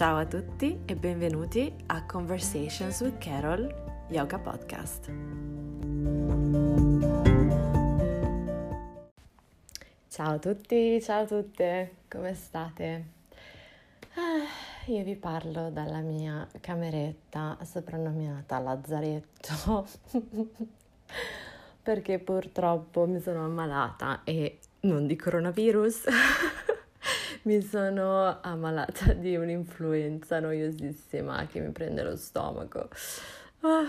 Ciao 0.00 0.16
a 0.16 0.24
tutti 0.24 0.80
e 0.86 0.96
benvenuti 0.96 1.70
a 1.88 2.06
Conversations 2.06 3.02
with 3.02 3.18
Carol 3.18 3.68
Yoga 4.08 4.38
Podcast. 4.38 5.10
Ciao 10.08 10.32
a 10.32 10.38
tutti, 10.38 11.02
ciao 11.02 11.24
a 11.24 11.26
tutte, 11.26 11.96
come 12.08 12.32
state? 12.32 13.04
Ah, 14.14 14.90
io 14.90 15.04
vi 15.04 15.16
parlo 15.16 15.68
dalla 15.68 16.00
mia 16.00 16.48
cameretta 16.62 17.58
soprannominata 17.62 18.58
Lazzaretto 18.58 19.86
perché 21.82 22.18
purtroppo 22.18 23.04
mi 23.04 23.20
sono 23.20 23.44
ammalata 23.44 24.22
e 24.24 24.60
non 24.80 25.06
di 25.06 25.14
coronavirus. 25.14 26.04
mi 27.42 27.62
sono 27.62 28.40
ammalata 28.42 29.14
di 29.14 29.34
un'influenza 29.36 30.40
noiosissima 30.40 31.46
che 31.46 31.60
mi 31.60 31.70
prende 31.70 32.02
lo 32.02 32.16
stomaco. 32.16 32.88
Ah, 33.60 33.86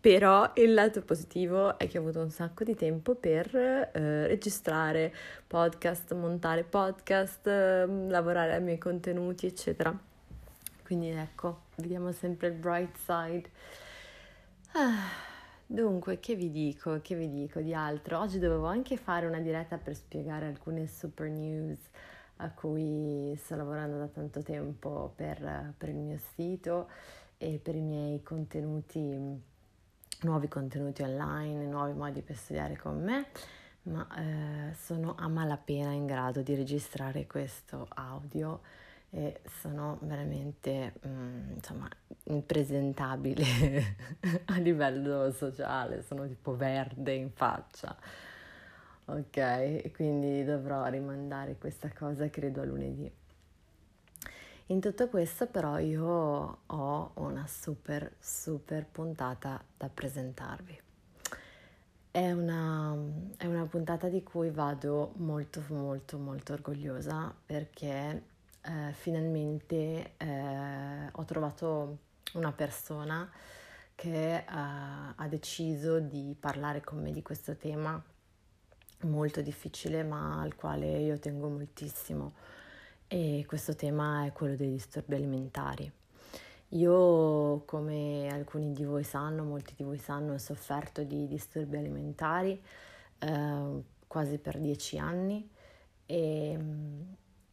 però 0.00 0.52
il 0.54 0.74
lato 0.74 1.02
positivo 1.02 1.78
è 1.78 1.88
che 1.88 1.98
ho 1.98 2.00
avuto 2.00 2.20
un 2.20 2.30
sacco 2.30 2.62
di 2.62 2.74
tempo 2.74 3.14
per 3.14 3.54
eh, 3.54 4.26
registrare 4.26 5.12
podcast, 5.46 6.12
montare 6.14 6.62
podcast, 6.62 7.46
eh, 7.46 7.86
lavorare 7.86 8.54
ai 8.54 8.62
miei 8.62 8.78
contenuti, 8.78 9.46
eccetera. 9.46 9.96
Quindi 10.84 11.08
ecco, 11.08 11.62
vediamo 11.76 12.12
sempre 12.12 12.48
il 12.48 12.54
bright 12.54 12.96
side. 12.96 13.50
Ah, 14.72 15.08
dunque, 15.66 16.20
che 16.20 16.34
vi 16.34 16.50
dico? 16.50 17.00
Che 17.02 17.14
vi 17.16 17.28
dico 17.28 17.60
di 17.60 17.74
altro? 17.74 18.18
Oggi 18.20 18.38
dovevo 18.38 18.66
anche 18.66 18.96
fare 18.96 19.26
una 19.26 19.40
diretta 19.40 19.76
per 19.76 19.94
spiegare 19.96 20.46
alcune 20.46 20.86
super 20.86 21.28
news 21.28 21.78
a 22.42 22.50
cui 22.50 23.34
sto 23.36 23.54
lavorando 23.54 23.98
da 23.98 24.08
tanto 24.08 24.42
tempo 24.42 25.12
per, 25.14 25.74
per 25.78 25.88
il 25.88 25.96
mio 25.96 26.18
sito 26.34 26.88
e 27.38 27.60
per 27.62 27.76
i 27.76 27.80
miei 27.80 28.22
contenuti, 28.22 29.40
nuovi 30.22 30.48
contenuti 30.48 31.02
online, 31.02 31.66
nuovi 31.66 31.92
modi 31.92 32.20
per 32.22 32.36
studiare 32.36 32.76
con 32.76 33.00
me, 33.02 33.26
ma 33.82 34.06
eh, 34.16 34.74
sono 34.74 35.14
a 35.16 35.28
malapena 35.28 35.92
in 35.92 36.06
grado 36.06 36.42
di 36.42 36.54
registrare 36.54 37.26
questo 37.26 37.86
audio 37.94 38.60
e 39.10 39.40
sono 39.60 39.98
veramente 40.02 40.94
mm, 41.06 41.52
insomma 41.54 41.88
impresentabile 42.24 43.44
a 44.46 44.58
livello 44.58 45.30
sociale, 45.30 46.02
sono 46.02 46.26
tipo 46.26 46.56
verde 46.56 47.12
in 47.12 47.30
faccia 47.30 47.96
ok? 49.06 49.92
Quindi 49.92 50.44
dovrò 50.44 50.86
rimandare 50.86 51.56
questa 51.56 51.90
cosa 51.92 52.28
credo 52.30 52.60
a 52.60 52.64
lunedì. 52.64 53.10
In 54.66 54.80
tutto 54.80 55.08
questo 55.08 55.46
però 55.46 55.78
io 55.78 56.58
ho 56.66 57.10
una 57.16 57.46
super 57.46 58.14
super 58.18 58.86
puntata 58.86 59.62
da 59.76 59.88
presentarvi. 59.88 60.80
È 62.10 62.30
una, 62.30 62.96
è 63.36 63.46
una 63.46 63.64
puntata 63.66 64.08
di 64.08 64.22
cui 64.22 64.50
vado 64.50 65.12
molto 65.16 65.62
molto 65.68 66.18
molto 66.18 66.52
orgogliosa 66.52 67.34
perché 67.44 68.22
eh, 68.62 68.92
finalmente 68.92 70.12
eh, 70.16 71.08
ho 71.10 71.24
trovato 71.24 71.98
una 72.34 72.52
persona 72.52 73.30
che 73.94 74.36
eh, 74.36 74.44
ha 74.46 75.26
deciso 75.28 76.00
di 76.00 76.36
parlare 76.38 76.80
con 76.82 77.00
me 77.02 77.10
di 77.12 77.22
questo 77.22 77.56
tema 77.56 78.02
molto 79.02 79.40
difficile 79.40 80.02
ma 80.02 80.40
al 80.40 80.54
quale 80.54 80.98
io 80.98 81.18
tengo 81.18 81.48
moltissimo 81.48 82.32
e 83.08 83.44
questo 83.46 83.74
tema 83.74 84.24
è 84.24 84.32
quello 84.32 84.56
dei 84.56 84.70
disturbi 84.70 85.14
alimentari. 85.14 85.90
Io, 86.68 87.62
come 87.66 88.28
alcuni 88.28 88.72
di 88.72 88.84
voi 88.84 89.04
sanno, 89.04 89.44
molti 89.44 89.74
di 89.76 89.84
voi 89.84 89.98
sanno, 89.98 90.32
ho 90.32 90.38
sofferto 90.38 91.02
di 91.02 91.26
disturbi 91.26 91.76
alimentari 91.76 92.58
eh, 93.18 93.82
quasi 94.06 94.38
per 94.38 94.58
dieci 94.58 94.96
anni 94.96 95.46
e 96.06 96.58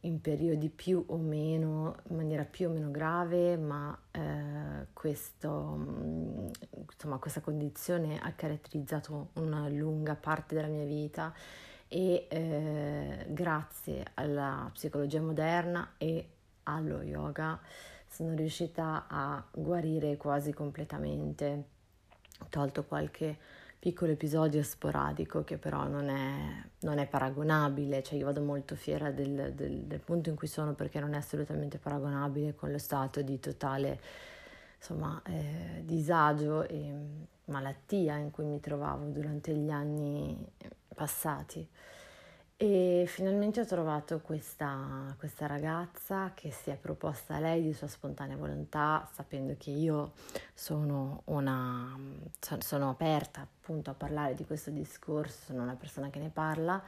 in 0.00 0.20
periodi 0.20 0.70
più 0.70 1.04
o 1.08 1.16
meno, 1.16 1.96
in 2.08 2.16
maniera 2.16 2.44
più 2.44 2.68
o 2.68 2.72
meno 2.72 2.90
grave, 2.90 3.56
ma 3.56 3.96
eh, 4.10 4.86
questo, 4.92 6.52
insomma, 6.92 7.18
questa 7.18 7.40
condizione 7.40 8.18
ha 8.18 8.32
caratterizzato 8.32 9.30
una 9.34 9.68
lunga 9.68 10.14
parte 10.14 10.54
della 10.54 10.68
mia 10.68 10.86
vita 10.86 11.34
e 11.88 12.26
eh, 12.30 13.26
grazie 13.28 14.04
alla 14.14 14.70
psicologia 14.72 15.20
moderna 15.20 15.94
e 15.98 16.28
allo 16.64 17.02
yoga 17.02 17.60
sono 18.06 18.34
riuscita 18.34 19.06
a 19.08 19.44
guarire 19.52 20.16
quasi 20.16 20.52
completamente, 20.52 21.64
tolto 22.48 22.84
qualche 22.84 23.38
piccolo 23.80 24.12
episodio 24.12 24.62
sporadico 24.62 25.42
che 25.42 25.56
però 25.56 25.88
non 25.88 26.10
è, 26.10 26.62
non 26.80 26.98
è 26.98 27.06
paragonabile, 27.06 28.02
cioè 28.02 28.18
io 28.18 28.26
vado 28.26 28.42
molto 28.42 28.76
fiera 28.76 29.10
del, 29.10 29.54
del, 29.54 29.84
del, 29.84 30.00
punto 30.00 30.28
in 30.28 30.36
cui 30.36 30.48
sono 30.48 30.74
perché 30.74 31.00
non 31.00 31.14
è 31.14 31.16
assolutamente 31.16 31.78
paragonabile 31.78 32.54
con 32.54 32.70
lo 32.70 32.76
stato 32.76 33.22
di 33.22 33.40
totale 33.40 33.98
insomma, 34.76 35.20
eh, 35.24 35.82
disagio 35.82 36.68
e 36.68 36.92
malattia 37.46 38.16
in 38.16 38.30
cui 38.30 38.44
mi 38.44 38.60
trovavo 38.60 39.06
durante 39.06 39.54
gli 39.54 39.70
anni 39.70 40.36
passati. 40.94 41.66
E 42.62 43.06
finalmente 43.06 43.58
ho 43.62 43.64
trovato 43.64 44.20
questa, 44.20 45.14
questa, 45.18 45.46
ragazza 45.46 46.32
che 46.34 46.50
si 46.50 46.68
è 46.68 46.76
proposta 46.76 47.36
a 47.36 47.40
lei 47.40 47.62
di 47.62 47.72
sua 47.72 47.86
spontanea 47.86 48.36
volontà, 48.36 49.08
sapendo 49.14 49.54
che 49.56 49.70
io 49.70 50.12
sono, 50.52 51.22
una, 51.24 51.98
sono 52.58 52.90
aperta 52.90 53.40
appunto 53.40 53.88
a 53.88 53.94
parlare 53.94 54.34
di 54.34 54.44
questo 54.44 54.68
discorso, 54.68 55.44
sono 55.46 55.62
una 55.62 55.74
persona 55.74 56.10
che 56.10 56.18
ne 56.18 56.28
parla, 56.28 56.84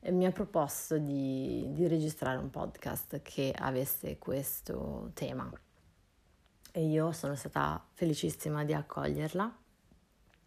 e 0.00 0.10
mi 0.10 0.24
ha 0.24 0.32
proposto 0.32 0.96
di, 0.96 1.66
di 1.74 1.86
registrare 1.86 2.38
un 2.38 2.48
podcast 2.48 3.20
che 3.20 3.54
avesse 3.54 4.16
questo 4.16 5.10
tema. 5.12 5.52
E 6.72 6.82
io 6.82 7.12
sono 7.12 7.34
stata 7.34 7.84
felicissima 7.92 8.64
di 8.64 8.72
accoglierla 8.72 9.63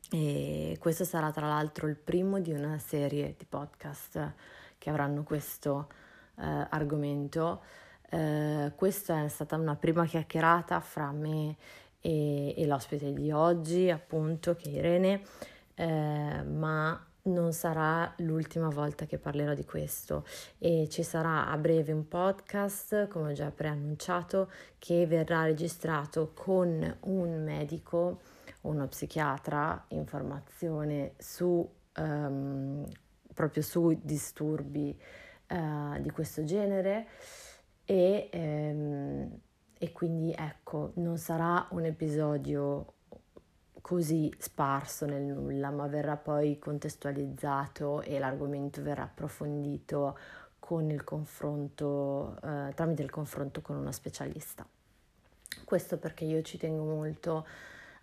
e 0.10 0.78
questo 0.80 1.04
sarà 1.04 1.32
tra 1.32 1.48
l'altro 1.48 1.88
il 1.88 1.98
primo 1.98 2.40
di 2.40 2.54
una 2.54 2.78
serie 2.78 3.36
di 3.38 3.46
podcast 3.46 4.34
che 4.78 4.90
avranno 4.90 5.24
questo 5.24 5.90
eh, 6.40 6.68
argomento. 6.70 7.62
Eh, 8.10 8.72
questa 8.76 9.26
è 9.26 9.28
stata 9.28 9.58
una 9.58 9.76
prima 9.76 10.06
chiacchierata 10.06 10.80
fra 10.80 11.12
me 11.12 11.58
e, 12.00 12.54
e 12.58 12.66
l'ospite 12.66 13.12
di 13.12 13.32
oggi, 13.32 13.90
appunto, 13.90 14.56
che 14.56 14.70
è 14.70 14.74
Irene, 14.74 15.22
eh, 15.76 16.44
ma 16.44 17.02
non 17.24 17.52
sarà 17.52 18.14
l'ultima 18.20 18.70
volta 18.70 19.06
che 19.06 19.18
parlerò 19.18 19.54
di 19.54 19.66
questo 19.66 20.26
e 20.58 20.88
ci 20.90 21.04
sarà 21.04 21.50
a 21.50 21.58
breve 21.58 21.92
un 21.92 22.08
podcast, 22.08 23.08
come 23.10 23.32
ho 23.32 23.34
già 23.34 23.52
preannunciato, 23.52 24.50
che 24.80 25.06
verrà 25.06 25.44
registrato 25.44 26.32
con 26.34 26.98
un 27.02 27.44
medico 27.44 28.22
uno 28.68 28.88
psichiatra 28.88 29.86
in 29.90 30.06
formazione 30.06 31.14
su, 31.18 31.68
um, 31.98 32.86
proprio 33.34 33.64
su 33.64 34.00
disturbi 34.02 34.98
uh, 35.50 36.00
di 36.00 36.10
questo 36.12 36.44
genere 36.44 37.08
e, 37.86 38.30
um, 38.34 39.40
e 39.78 39.92
quindi 39.92 40.34
ecco, 40.38 40.92
non 40.96 41.18
sarà 41.18 41.68
un 41.72 41.86
episodio 41.86 42.94
così 43.82 44.34
sparso 44.38 45.06
nel 45.06 45.24
nulla, 45.24 45.70
ma 45.72 45.88
verrà 45.88 46.18
poi 46.18 46.60
contestualizzato 46.60 48.02
e 48.02 48.20
l'argomento 48.20 48.82
verrà 48.82 49.04
approfondito 49.04 50.18
con 50.60 50.90
il 50.90 51.06
confronto, 51.06 52.38
uh, 52.42 52.74
tramite 52.74 53.02
il 53.02 53.10
confronto 53.10 53.62
con 53.62 53.78
uno 53.78 53.94
specialista. 53.94 54.68
Questo 55.64 55.98
perché 55.98 56.26
io 56.26 56.42
ci 56.42 56.58
tengo 56.58 56.84
molto 56.84 57.46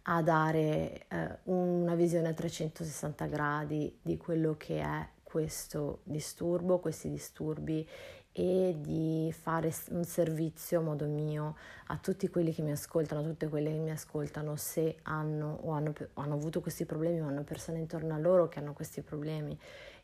a 0.06 0.22
dare 0.22 1.06
eh, 1.08 1.38
una 1.44 1.94
visione 1.94 2.28
a 2.28 2.34
360 2.34 3.26
gradi 3.26 3.98
di 4.02 4.16
quello 4.16 4.56
che 4.56 4.80
è 4.80 5.08
questo 5.22 6.00
disturbo, 6.04 6.78
questi 6.78 7.10
disturbi 7.10 7.88
e 8.36 8.74
di 8.78 9.32
fare 9.32 9.72
un 9.90 10.04
servizio 10.04 10.80
a 10.80 10.82
modo 10.82 11.06
mio 11.06 11.56
a 11.86 11.96
tutti 11.98 12.28
quelli 12.28 12.52
che 12.52 12.62
mi 12.62 12.72
ascoltano, 12.72 13.20
a 13.20 13.24
tutte 13.24 13.48
quelle 13.48 13.70
che 13.70 13.78
mi 13.78 13.92
ascoltano 13.92 14.56
se 14.56 14.98
hanno 15.02 15.60
o 15.62 15.70
hanno, 15.70 15.92
hanno 16.14 16.34
avuto 16.34 16.60
questi 16.60 16.84
problemi 16.84 17.20
o 17.20 17.26
hanno 17.26 17.44
persone 17.44 17.78
intorno 17.78 18.12
a 18.12 18.18
loro 18.18 18.48
che 18.48 18.58
hanno 18.58 18.72
questi 18.72 19.02
problemi 19.02 19.58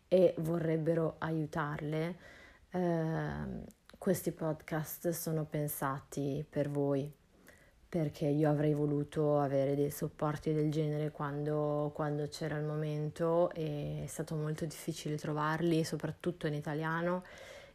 e 0.08 0.34
vorrebbero 0.38 1.16
aiutarle. 1.18 2.16
Eh, 2.70 3.32
questi 3.98 4.32
podcast 4.32 5.10
sono 5.10 5.44
pensati 5.44 6.44
per 6.48 6.70
voi, 6.70 7.12
perché 7.90 8.26
io 8.26 8.48
avrei 8.48 8.72
voluto 8.72 9.40
avere 9.40 9.74
dei 9.74 9.90
supporti 9.90 10.52
del 10.54 10.70
genere 10.70 11.10
quando, 11.10 11.90
quando 11.92 12.28
c'era 12.28 12.56
il 12.56 12.64
momento 12.64 13.50
e 13.50 14.02
è 14.04 14.06
stato 14.06 14.36
molto 14.36 14.64
difficile 14.64 15.16
trovarli, 15.16 15.82
soprattutto 15.82 16.46
in 16.46 16.54
italiano. 16.54 17.24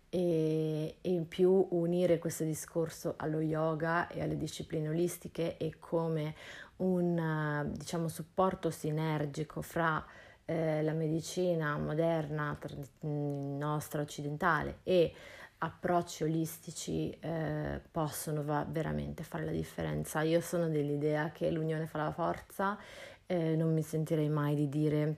E, 0.10 0.96
in 1.02 1.28
più 1.28 1.68
unire 1.72 2.18
questo 2.18 2.46
discorso 2.46 3.16
allo 3.18 3.42
yoga 3.42 4.08
e 4.08 4.22
alle 4.22 4.38
discipline 4.38 4.88
olistiche 4.88 5.58
e 5.58 5.76
come 5.80 6.34
un 6.78 7.70
diciamo, 7.74 8.08
supporto 8.08 8.70
sinergico 8.70 9.62
fra 9.62 10.02
eh, 10.46 10.82
la 10.82 10.94
medicina 10.94 11.78
moderna 11.78 12.58
nostra 13.02 14.02
occidentale 14.02 14.78
e 14.84 15.14
approcci 15.60 16.24
olistici 16.24 17.10
eh, 17.20 17.82
possono 17.92 18.44
va- 18.44 18.66
veramente 18.68 19.24
fare 19.24 19.46
la 19.46 19.52
differenza. 19.52 20.22
Io 20.22 20.42
sono 20.42 20.68
dell'idea 20.68 21.32
che 21.32 21.50
l'unione 21.50 21.88
fa 21.88 21.98
la 22.00 22.12
forza, 22.12 22.78
eh, 23.26 23.56
non 23.56 23.74
mi 23.74 23.82
sentirei 23.82 24.30
mai 24.30 24.56
di 24.56 24.70
dire 24.70 25.16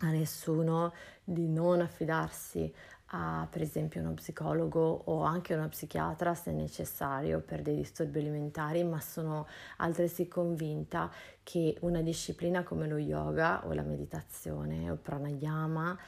a 0.00 0.10
nessuno 0.10 0.92
di 1.22 1.46
non 1.48 1.80
affidarsi 1.80 2.72
a 3.12 3.46
per 3.50 3.60
esempio 3.62 4.00
uno 4.00 4.14
psicologo 4.14 5.02
o 5.06 5.22
anche 5.22 5.54
uno 5.54 5.68
psichiatra 5.68 6.34
se 6.34 6.52
necessario 6.52 7.40
per 7.40 7.62
dei 7.62 7.76
disturbi 7.76 8.20
alimentari, 8.20 8.84
ma 8.84 9.00
sono 9.00 9.46
altresì 9.78 10.28
convinta 10.28 11.10
che 11.42 11.76
una 11.80 12.02
disciplina 12.02 12.62
come 12.62 12.86
lo 12.86 12.98
yoga 12.98 13.66
o 13.66 13.72
la 13.72 13.82
meditazione 13.82 14.90
o 14.90 14.96
pranayama 14.96 15.98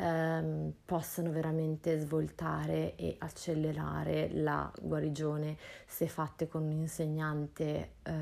ehm, 0.00 0.72
possano 0.84 1.30
veramente 1.30 1.98
svoltare 1.98 2.96
e 2.96 3.16
accelerare 3.18 4.30
la 4.32 4.70
guarigione 4.80 5.56
se 5.86 6.08
fatte 6.08 6.48
con 6.48 6.62
un 6.62 6.72
insegnante 6.72 7.92
eh, 8.02 8.12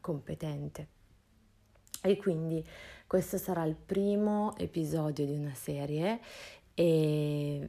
competente. 0.00 0.88
E 2.02 2.16
quindi 2.16 2.64
questo 3.06 3.36
sarà 3.36 3.64
il 3.64 3.76
primo 3.76 4.56
episodio 4.56 5.26
di 5.26 5.34
una 5.36 5.54
serie 5.54 6.20
e 6.74 7.68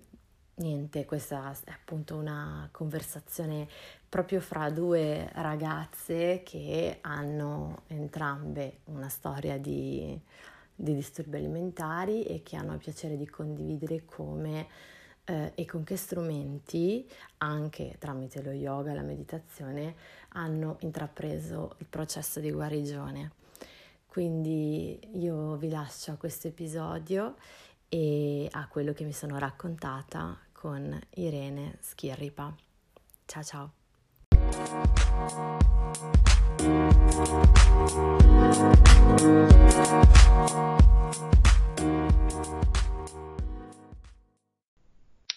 niente, 0.56 1.06
questa 1.06 1.56
è 1.64 1.72
appunto 1.72 2.16
una 2.16 2.68
conversazione 2.72 3.68
proprio 4.10 4.40
fra 4.42 4.70
due 4.70 5.30
ragazze 5.34 6.42
che 6.44 7.00
hanno 7.02 7.84
entrambe 7.88 8.80
una 8.86 9.10
storia 9.10 9.58
di 9.58 10.20
di 10.80 10.94
disturbi 10.94 11.38
alimentari 11.38 12.24
e 12.24 12.44
che 12.44 12.56
hanno 12.56 12.74
il 12.74 12.80
piacere 12.80 13.18
di 13.18 13.28
condividere 13.28 14.06
come 14.06 14.68
eh, 15.26 15.52
e 15.56 15.66
con 15.66 15.84
che 15.84 15.98
strumenti, 15.98 17.10
anche 17.40 17.96
tramite 18.00 18.44
lo 18.44 18.52
yoga 18.52 18.92
e 18.92 18.96
la 18.96 19.02
meditazione, 19.02 19.96
hanno 20.30 20.78
intrapreso 20.82 21.76
il 21.80 21.88
processo 21.88 22.40
di 22.40 22.52
guarigione. 22.52 23.32
Quindi 24.06 25.00
io 25.16 25.56
vi 25.56 25.70
lascio 25.70 26.12
a 26.12 26.16
questo 26.16 26.48
episodio 26.48 27.36
e 27.90 28.48
a 28.52 28.68
quello 28.68 28.94
che 28.94 29.04
mi 29.04 29.14
sono 29.14 29.38
raccontata 29.38 30.38
con 30.52 30.98
Irene 31.16 31.78
Schirripa. 31.82 32.56
Ciao 33.26 33.44
ciao! 33.44 33.74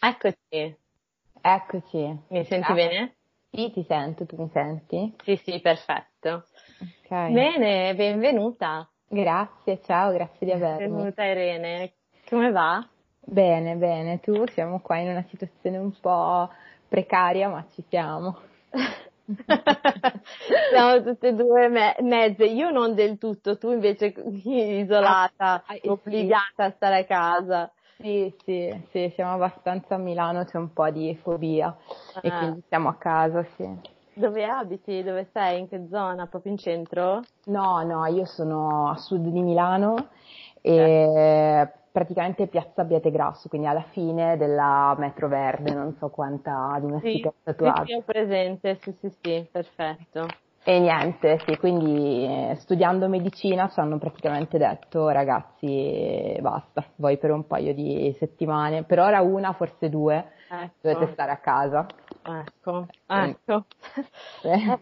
Eccoci. 0.03 0.77
Eccoci. 1.41 2.19
Mi 2.29 2.45
senti 2.45 2.71
ah. 2.71 2.75
bene? 2.75 3.15
Sì, 3.51 3.71
ti 3.73 3.83
sento, 3.83 4.27
tu 4.27 4.37
mi 4.37 4.49
senti? 4.53 5.15
Sì, 5.25 5.37
sì, 5.37 5.61
perfetto. 5.61 6.47
Okay. 7.05 7.33
Bene, 7.33 7.95
benvenuta. 7.95 8.89
Grazie, 9.09 9.81
ciao, 9.83 10.13
grazie 10.13 10.47
di 10.47 10.53
avermi. 10.53 10.87
Benvenuta 10.87 11.25
Irene, 11.25 11.95
come 12.29 12.51
va? 12.51 12.87
Bene, 13.19 13.75
bene, 13.75 14.21
tu 14.21 14.47
siamo 14.49 14.81
qua 14.81 14.99
in 14.99 15.09
una 15.09 15.25
situazione 15.29 15.79
un 15.79 15.93
po' 16.01 16.49
precaria, 16.89 17.49
ma 17.49 17.67
ci 17.75 17.83
siamo. 17.89 18.39
Siamo 20.71 21.03
tutte 21.03 21.29
e 21.29 21.35
due 21.35 21.69
me- 21.69 21.97
mezze, 22.01 22.45
io 22.45 22.71
non 22.71 22.95
del 22.95 23.19
tutto, 23.19 23.59
tu 23.59 23.71
invece 23.71 24.15
isolata, 24.45 25.63
ah, 25.65 25.65
ah, 25.67 25.79
obbligata 25.85 26.53
sì. 26.57 26.63
a 26.63 26.71
stare 26.71 26.99
a 26.99 27.05
casa. 27.05 27.73
Sì, 27.97 28.35
sì, 28.45 28.85
sì, 28.91 29.13
siamo 29.15 29.35
abbastanza 29.35 29.97
a 29.97 29.99
Milano, 29.99 30.45
c'è 30.45 30.57
un 30.57 30.73
po' 30.73 30.89
di 30.91 31.15
fobia 31.23 31.67
ah. 32.15 32.21
e 32.23 32.31
quindi 32.31 32.63
siamo 32.69 32.89
a 32.89 32.95
casa, 32.95 33.47
sì. 33.57 33.99
Dove 34.15 34.45
abiti? 34.45 35.03
Dove 35.03 35.29
sei? 35.33 35.61
In 35.61 35.69
che 35.69 35.87
zona? 35.91 36.27
Proprio 36.27 36.53
in 36.53 36.59
centro? 36.59 37.23
No, 37.45 37.83
no, 37.83 38.07
io 38.07 38.25
sono 38.25 38.91
a 38.91 38.97
sud 38.97 39.27
di 39.29 39.41
Milano 39.41 40.09
e 40.61 41.69
praticamente 41.91 42.47
piazza 42.47 42.83
Abbiategrasso, 42.83 43.49
quindi 43.49 43.67
alla 43.67 43.85
fine 43.91 44.37
della 44.37 44.95
metro 44.99 45.29
verde, 45.29 45.73
non 45.73 45.95
so 45.99 46.09
quanta 46.09 46.79
dimestichezza 46.81 47.51
sì, 47.51 47.57
tu 47.57 47.65
hai. 47.65 47.87
Sì, 47.87 47.93
ho 47.95 48.03
presente, 48.03 48.79
sì, 48.81 48.93
sì, 49.01 49.11
sì, 49.21 49.49
perfetto. 49.51 50.27
E 50.63 50.79
niente, 50.79 51.41
sì, 51.47 51.57
quindi 51.57 52.25
eh, 52.25 52.55
studiando 52.57 53.09
medicina 53.09 53.69
ci 53.71 53.81
hanno 53.81 53.97
praticamente 53.99 54.59
detto 54.59 55.09
ragazzi 55.09 56.37
basta, 56.41 56.85
voi 56.97 57.17
per 57.17 57.31
un 57.31 57.47
paio 57.47 57.73
di 57.73 58.15
settimane, 58.19 58.85
per 58.85 58.99
ora 58.99 59.23
una, 59.23 59.55
forse 59.55 59.89
due, 59.89 60.33
ecco. 60.49 60.75
dovete 60.83 61.13
stare 61.13 61.33
a 61.33 61.39
casa. 61.39 61.87
Ecco, 62.23 62.87
ecco. 63.07 63.65
Eh, 64.43 64.79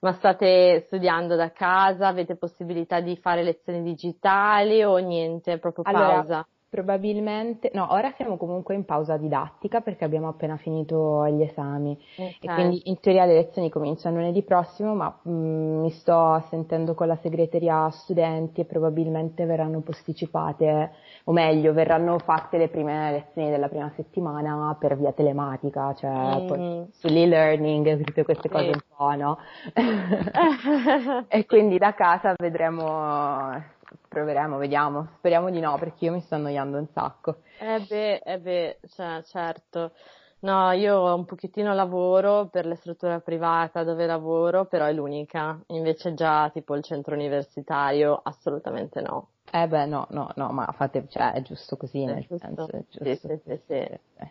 Ma 0.00 0.12
state 0.12 0.84
studiando 0.86 1.36
da 1.36 1.52
casa? 1.52 2.08
Avete 2.08 2.36
possibilità 2.36 3.00
di 3.00 3.16
fare 3.16 3.42
lezioni 3.42 3.82
digitali 3.82 4.82
o 4.82 4.96
niente, 4.98 5.58
proprio 5.58 5.84
pausa? 5.84 6.36
Allora, 6.36 6.48
Probabilmente, 6.68 7.70
no, 7.74 7.86
ora 7.92 8.12
siamo 8.16 8.36
comunque 8.36 8.74
in 8.74 8.84
pausa 8.84 9.16
didattica 9.16 9.80
perché 9.82 10.04
abbiamo 10.04 10.26
appena 10.26 10.56
finito 10.56 11.24
gli 11.28 11.42
esami 11.42 11.96
okay. 12.16 12.36
e 12.40 12.54
quindi 12.54 12.82
in 12.86 12.98
teoria 12.98 13.24
le 13.24 13.34
lezioni 13.34 13.70
cominciano 13.70 14.16
lunedì 14.16 14.42
prossimo, 14.42 14.92
ma 14.94 15.16
mh, 15.22 15.30
mm, 15.30 15.80
mi 15.82 15.90
sto 15.90 16.44
sentendo 16.50 16.94
con 16.94 17.06
la 17.06 17.16
segreteria 17.22 17.88
studenti 17.90 18.62
e 18.62 18.64
probabilmente 18.64 19.44
verranno 19.44 19.80
posticipate, 19.80 20.90
o 21.24 21.32
meglio, 21.32 21.72
verranno 21.72 22.18
fatte 22.18 22.58
le 22.58 22.68
prime 22.68 23.12
lezioni 23.12 23.48
della 23.48 23.68
prima 23.68 23.92
settimana 23.94 24.76
per 24.76 24.96
via 24.96 25.12
telematica, 25.12 25.94
cioè 25.94 26.10
mm. 26.10 26.82
sull'e-learning, 26.90 28.04
tutte 28.04 28.24
queste 28.24 28.48
cose 28.48 28.64
sì. 28.64 28.70
un 28.72 28.80
po', 28.96 29.14
no? 29.14 29.38
e 31.28 31.46
quindi 31.46 31.78
da 31.78 31.94
casa 31.94 32.34
vedremo 32.36 33.74
proveremo, 34.16 34.56
vediamo. 34.56 35.08
Speriamo 35.18 35.50
di 35.50 35.60
no, 35.60 35.76
perché 35.76 36.06
io 36.06 36.12
mi 36.12 36.20
sto 36.22 36.36
annoiando 36.36 36.78
un 36.78 36.86
sacco. 36.88 37.40
Eh 37.58 37.80
beh, 37.86 38.22
eh 38.24 38.38
beh, 38.38 38.78
cioè, 38.88 39.22
certo. 39.24 39.92
No, 40.40 40.70
io 40.70 41.14
un 41.14 41.26
pochettino 41.26 41.74
lavoro 41.74 42.46
per 42.46 42.66
la 42.66 42.76
struttura 42.76 43.20
privata 43.20 43.84
dove 43.84 44.06
lavoro, 44.06 44.64
però 44.64 44.86
è 44.86 44.92
l'unica. 44.92 45.60
Invece 45.68 46.14
già 46.14 46.48
tipo 46.50 46.74
il 46.74 46.82
centro 46.82 47.14
universitario, 47.14 48.18
assolutamente 48.22 49.02
no. 49.02 49.28
Eh 49.50 49.68
beh, 49.68 49.84
no, 49.86 50.06
no, 50.10 50.30
no, 50.36 50.48
ma 50.50 50.66
fate, 50.72 51.06
cioè, 51.08 51.32
è 51.32 51.42
giusto 51.42 51.76
così, 51.76 52.02
è 52.02 52.06
nel 52.06 52.26
giusto. 52.26 52.38
senso, 52.38 52.68
è 52.70 52.82
giusto. 52.88 53.04
Sì, 53.04 53.16
sì, 53.16 53.40
sì, 53.44 53.60
sì. 53.66 53.74
Eh. 53.74 54.30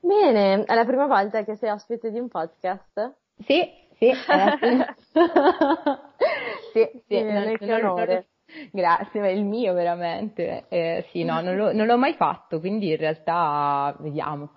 Bene, 0.00 0.64
è 0.64 0.74
la 0.74 0.84
prima 0.84 1.06
volta 1.06 1.42
che 1.44 1.56
sei 1.56 1.70
ospite 1.70 2.10
di 2.10 2.18
un 2.18 2.28
podcast? 2.28 3.14
Sì, 3.46 3.66
sì, 3.96 4.08
eh, 4.08 4.58
sì, 4.60 4.84
sì, 6.72 7.02
sì, 7.06 7.22
non, 7.22 7.56
non, 7.60 7.84
onore. 7.84 8.28
Grazie, 8.70 9.20
ma 9.20 9.26
è 9.26 9.30
il 9.30 9.44
mio 9.44 9.72
veramente. 9.72 10.66
Eh, 10.68 11.06
sì, 11.10 11.24
no, 11.24 11.40
non, 11.40 11.56
lo, 11.56 11.72
non 11.72 11.86
l'ho 11.86 11.98
mai 11.98 12.14
fatto, 12.14 12.60
quindi 12.60 12.90
in 12.90 12.96
realtà 12.96 13.94
vediamo. 14.00 14.50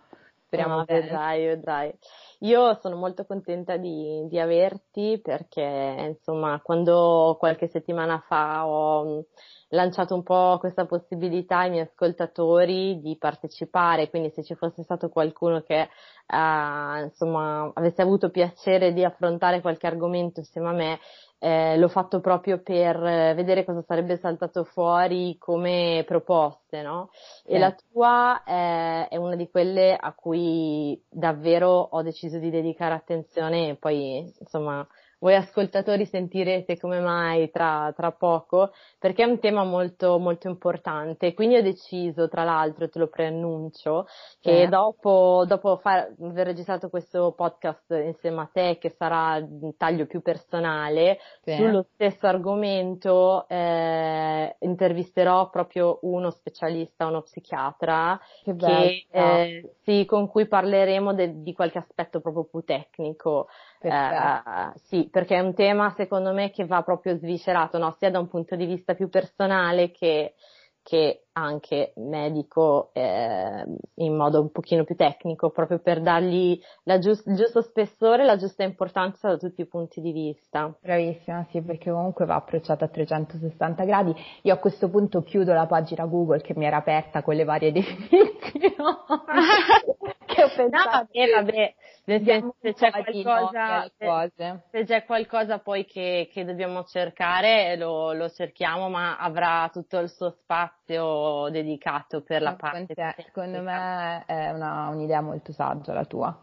Speriamo 0.47 0.77
no, 0.77 0.85
vedrai, 0.87 1.45
vedrai. 1.45 1.93
Io 2.41 2.73
sono 2.81 2.95
molto 2.95 3.25
contenta 3.25 3.75
di, 3.75 4.25
di, 4.29 4.39
averti 4.39 5.19
perché, 5.21 6.15
insomma, 6.15 6.61
quando 6.63 7.35
qualche 7.37 7.67
settimana 7.67 8.23
fa 8.25 8.65
ho 8.65 9.25
lanciato 9.69 10.15
un 10.15 10.23
po' 10.23 10.57
questa 10.57 10.85
possibilità 10.85 11.59
ai 11.59 11.71
miei 11.71 11.83
ascoltatori 11.83 13.01
di 13.01 13.17
partecipare, 13.17 14.09
quindi 14.09 14.29
se 14.29 14.43
ci 14.43 14.55
fosse 14.55 14.83
stato 14.83 15.09
qualcuno 15.09 15.61
che, 15.63 15.81
eh, 15.81 17.01
insomma, 17.03 17.69
avesse 17.73 18.01
avuto 18.01 18.29
piacere 18.29 18.93
di 18.93 19.03
affrontare 19.03 19.59
qualche 19.59 19.87
argomento 19.87 20.39
insieme 20.39 20.69
a 20.69 20.73
me, 20.73 20.99
eh, 21.39 21.77
l'ho 21.77 21.87
fatto 21.87 22.19
proprio 22.19 22.59
per 22.61 22.95
eh, 23.03 23.33
vedere 23.35 23.63
cosa 23.63 23.83
sarebbe 23.83 24.17
saltato 24.17 24.63
fuori 24.63 25.37
come 25.37 26.03
proposte, 26.05 26.81
no? 26.81 27.09
E 27.45 27.55
eh. 27.55 27.59
la 27.59 27.75
tua 27.91 28.43
è, 28.43 29.07
è, 29.09 29.15
una 29.17 29.35
di 29.35 29.49
quelle 29.49 29.95
a 29.95 30.13
cui 30.13 30.99
davvero 31.09 31.69
ho 31.69 32.01
deciso 32.01 32.39
di 32.39 32.49
dedicare 32.49 32.95
attenzione 32.95 33.69
e 33.69 33.75
poi, 33.75 34.33
insomma, 34.39 34.85
voi 35.19 35.35
ascoltatori 35.35 36.05
sentirete 36.05 36.77
come 36.77 36.99
mai 36.99 37.49
tra, 37.49 37.91
tra, 37.95 38.11
poco, 38.11 38.71
perché 38.99 39.23
è 39.23 39.27
un 39.27 39.39
tema 39.39 39.63
molto, 39.63 40.19
molto 40.19 40.47
importante. 40.47 41.33
Quindi 41.33 41.55
ho 41.55 41.61
deciso, 41.61 42.27
tra 42.27 42.43
l'altro, 42.43 42.87
te 42.87 42.99
lo 42.99 43.07
preannuncio, 43.07 44.05
che 44.39 44.63
eh. 44.63 44.67
dopo, 44.67 45.43
dopo 45.47 45.77
far, 45.77 46.13
aver 46.21 46.47
registrato 46.47 46.89
questo 46.89 47.33
podcast 47.35 47.91
insieme 47.91 48.41
a 48.41 48.49
te, 48.51 48.77
che 48.79 48.93
sarà 48.97 49.37
un 49.37 49.75
taglio 49.75 50.05
più 50.05 50.21
personale, 50.21 51.19
eh. 51.43 51.55
sullo 51.55 51.87
stesso 51.93 52.27
argomento 52.27 53.47
eh, 53.47 54.55
intervisterò 54.59 55.49
proprio 55.49 55.99
uno 56.03 56.29
specialista, 56.29 57.07
uno 57.07 57.21
psichiatra, 57.23 58.19
che, 58.43 58.55
che 58.55 59.07
eh, 59.09 59.73
sì, 59.83 60.05
con 60.05 60.27
cui 60.27 60.47
parleremo 60.47 61.13
de, 61.13 61.41
di 61.41 61.53
qualche 61.53 61.79
aspetto 61.79 62.19
proprio 62.19 62.43
più 62.43 62.61
tecnico. 62.61 63.47
Uh, 63.81 64.71
sì, 64.85 65.07
perché 65.09 65.35
è 65.35 65.39
un 65.39 65.53
tema 65.53 65.93
secondo 65.95 66.33
me 66.33 66.49
che 66.49 66.65
va 66.65 66.81
proprio 66.81 67.15
sviscerato, 67.15 67.77
no? 67.77 67.95
sia 67.97 68.09
da 68.09 68.19
un 68.19 68.27
punto 68.27 68.55
di 68.55 68.65
vista 68.65 68.95
più 68.95 69.09
personale 69.09 69.91
che, 69.91 70.33
che 70.81 71.25
anche 71.33 71.93
medico 71.97 72.89
eh, 72.93 73.63
in 73.95 74.15
modo 74.15 74.41
un 74.41 74.51
pochino 74.51 74.83
più 74.83 74.95
tecnico, 74.95 75.51
proprio 75.51 75.79
per 75.79 76.01
dargli 76.01 76.59
giust- 76.99 77.27
il 77.27 77.35
giusto 77.35 77.61
spessore, 77.61 78.25
la 78.25 78.37
giusta 78.37 78.63
importanza 78.63 79.27
da 79.27 79.37
tutti 79.37 79.61
i 79.61 79.67
punti 79.67 80.01
di 80.01 80.11
vista. 80.11 80.75
Bravissima, 80.81 81.45
sì, 81.51 81.61
perché 81.61 81.91
comunque 81.91 82.25
va 82.25 82.35
approcciata 82.35 82.85
a 82.85 82.87
360 82.87 83.83
gradi. 83.83 84.15
Io 84.43 84.53
a 84.53 84.57
questo 84.57 84.89
punto 84.89 85.21
chiudo 85.21 85.53
la 85.53 85.67
pagina 85.67 86.05
Google 86.05 86.41
che 86.41 86.53
mi 86.55 86.65
era 86.65 86.77
aperta 86.77 87.21
con 87.21 87.35
le 87.35 87.43
varie 87.43 87.71
definizioni. 87.73 88.75
ho 90.43 90.51
pensato. 90.55 90.89
No, 90.89 90.91
vabbè, 90.91 91.31
vabbè. 91.35 91.75
Senso, 92.07 92.55
se, 92.61 92.73
c'è 92.73 92.89
qualcosa, 92.89 93.91
se, 93.97 94.61
se 94.71 94.83
c'è 94.85 95.03
qualcosa 95.03 95.59
poi 95.59 95.83
che, 95.83 96.29
che 96.31 96.45
dobbiamo 96.45 96.85
cercare, 96.85 97.75
lo, 97.75 98.13
lo, 98.13 98.29
cerchiamo, 98.29 98.87
ma 98.87 99.17
avrà 99.17 99.69
tutto 99.73 99.97
il 99.99 100.07
suo 100.07 100.29
spazio 100.29 101.49
dedicato 101.49 102.21
per 102.21 102.41
la 102.41 102.55
parte. 102.55 102.95
Secondo 103.25 103.61
me 103.61 104.23
è 104.25 104.51
una, 104.51 104.87
un'idea 104.87 105.19
molto 105.19 105.51
saggia 105.51 105.91
la 105.91 106.05
tua, 106.05 106.33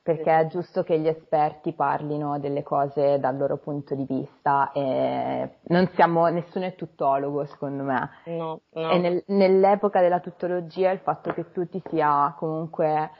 perché 0.00 0.30
è 0.30 0.46
giusto 0.46 0.84
che 0.84 1.00
gli 1.00 1.08
esperti 1.08 1.72
parlino 1.72 2.38
delle 2.38 2.62
cose 2.62 3.18
dal 3.18 3.36
loro 3.36 3.56
punto 3.56 3.96
di 3.96 4.04
vista 4.04 4.70
e 4.70 5.56
non 5.62 5.88
siamo, 5.94 6.28
nessuno 6.28 6.66
è 6.66 6.76
tuttologo 6.76 7.46
secondo 7.46 7.82
me. 7.82 8.10
No, 8.26 8.60
no. 8.74 8.90
E 8.90 8.98
nel, 8.98 9.24
nell'epoca 9.26 10.00
della 10.00 10.20
tuttologia 10.20 10.92
il 10.92 11.00
fatto 11.00 11.32
che 11.32 11.50
tu 11.50 11.68
ti 11.68 11.82
sia 11.88 12.32
comunque 12.38 13.10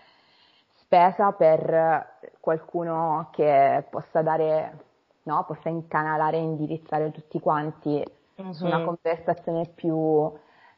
spesa 0.90 1.30
per 1.30 2.18
qualcuno 2.40 3.28
che 3.30 3.84
possa 3.88 4.22
dare, 4.22 4.78
no, 5.22 5.44
possa 5.46 5.68
incanalare 5.68 6.36
e 6.36 6.40
indirizzare 6.40 7.12
tutti 7.12 7.38
quanti 7.38 8.02
mm-hmm. 8.40 8.50
su 8.50 8.66
una 8.66 8.78
mhm. 8.78 8.84
conversazione 8.86 9.68
più 9.72 10.32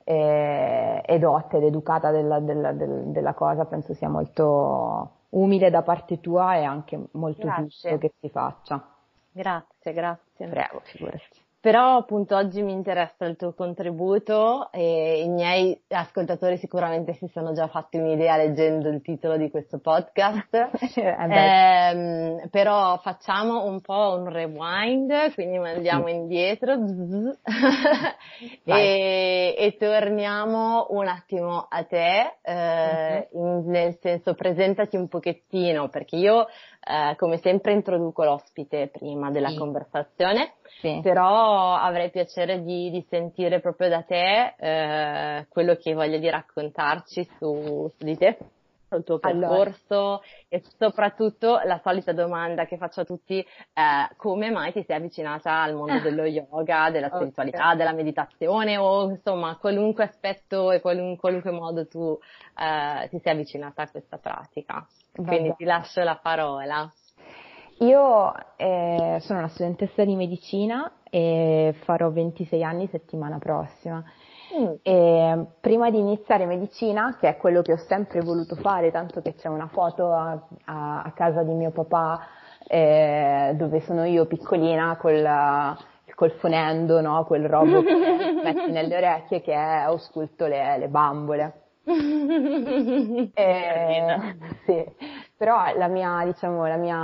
eh, 0.04 1.02
edotta 1.07 1.57
ed 1.57 1.62
educata 1.62 2.11
della, 2.11 2.40
della, 2.40 2.73
della, 2.73 3.00
della, 3.07 3.33
cosa, 3.33 3.64
penso 3.64 3.95
sia 3.95 4.11
molto 4.11 5.21
umile 5.31 5.71
da 5.71 5.81
parte 5.81 6.21
tua 6.21 6.57
e 6.57 6.64
anche 6.64 7.07
molto 7.12 7.47
grazie. 7.47 7.62
giusto 7.64 7.99
che 7.99 8.12
si 8.21 8.28
faccia. 8.28 8.87
Grazie, 9.31 9.92
grazie. 9.95 10.47
Prego, 10.47 10.81
figurati. 10.85 11.42
Però 11.62 11.99
appunto 11.99 12.35
oggi 12.35 12.61
mi 12.61 12.73
interessa 12.73 13.25
il 13.25 13.37
tuo 13.37 13.52
contributo 13.54 14.73
e 14.73 15.23
i 15.23 15.28
miei 15.28 15.81
ascoltatori 15.90 16.57
sicuramente 16.57 17.12
si 17.12 17.28
sono 17.33 17.52
già 17.52 17.69
fatti 17.69 17.99
un'idea 17.99 18.37
leggendo 18.37 18.88
il 18.88 19.00
titolo 19.00 19.37
di 19.37 19.49
questo 19.49 19.78
podcast. 19.78 20.52
eh, 20.99 22.49
però 22.50 22.99
facciamo 22.99 23.64
un 23.64 23.81
po' 23.81 24.16
un 24.19 24.28
rewind, 24.28 25.35
quindi 25.35 25.61
mandiamo 25.61 26.09
sì. 26.09 26.14
indietro 26.14 26.73
e, 28.64 29.54
e, 29.57 29.76
torniamo 29.78 30.88
un 30.90 31.07
attimo 31.07 31.64
a 31.71 31.85
te, 31.85 32.38
eh, 32.42 33.28
uh-huh. 33.31 33.61
in, 33.61 33.71
nel 33.71 33.99
senso 34.00 34.35
presentati 34.35 34.97
un 34.97 35.07
pochettino 35.07 35.88
perché 35.90 36.16
io 36.16 36.49
eh, 36.85 37.15
come 37.17 37.39
sempre 37.39 37.73
introduco 37.73 38.25
l'ospite 38.25 38.89
prima 38.89 39.31
della 39.31 39.51
sì. 39.51 39.57
conversazione, 39.57 40.55
sì. 40.81 41.01
però 41.03 41.75
avrei 41.75 42.11
piacere 42.11 42.62
di, 42.62 42.91
di, 42.91 43.05
sentire 43.09 43.61
proprio 43.61 43.89
da 43.89 44.03
te 44.03 44.55
eh, 44.59 45.47
quello 45.49 45.77
che 45.77 45.95
voglia 45.95 46.19
di 46.19 46.29
raccontarci 46.29 47.29
su, 47.39 47.91
su 47.97 48.05
di 48.05 48.17
te 48.17 48.37
il 48.97 49.05
tuo 49.05 49.19
percorso 49.19 49.95
allora. 49.95 50.21
e 50.49 50.62
soprattutto 50.79 51.61
la 51.65 51.81
solita 51.83 52.12
domanda 52.12 52.67
che 52.67 52.77
faccio 52.77 53.01
a 53.01 53.05
tutti, 53.05 53.39
eh, 53.39 54.15
come 54.17 54.51
mai 54.51 54.73
ti 54.73 54.83
sei 54.85 54.97
avvicinata 54.97 55.62
al 55.62 55.75
mondo 55.75 55.99
dello 56.03 56.25
yoga, 56.25 56.91
della 56.91 57.09
spiritualità, 57.09 57.65
okay. 57.65 57.77
della 57.77 57.93
meditazione 57.93 58.77
o 58.77 59.09
insomma 59.11 59.57
qualunque 59.57 60.05
aspetto 60.05 60.71
e 60.71 60.81
qualunque, 60.81 61.21
qualunque 61.21 61.51
modo 61.53 61.87
tu 61.87 62.19
eh, 62.59 63.09
ti 63.09 63.19
sei 63.21 63.33
avvicinata 63.33 63.83
a 63.83 63.91
questa 63.91 64.19
pratica. 64.19 64.87
Quindi 65.14 65.54
ti 65.57 65.64
lascio 65.64 66.02
la 66.02 66.19
parola. 66.21 66.90
Io 67.81 68.33
eh, 68.57 69.19
sono 69.21 69.40
una 69.40 69.49
studentessa 69.49 70.04
di 70.04 70.14
medicina 70.14 70.90
e 71.11 71.75
farò 71.85 72.11
26 72.11 72.62
anni 72.62 72.87
settimana 72.87 73.38
prossima. 73.38 74.02
Mm. 74.57 74.73
E 74.83 75.47
prima 75.61 75.90
di 75.90 75.99
iniziare 75.99 76.47
medicina, 76.47 77.16
che 77.19 77.28
è 77.28 77.37
quello 77.37 77.62
che 77.62 77.73
ho 77.73 77.78
sempre 77.78 78.21
voluto 78.21 78.54
fare, 78.57 78.90
tanto 78.90 79.21
che 79.21 79.35
c'è 79.35 79.49
una 79.49 79.69
foto 79.69 80.12
a, 80.12 80.31
a, 80.64 81.02
a 81.02 81.12
casa 81.12 81.42
di 81.42 81.52
mio 81.54 81.71
papà 81.71 82.21
eh, 82.66 83.52
dove 83.57 83.81
sono 83.81 84.04
io 84.04 84.26
piccolina 84.26 84.97
col, 84.97 85.76
col 86.14 86.31
fonendo, 86.33 87.00
no? 87.00 87.25
quel 87.25 87.49
robo 87.49 87.83
che 87.83 87.95
metti 88.42 88.71
nelle 88.71 88.97
orecchie 88.97 89.40
che 89.40 89.52
è 89.52 89.57
ausculto 89.57 90.47
le, 90.47 90.78
le 90.78 90.88
bambole 90.88 91.62
eh, 93.35 94.37
sì, 94.65 94.85
però 95.37 95.77
la 95.77 95.89
mia, 95.89 96.23
diciamo, 96.25 96.67
la 96.67 96.77
mia, 96.77 96.97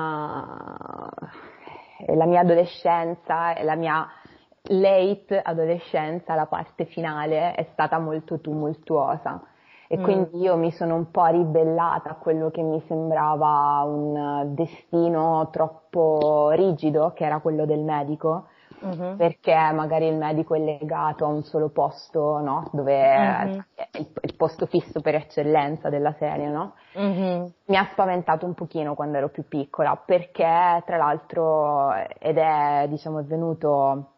la 2.15 2.27
mia 2.27 2.41
adolescenza 2.41 3.55
e 3.55 3.65
la 3.65 3.75
mia 3.75 4.07
late 4.71 5.41
adolescenza, 5.41 6.35
la 6.35 6.47
parte 6.47 6.85
finale, 6.85 7.55
è 7.55 7.67
stata 7.73 7.99
molto 7.99 8.41
tumultuosa. 8.41 9.43
E 9.89 9.99
mm. 9.99 10.03
quindi 10.03 10.41
io 10.41 10.57
mi 10.57 10.71
sono 10.71 10.95
un 10.95 11.11
po' 11.11 11.27
ribellata 11.27 12.11
a 12.11 12.15
quello 12.15 12.51
che 12.51 12.63
mi 12.63 12.81
sembrava 12.87 13.83
un 13.85 14.55
destino 14.55 15.49
troppo 15.51 16.51
rigido, 16.51 17.13
che 17.15 17.25
era 17.25 17.41
quello 17.41 17.65
del 17.65 17.81
medico, 17.81 18.49
uh-huh. 18.81 19.17
perché 19.17 19.55
magari 19.73 20.07
il 20.07 20.17
medico 20.17 20.55
è 20.55 20.59
legato 20.59 21.25
a 21.25 21.29
un 21.29 21.43
solo 21.43 21.69
posto, 21.69 22.39
no? 22.39 22.69
Dove 22.73 22.95
uh-huh. 22.95 23.65
è 23.75 23.89
il, 23.99 24.09
il, 24.23 24.35
posto 24.37 24.67
fisso 24.67 25.01
per 25.01 25.15
eccellenza 25.15 25.89
della 25.89 26.15
serie, 26.19 26.49
no? 26.49 26.75
Uh-huh. 26.95 27.53
Mi 27.67 27.77
ha 27.77 27.89
spaventato 27.93 28.47
un 28.47 28.55
pochino 28.55 28.95
quando 28.95 29.19
ero 29.19 29.29
più 29.29 29.47
piccola, 29.47 30.01
perché 30.05 30.83
tra 30.85 30.97
l'altro 30.97 31.93
ed 32.19 32.39
è 32.39 32.87
diciamo 32.89 33.23
venuto 33.25 34.13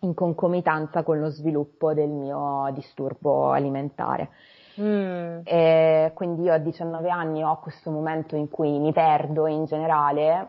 in 0.00 0.14
concomitanza 0.14 1.02
con 1.02 1.18
lo 1.18 1.30
sviluppo 1.30 1.94
del 1.94 2.10
mio 2.10 2.70
disturbo 2.72 3.50
alimentare. 3.50 4.30
Mm. 4.78 5.40
quindi 6.12 6.42
io 6.42 6.52
a 6.52 6.58
19 6.58 7.08
anni 7.08 7.42
ho 7.42 7.58
questo 7.60 7.90
momento 7.90 8.36
in 8.36 8.50
cui 8.50 8.78
mi 8.78 8.92
perdo 8.92 9.46
in 9.46 9.64
generale, 9.64 10.46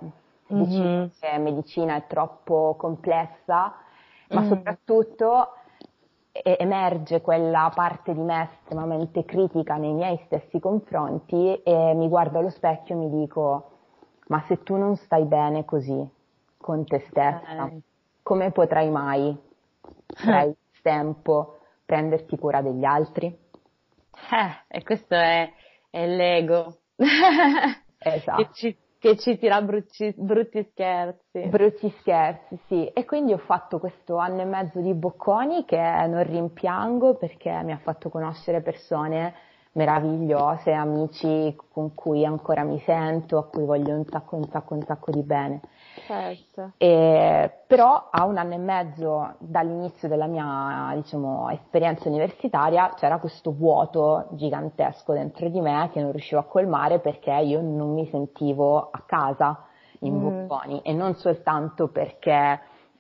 mm-hmm. 0.54 1.08
che 1.20 1.38
medicina 1.38 1.96
è 1.96 2.08
troppo 2.08 2.76
complessa, 2.78 3.76
ma 4.30 4.42
mm. 4.42 4.48
soprattutto 4.48 5.52
emerge 6.44 7.22
quella 7.22 7.72
parte 7.74 8.14
di 8.14 8.22
me 8.22 8.50
estremamente 8.52 9.26
critica 9.26 9.76
nei 9.78 9.94
miei 9.94 10.22
stessi 10.26 10.60
confronti 10.60 11.62
e 11.64 11.94
mi 11.96 12.08
guardo 12.08 12.38
allo 12.38 12.52
specchio 12.52 12.94
e 12.94 12.98
mi 12.98 13.10
dico 13.10 13.72
ma 14.28 14.44
se 14.48 14.62
tu 14.64 14.76
non 14.76 14.96
stai 14.98 15.26
bene 15.26 15.66
così 15.66 16.16
con 16.58 16.86
te 16.86 17.00
stessa, 17.10 17.64
okay. 17.64 17.82
come 18.24 18.52
potrai 18.52 18.90
mai, 18.90 19.36
avrai 20.18 20.54
tempo, 20.82 21.60
prenderti 21.86 22.38
cura 22.38 22.62
degli 22.62 22.84
altri? 22.84 23.28
Eh, 23.28 24.64
e 24.68 24.84
questo 24.84 25.16
è, 25.16 25.50
è 25.90 26.06
l'ego. 26.06 26.80
esatto. 28.00 28.44
che 28.44 28.50
ci 28.54 28.78
che 29.08 29.18
ci 29.18 29.38
tira 29.38 29.62
brutti, 29.62 30.14
brutti 30.18 30.68
scherzi. 30.72 31.48
Brutti 31.48 31.90
scherzi, 32.00 32.60
sì. 32.68 32.86
E 32.88 33.06
quindi 33.06 33.32
ho 33.32 33.38
fatto 33.38 33.80
questo 33.80 34.18
anno 34.18 34.42
e 34.42 34.46
mezzo 34.46 34.82
di 34.82 34.94
Bocconi 34.94 35.64
che 35.64 35.78
non 35.78 36.24
rimpiango 36.24 37.16
perché 37.16 37.62
mi 37.64 37.72
ha 37.72 37.78
fatto 37.78 38.10
conoscere 38.10 38.62
persone 38.62 39.34
meravigliose, 39.74 40.72
amici 40.72 41.56
con 41.72 41.94
cui 41.94 42.26
ancora 42.26 42.64
mi 42.64 42.80
sento, 42.80 43.38
a 43.38 43.46
cui 43.46 43.64
voglio 43.64 43.96
un 43.96 44.06
sacco, 44.06 44.36
un 44.36 44.48
sacco, 44.50 44.74
un 44.74 44.82
sacco 44.82 45.12
di 45.12 45.24
bene. 45.24 45.62
Certo. 46.06 46.74
E, 46.78 47.52
però 47.66 48.10
a 48.12 48.26
un 48.26 48.38
anno 48.38 48.54
e 48.54 48.58
mezzo 48.58 49.36
dall'inizio 49.40 50.08
della 50.08 50.28
mia 50.28 50.94
diciamo, 50.96 51.50
esperienza 51.50 52.08
universitaria 52.08 52.94
c'era 52.96 53.18
questo 53.20 53.52
vuoto 53.52 54.28
gigantesco 54.32 55.14
dentro 55.14 55.50
di 55.50 55.60
me 55.60 55.90
che 55.92 56.02
non 56.02 56.12
riuscivo 56.12 56.42
a 56.42 56.46
colmare 56.46 57.00
perché 57.00 57.32
io 57.32 57.62
non 57.62 57.94
mi 57.94 58.06
sentivo 58.08 58.90
a 58.92 59.02
casa 59.06 59.66
in 60.02 60.16
mm. 60.16 60.48
Bocconi 60.48 60.82
e 60.84 60.94
non 60.94 61.16
soltanto 61.16 61.88
perché 61.88 62.60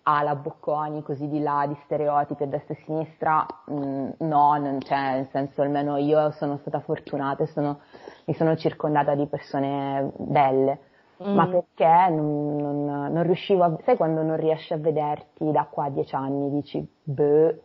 ha 0.09 0.23
la 0.23 0.35
Bocconi 0.35 1.03
così 1.03 1.27
di 1.27 1.41
là, 1.41 1.65
di 1.67 1.77
stereotipi 1.83 2.43
a 2.43 2.47
destra 2.47 2.73
e 2.73 2.77
a 2.79 2.83
sinistra, 2.85 3.45
mm, 3.69 4.09
no, 4.19 4.57
non 4.57 4.77
c'è, 4.79 5.15
nel 5.15 5.27
senso 5.31 5.61
almeno 5.61 5.97
io 5.97 6.31
sono 6.31 6.57
stata 6.57 6.79
fortunata 6.79 7.43
e 7.43 7.47
sono, 7.47 7.79
mi 8.25 8.33
sono 8.33 8.55
circondata 8.55 9.15
di 9.15 9.27
persone 9.27 10.09
belle, 10.15 10.79
mm. 11.23 11.33
ma 11.33 11.47
perché 11.47 12.13
non, 12.13 12.55
non, 12.55 13.11
non, 13.11 13.23
riuscivo 13.23 13.63
a, 13.63 13.77
sai 13.83 13.97
quando 13.97 14.21
non 14.23 14.37
riesci 14.37 14.73
a 14.73 14.77
vederti 14.77 15.51
da 15.51 15.67
qua 15.69 15.85
a 15.85 15.89
dieci 15.89 16.15
anni, 16.15 16.49
dici, 16.49 16.87
beh. 17.03 17.61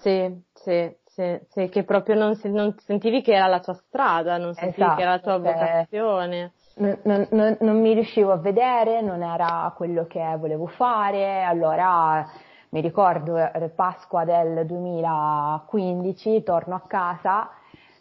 Sì, 0.00 0.42
sì, 0.52 0.94
sì, 1.04 1.40
sì, 1.48 1.68
che 1.68 1.84
proprio 1.84 2.16
non, 2.16 2.38
non, 2.44 2.74
sentivi 2.78 3.22
che 3.22 3.32
era 3.32 3.46
la 3.46 3.60
tua 3.60 3.74
strada, 3.74 4.36
non 4.36 4.52
sentivi 4.54 4.82
esatto, 4.82 4.96
che 4.96 5.02
era 5.02 5.10
la 5.12 5.18
tua 5.18 5.36
esatto, 5.36 5.52
vocazione 5.52 6.52
non, 6.76 7.26
non, 7.30 7.56
non, 7.60 7.80
mi 7.80 7.94
riuscivo 7.94 8.32
a 8.32 8.36
vedere, 8.36 9.00
non 9.00 9.22
era 9.22 9.72
quello 9.76 10.06
che 10.06 10.36
volevo 10.38 10.66
fare, 10.66 11.42
allora 11.42 12.26
mi 12.70 12.80
ricordo 12.80 13.36
eh, 13.36 13.70
Pasqua 13.70 14.24
del 14.24 14.66
2015, 14.66 16.42
torno 16.42 16.74
a 16.74 16.82
casa, 16.86 17.48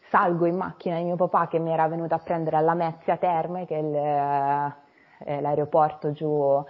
salgo 0.10 0.46
in 0.46 0.58
macchina 0.58 0.98
di 0.98 1.04
mio 1.04 1.16
papà 1.16 1.48
che 1.48 1.60
mi 1.60 1.72
era 1.72 1.88
venuto 1.88 2.16
a 2.16 2.20
prendere 2.20 2.58
alla 2.58 2.74
Mezzia 2.74 3.16
Terme, 3.16 3.66
che 3.66 3.78
è, 3.78 3.80
il, 3.80 4.76
è 5.26 5.42
l'aeroporto 5.42 6.14
giù 6.14 6.64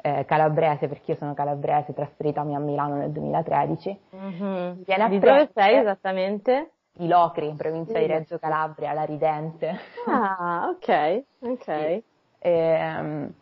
eh, 0.00 0.24
calabrese, 0.26 0.86
perché 0.86 1.12
io 1.12 1.16
sono 1.16 1.34
calabrese, 1.34 1.94
trasferitami 1.94 2.54
a 2.54 2.58
Milano 2.58 2.96
nel 2.96 3.10
2013. 3.10 4.00
Mm-hmm. 4.14 4.82
Viene 4.84 5.02
a 5.02 5.08
di 5.08 5.18
dove 5.18 5.50
sei 5.52 5.78
esattamente? 5.78 6.70
di 6.94 7.08
Locri, 7.08 7.52
provincia 7.56 7.98
di 7.98 8.06
Reggio 8.06 8.38
Calabria, 8.38 8.92
la 8.92 9.04
Ridente. 9.04 9.78
Ah, 10.06 10.68
ok, 10.68 11.24
ok. 11.40 11.64
Sì. 11.64 12.04
E, 12.38 12.98
um, 12.98 13.32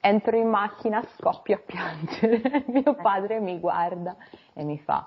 entro 0.00 0.36
in 0.36 0.48
macchina, 0.48 1.02
scoppio 1.16 1.56
a 1.56 1.60
piangere, 1.64 2.64
mio 2.68 2.94
padre 2.94 3.40
mi 3.40 3.58
guarda 3.60 4.16
e 4.52 4.64
mi 4.64 4.78
fa, 4.78 5.06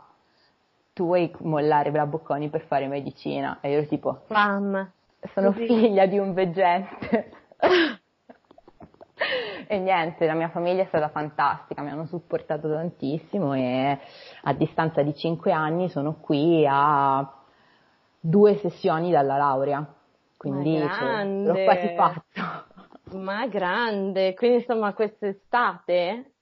tu 0.93 1.05
vuoi 1.05 1.33
mollare 1.39 1.91
la 1.91 2.05
Bocconi 2.05 2.49
per 2.49 2.61
fare 2.61 2.87
medicina? 2.87 3.57
E 3.61 3.71
io 3.71 3.85
tipo, 3.87 4.21
mamma, 4.27 4.89
sono 5.33 5.51
figlia 5.51 6.05
di 6.05 6.17
un 6.17 6.33
veggente. 6.33 7.31
e 9.67 9.77
niente, 9.79 10.25
la 10.25 10.33
mia 10.33 10.49
famiglia 10.49 10.83
è 10.83 10.85
stata 10.87 11.09
fantastica, 11.09 11.81
mi 11.81 11.89
hanno 11.89 12.05
supportato 12.05 12.69
tantissimo 12.69 13.53
e 13.53 13.99
a 14.43 14.53
distanza 14.53 15.01
di 15.01 15.15
cinque 15.15 15.51
anni 15.51 15.89
sono 15.89 16.15
qui 16.19 16.65
a 16.67 17.27
due 18.19 18.57
sessioni 18.57 19.11
dalla 19.11 19.37
laurea, 19.37 19.85
quindi 20.37 20.77
cioè, 20.79 21.25
l'ho 21.25 21.63
quasi 21.63 21.93
fatto. 21.95 22.69
Ma 23.17 23.45
grande, 23.47 24.33
quindi 24.35 24.57
insomma 24.57 24.93
quest'estate? 24.93 26.33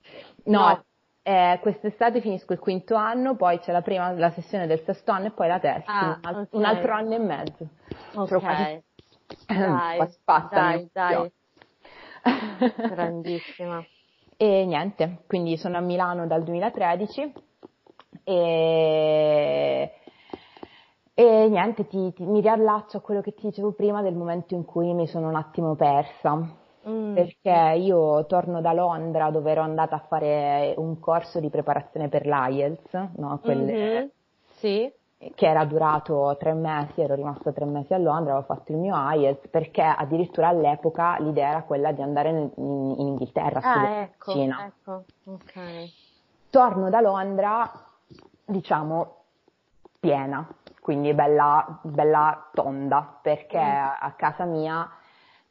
No, 0.46 0.60
no. 0.60 0.84
Eh, 1.22 1.60
quest'estate 1.62 2.22
finisco 2.22 2.54
il 2.54 2.60
quinto 2.60 2.96
anno, 2.96 3.36
poi 3.36 3.60
c'è 3.60 3.72
la 3.72 3.82
prima, 3.82 4.12
la 4.12 4.32
sessione 4.32 4.66
del 4.68 4.82
sesto 4.84 5.12
anno 5.12 5.28
e 5.28 5.32
poi 5.32 5.48
la 5.48 5.60
terza, 5.60 6.20
ah, 6.22 6.30
un, 6.32 6.48
okay. 6.52 6.64
altro 6.64 6.94
anno 6.94 7.14
e 7.14 7.20
mezzo. 7.20 7.68
Ok, 8.16 8.40
quasi, 8.40 8.84
dai, 9.46 9.98
quasi 9.98 10.18
fatta 10.24 10.60
dai, 10.60 10.90
dai. 10.92 11.32
Grandissima. 12.90 13.86
E 14.38 14.66
niente, 14.66 15.24
quindi 15.28 15.58
sono 15.58 15.78
a 15.78 15.82
Milano 15.82 16.26
dal 16.26 16.44
2013 16.44 17.34
e 18.24 19.94
e 21.20 21.50
niente, 21.50 21.86
ti, 21.86 22.14
ti, 22.14 22.24
mi 22.24 22.40
riallaccio 22.40 22.96
a 22.96 23.02
quello 23.02 23.20
che 23.20 23.34
ti 23.34 23.48
dicevo 23.48 23.74
prima 23.74 24.02
del 24.02 24.16
momento 24.16 24.54
in 24.54 24.64
cui 24.64 24.94
mi 24.94 25.06
sono 25.06 25.28
un 25.28 25.36
attimo 25.36 25.76
persa. 25.76 26.56
Mm. 26.88 27.14
Perché 27.14 27.76
io 27.78 28.26
torno 28.26 28.62
da 28.62 28.72
Londra 28.72 29.30
dove 29.30 29.52
ero 29.52 29.60
andata 29.60 29.98
a 29.98 30.06
fare 30.08 30.74
un 30.78 30.98
corso 31.00 31.42
di 31.42 31.50
preparazione 31.50 32.08
per 32.08 32.26
l'IELTS, 32.26 33.10
no? 33.18 33.38
Quelle, 33.44 33.74
mm-hmm. 33.74 34.08
Sì. 34.60 34.90
Che 35.20 35.46
era 35.46 35.66
durato 35.66 36.38
tre 36.40 36.54
mesi, 36.54 37.02
ero 37.02 37.14
rimasta 37.14 37.52
tre 37.52 37.66
mesi 37.66 37.94
a 37.94 37.98
Londra, 37.98 38.32
avevo 38.32 38.46
fatto 38.46 38.72
il 38.72 38.78
mio 38.78 38.96
IELTS 38.96 39.50
perché 39.50 39.82
addirittura 39.82 40.48
all'epoca 40.48 41.18
l'idea 41.20 41.50
era 41.50 41.64
quella 41.64 41.92
di 41.92 42.02
andare 42.02 42.30
in, 42.30 42.50
in, 42.56 42.96
in 42.98 43.08
Inghilterra, 43.08 43.60
ah, 43.60 43.90
ecco, 44.02 44.32
ecco, 44.32 45.04
ok. 45.26 45.92
Torno 46.50 46.90
da 46.90 47.02
Londra, 47.02 47.70
diciamo, 48.46 49.16
piena, 50.00 50.48
quindi 50.80 51.14
bella, 51.14 51.80
bella 51.82 52.50
tonda, 52.54 53.20
perché 53.22 53.60
mm. 53.60 53.88
a 54.00 54.14
casa 54.16 54.46
mia 54.46 54.90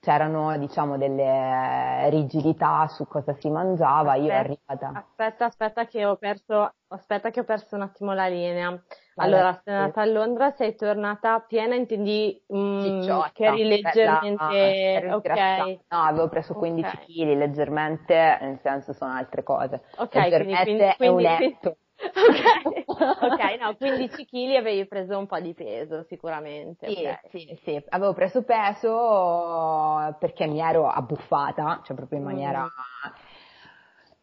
c'erano 0.00 0.56
diciamo 0.58 0.96
delle 0.96 2.08
rigidità 2.10 2.86
su 2.88 3.06
cosa 3.06 3.34
si 3.34 3.50
mangiava, 3.50 4.12
aspetta, 4.12 4.24
io 4.24 4.30
ero 4.30 4.38
arrivata. 4.38 4.92
Aspetta, 4.94 5.44
aspetta 5.46 5.86
che 5.86 6.04
ho 6.04 6.16
perso, 6.16 6.72
aspetta 6.88 7.30
che 7.30 7.40
ho 7.40 7.44
perso 7.44 7.74
un 7.74 7.82
attimo 7.82 8.12
la 8.12 8.28
linea. 8.28 8.80
Allora, 9.16 9.60
sei 9.64 9.74
andata 9.74 10.00
a 10.00 10.04
Londra, 10.04 10.50
sei 10.52 10.76
tornata 10.76 11.40
piena, 11.40 11.74
intendi 11.74 12.40
mm, 12.54 13.08
che 13.32 13.44
eri 13.44 13.64
leggermente... 13.64 15.00
Bella, 15.02 15.16
ok. 15.16 15.78
No, 15.88 16.02
avevo 16.02 16.28
preso 16.28 16.54
15 16.54 16.94
okay. 16.94 17.04
kg 17.04 17.36
leggermente, 17.36 18.38
nel 18.40 18.60
senso 18.62 18.92
sono 18.92 19.12
altre 19.12 19.42
cose. 19.42 19.82
Ok, 19.96 20.28
quindi, 20.28 20.54
quindi, 20.62 20.94
è 20.96 21.08
un 21.08 21.20
letto. 21.20 21.76
Ok, 21.98 22.84
ok, 23.20 23.60
no, 23.60 23.74
15 23.76 24.24
kg 24.24 24.56
avevi 24.56 24.86
preso 24.86 25.18
un 25.18 25.26
po' 25.26 25.40
di 25.40 25.52
peso 25.52 26.04
sicuramente. 26.04 26.88
Sì, 26.88 27.00
okay. 27.00 27.18
sì, 27.30 27.58
sì, 27.64 27.84
avevo 27.88 28.12
preso 28.12 28.42
peso 28.42 30.16
perché 30.18 30.46
mi 30.46 30.60
ero 30.60 30.88
abbuffata, 30.88 31.80
cioè 31.84 31.96
proprio 31.96 32.18
in 32.18 32.24
maniera... 32.24 32.62
Mm. 32.62 33.26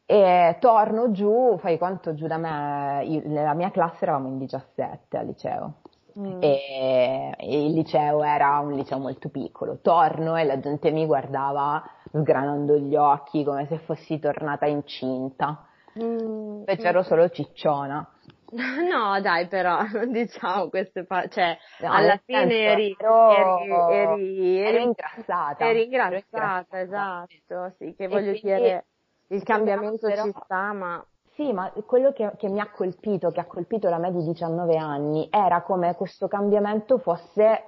E 0.07 0.57
torno 0.59 1.09
giù, 1.11 1.57
fai 1.57 1.79
conto 1.79 2.13
giù 2.13 2.27
da 2.27 2.37
me, 2.37 3.03
io, 3.05 3.23
nella 3.25 3.55
mia 3.55 3.71
classe 3.71 4.03
eravamo 4.03 4.27
in 4.27 4.37
17 4.37 5.17
al 5.17 5.25
liceo. 5.25 5.73
Mm. 6.19 6.41
E, 6.41 7.33
e 7.37 7.65
il 7.65 7.73
liceo 7.73 8.23
era 8.23 8.59
un 8.59 8.73
liceo 8.73 8.99
molto 8.99 9.29
piccolo. 9.29 9.79
Torno 9.81 10.35
e 10.37 10.43
la 10.43 10.59
gente 10.59 10.91
mi 10.91 11.07
guardava 11.07 11.83
sgranando 12.11 12.77
gli 12.77 12.95
occhi 12.95 13.43
come 13.43 13.65
se 13.65 13.79
fossi 13.79 14.19
tornata 14.19 14.67
incinta. 14.67 15.65
Mm, 16.01 16.57
Invece 16.59 16.87
ero 16.87 17.03
solo 17.03 17.29
cicciona. 17.29 18.09
No, 18.89 19.19
dai, 19.21 19.47
però, 19.47 19.83
non 19.91 20.11
diciamo 20.13 20.69
queste 20.69 21.05
parole, 21.05 21.29
cioè, 21.29 21.57
no, 21.79 21.91
alla 21.91 22.19
fine 22.23 22.41
eri, 22.41 22.95
eri, 22.97 23.69
eri, 23.91 24.59
eri, 24.59 24.83
ingrassata. 24.83 25.67
Eri 25.67 25.83
ingrassata, 25.85 26.79
esatto, 26.79 27.73
sì, 27.77 27.93
che 27.95 28.07
voglio 28.07 28.31
quindi, 28.31 28.41
dire, 28.41 28.85
il 29.29 29.43
cambiamento 29.43 30.07
però, 30.07 30.23
ci 30.23 30.33
sta, 30.43 30.73
ma... 30.73 31.05
Sì, 31.33 31.51
ma 31.51 31.69
quello 31.85 32.13
che, 32.13 32.31
che, 32.37 32.47
mi 32.47 32.61
ha 32.61 32.69
colpito, 32.69 33.29
che 33.29 33.41
ha 33.41 33.45
colpito 33.45 33.89
la 33.89 33.97
me 33.97 34.11
di 34.11 34.23
19 34.23 34.77
anni, 34.77 35.27
era 35.29 35.63
come 35.63 35.93
questo 35.95 36.29
cambiamento 36.29 36.97
fosse 36.97 37.65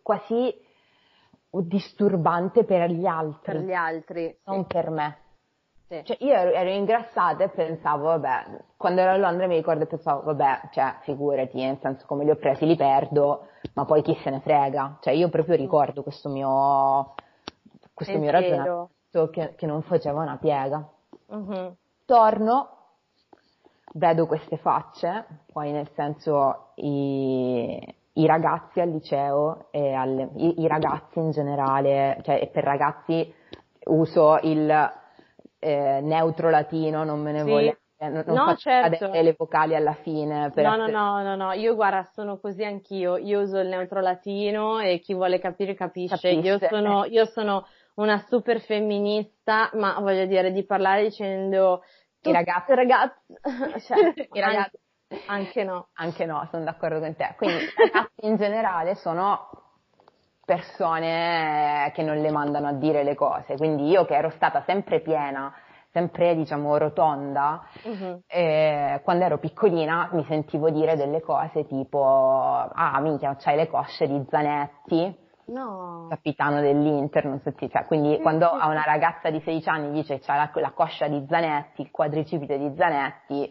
quasi 0.00 0.54
disturbante 1.50 2.64
per 2.64 2.90
gli 2.90 3.04
altri. 3.04 3.56
Per 3.58 3.62
gli 3.62 3.74
altri. 3.74 4.38
Non 4.44 4.62
sì. 4.62 4.66
per 4.68 4.90
me. 4.90 5.18
Sì. 5.86 6.00
Cioè 6.02 6.16
io 6.20 6.32
ero, 6.32 6.50
ero, 6.50 6.70
ingrassata 6.70 7.44
e 7.44 7.48
pensavo, 7.50 8.04
vabbè, 8.04 8.58
quando 8.76 9.02
ero 9.02 9.12
a 9.12 9.16
Londra 9.18 9.46
mi 9.46 9.56
ricordo 9.56 9.82
e 9.82 9.86
pensavo, 9.86 10.22
vabbè, 10.22 10.70
cioè 10.72 10.96
figurati, 11.02 11.62
nel 11.62 11.78
senso 11.82 12.06
come 12.06 12.24
li 12.24 12.30
ho 12.30 12.36
presi 12.36 12.64
li 12.64 12.74
perdo, 12.74 13.48
ma 13.74 13.84
poi 13.84 14.00
chi 14.02 14.18
se 14.22 14.30
ne 14.30 14.40
frega. 14.40 14.98
Cioè 15.00 15.12
io 15.12 15.28
proprio 15.28 15.56
ricordo 15.56 16.02
questo 16.02 16.30
mio, 16.30 17.14
questo 17.92 18.18
mio 18.18 18.30
ragionamento 18.30 19.28
che, 19.30 19.54
che, 19.56 19.66
non 19.66 19.82
faceva 19.82 20.22
una 20.22 20.38
piega. 20.38 20.88
Uh-huh. 21.26 21.74
Torno, 22.06 22.68
vedo 23.92 24.26
queste 24.26 24.56
facce, 24.56 25.26
poi 25.52 25.70
nel 25.70 25.90
senso 25.94 26.70
i, 26.76 27.94
i 28.14 28.26
ragazzi 28.26 28.80
al 28.80 28.88
liceo 28.88 29.66
e 29.70 29.92
alle, 29.92 30.30
i, 30.36 30.62
i 30.62 30.66
ragazzi 30.66 31.18
in 31.18 31.30
generale, 31.30 32.20
cioè 32.22 32.48
per 32.50 32.64
ragazzi 32.64 33.34
uso 33.84 34.38
il 34.42 35.02
eh, 35.64 36.00
neutro 36.02 36.50
latino, 36.50 37.04
non 37.04 37.20
me 37.20 37.32
ne 37.32 37.42
sì. 37.42 37.50
voglio 37.50 37.78
non, 38.08 38.24
non 38.26 38.34
no, 38.34 38.56
certo. 38.56 39.10
le 39.10 39.34
vocali 39.36 39.74
alla 39.74 39.94
fine. 39.94 40.52
no, 40.54 40.76
no, 40.76 40.86
no, 40.86 41.22
no, 41.22 41.36
no, 41.36 41.52
io 41.52 41.74
guarda, 41.74 42.08
sono 42.12 42.38
così 42.38 42.64
anch'io, 42.64 43.16
io 43.16 43.40
uso 43.40 43.58
il 43.58 43.68
neutro 43.68 44.00
latino 44.00 44.80
e 44.80 44.98
chi 44.98 45.14
vuole 45.14 45.38
capire 45.38 45.74
capisce. 45.74 46.16
capisce. 46.16 46.48
Io, 46.48 46.58
sono, 46.68 47.04
io 47.04 47.24
sono 47.26 47.66
una 47.94 48.18
super 48.28 48.60
femminista, 48.60 49.70
ma 49.74 49.98
voglio 50.00 50.26
dire 50.26 50.52
di 50.52 50.64
parlare 50.64 51.04
dicendo 51.04 51.82
i 52.22 52.32
ragazzi, 52.32 52.74
ragazzi, 52.74 53.34
cioè, 53.86 54.12
i 54.32 54.40
ragazzi. 54.40 54.78
Anche, 55.08 55.24
anche 55.26 55.64
no. 55.64 55.88
Anche 55.94 56.24
no, 56.24 56.48
sono 56.50 56.64
d'accordo 56.64 56.98
con 56.98 57.14
te. 57.14 57.34
Quindi 57.36 57.62
i 57.62 57.72
ragazzi 57.76 58.26
in 58.26 58.36
generale 58.36 58.94
sono 58.96 59.48
persone 60.44 61.90
che 61.94 62.02
non 62.02 62.16
le 62.16 62.30
mandano 62.30 62.68
a 62.68 62.72
dire 62.72 63.02
le 63.02 63.14
cose, 63.14 63.56
quindi 63.56 63.88
io 63.88 64.04
che 64.04 64.14
ero 64.14 64.30
stata 64.30 64.62
sempre 64.66 65.00
piena, 65.00 65.52
sempre 65.90 66.34
diciamo 66.34 66.76
rotonda, 66.76 67.64
uh-huh. 67.82 68.22
eh, 68.26 69.00
quando 69.04 69.24
ero 69.24 69.38
piccolina 69.38 70.10
mi 70.12 70.24
sentivo 70.24 70.70
dire 70.70 70.96
delle 70.96 71.20
cose 71.20 71.66
tipo 71.66 72.02
ah 72.04 73.00
minchia 73.00 73.36
c'hai 73.36 73.56
le 73.56 73.68
cosce 73.68 74.06
di 74.06 74.22
Zanetti, 74.28 75.16
no. 75.46 76.06
capitano 76.08 76.60
dell'Inter, 76.60 77.24
non 77.26 77.40
so 77.40 77.52
se 77.56 77.68
cioè, 77.68 77.86
quindi 77.86 78.20
quando 78.20 78.46
a 78.48 78.66
una 78.68 78.84
ragazza 78.84 79.30
di 79.30 79.40
16 79.40 79.68
anni 79.68 79.92
dice 79.92 80.18
che 80.18 80.30
ha 80.30 80.36
la, 80.36 80.50
la, 80.54 80.72
coscia 80.72 81.06
di 81.08 81.24
Zanetti, 81.28 81.82
il 81.82 81.90
quadricipite 81.90 82.58
di 82.58 82.72
Zanetti, 82.76 83.22
ti, 83.26 83.50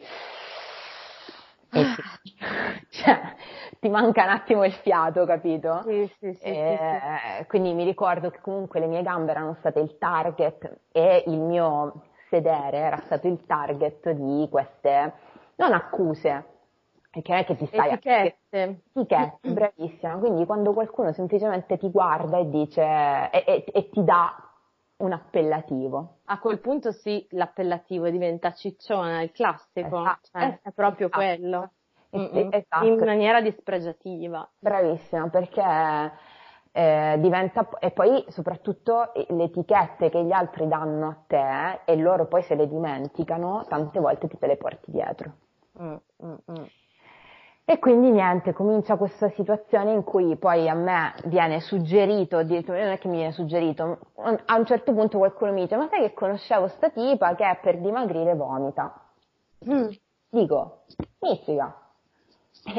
cioè, 2.90 3.36
ti 3.80 3.90
manca 3.90 4.24
un 4.24 4.30
attimo 4.30 4.64
il 4.64 4.74
fiato, 4.74 5.26
capito? 5.26 5.82
Sì, 5.86 6.12
sì, 6.20 6.34
sì, 6.34 6.46
e, 6.46 6.80
sì, 7.40 7.46
Quindi 7.48 7.74
mi 7.74 7.84
ricordo 7.84 8.30
che 8.30 8.40
comunque 8.42 8.80
le 8.80 8.88
mie 8.88 9.02
gambe 9.02 9.32
erano 9.32 9.56
state 9.60 9.80
il 9.80 9.98
target 9.98 10.80
e 10.92 11.24
il 11.28 11.40
mio 11.40 12.04
sedere 12.30 12.78
era 12.78 13.02
stato 13.06 13.28
il 13.28 13.46
target 13.46 14.12
di 14.12 14.48
queste, 14.50 15.14
non 15.56 15.74
accuse, 15.74 16.46
perché 17.12 17.32
non 17.32 17.42
è 17.42 17.46
che 17.46 17.56
ti 17.56 17.66
stai 17.68 17.92
etichette. 17.92 18.82
Etichette, 18.94 19.52
bravissima. 19.52 20.16
Quindi 20.16 20.46
quando 20.46 20.74
qualcuno 20.74 21.14
semplicemente 21.14 21.78
ti 21.78 21.92
guarda 21.92 22.40
e 22.40 22.50
dice 22.50 22.82
e, 22.82 23.44
e, 23.46 23.66
e, 23.72 23.90
ti 23.90 24.04
dà 24.04 24.43
un 25.04 25.12
appellativo. 25.12 26.18
A 26.26 26.40
quel 26.40 26.60
punto 26.60 26.92
sì, 26.92 27.26
l'appellativo 27.32 28.10
diventa 28.10 28.54
cicciona, 28.54 29.22
il 29.22 29.32
classico, 29.32 29.88
esatto, 29.88 30.30
cioè, 30.32 30.60
è 30.62 30.72
proprio 30.72 31.08
esatto. 31.08 31.24
quello. 31.24 31.72
Esatto. 32.10 32.86
In 32.86 32.98
maniera 32.98 33.42
dispregiativa. 33.42 34.48
Bravissima, 34.60 35.30
perché 35.30 36.12
eh, 36.72 37.16
diventa, 37.20 37.68
e 37.80 37.92
poi 37.92 38.24
soprattutto 38.30 39.12
le 39.16 39.44
etichette 39.44 40.10
che 40.10 40.24
gli 40.24 40.32
altri 40.32 40.68
danno 40.68 41.08
a 41.08 41.18
te 41.26 41.82
e 41.86 41.96
loro 41.96 42.28
poi 42.28 42.44
se 42.44 42.56
le 42.56 42.68
dimenticano, 42.68 43.66
tante 43.68 44.00
volte 44.00 44.28
ti 44.28 44.38
te 44.38 44.48
le 44.48 44.58
porti 44.58 44.92
dietro. 44.92 45.32
Mm, 45.82 45.96
mm, 46.24 46.34
mm. 46.52 46.64
E 47.66 47.80
quindi 47.80 48.12
niente, 48.12 48.52
comincia 48.52 48.98
questa 48.98 49.30
situazione 49.30 49.94
in 49.94 50.04
cui 50.04 50.36
poi 50.36 50.68
a 50.68 50.74
me 50.74 51.14
viene 51.26 51.62
suggerito, 51.62 52.44
non 52.44 52.78
è 52.78 52.98
che 53.00 53.08
mi 53.08 53.18
viene 53.18 53.32
suggerito, 53.32 54.00
a 54.16 54.58
un 54.58 54.66
certo 54.66 54.94
punto 54.94 55.18
qualcuno 55.18 55.54
mi 55.54 55.62
dice, 55.62 55.78
ma 55.78 55.88
sai 55.90 56.02
che 56.02 56.14
conoscevo 56.14 56.68
sta 56.68 56.90
tipa 56.90 57.36
che 57.36 57.58
per 57.62 57.80
dimagrire 57.80 58.36
vomita? 58.36 58.94
Mm. 59.70 59.90
Dico, 60.30 60.84
mizzica. 61.20 61.78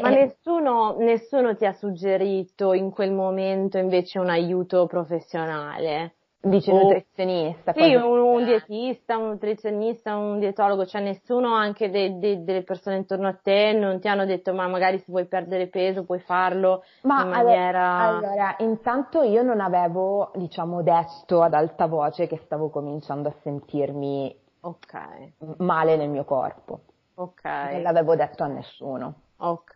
Ma 0.01 0.09
nessuno, 0.09 0.95
nessuno 0.99 1.55
ti 1.55 1.65
ha 1.65 1.73
suggerito 1.73 2.73
in 2.73 2.91
quel 2.91 3.11
momento 3.11 3.79
invece 3.79 4.19
un 4.19 4.29
aiuto 4.29 4.85
professionale? 4.85 6.15
Dici 6.45 6.69
o, 6.69 6.79
nutrizionista? 6.79 7.73
Sì, 7.73 7.95
un, 7.95 8.19
un, 8.19 8.43
dietista, 8.43 9.17
un 9.17 9.29
nutrizionista, 9.29 10.15
un 10.15 10.37
dietologo, 10.37 10.85
cioè 10.85 11.01
nessuno 11.01 11.55
anche 11.55 11.89
de, 11.89 12.19
de, 12.19 12.43
delle 12.43 12.61
persone 12.61 12.97
intorno 12.97 13.27
a 13.27 13.33
te 13.33 13.73
non 13.73 13.99
ti 13.99 14.07
hanno 14.07 14.25
detto 14.25 14.53
ma 14.53 14.67
magari 14.67 14.99
se 14.99 15.05
vuoi 15.07 15.25
perdere 15.25 15.67
peso 15.67 16.03
puoi 16.03 16.19
farlo 16.19 16.83
ma 17.01 17.23
in 17.23 17.29
maniera... 17.29 17.97
Allora, 18.17 18.55
intanto 18.59 19.23
io 19.23 19.41
non 19.41 19.59
avevo, 19.59 20.31
diciamo, 20.35 20.83
detto 20.83 21.41
ad 21.41 21.55
alta 21.55 21.87
voce 21.87 22.27
che 22.27 22.39
stavo 22.45 22.69
cominciando 22.69 23.29
a 23.29 23.35
sentirmi 23.41 24.35
okay. 24.61 25.33
male 25.57 25.97
nel 25.97 26.09
mio 26.09 26.25
corpo. 26.25 26.81
Ok. 27.15 27.43
Non 27.43 27.81
l'avevo 27.81 28.15
detto 28.15 28.43
a 28.43 28.47
nessuno. 28.47 29.21
Ok, 29.37 29.73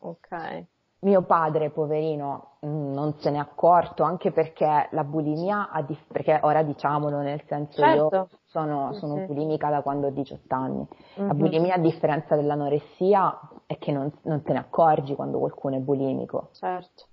ok. 0.00 0.64
Mio 1.00 1.22
padre, 1.22 1.70
poverino, 1.70 2.58
mm, 2.66 2.92
non 2.92 3.14
se 3.18 3.30
n'è 3.30 3.38
accorto 3.38 4.02
anche 4.02 4.32
perché 4.32 4.88
la 4.90 5.04
bulimia, 5.04 5.70
dif- 5.86 6.12
perché 6.12 6.40
ora 6.42 6.62
diciamolo 6.64 7.20
nel 7.20 7.40
senso 7.46 7.80
certo. 7.80 8.16
io 8.16 8.28
sono, 8.46 8.92
sono 8.94 9.14
sì. 9.18 9.26
bulimica 9.26 9.70
da 9.70 9.82
quando 9.82 10.08
ho 10.08 10.10
18 10.10 10.54
anni, 10.54 10.84
mm-hmm. 11.18 11.28
la 11.28 11.34
bulimia 11.34 11.74
a 11.74 11.78
differenza 11.78 12.34
dell'anoressia 12.34 13.38
è 13.66 13.78
che 13.78 13.92
non, 13.92 14.10
non, 14.22 14.42
te 14.42 14.52
ne 14.52 14.58
accorgi 14.58 15.14
quando 15.14 15.38
qualcuno 15.38 15.76
è 15.76 15.80
bulimico. 15.80 16.48
Certo. 16.52 17.04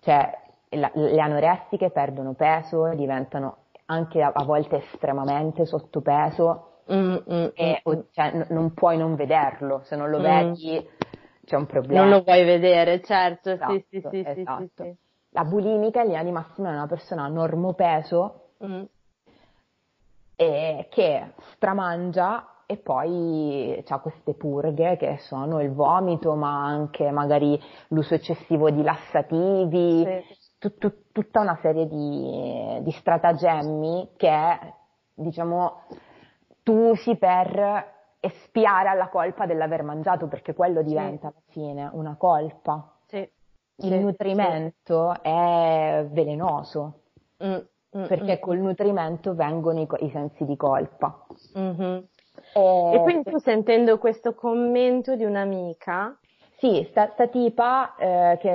Cioè 0.00 0.38
la, 0.70 0.90
le 0.94 1.20
anoressiche 1.20 1.90
perdono 1.90 2.32
peso, 2.32 2.94
diventano 2.94 3.56
anche 3.86 4.22
a, 4.22 4.32
a 4.32 4.44
volte 4.44 4.82
estremamente 4.84 5.66
sottopeso 5.66 6.80
mm-hmm. 6.90 7.48
e 7.54 7.82
cioè, 8.10 8.32
n- 8.32 8.46
non 8.50 8.72
puoi 8.72 8.96
non 8.96 9.14
vederlo, 9.16 9.82
se 9.84 9.96
non 9.96 10.08
lo 10.08 10.18
mm. 10.18 10.22
vedi 10.22 10.88
c'è 11.44 11.56
un 11.56 11.66
problema. 11.66 12.00
Non 12.00 12.10
lo 12.10 12.22
vuoi 12.22 12.44
vedere, 12.44 13.00
certo, 13.02 13.50
esatto, 13.50 13.72
sì, 13.72 13.84
sì, 13.90 14.06
sì, 14.10 14.22
esatto. 14.26 14.62
sì, 14.62 14.82
sì, 14.82 14.96
La 15.30 15.44
bulimica 15.44 16.00
in 16.00 16.08
linea 16.08 16.22
di 16.22 16.30
massima 16.30 16.70
è 16.70 16.72
una 16.72 16.86
persona 16.86 17.26
normopeso 17.28 18.50
mm. 18.64 18.82
e 20.36 20.86
che 20.90 21.32
stramangia 21.52 22.48
e 22.66 22.78
poi 22.78 23.84
ha 23.86 23.98
queste 23.98 24.34
purghe 24.34 24.96
che 24.96 25.18
sono 25.18 25.60
il 25.60 25.72
vomito, 25.72 26.34
ma 26.34 26.64
anche 26.64 27.10
magari 27.10 27.60
l'uso 27.88 28.14
eccessivo 28.14 28.70
di 28.70 28.82
lassativi, 28.82 30.04
sì. 30.04 30.36
tut, 30.58 30.78
tut, 30.78 30.96
tutta 31.12 31.40
una 31.40 31.58
serie 31.60 31.86
di, 31.86 32.78
di 32.82 32.90
stratagemmi 32.90 34.12
che 34.16 34.58
diciamo 35.12 35.82
tu 36.62 36.72
usi 36.72 37.16
per 37.16 37.92
espiare 38.24 38.88
alla 38.88 39.08
colpa 39.08 39.46
dell'aver 39.46 39.82
mangiato, 39.82 40.26
perché 40.26 40.54
quello 40.54 40.82
diventa 40.82 41.28
sì. 41.28 41.34
alla 41.34 41.42
fine 41.48 41.90
una 41.92 42.16
colpa. 42.16 42.92
Sì. 43.06 43.18
Il 43.18 43.90
sì, 43.90 43.98
nutrimento 43.98 45.20
è 45.22 46.06
velenoso, 46.10 47.00
mm, 47.44 47.52
mm, 47.98 48.06
perché 48.06 48.36
mm. 48.36 48.40
col 48.40 48.58
nutrimento 48.58 49.34
vengono 49.34 49.80
i, 49.80 49.88
i 50.00 50.10
sensi 50.10 50.44
di 50.44 50.56
colpa. 50.56 51.26
Mm-hmm. 51.58 51.98
E... 52.54 52.92
e... 52.94 53.00
quindi 53.02 53.30
tu 53.30 53.38
sentendo 53.38 53.98
questo 53.98 54.34
commento 54.34 55.16
di 55.16 55.24
un'amica... 55.24 56.16
Sì, 56.56 56.86
sta, 56.88 57.10
sta 57.12 57.26
tipa, 57.26 57.94
eh, 57.96 58.38
che 58.40 58.48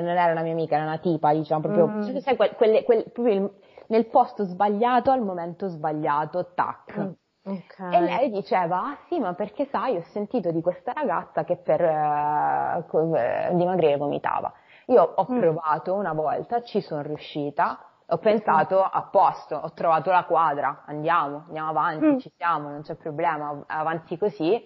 non 0.00 0.16
era 0.16 0.32
una 0.32 0.42
mia 0.42 0.52
amica, 0.52 0.74
era 0.74 0.84
una 0.84 0.98
tipa, 0.98 1.32
diciamo, 1.32 1.60
proprio, 1.60 1.86
mm. 1.86 2.16
sai, 2.16 2.34
quelle, 2.34 2.82
quelle, 2.82 3.02
proprio 3.04 3.34
il, 3.34 3.50
nel 3.88 4.06
posto 4.06 4.44
sbagliato 4.44 5.10
al 5.10 5.22
momento 5.22 5.68
sbagliato, 5.68 6.54
tac. 6.54 7.12
Mm. 7.48 7.56
Okay. 7.56 7.94
E 7.94 8.00
lei 8.00 8.30
diceva, 8.30 8.82
ah 8.82 8.98
sì, 9.08 9.18
ma 9.18 9.34
perché 9.34 9.66
sai, 9.66 9.96
ho 9.96 10.04
sentito 10.12 10.50
di 10.52 10.60
questa 10.60 10.92
ragazza 10.92 11.44
che 11.44 11.56
per 11.56 11.80
uh, 11.80 13.56
dimagrire 13.56 13.96
vomitava. 13.96 14.52
Io 14.86 15.02
ho 15.02 15.26
mm. 15.30 15.38
provato 15.38 15.94
una 15.94 16.12
volta, 16.12 16.62
ci 16.62 16.80
sono 16.80 17.02
riuscita, 17.02 17.84
ho 18.06 18.18
pensato 18.18 18.78
mm. 18.78 18.88
a 18.92 19.02
posto, 19.10 19.56
ho 19.56 19.72
trovato 19.72 20.10
la 20.10 20.24
quadra, 20.24 20.82
andiamo, 20.86 21.44
andiamo 21.46 21.70
avanti, 21.70 22.06
mm. 22.06 22.18
ci 22.18 22.32
siamo, 22.36 22.68
non 22.68 22.82
c'è 22.82 22.94
problema, 22.94 23.64
avanti 23.66 24.16
così, 24.18 24.64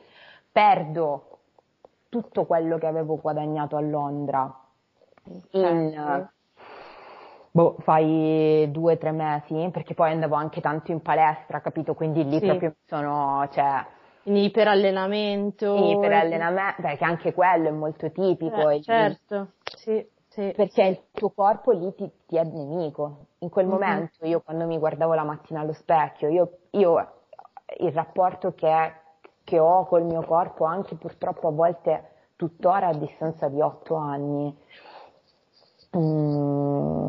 perdo 0.52 1.38
tutto 2.08 2.44
quello 2.44 2.76
che 2.78 2.86
avevo 2.86 3.18
guadagnato 3.18 3.76
a 3.76 3.80
Londra 3.80 4.54
in 5.52 6.28
boh, 7.56 7.76
fai 7.78 8.68
due 8.70 8.92
o 8.92 8.98
tre 8.98 9.12
mesi, 9.12 9.70
perché 9.72 9.94
poi 9.94 10.10
andavo 10.10 10.34
anche 10.34 10.60
tanto 10.60 10.92
in 10.92 11.00
palestra, 11.00 11.62
capito? 11.62 11.94
Quindi 11.94 12.22
lì 12.28 12.38
sì. 12.38 12.46
proprio 12.46 12.74
sono, 12.84 13.48
cioè... 13.50 13.82
In 14.24 14.36
iperallenamento. 14.36 15.74
In 15.74 15.84
iperallenamento, 15.84 16.82
perché 16.82 17.04
anche 17.04 17.32
quello 17.32 17.68
è 17.68 17.70
molto 17.70 18.10
tipico. 18.10 18.68
Eh, 18.68 18.82
certo, 18.82 19.52
sì, 19.74 20.06
sì. 20.28 20.52
Perché 20.54 20.82
il 20.82 21.00
tuo 21.12 21.30
corpo 21.30 21.70
lì 21.70 21.94
ti, 21.94 22.10
ti 22.26 22.36
è 22.36 22.44
nemico. 22.44 23.28
In 23.38 23.48
quel 23.48 23.66
mm-hmm. 23.66 23.74
momento 23.74 24.26
io 24.26 24.42
quando 24.42 24.66
mi 24.66 24.76
guardavo 24.76 25.14
la 25.14 25.24
mattina 25.24 25.60
allo 25.60 25.72
specchio, 25.72 26.28
io, 26.28 26.58
io 26.72 27.12
il 27.78 27.92
rapporto 27.92 28.52
che, 28.52 28.92
che 29.44 29.58
ho 29.58 29.86
col 29.86 30.04
mio 30.04 30.22
corpo, 30.24 30.64
anche 30.64 30.94
purtroppo 30.96 31.48
a 31.48 31.52
volte 31.52 32.10
tuttora 32.36 32.88
a 32.88 32.94
distanza 32.94 33.48
di 33.48 33.62
otto 33.62 33.94
anni, 33.94 34.54
mm, 35.96 37.06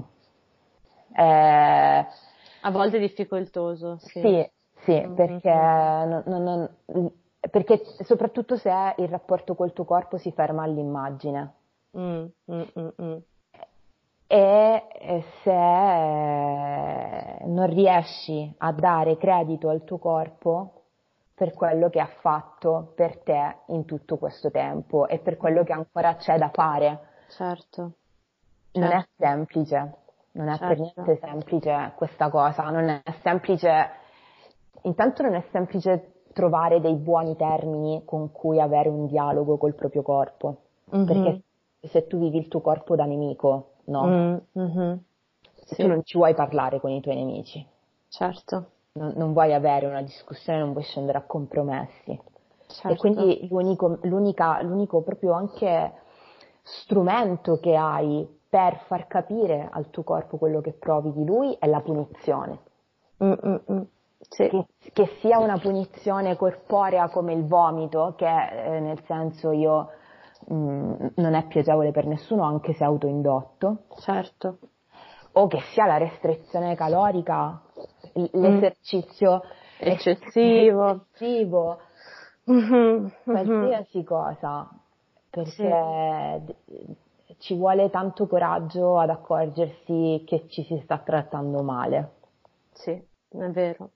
a 1.22 2.72
volte 2.72 3.00
difficoltoso. 3.00 3.98
Sì, 4.00 4.20
sì, 4.20 4.50
sì 4.84 4.94
mm-hmm. 4.94 5.16
perché, 5.16 5.54
non, 5.54 6.24
non, 6.26 6.70
perché, 7.50 7.82
soprattutto 8.04 8.56
se 8.58 8.72
il 8.98 9.08
rapporto 9.08 9.56
col 9.56 9.74
tuo 9.74 9.86
corpo 9.86 10.18
si 10.18 10.32
ferma 10.32 10.64
all'immagine. 10.64 11.54
Mm, 11.98 12.26
mm, 12.52 12.62
mm, 12.80 12.88
mm. 13.02 13.18
e 14.28 15.24
se 15.42 15.52
non 17.46 17.66
riesci 17.68 18.54
a 18.58 18.72
dare 18.72 19.18
credito 19.18 19.70
al 19.70 19.84
tuo 19.84 19.98
corpo 19.98 20.74
per 21.34 21.54
quello 21.54 21.90
che 21.90 22.00
ha 22.00 22.10
fatto 22.20 22.92
per 22.96 23.20
te 23.20 23.56
in 23.68 23.86
tutto 23.86 24.18
questo 24.18 24.52
tempo 24.52 25.08
e 25.08 25.20
per 25.20 25.38
quello 25.38 25.64
che 25.64 25.72
ancora 25.72 26.16
c'è 26.16 26.38
da 26.38 26.50
fare. 26.50 27.00
Certo. 27.30 27.82
Non 28.74 28.90
certo. 28.90 28.98
è 28.98 29.06
semplice 29.18 29.96
non 30.38 30.50
è 30.50 30.58
certo. 30.58 30.68
per 30.68 30.80
niente 30.80 31.18
semplice 31.20 31.94
questa 31.96 32.30
cosa, 32.30 32.70
non 32.70 32.90
è 32.90 33.02
semplice, 33.22 33.90
intanto 34.84 35.24
non 35.24 35.36
è 35.36 35.44
semplice 35.52 36.24
trovare 36.34 36.80
dei 36.80 36.96
buoni 36.96 37.36
termini 37.36 38.04
con 38.06 38.32
cui 38.32 38.60
avere 38.62 38.90
un 38.90 39.08
dialogo 39.08 39.58
col 39.58 39.74
proprio 39.74 40.04
corpo, 40.04 40.58
mm-hmm. 40.96 41.06
perché 41.06 41.42
se 41.82 42.08
tu 42.08 42.20
vivi 42.20 42.38
il 42.38 42.48
tuo 42.48 42.62
corpo 42.62 42.96
da 42.96 43.06
nemico, 43.06 43.72
no? 43.86 44.06
Mm-hmm. 44.58 44.94
Sì. 45.66 45.76
Tu 45.82 45.88
non 45.88 46.04
ci 46.04 46.18
vuoi 46.18 46.34
parlare 46.34 46.80
con 46.80 46.92
i 46.92 47.02
tuoi 47.02 47.16
nemici. 47.16 47.66
Certo. 48.08 48.66
Non, 48.94 49.14
non 49.16 49.34
vuoi 49.34 49.54
avere 49.54 49.86
una 49.86 50.02
discussione, 50.02 50.60
non 50.60 50.72
vuoi 50.72 50.84
scendere 50.84 51.18
a 51.18 51.24
compromessi. 51.24 52.20
Certo. 52.68 52.90
E 52.90 52.96
quindi 52.96 53.48
l'unico, 53.50 53.98
l'unica, 54.04 54.62
l'unico 54.62 55.02
proprio 55.02 55.34
anche 55.34 55.94
strumento 56.64 57.60
che 57.60 57.76
hai 57.76 58.37
per 58.58 58.80
far 58.88 59.06
capire 59.06 59.70
al 59.72 59.92
tuo 59.92 60.02
corpo 60.02 60.38
quello 60.38 60.62
che 60.62 60.74
provi 60.74 61.14
di 61.14 61.24
lui 61.24 61.56
è 61.60 61.68
la 61.68 61.80
punizione. 61.80 62.58
Mm-mm. 63.24 63.86
Sì. 64.20 64.50
Che, 64.50 64.66
che, 64.94 65.06
sia 65.20 65.38
una 65.38 65.60
punizione 65.60 66.36
corporea 66.36 67.08
come 67.10 67.34
il 67.34 67.46
vomito, 67.46 68.16
che 68.18 68.26
eh, 68.26 68.80
nel 68.80 69.00
senso 69.06 69.52
io 69.52 69.90
mh, 70.48 70.56
mm, 70.56 70.94
non 71.18 71.36
è 71.36 71.46
piacevole 71.46 71.92
per 71.92 72.08
nessuno 72.08 72.46
anche 72.46 72.74
se 72.74 72.84
autoindotto. 72.84 73.84
Certo. 74.00 74.58
O 75.34 75.46
che 75.46 75.60
sia 75.72 75.86
la 75.86 75.98
restrizione 75.98 76.74
calorica, 76.74 77.62
mm. 78.18 78.26
l'esercizio 78.32 79.44
mm. 79.44 79.88
eccessivo, 79.88 81.06
eccessivo 81.14 81.80
mm-hmm. 82.50 83.08
qualsiasi 83.24 84.04
cosa, 84.04 84.68
perché 85.30 85.52
sì. 86.66 87.06
Ci 87.38 87.56
vuole 87.56 87.90
tanto 87.90 88.28
coraggio 88.28 88.98
ad 88.98 89.10
accorgersi 89.10 90.24
che 90.26 90.48
ci 90.48 90.64
si 90.64 90.80
sta 90.84 90.98
trattando 91.00 91.62
male. 91.62 92.12
Sì, 92.74 92.92
è 92.92 93.50
vero 93.50 93.92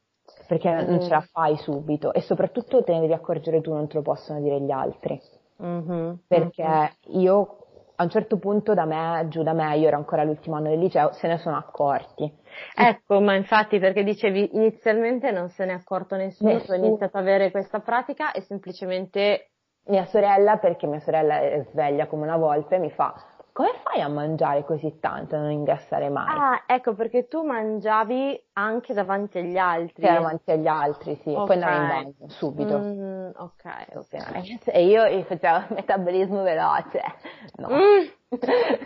perché 0.47 0.69
mm-hmm. 0.69 0.89
non 0.89 1.01
ce 1.01 1.10
la 1.10 1.21
fai 1.21 1.58
subito 1.58 2.13
e 2.13 2.21
soprattutto 2.21 2.84
te 2.84 2.93
ne 2.93 3.01
devi 3.01 3.13
accorgere 3.13 3.62
tu, 3.62 3.73
non 3.73 3.88
te 3.88 3.95
lo 3.95 4.01
possono 4.01 4.39
dire 4.39 4.60
gli 4.62 4.71
altri. 4.71 5.19
Mm-hmm. 5.62 6.13
Perché 6.27 6.63
mm-hmm. 6.63 7.19
io 7.21 7.58
a 7.95 8.04
un 8.04 8.10
certo 8.10 8.38
punto 8.38 8.73
da 8.73 8.86
me, 8.86 9.27
giù 9.30 9.43
da 9.43 9.54
me, 9.54 9.77
io 9.77 9.88
ero 9.88 9.97
ancora 9.97 10.23
all'ultimo 10.23 10.56
anno 10.56 10.69
del 10.69 10.80
liceo, 10.80 11.12
se 11.12 11.27
ne 11.27 11.38
sono 11.38 11.56
accorti. 11.56 12.32
Ecco, 12.75 13.21
ma 13.21 13.36
infatti 13.36 13.77
perché 13.77 14.04
dicevi 14.04 14.56
inizialmente 14.56 15.30
non 15.30 15.49
se 15.49 15.65
ne 15.65 15.73
è 15.73 15.75
accorto 15.75 16.15
nessuno, 16.15 16.60
tu 16.62 16.71
hai 16.71 16.80
iniziato 16.80 17.17
ad 17.17 17.23
avere 17.23 17.51
questa 17.51 17.80
pratica 17.80 18.32
e 18.32 18.41
semplicemente 18.41 19.51
mia 19.86 20.06
sorella, 20.06 20.58
perché 20.58 20.88
mia 20.88 21.00
sorella 21.00 21.39
è 21.39 21.65
sveglia 21.72 22.08
come 22.08 22.24
una 22.24 22.38
volpe, 22.38 22.78
mi 22.78 22.91
fa 22.91 23.13
come 23.54 23.72
fai 23.84 24.00
a 24.00 24.08
mangiare 24.08 24.63
così 24.63 25.00
tanto 25.00 25.36
e 25.36 25.39
non 25.39 25.52
ingrassare 25.52 26.10
mai? 26.10 26.38
Ah, 26.38 26.63
ecco, 26.65 26.94
perché 26.94 27.28
tu 27.28 27.44
mangiavi 27.44 28.41
anche 28.54 28.94
davanti 28.94 29.39
agli 29.39 29.58
altri. 29.58 30.08
Sì, 30.08 30.13
davanti 30.13 30.52
agli 30.52 30.67
altri, 30.67 31.15
sì. 31.22 31.30
Okay. 31.32 31.46
Poi 31.46 31.56
andavo 31.56 31.78
in 31.78 31.88
bagno, 31.88 32.30
subito. 32.30 32.78
Mm, 32.80 33.30
ok, 33.36 33.88
ok. 33.96 34.63
E 34.65 34.86
io 34.86 35.24
facevo 35.24 35.65
metabolismo 35.76 36.44
veloce. 36.44 37.02
No. 37.58 37.70
Mm, 37.70 38.38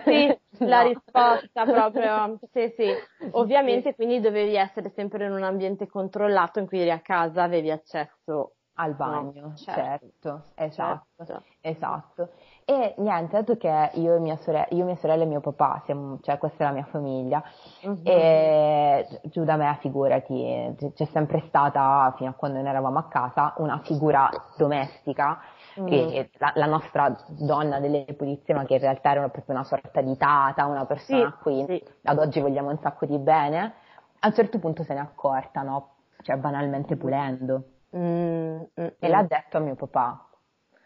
sì, 0.04 0.28
no. 0.60 0.68
la 0.68 0.82
risposta 0.82 1.64
proprio, 1.66 2.40
sì, 2.52 2.74
sì. 2.76 2.92
Ovviamente 3.32 3.90
sì. 3.90 3.96
quindi 3.96 4.20
dovevi 4.20 4.56
essere 4.56 4.90
sempre 4.96 5.26
in 5.26 5.32
un 5.32 5.44
ambiente 5.44 5.88
controllato 5.88 6.58
in 6.58 6.66
cui 6.66 6.80
eri 6.80 6.92
a 6.92 7.02
casa, 7.02 7.44
avevi 7.44 7.70
accesso 7.70 8.56
al 8.76 8.94
bagno, 8.94 9.42
no, 9.42 9.56
certo. 9.56 10.06
certo, 10.20 10.44
esatto, 10.56 11.26
certo. 11.26 11.44
esatto. 11.62 12.30
E 12.66 12.96
niente, 12.98 13.38
dato 13.38 13.56
che 13.58 13.92
io 13.94 14.16
e 14.16 14.20
mia 14.20 14.36
sorella, 14.38 14.68
io, 14.72 14.84
mia 14.84 14.96
sorella 14.96 15.24
e 15.24 15.28
mio 15.28 15.40
papà, 15.40 15.82
siamo, 15.86 16.20
cioè 16.22 16.38
questa 16.38 16.64
è 16.64 16.68
la 16.68 16.74
mia 16.74 16.86
famiglia, 16.86 17.44
uh-huh. 17.84 18.02
e 18.04 19.20
giù 19.24 19.46
da 19.46 19.56
me, 19.56 19.78
figurati, 19.80 20.76
c'è 20.94 21.06
sempre 21.06 21.44
stata, 21.48 22.14
fino 22.18 22.32
a 22.32 22.34
quando 22.34 22.60
ne 22.60 22.70
eravamo 22.70 22.98
a 22.98 23.08
casa, 23.08 23.54
una 23.58 23.80
figura 23.84 24.30
domestica, 24.58 25.40
mm. 25.80 25.86
che 25.86 26.30
la, 26.38 26.52
la, 26.56 26.66
nostra 26.66 27.16
donna 27.28 27.80
delle 27.80 28.06
pulizie, 28.18 28.54
ma 28.54 28.66
che 28.66 28.74
in 28.74 28.82
realtà 28.82 29.12
era 29.12 29.30
proprio 29.30 29.56
una 29.56 29.64
sorta 29.64 30.02
di 30.02 30.18
tata, 30.18 30.66
una 30.66 30.86
persona 30.86 31.28
a 31.28 31.34
cui 31.34 31.64
sì. 31.66 31.84
ad 32.04 32.18
oggi 32.18 32.42
vogliamo 32.42 32.72
un 32.72 32.80
sacco 32.80 33.06
di 33.06 33.18
bene, 33.20 33.74
a 34.20 34.28
un 34.28 34.34
certo 34.34 34.60
punto 34.60 34.84
se 34.84 34.94
n'è 34.94 35.00
accorta, 35.00 35.62
no? 35.62 35.92
Cioè 36.22 36.36
banalmente 36.36 36.98
pulendo. 36.98 37.70
Mm, 37.98 38.62
mm, 38.82 38.88
e 39.00 39.08
l'ha 39.08 39.24
detto 39.24 39.58
a 39.58 39.60
mio 39.60 39.76
papà. 39.76 40.30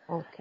Ok 0.07 0.39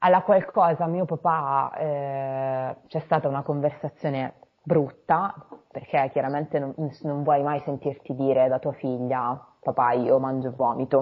alla 0.00 0.22
qualcosa 0.22 0.86
mio 0.86 1.04
papà 1.04 1.72
eh, 1.76 2.76
c'è 2.86 3.00
stata 3.00 3.28
una 3.28 3.42
conversazione 3.42 4.34
brutta, 4.62 5.34
perché 5.70 6.10
chiaramente 6.12 6.58
non, 6.58 6.74
non, 7.02 7.22
vuoi 7.22 7.42
mai 7.42 7.60
sentirti 7.60 8.14
dire 8.14 8.48
da 8.48 8.58
tua 8.58 8.72
figlia 8.72 9.38
papà 9.60 9.92
io 9.92 10.18
mangio 10.18 10.52
vomito, 10.54 11.00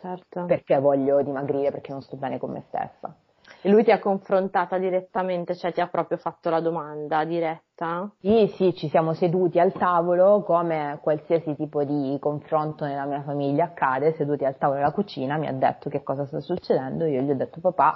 certo. 0.00 0.44
perché 0.46 0.78
voglio 0.78 1.22
dimagrire, 1.22 1.70
perché 1.70 1.92
non 1.92 2.02
sto 2.02 2.16
bene 2.16 2.38
con 2.38 2.50
me 2.50 2.64
stessa. 2.68 3.14
E 3.60 3.68
lui 3.68 3.82
ti 3.82 3.90
ha 3.90 3.98
confrontata 3.98 4.78
direttamente, 4.78 5.56
cioè 5.56 5.72
ti 5.72 5.80
ha 5.80 5.88
proprio 5.88 6.16
fatto 6.16 6.48
la 6.50 6.60
domanda 6.60 7.24
diretta? 7.24 8.10
Sì, 8.20 8.52
sì, 8.56 8.74
ci 8.74 8.88
siamo 8.88 9.14
seduti 9.14 9.58
al 9.58 9.72
tavolo 9.72 10.42
come 10.42 10.98
qualsiasi 11.02 11.56
tipo 11.56 11.82
di 11.84 12.16
confronto 12.20 12.84
nella 12.84 13.04
mia 13.04 13.22
famiglia 13.22 13.64
accade, 13.64 14.14
seduti 14.14 14.44
al 14.44 14.56
tavolo 14.56 14.78
della 14.78 14.92
cucina, 14.92 15.36
mi 15.36 15.48
ha 15.48 15.52
detto 15.52 15.90
che 15.90 16.02
cosa 16.02 16.24
sta 16.26 16.40
succedendo, 16.40 17.04
io 17.04 17.22
gli 17.22 17.30
ho 17.30 17.36
detto 17.36 17.60
papà, 17.60 17.94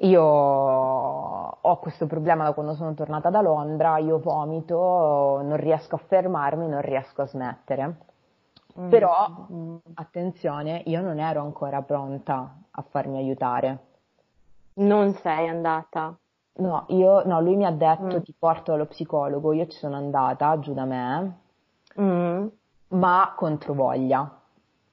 io 0.00 0.22
ho 0.22 1.78
questo 1.78 2.06
problema 2.06 2.44
da 2.44 2.52
quando 2.52 2.74
sono 2.74 2.92
tornata 2.94 3.30
da 3.30 3.40
Londra, 3.40 3.98
io 3.98 4.18
vomito, 4.18 5.40
non 5.42 5.56
riesco 5.56 5.94
a 5.94 6.00
fermarmi, 6.06 6.68
non 6.68 6.80
riesco 6.80 7.22
a 7.22 7.26
smettere. 7.26 7.96
Mm. 8.78 8.90
Però, 8.90 9.46
attenzione, 9.94 10.82
io 10.86 11.00
non 11.00 11.18
ero 11.18 11.40
ancora 11.40 11.80
pronta 11.80 12.56
a 12.70 12.82
farmi 12.82 13.16
aiutare 13.16 13.94
non 14.76 15.14
sei 15.14 15.48
andata? 15.48 16.16
No, 16.58 16.86
io, 16.88 17.22
no, 17.24 17.40
lui 17.40 17.56
mi 17.56 17.66
ha 17.66 17.70
detto 17.70 18.16
mm. 18.16 18.22
ti 18.22 18.34
porto 18.38 18.72
allo 18.72 18.86
psicologo, 18.86 19.52
io 19.52 19.66
ci 19.66 19.76
sono 19.76 19.96
andata 19.96 20.58
giù 20.58 20.72
da 20.72 20.84
me, 20.84 21.38
mm. 22.00 22.46
ma 22.88 23.34
contro 23.36 23.74
voglia. 23.74 24.40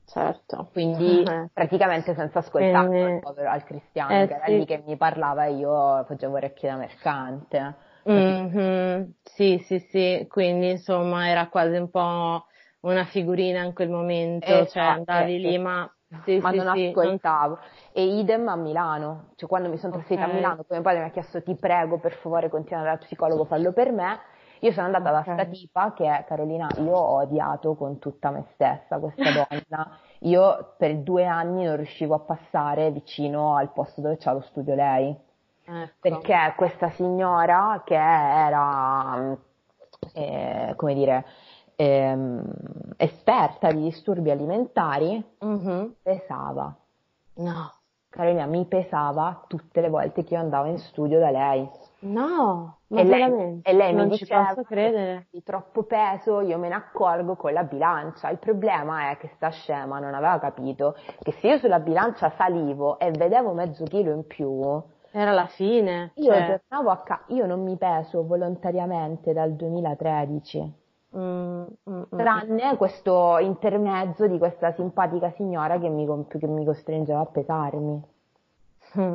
Certo. 0.05 0.67
Quindi 0.71 1.23
eh. 1.23 1.49
praticamente 1.51 2.13
senza 2.13 2.39
ascoltare 2.39 2.87
Quindi... 2.87 3.19
povero 3.21 3.49
al 3.49 3.63
cristiano 3.63 4.21
eh, 4.21 4.27
che 4.27 4.33
era 4.33 4.45
sì. 4.45 4.57
lì 4.57 4.65
che 4.65 4.83
mi 4.85 4.97
parlava 4.97 5.45
e 5.45 5.53
io 5.53 6.03
facevo 6.03 6.35
orecchie 6.35 6.69
da 6.69 6.75
mercante. 6.75 7.75
Mm-hmm. 8.09 9.03
Sì, 9.23 9.59
sì, 9.65 9.79
sì, 9.79 10.27
quindi 10.29 10.71
insomma 10.71 11.29
era 11.29 11.47
quasi 11.47 11.77
un 11.77 11.89
po' 11.89 12.45
una 12.81 13.05
figurina 13.05 13.63
in 13.63 13.73
quel 13.73 13.89
momento, 13.89 14.45
esatto, 14.45 14.69
cioè 14.71 14.83
andavi 14.83 15.39
lì 15.39 15.57
ma 15.57 15.89
sì, 16.23 16.37
ma 16.39 16.51
sì, 16.51 16.57
non 16.57 16.75
sì, 16.75 16.87
ascoltavo. 16.87 17.59
E 17.91 18.03
idem 18.19 18.47
a 18.47 18.55
Milano, 18.55 19.29
cioè 19.35 19.49
quando 19.49 19.69
mi 19.69 19.77
sono 19.77 19.93
trasferita 19.93 20.25
okay. 20.25 20.35
a 20.35 20.39
Milano, 20.39 20.63
poi 20.63 20.77
mio 20.77 20.81
padre 20.81 20.99
mi 20.99 21.07
ha 21.07 21.11
chiesto 21.11 21.41
ti 21.41 21.55
prego 21.55 21.97
per 21.97 22.13
favore 22.13 22.49
continuare 22.49 22.89
dal 22.89 22.99
psicologo, 22.99 23.45
fallo 23.45 23.71
per 23.71 23.91
me. 23.91 24.19
Io 24.59 24.71
sono 24.71 24.85
andata 24.85 25.09
okay. 25.09 25.23
da 25.23 25.33
sta 25.33 25.51
tipa 25.51 25.93
che 25.93 26.05
è 26.05 26.23
Carolina, 26.25 26.69
io 26.77 26.95
ho 26.95 27.21
odiato 27.21 27.75
con 27.75 27.99
tutta 27.99 28.31
me 28.31 28.45
stessa 28.53 28.97
questa 28.97 29.23
donna. 29.49 29.97
Io 30.19 30.75
per 30.77 30.97
due 30.99 31.25
anni 31.25 31.65
non 31.65 31.75
riuscivo 31.75 32.15
a 32.15 32.19
passare 32.19 32.91
vicino 32.91 33.57
al 33.57 33.71
posto 33.73 33.99
dove 33.99 34.17
c'ha 34.17 34.31
lo 34.31 34.41
studio 34.41 34.73
lei. 34.73 35.13
Ecco. 35.65 35.91
Perché 35.99 36.53
questa 36.55 36.89
signora 36.91 37.81
che 37.85 37.95
era, 37.95 39.37
eh, 40.13 40.73
come 40.75 40.93
dire, 40.93 41.25
ehm, 41.75 42.43
esperta 42.97 43.71
di 43.71 43.83
disturbi 43.83 44.31
alimentari, 44.31 45.23
mm-hmm. 45.43 45.85
pesava. 46.01 46.75
No. 47.35 47.73
Carolina 48.09 48.45
mi 48.45 48.63
pesava 48.65 49.43
tutte 49.47 49.81
le 49.81 49.89
volte 49.89 50.23
che 50.23 50.35
io 50.35 50.39
andavo 50.39 50.67
in 50.67 50.77
studio 50.77 51.17
da 51.19 51.31
lei. 51.31 51.67
No, 52.01 52.77
ma 52.87 52.99
e 52.99 53.03
lei, 53.05 53.59
e 53.63 53.73
lei 53.73 53.93
non 53.93 54.07
mi 54.07 54.17
diceva 54.17 54.49
posso 54.49 54.63
credere. 54.63 55.27
di 55.31 55.41
troppo 55.41 55.81
peso, 55.83 56.41
io 56.41 56.59
me 56.59 56.67
ne 56.67 56.75
accorgo 56.75 57.35
con 57.35 57.53
la 57.53 57.63
bilancia. 57.63 58.29
Il 58.29 58.37
problema 58.37 59.09
è 59.09 59.17
che 59.17 59.31
sta 59.35 59.49
scema 59.49 59.97
non 59.97 60.13
aveva 60.13 60.37
capito 60.37 60.95
che 61.23 61.31
se 61.31 61.47
io 61.47 61.57
sulla 61.57 61.79
bilancia 61.79 62.29
salivo 62.37 62.99
e 62.99 63.09
vedevo 63.09 63.53
mezzo 63.53 63.83
chilo 63.85 64.11
in 64.11 64.27
più, 64.27 64.83
era 65.15 65.31
la 65.31 65.45
fine. 65.45 66.11
Io 66.15 66.33
cioè... 66.33 66.59
tornavo 66.67 66.89
a 66.89 67.03
casa, 67.03 67.23
io 67.27 67.45
non 67.45 67.63
mi 67.63 67.77
peso 67.77 68.25
volontariamente 68.25 69.31
dal 69.31 69.53
2013. 69.53 70.81
Mm, 71.15 71.63
mm, 71.89 72.01
mm, 72.01 72.17
tranne 72.17 72.75
questo 72.75 73.37
intermezzo 73.37 74.25
di 74.27 74.39
questa 74.39 74.73
simpatica 74.73 75.31
signora 75.31 75.77
che 75.77 75.87
mi, 75.87 76.07
che 76.27 76.47
mi 76.47 76.65
costringeva 76.65 77.19
a 77.19 77.25
pesarmi. 77.25 78.03
Mm. 78.97 79.13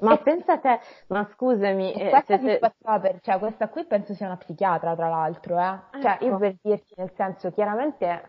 Ma 0.00 0.14
e 0.14 0.18
pensa 0.18 0.58
te, 0.58 0.80
ma 1.08 1.28
scusami, 1.32 1.92
eh, 1.92 2.10
questa, 2.10 2.38
se, 2.38 2.58
per, 2.58 3.20
cioè, 3.20 3.38
questa 3.38 3.68
qui 3.68 3.84
penso 3.84 4.12
sia 4.14 4.26
una 4.26 4.36
psichiatra 4.36 4.94
tra 4.94 5.08
l'altro, 5.08 5.58
eh? 5.58 6.00
Cioè, 6.00 6.18
io 6.20 6.28
ecco. 6.28 6.38
per 6.38 6.56
dirti, 6.60 6.94
nel 6.96 7.12
senso, 7.14 7.52
chiaramente 7.52 8.28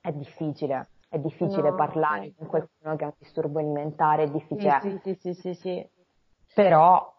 è 0.00 0.12
difficile, 0.12 0.88
è 1.08 1.18
difficile 1.18 1.70
no, 1.70 1.76
parlare 1.76 2.32
con 2.36 2.46
qualcuno 2.46 2.96
che 2.96 3.04
ha 3.04 3.08
un 3.08 3.14
disturbo 3.18 3.58
alimentare, 3.58 4.24
è 4.24 4.30
difficile. 4.30 4.78
Sì, 4.80 4.98
sì, 5.02 5.14
sì, 5.14 5.34
sì, 5.34 5.54
sì. 5.54 5.88
Però 6.54 7.13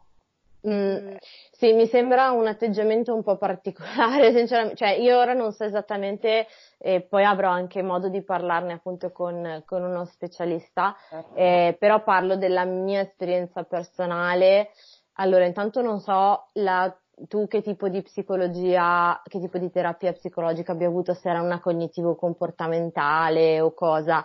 Mm, 0.68 1.16
sì, 1.52 1.74
mi 1.74 1.86
sembra 1.86 2.32
un 2.32 2.48
atteggiamento 2.48 3.14
un 3.14 3.22
po' 3.24 3.38
particolare, 3.38 4.32
sinceramente. 4.36 4.76
Cioè, 4.78 4.90
io 4.92 5.18
ora 5.18 5.34
non 5.34 5.52
so 5.52 5.64
esattamente, 5.64 6.48
e 6.78 7.02
poi 7.02 7.24
avrò 7.24 7.50
anche 7.50 7.82
modo 7.82 8.10
di 8.10 8.24
parlarne 8.24 8.74
appunto 8.74 9.12
con, 9.12 9.64
con 9.66 9.84
uno 9.84 10.06
specialista, 10.06 10.96
certo. 11.10 11.36
eh, 11.36 11.76
però 11.80 12.04
parlo 12.04 12.36
della 12.36 12.66
mia 12.66 13.02
esperienza 13.02 13.64
personale. 13.64 14.72
Allora, 15.18 15.46
intanto 15.46 15.82
non 15.82 16.00
so 16.00 16.48
la 16.54 16.94
tu 17.28 17.48
che 17.48 17.62
tipo 17.62 17.88
di 17.88 18.02
psicologia, 18.02 19.22
che 19.24 19.40
tipo 19.40 19.58
di 19.58 19.72
terapia 19.72 20.12
psicologica 20.12 20.74
abbia 20.74 20.88
avuto, 20.88 21.14
se 21.14 21.30
era 21.30 21.42
una 21.42 21.60
cognitivo-comportamentale 21.60 23.62
o 23.62 23.74
cosa. 23.74 24.22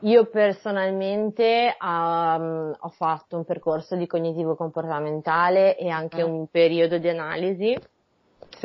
Io 0.00 0.26
personalmente 0.26 1.76
um, 1.80 2.74
ho 2.78 2.88
fatto 2.90 3.36
un 3.36 3.44
percorso 3.44 3.96
di 3.96 4.06
cognitivo-comportamentale 4.06 5.76
e 5.76 5.88
anche 5.88 6.24
mm. 6.24 6.32
un 6.32 6.46
periodo 6.48 6.98
di 6.98 7.08
analisi 7.08 7.76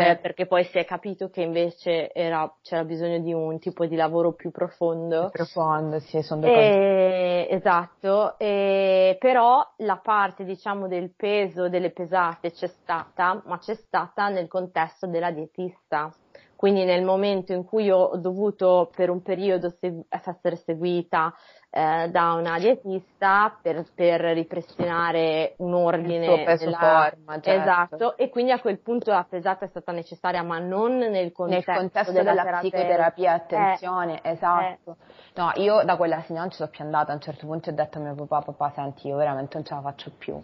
sì. 0.03 0.17
perché 0.21 0.45
poi 0.45 0.63
si 0.65 0.77
è 0.77 0.85
capito 0.85 1.29
che 1.29 1.41
invece 1.41 2.11
era, 2.11 2.51
c'era 2.61 2.83
bisogno 2.83 3.19
di 3.19 3.33
un 3.33 3.59
tipo 3.59 3.85
di 3.85 3.95
lavoro 3.95 4.33
più 4.33 4.51
profondo. 4.51 5.29
Più 5.29 5.43
profondo, 5.43 5.99
sì, 5.99 6.21
sono 6.21 6.41
d'accordo. 6.41 6.61
E, 6.61 7.47
esatto, 7.49 8.37
e, 8.37 9.17
però 9.19 9.65
la 9.77 9.97
parte 9.97 10.43
diciamo 10.43 10.87
del 10.87 11.13
peso, 11.15 11.69
delle 11.69 11.91
pesate 11.91 12.51
c'è 12.51 12.67
stata, 12.67 13.41
ma 13.45 13.57
c'è 13.57 13.75
stata 13.75 14.29
nel 14.29 14.47
contesto 14.47 15.07
della 15.07 15.31
dietista. 15.31 16.11
Quindi 16.59 16.83
nel 16.83 17.05
momento 17.05 17.53
in 17.53 17.63
cui 17.63 17.89
ho 17.89 18.17
dovuto 18.17 18.91
per 18.93 19.09
un 19.09 19.21
periodo 19.21 19.73
segu- 19.79 20.05
essere 20.09 20.57
seguita 20.57 21.33
eh, 21.71 22.09
da 22.09 22.33
una 22.33 22.57
dietista 22.57 23.55
per, 23.61 23.85
per, 23.93 24.21
ripristinare 24.21 25.53
un 25.57 25.73
ordine. 25.73 26.33
Il 26.33 26.43
peso 26.43 26.65
della... 26.65 26.77
forma, 26.77 27.39
certo. 27.39 27.61
Esatto, 27.61 28.17
e 28.17 28.29
quindi 28.29 28.51
a 28.51 28.59
quel 28.59 28.79
punto 28.79 29.11
la 29.11 29.25
pesata 29.29 29.65
è 29.65 29.67
stata 29.67 29.91
necessaria, 29.91 30.41
ma 30.41 30.57
non 30.57 30.97
nel 30.97 31.31
contesto, 31.31 31.71
nel 31.71 31.79
contesto 31.79 32.11
della, 32.11 32.33
della 32.33 32.57
psicoterapia, 32.57 33.33
attenzione, 33.33 34.21
eh, 34.21 34.31
esatto. 34.31 34.97
Eh. 34.99 35.17
No, 35.35 35.51
io 35.55 35.83
da 35.83 35.95
quella 35.95 36.21
signora 36.23 36.45
non 36.45 36.51
ci 36.51 36.57
sono 36.57 36.69
più 36.69 36.83
andata, 36.83 37.11
a 37.11 37.15
un 37.15 37.21
certo 37.21 37.45
punto 37.45 37.69
ho 37.69 37.73
detto 37.73 37.99
a 37.99 38.01
mio 38.01 38.15
papà, 38.15 38.41
papà 38.41 38.71
senti, 38.73 39.07
io 39.07 39.17
veramente 39.17 39.55
non 39.55 39.65
ce 39.65 39.75
la 39.75 39.81
faccio 39.81 40.11
più. 40.17 40.41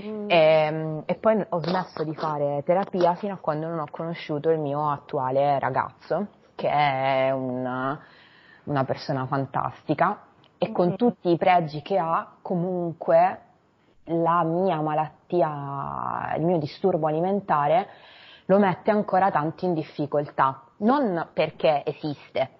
Mm. 0.00 0.30
E, 0.30 0.36
ehm, 0.36 1.02
e, 1.06 1.14
poi 1.16 1.44
ho 1.46 1.60
smesso 1.60 2.04
di 2.04 2.14
fare 2.14 2.62
terapia 2.64 3.14
fino 3.16 3.34
a 3.34 3.38
quando 3.38 3.66
non 3.66 3.80
ho 3.80 3.88
conosciuto 3.90 4.48
il 4.50 4.60
mio 4.60 4.90
attuale 4.90 5.58
ragazzo, 5.58 6.28
che 6.54 6.70
è 6.70 7.30
una, 7.32 8.00
una 8.64 8.84
persona 8.84 9.26
fantastica 9.26 10.30
e 10.62 10.70
con 10.70 10.86
mm-hmm. 10.86 10.94
tutti 10.96 11.28
i 11.28 11.36
pregi 11.36 11.82
che 11.82 11.98
ha, 11.98 12.36
comunque 12.40 13.40
la 14.04 14.44
mia 14.44 14.80
malattia, 14.80 16.34
il 16.36 16.44
mio 16.44 16.58
disturbo 16.58 17.08
alimentare 17.08 17.88
lo 18.44 18.58
mette 18.60 18.92
ancora 18.92 19.32
tanto 19.32 19.64
in 19.64 19.74
difficoltà. 19.74 20.62
Non 20.78 21.30
perché 21.32 21.82
esiste, 21.84 22.50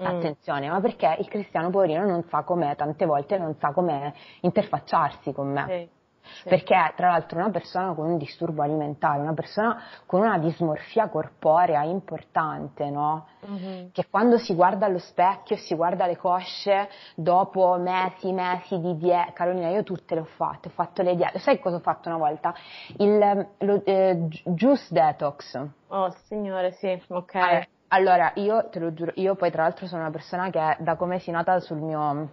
mm. 0.00 0.06
attenzione, 0.06 0.68
ma 0.68 0.80
perché 0.80 1.16
il 1.18 1.28
cristiano 1.28 1.70
poverino 1.70 2.04
non 2.06 2.22
sa 2.28 2.44
come, 2.44 2.76
tante 2.76 3.06
volte 3.06 3.38
non 3.38 3.56
sa 3.58 3.72
come 3.72 4.14
interfacciarsi 4.42 5.32
con 5.32 5.50
me. 5.50 5.64
Sì. 5.66 6.00
Sì. 6.22 6.48
Perché 6.48 6.92
tra 6.96 7.08
l'altro 7.08 7.38
una 7.38 7.50
persona 7.50 7.92
con 7.94 8.06
un 8.06 8.16
disturbo 8.16 8.62
alimentare, 8.62 9.20
una 9.20 9.34
persona 9.34 9.82
con 10.06 10.20
una 10.20 10.38
dismorfia 10.38 11.08
corporea 11.08 11.82
importante, 11.82 12.90
no? 12.90 13.26
Mm-hmm. 13.48 13.86
Che 13.92 14.06
quando 14.08 14.38
si 14.38 14.54
guarda 14.54 14.86
allo 14.86 14.98
specchio 14.98 15.56
e 15.56 15.58
si 15.58 15.74
guarda 15.74 16.06
le 16.06 16.16
cosce 16.16 16.88
dopo 17.14 17.76
mesi, 17.78 18.32
mesi 18.32 18.78
di 18.80 18.96
dieta, 18.96 19.32
Carolina, 19.32 19.68
io 19.68 19.82
tutte 19.82 20.14
le 20.14 20.20
ho 20.20 20.28
fatte, 20.36 20.68
ho 20.68 20.72
fatto 20.72 21.02
le 21.02 21.16
diete. 21.16 21.38
Sai 21.38 21.58
cosa 21.58 21.76
ho 21.76 21.80
fatto 21.80 22.08
una 22.08 22.18
volta? 22.18 22.54
Il 22.98 23.48
lo, 23.58 23.84
eh, 23.84 24.28
juice 24.44 24.86
detox. 24.90 25.60
Oh 25.88 26.10
signore, 26.24 26.72
sì, 26.72 27.00
ok. 27.08 27.68
Allora, 27.88 28.32
io 28.36 28.68
te 28.70 28.78
lo 28.78 28.94
giuro, 28.94 29.12
io 29.16 29.34
poi 29.34 29.50
tra 29.50 29.64
l'altro 29.64 29.86
sono 29.86 30.00
una 30.00 30.10
persona 30.10 30.48
che 30.48 30.76
da 30.78 30.96
come 30.96 31.18
si 31.18 31.30
nota 31.30 31.60
sul 31.60 31.76
mio 31.76 32.30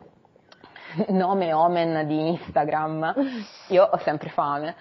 nome 1.10 1.54
omen 1.54 2.08
di 2.08 2.30
Instagram, 2.30 3.13
io 3.67 3.84
ho 3.84 3.97
sempre 3.99 4.30
fame. 4.30 4.75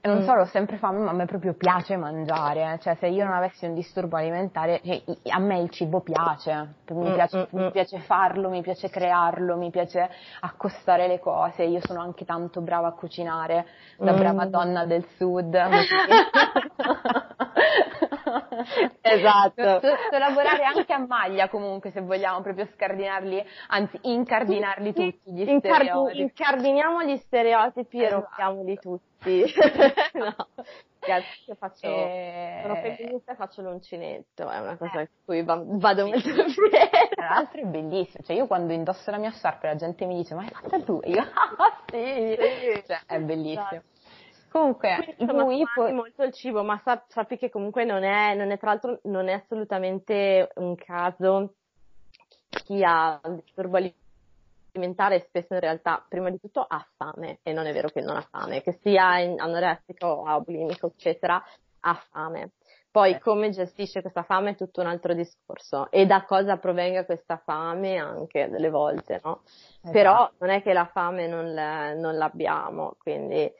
E 0.00 0.06
non 0.06 0.18
mm. 0.18 0.24
solo 0.24 0.42
ho 0.42 0.46
sempre 0.46 0.76
fame, 0.76 1.00
ma 1.00 1.10
a 1.10 1.12
me 1.12 1.24
proprio 1.24 1.54
piace 1.54 1.96
mangiare. 1.96 2.78
Cioè, 2.80 2.94
se 2.94 3.08
io 3.08 3.24
non 3.24 3.34
avessi 3.34 3.66
un 3.66 3.74
disturbo 3.74 4.16
alimentare, 4.16 4.80
cioè, 4.84 5.02
a 5.30 5.40
me 5.40 5.60
il 5.60 5.70
cibo 5.70 6.00
piace. 6.00 6.74
Mi 6.90 7.10
mm, 7.10 7.14
piace, 7.14 7.38
mm, 7.38 7.64
mi 7.64 7.70
piace 7.72 7.98
farlo, 7.98 8.48
mi 8.48 8.62
piace 8.62 8.90
crearlo, 8.90 9.56
mi 9.56 9.70
piace 9.70 10.08
accostare 10.40 11.08
le 11.08 11.18
cose. 11.18 11.64
Io 11.64 11.80
sono 11.82 12.00
anche 12.00 12.24
tanto 12.24 12.60
brava 12.60 12.86
a 12.88 12.92
cucinare, 12.92 13.66
da 13.96 14.12
brava 14.12 14.46
donna 14.46 14.84
del 14.84 15.04
sud. 15.16 15.58
esatto. 19.00 19.80
Lavorare 20.10 20.64
anche 20.64 20.92
a 20.92 20.98
maglia 20.98 21.48
comunque 21.48 21.90
se 21.90 22.00
vogliamo 22.00 22.40
proprio 22.40 22.66
scardinarli, 22.74 23.44
anzi 23.68 23.98
incardinarli 24.02 24.92
tutti 24.92 25.20
gli 25.24 25.40
Incardi- 25.40 25.86
stereotipi. 25.86 26.20
Incardiniamo 26.20 27.02
gli 27.04 27.16
stereotipi 27.16 28.02
esatto. 28.02 28.14
e 28.14 28.20
rompiamoli 28.20 28.78
tutti. 28.78 29.44
no. 30.14 30.34
Io 31.46 31.54
faccio, 31.54 31.86
e... 31.86 32.60
sono 32.62 32.74
femminista 32.74 33.32
e 33.32 33.34
faccio 33.36 33.62
l'uncinetto, 33.62 34.48
è 34.48 34.58
una 34.58 34.76
cosa 34.76 35.00
eh. 35.00 35.08
cui 35.24 35.42
vado 35.42 36.06
molto 36.06 36.28
bene. 36.70 37.08
Tra 37.14 37.28
l'altro 37.28 37.60
è 37.60 37.64
bellissimo, 37.64 38.22
cioè 38.24 38.36
io 38.36 38.46
quando 38.46 38.72
indosso 38.72 39.10
la 39.10 39.16
mia 39.16 39.30
sciarpa 39.30 39.68
la 39.68 39.76
gente 39.76 40.04
mi 40.04 40.16
dice 40.16 40.34
ma 40.34 40.42
hai 40.42 40.50
fatta 40.50 40.80
tu? 40.82 41.00
E 41.02 41.10
io 41.10 41.22
ah 41.22 41.82
sì, 41.86 42.36
sì. 42.38 42.82
Cioè, 42.86 43.00
è 43.06 43.20
bellissimo. 43.20 43.62
Esatto. 43.62 43.96
Comunque, 44.50 45.14
lui 45.18 45.64
poi... 45.74 45.92
molto 45.92 46.22
il 46.22 46.32
cibo, 46.32 46.62
ma 46.62 46.80
sappi 47.08 47.36
che 47.36 47.50
comunque 47.50 47.84
non 47.84 48.02
è, 48.02 48.34
non 48.34 48.50
è, 48.50 48.58
tra 48.58 48.70
l'altro, 48.70 49.00
non 49.04 49.28
è 49.28 49.32
assolutamente 49.32 50.50
un 50.56 50.74
caso 50.74 51.54
chi 52.48 52.82
ha 52.82 53.20
un 53.24 53.40
disturbo 53.44 53.78
alimentare 54.72 55.20
spesso 55.28 55.54
in 55.54 55.60
realtà, 55.60 56.04
prima 56.08 56.30
di 56.30 56.40
tutto, 56.40 56.64
ha 56.66 56.84
fame, 56.96 57.40
e 57.42 57.52
non 57.52 57.66
è 57.66 57.72
vero 57.72 57.88
che 57.88 58.00
non 58.00 58.16
ha 58.16 58.26
fame, 58.28 58.62
che 58.62 58.78
sia 58.82 59.06
anoressico 59.06 60.42
bulimico, 60.44 60.86
eccetera, 60.86 61.42
ha 61.80 62.02
fame. 62.10 62.52
Poi 62.90 63.12
eh. 63.12 63.18
come 63.20 63.50
gestisce 63.50 64.00
questa 64.00 64.22
fame 64.22 64.50
è 64.50 64.56
tutto 64.56 64.80
un 64.80 64.86
altro 64.86 65.12
discorso 65.12 65.90
e 65.90 66.06
da 66.06 66.24
cosa 66.24 66.56
provenga 66.56 67.04
questa 67.04 67.36
fame 67.36 67.98
anche 67.98 68.48
delle 68.48 68.70
volte, 68.70 69.20
no? 69.22 69.42
Esatto. 69.44 69.90
Però 69.92 70.30
non 70.38 70.50
è 70.50 70.62
che 70.62 70.72
la 70.72 70.86
fame 70.86 71.26
non, 71.26 71.52
non 71.52 72.16
l'abbiamo, 72.16 72.96
quindi 72.98 73.52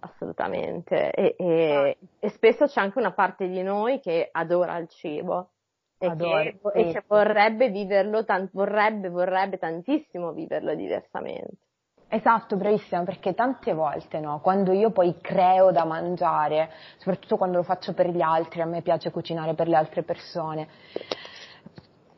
assolutamente. 0.00 1.10
E, 1.12 1.34
e, 1.38 1.96
e, 2.18 2.28
spesso 2.30 2.66
c'è 2.66 2.80
anche 2.80 2.98
una 2.98 3.12
parte 3.12 3.48
di 3.48 3.62
noi 3.62 4.00
che 4.00 4.28
adora 4.30 4.76
il 4.78 4.88
cibo 4.88 5.50
e, 5.98 6.06
Adoro, 6.06 6.42
che, 6.42 6.60
e 6.72 6.92
che 6.92 7.04
vorrebbe 7.06 7.68
viverlo, 7.68 8.24
tan- 8.24 8.48
vorrebbe, 8.52 9.08
vorrebbe 9.08 9.58
tantissimo 9.58 10.32
viverlo 10.32 10.74
diversamente. 10.74 11.56
Esatto, 12.12 12.56
bravissima, 12.56 13.04
perché 13.04 13.34
tante 13.34 13.72
volte, 13.72 14.18
no, 14.18 14.40
quando 14.40 14.72
io 14.72 14.90
poi 14.90 15.16
creo 15.20 15.70
da 15.70 15.84
mangiare, 15.84 16.70
soprattutto 16.96 17.36
quando 17.36 17.58
lo 17.58 17.62
faccio 17.62 17.94
per 17.94 18.08
gli 18.08 18.20
altri, 18.20 18.62
a 18.62 18.66
me 18.66 18.82
piace 18.82 19.12
cucinare 19.12 19.54
per 19.54 19.68
le 19.68 19.76
altre 19.76 20.02
persone, 20.02 20.66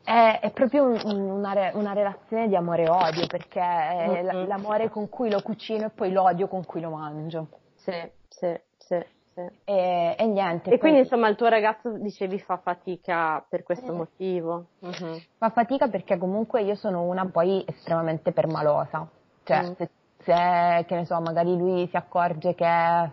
è, 0.03 0.39
è 0.41 0.51
proprio 0.51 0.85
un, 0.85 0.99
una, 1.05 1.71
una, 1.73 1.93
relazione 1.93 2.47
di 2.47 2.55
amore 2.55 2.83
e 2.83 2.89
odio, 2.89 3.27
perché 3.27 3.61
è 3.61 4.23
mm-hmm. 4.23 4.47
l'amore 4.47 4.89
con 4.89 5.09
cui 5.09 5.29
lo 5.29 5.41
cucino 5.41 5.85
e 5.85 5.89
poi 5.89 6.11
l'odio 6.11 6.47
con 6.47 6.65
cui 6.65 6.81
lo 6.81 6.89
mangio. 6.89 7.47
Sì, 7.83 8.11
sì, 8.29 8.59
sì. 8.77 9.05
Sì. 9.33 9.41
E, 9.65 10.15
e, 10.17 10.25
niente. 10.27 10.67
E 10.67 10.71
poi... 10.71 10.79
quindi 10.79 10.99
insomma 10.99 11.27
il 11.27 11.35
tuo 11.35 11.47
ragazzo 11.47 11.97
dicevi 11.97 12.39
fa 12.39 12.57
fatica 12.57 13.43
per 13.47 13.63
questo 13.63 13.91
eh. 13.91 13.95
motivo? 13.95 14.65
Uh-huh. 14.79 15.19
Fa 15.37 15.49
fatica 15.49 15.87
perché 15.87 16.17
comunque 16.19 16.61
io 16.61 16.75
sono 16.75 17.01
una 17.01 17.25
poi 17.25 17.63
estremamente 17.67 18.31
permalosa. 18.31 19.07
Cioè, 19.43 19.69
mm. 19.69 19.71
se, 19.73 19.89
se, 20.19 20.85
che 20.87 20.95
ne 20.95 21.05
so, 21.05 21.19
magari 21.19 21.57
lui 21.57 21.87
si 21.87 21.97
accorge 21.97 22.53
che 22.53 23.11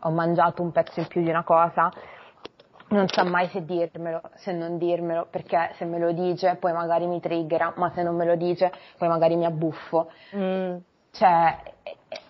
ho 0.00 0.10
mangiato 0.10 0.60
un 0.60 0.72
pezzo 0.72 1.00
in 1.00 1.06
più 1.06 1.22
di 1.22 1.30
una 1.30 1.42
cosa, 1.42 1.90
non 2.88 3.08
sa 3.08 3.24
mai 3.24 3.48
se 3.48 3.64
dirmelo, 3.64 4.20
se 4.34 4.52
non 4.52 4.76
dirmelo, 4.76 5.26
perché 5.30 5.72
se 5.76 5.86
me 5.86 5.98
lo 5.98 6.12
dice 6.12 6.56
poi 6.56 6.72
magari 6.72 7.06
mi 7.06 7.20
triggera, 7.20 7.72
ma 7.76 7.90
se 7.94 8.02
non 8.02 8.14
me 8.14 8.26
lo 8.26 8.36
dice 8.36 8.70
poi 8.98 9.08
magari 9.08 9.36
mi 9.36 9.46
abbuffo. 9.46 10.10
Mm. 10.36 10.76
Cioè, 11.14 11.62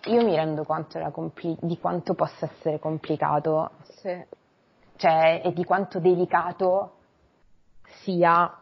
io 0.05 0.23
mi 0.23 0.35
rendo 0.35 0.63
conto 0.63 0.99
compli- 1.09 1.57
di 1.59 1.79
quanto 1.79 2.13
possa 2.13 2.45
essere 2.45 2.77
complicato 2.77 3.71
sì. 3.81 4.23
cioè, 4.97 5.41
e 5.43 5.53
di 5.53 5.63
quanto 5.63 5.99
delicato 5.99 6.97
sia 8.03 8.61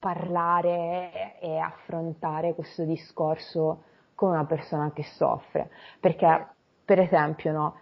parlare 0.00 1.38
e 1.38 1.58
affrontare 1.58 2.54
questo 2.54 2.82
discorso 2.82 3.84
con 4.16 4.30
una 4.30 4.46
persona 4.46 4.90
che 4.92 5.04
soffre. 5.04 5.70
Perché, 6.00 6.48
per 6.84 6.98
esempio, 6.98 7.52
no, 7.52 7.76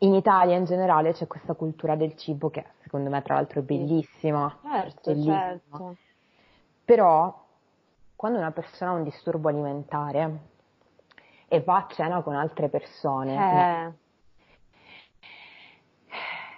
in 0.00 0.12
Italia 0.12 0.56
in 0.56 0.64
generale 0.66 1.14
c'è 1.14 1.26
questa 1.26 1.54
cultura 1.54 1.96
del 1.96 2.14
cibo 2.16 2.50
che 2.50 2.66
secondo 2.82 3.08
me 3.08 3.22
tra 3.22 3.34
l'altro 3.34 3.60
è 3.60 3.62
bellissima. 3.62 4.58
Certo, 4.60 5.10
bellissima. 5.10 5.40
certo. 5.40 5.96
Però 6.84 7.46
quando 8.18 8.38
una 8.38 8.50
persona 8.50 8.90
ha 8.90 8.94
un 8.94 9.04
disturbo 9.04 9.48
alimentare 9.48 10.38
e 11.46 11.60
va 11.60 11.76
a 11.76 11.86
cena 11.88 12.20
con 12.22 12.34
altre 12.34 12.68
persone. 12.68 13.34
Eh. 13.36 13.92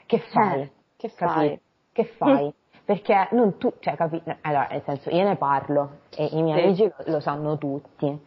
Che 0.06 0.18
fai? 0.20 0.62
Eh, 0.62 0.70
che 0.96 1.08
fai? 1.10 1.60
Che 1.92 2.04
fai? 2.16 2.54
Perché 2.82 3.28
non 3.32 3.58
tu, 3.58 3.74
cioè, 3.78 3.94
capi, 3.94 4.22
allora, 4.40 4.68
nel 4.70 4.82
senso, 4.84 5.10
io 5.10 5.22
ne 5.22 5.36
parlo 5.36 5.98
e 6.16 6.30
i 6.32 6.40
miei 6.40 6.60
sì. 6.60 6.64
amici 6.64 6.94
lo, 7.04 7.12
lo 7.12 7.20
sanno 7.20 7.58
tutti, 7.58 8.18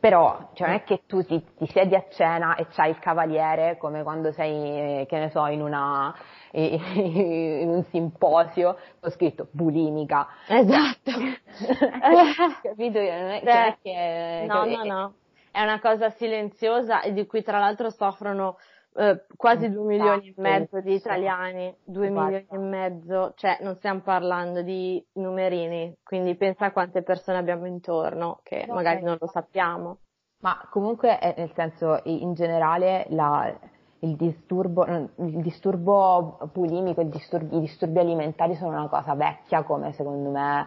però 0.00 0.50
cioè, 0.54 0.66
non 0.66 0.76
è 0.78 0.82
che 0.82 1.02
tu 1.06 1.22
ti, 1.22 1.42
ti, 1.56 1.66
siedi 1.68 1.94
a 1.94 2.04
cena 2.10 2.56
e 2.56 2.66
c'hai 2.66 2.90
il 2.90 2.98
cavaliere 2.98 3.78
come 3.78 4.02
quando 4.02 4.32
sei, 4.32 5.06
che 5.06 5.18
ne 5.18 5.30
so, 5.30 5.46
in, 5.46 5.62
una, 5.62 6.12
in 7.62 7.68
un 7.68 7.84
simposio, 7.90 8.76
ho 9.00 9.10
scritto 9.10 9.48
bulimica. 9.50 10.28
Esatto. 10.46 11.10
Capito? 12.62 12.98
Non 12.98 13.08
è, 13.08 13.40
cioè, 13.44 13.76
che, 13.82 14.46
no, 14.46 14.62
che, 14.62 14.76
no, 14.76 14.84
no. 14.84 15.14
È 15.50 15.62
una 15.62 15.80
cosa 15.80 16.10
silenziosa 16.10 17.02
e 17.02 17.12
di 17.12 17.26
cui 17.26 17.42
tra 17.42 17.58
l'altro 17.58 17.90
soffrono 17.90 18.56
eh, 18.96 19.24
quasi 19.36 19.70
due 19.70 19.84
milioni 19.84 20.28
e 20.28 20.34
mezzo 20.36 20.80
di 20.80 20.94
italiani, 20.94 21.76
due 21.84 22.08
milioni 22.10 22.46
e 22.48 22.58
mezzo, 22.58 23.32
cioè 23.36 23.58
non 23.60 23.74
stiamo 23.76 24.00
parlando 24.00 24.62
di 24.62 25.04
numerini, 25.14 25.96
quindi 26.02 26.36
pensa 26.36 26.66
a 26.66 26.72
quante 26.72 27.02
persone 27.02 27.38
abbiamo 27.38 27.66
intorno 27.66 28.40
che 28.42 28.64
magari 28.68 29.02
non 29.02 29.16
lo 29.18 29.26
sappiamo. 29.26 29.98
Ma 30.40 30.68
comunque, 30.70 31.18
eh, 31.20 31.34
nel 31.38 31.52
senso, 31.54 32.00
in 32.04 32.34
generale, 32.34 33.06
la, 33.08 33.52
il, 34.04 34.16
disturbo, 34.16 34.84
il 34.84 35.42
disturbo 35.42 36.50
pulimico, 36.52 37.00
i 37.00 37.08
disturbi, 37.08 37.56
i 37.56 37.60
disturbi 37.60 37.98
alimentari 37.98 38.54
sono 38.54 38.76
una 38.76 38.88
cosa 38.88 39.14
vecchia 39.14 39.62
come 39.62 39.92
secondo 39.92 40.30
me 40.30 40.66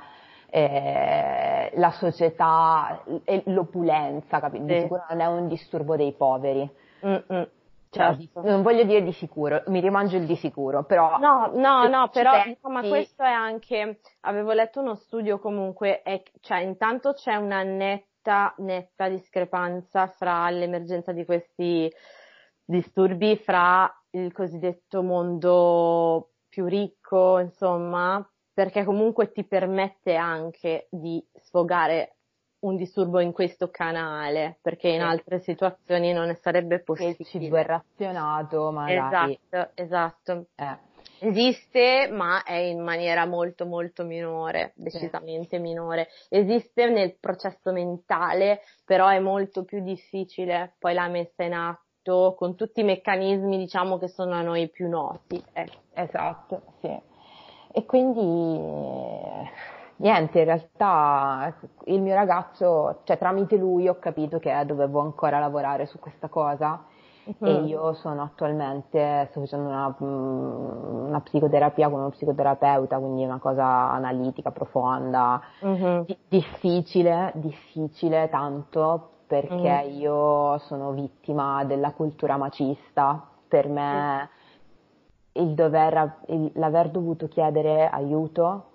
eh, 0.50 1.72
la 1.76 1.92
società 1.92 3.04
e 3.24 3.44
l'opulenza, 3.46 4.40
capito? 4.40 4.66
Sì. 4.66 4.74
Di 4.74 4.80
sicuro 4.82 5.06
non 5.10 5.20
è 5.20 5.26
un 5.26 5.48
disturbo 5.48 5.96
dei 5.96 6.14
poveri. 6.14 6.70
Mm-mm. 7.06 7.50
Certo. 7.90 8.42
Non 8.42 8.64
voglio 8.64 8.84
dire 8.84 9.02
di 9.02 9.14
sicuro, 9.14 9.64
mi 9.68 9.80
rimangio 9.80 10.18
il 10.18 10.26
di 10.26 10.36
sicuro, 10.36 10.84
però... 10.84 11.18
No, 11.20 11.52
no, 11.54 11.88
no, 11.88 12.10
però 12.10 12.44
insomma 12.46 12.82
questo 12.82 13.24
è 13.24 13.32
anche, 13.32 14.00
avevo 14.22 14.52
letto 14.52 14.82
uno 14.82 14.96
studio 14.96 15.40
comunque, 15.40 16.02
è, 16.02 16.22
cioè 16.42 16.60
intanto 16.60 17.14
c'è 17.14 17.36
una 17.36 17.64
netta, 17.64 18.54
netta 18.58 19.08
discrepanza 19.08 20.08
fra 20.08 20.50
l'emergenza 20.50 21.14
di 21.14 21.24
questi 21.24 21.90
disturbi 22.68 23.38
fra 23.38 23.90
il 24.12 24.34
cosiddetto 24.34 25.02
mondo 25.02 26.32
più 26.50 26.66
ricco, 26.66 27.40
insomma, 27.40 28.28
perché 28.54 28.84
comunque 28.84 29.32
ti 29.32 29.46
permette 29.46 30.16
anche 30.16 30.88
di 30.90 31.26
sfogare 31.34 32.18
un 32.60 32.76
disturbo 32.76 33.20
in 33.20 33.32
questo 33.32 33.70
canale, 33.70 34.58
perché 34.62 34.90
in 34.90 35.02
altre 35.02 35.40
situazioni 35.40 36.12
non 36.12 36.28
ne 36.28 36.36
sarebbe 36.36 36.82
possibile. 36.82 37.16
Il 37.20 37.26
cibo 37.26 37.56
è 37.56 37.64
razionato, 37.64 38.72
magari. 38.72 39.40
Esatto, 39.50 39.72
esatto. 39.76 40.46
Eh. 40.56 40.86
Esiste, 41.20 42.10
ma 42.12 42.44
è 42.44 42.56
in 42.56 42.84
maniera 42.84 43.26
molto 43.26 43.66
molto 43.66 44.04
minore, 44.04 44.74
decisamente 44.76 45.56
sì. 45.56 45.62
minore. 45.62 46.10
Esiste 46.30 46.90
nel 46.90 47.18
processo 47.20 47.72
mentale, 47.72 48.62
però 48.84 49.08
è 49.08 49.20
molto 49.20 49.64
più 49.64 49.82
difficile 49.82 50.76
poi 50.80 50.94
la 50.94 51.08
messa 51.08 51.44
in 51.44 51.54
atto 51.54 51.87
con 52.38 52.56
tutti 52.56 52.82
i 52.82 52.84
meccanismi, 52.84 53.58
diciamo, 53.58 53.98
che 53.98 54.08
sono 54.08 54.34
a 54.34 54.42
noi 54.42 54.70
più 54.70 54.88
noti. 54.88 55.42
Eh. 55.54 55.70
Esatto, 55.94 56.62
sì. 56.80 57.00
E 57.72 57.86
quindi 57.86 58.60
niente, 59.98 60.40
in 60.40 60.46
realtà 60.46 61.56
il 61.86 62.02
mio 62.02 62.14
ragazzo, 62.14 63.02
cioè 63.04 63.18
tramite 63.18 63.56
lui 63.56 63.88
ho 63.88 64.00
capito 64.00 64.40
che 64.40 64.64
dovevo 64.66 65.00
ancora 65.00 65.40
lavorare 65.40 65.86
su 65.86 66.00
questa 66.00 66.28
cosa 66.28 66.84
uh-huh. 67.24 67.48
e 67.48 67.52
io 67.66 67.94
sono 67.94 68.24
attualmente, 68.24 69.28
sto 69.30 69.42
facendo 69.42 69.68
una, 69.70 69.96
mm, 70.02 71.08
una, 71.08 71.22
psicoterapia 71.22 71.90
con 71.90 72.00
uno 72.00 72.10
psicoterapeuta, 72.10 72.98
quindi 72.98 73.24
una 73.24 73.40
cosa 73.40 73.92
analitica, 73.92 74.52
profonda, 74.52 75.42
di- 76.06 76.18
difficile, 76.28 77.32
difficile 77.36 78.30
tanto 78.30 79.12
perché 79.28 79.82
uh-huh. 79.84 80.00
io 80.00 80.58
sono 80.60 80.92
vittima 80.92 81.64
della 81.66 81.92
cultura 81.92 82.38
macista, 82.38 83.28
per 83.48 83.68
me 83.68 84.30
il 85.34 85.54
dover, 85.54 86.20
il, 86.28 86.52
l'aver 86.56 86.90
dovuto 86.90 87.28
chiedere 87.28 87.88
aiuto 87.88 88.72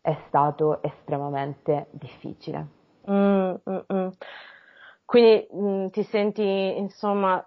è 0.00 0.16
stato 0.26 0.82
estremamente 0.82 1.86
difficile. 1.90 2.66
Mm, 3.10 3.54
mm, 3.68 3.78
mm. 3.92 4.08
Quindi 5.04 5.48
mm, 5.54 5.86
ti 5.86 6.02
senti 6.02 6.76
insomma 6.76 7.46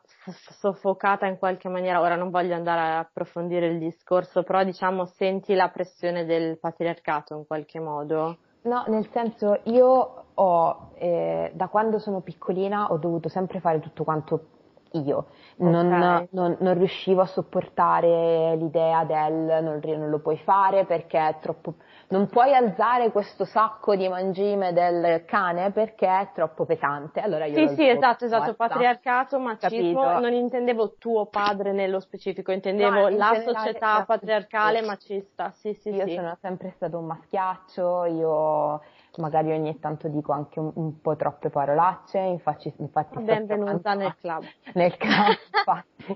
soffocata 0.59 1.27
in 1.27 1.37
qualche 1.37 1.69
maniera, 1.69 2.01
ora 2.01 2.15
non 2.15 2.29
voglio 2.31 2.55
andare 2.55 2.79
a 2.79 2.99
approfondire 2.99 3.67
il 3.67 3.77
discorso, 3.77 4.43
però 4.43 4.63
diciamo 4.63 5.05
senti 5.05 5.53
la 5.53 5.69
pressione 5.69 6.25
del 6.25 6.57
patriarcato 6.59 7.35
in 7.35 7.45
qualche 7.45 7.79
modo? 7.79 8.37
No, 8.63 8.83
nel 8.87 9.07
senso 9.11 9.59
io 9.63 10.25
ho, 10.33 10.91
eh, 10.95 11.51
da 11.53 11.67
quando 11.67 11.97
sono 11.97 12.21
piccolina 12.21 12.91
ho 12.91 12.97
dovuto 12.97 13.27
sempre 13.27 13.59
fare 13.59 13.79
tutto 13.79 14.03
quanto 14.03 14.45
io. 14.93 15.27
Non, 15.57 15.91
okay. 15.91 16.27
non, 16.31 16.57
non, 16.59 16.73
riuscivo 16.73 17.21
a 17.21 17.25
sopportare 17.25 18.55
l'idea 18.55 19.03
del 19.03 19.61
non, 19.63 19.79
non, 19.83 20.09
lo 20.09 20.19
puoi 20.19 20.37
fare 20.37 20.85
perché 20.85 21.19
è 21.19 21.37
troppo. 21.39 21.75
Non 22.07 22.27
puoi 22.27 22.53
alzare 22.53 23.11
questo 23.11 23.45
sacco 23.45 23.95
di 23.95 24.07
mangime 24.07 24.73
del 24.73 25.23
cane 25.25 25.71
perché 25.71 26.07
è 26.07 26.29
troppo 26.33 26.65
pesante. 26.65 27.19
Allora 27.19 27.45
io 27.45 27.67
sì, 27.67 27.75
sì, 27.75 27.87
esatto, 27.87 28.25
esatto. 28.25 28.53
Patriarcato, 28.53 29.39
machismo. 29.39 30.01
Capito? 30.01 30.19
Non 30.19 30.33
intendevo 30.33 30.95
tuo 30.97 31.27
padre 31.27 31.71
nello 31.71 31.99
specifico, 31.99 32.51
intendevo 32.51 33.09
no, 33.09 33.09
la 33.09 33.41
società 33.45 34.03
patriarcale 34.05 34.81
macista. 34.81 35.51
Sì, 35.51 35.73
sì, 35.73 35.89
io 35.89 36.07
sì. 36.07 36.15
sono 36.15 36.35
sempre 36.41 36.71
stato 36.75 36.97
un 36.97 37.05
maschiaccio, 37.05 38.05
io 38.05 38.81
magari 39.17 39.51
ogni 39.51 39.77
tanto 39.79 40.07
dico 40.07 40.31
anche 40.31 40.59
un, 40.59 40.71
un 40.75 41.01
po' 41.01 41.15
troppe 41.15 41.49
parolacce, 41.49 42.19
infatti, 42.19 42.73
infatti 42.77 43.19
benvenuta 43.19 43.93
nel 43.93 44.15
club. 44.19 44.43
Nel 44.73 44.95
club, 44.95 45.35
infatti. 45.53 46.15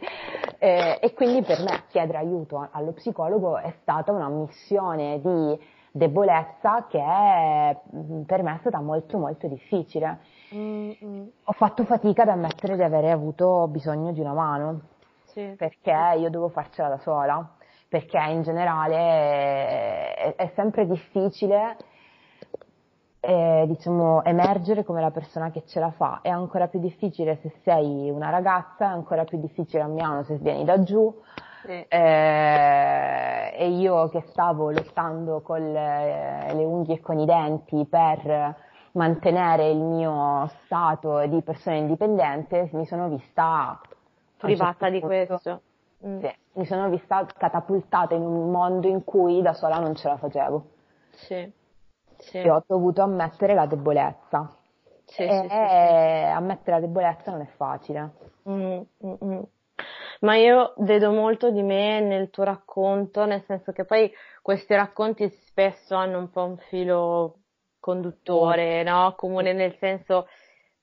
eh, 0.59 0.99
e 1.01 1.13
quindi 1.13 1.41
per 1.41 1.59
me 1.61 1.83
chiedere 1.89 2.19
aiuto 2.19 2.67
allo 2.71 2.93
psicologo 2.93 3.57
è 3.57 3.73
stata 3.81 4.11
una 4.11 4.29
missione 4.29 5.19
di 5.19 5.59
debolezza 5.91 6.87
che 6.87 6.99
è, 6.99 7.77
mm, 7.95 8.21
per 8.23 8.43
me 8.43 8.55
è 8.55 8.57
stata 8.59 8.79
molto 8.79 9.17
molto 9.17 9.47
difficile. 9.47 10.19
Mm-hmm. 10.53 11.27
Ho 11.43 11.51
fatto 11.53 11.83
fatica 11.83 12.21
ad 12.21 12.29
ammettere 12.29 12.75
di 12.75 12.83
avere 12.83 13.11
avuto 13.11 13.67
bisogno 13.67 14.11
di 14.11 14.21
una 14.21 14.33
mano, 14.33 14.81
sì. 15.25 15.53
perché 15.57 16.15
io 16.17 16.29
devo 16.29 16.47
farcela 16.49 16.89
da 16.89 16.97
sola, 16.99 17.55
perché 17.89 18.17
in 18.29 18.41
generale 18.41 18.95
è, 20.15 20.35
è 20.35 20.51
sempre 20.55 20.85
difficile 20.85 21.77
eh, 23.26 23.65
diciamo, 23.67 24.23
emergere 24.23 24.84
come 24.84 25.01
la 25.01 25.11
persona 25.11 25.49
che 25.49 25.63
ce 25.65 25.80
la 25.80 25.91
fa. 25.91 26.19
È 26.21 26.30
ancora 26.30 26.67
più 26.67 26.80
difficile 26.80 27.38
se 27.41 27.51
sei 27.63 28.09
una 28.09 28.30
ragazza, 28.30 28.86
è 28.86 28.89
ancora 28.89 29.23
più 29.23 29.39
difficile 29.39 29.82
a 29.82 29.88
Milano 29.88 30.23
se 30.23 30.36
vieni 30.38 30.63
da 30.63 30.82
giù. 30.84 31.13
Sì. 31.63 31.86
Eh, 31.88 33.53
e 33.57 33.69
io 33.69 34.09
che 34.09 34.21
stavo 34.30 34.69
lottando 34.69 35.41
con 35.41 35.59
le, 35.59 36.53
le 36.53 36.63
unghie 36.63 36.95
e 36.95 37.01
con 37.01 37.17
i 37.17 37.26
denti 37.26 37.86
per 37.89 38.55
mantenere 38.91 39.69
il 39.71 39.80
mio 39.80 40.49
stato 40.63 41.26
di 41.26 41.41
persona 41.41 41.78
indipendente, 41.78 42.69
mi 42.73 42.86
sono 42.86 43.09
vista 43.09 43.82
privata 44.38 44.89
di 44.89 45.01
questo. 45.01 45.61
Mm. 46.05 46.19
Sì, 46.19 46.32
mi 46.53 46.65
sono 46.65 46.89
vista 46.89 47.26
catapultata 47.26 48.13
in 48.13 48.21
un 48.21 48.51
mondo 48.51 48.88
in 48.88 49.03
cui 49.03 49.41
da 49.41 49.53
sola 49.53 49.80
non 49.80 49.95
ce 49.95 50.07
la 50.07 50.17
facevo. 50.17 50.65
Sì 51.09 51.63
sì. 52.30 52.38
e 52.38 52.49
ho 52.49 52.63
dovuto 52.65 53.01
ammettere 53.01 53.53
la 53.53 53.65
debolezza. 53.65 54.57
Sì, 55.05 55.21
e 55.21 55.45
sì, 55.47 55.53
ammettere 55.53 56.80
la 56.80 56.86
debolezza 56.86 57.32
non 57.32 57.41
è 57.41 57.49
facile. 57.55 58.11
Mm, 58.49 58.82
mm, 59.05 59.13
mm. 59.23 59.41
Ma 60.21 60.36
io 60.36 60.73
vedo 60.78 61.11
molto 61.11 61.51
di 61.51 61.61
me 61.61 61.99
nel 61.99 62.30
tuo 62.30 62.43
racconto, 62.43 63.26
nel 63.26 63.43
senso 63.45 63.71
che 63.71 63.86
poi 63.86 64.11
questi 64.41 64.73
racconti 64.73 65.30
spesso 65.47 65.95
hanno 65.95 66.19
un 66.19 66.30
po' 66.30 66.43
un 66.43 66.57
filo 66.69 67.39
conduttore, 67.80 68.84
no? 68.84 69.13
Comune 69.15 69.53
nel 69.53 69.76
senso, 69.78 70.28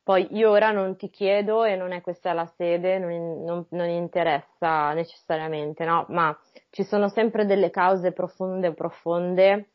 poi 0.02 0.28
io 0.36 0.50
ora 0.50 0.70
non 0.70 0.96
ti 0.96 1.10
chiedo 1.10 1.64
e 1.64 1.74
non 1.74 1.92
è 1.92 2.00
questa 2.00 2.32
la 2.32 2.46
sede, 2.56 2.98
non, 2.98 3.42
non, 3.42 3.66
non 3.70 3.88
interessa 3.88 4.92
necessariamente, 4.92 5.84
no? 5.84 6.04
Ma 6.10 6.36
ci 6.70 6.84
sono 6.84 7.08
sempre 7.08 7.46
delle 7.46 7.70
cause 7.70 8.12
profonde, 8.12 8.72
profonde 8.74 9.71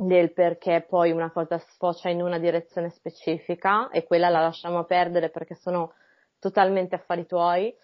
del 0.00 0.32
perché 0.32 0.86
poi 0.88 1.10
una 1.10 1.32
cosa 1.32 1.58
sfocia 1.58 2.08
in 2.08 2.22
una 2.22 2.38
direzione 2.38 2.88
specifica 2.90 3.88
e 3.90 4.04
quella 4.04 4.28
la 4.28 4.40
lasciamo 4.40 4.84
perdere 4.84 5.28
perché 5.28 5.56
sono 5.56 5.92
totalmente 6.38 6.94
affari 6.94 7.26
tuoi. 7.26 7.74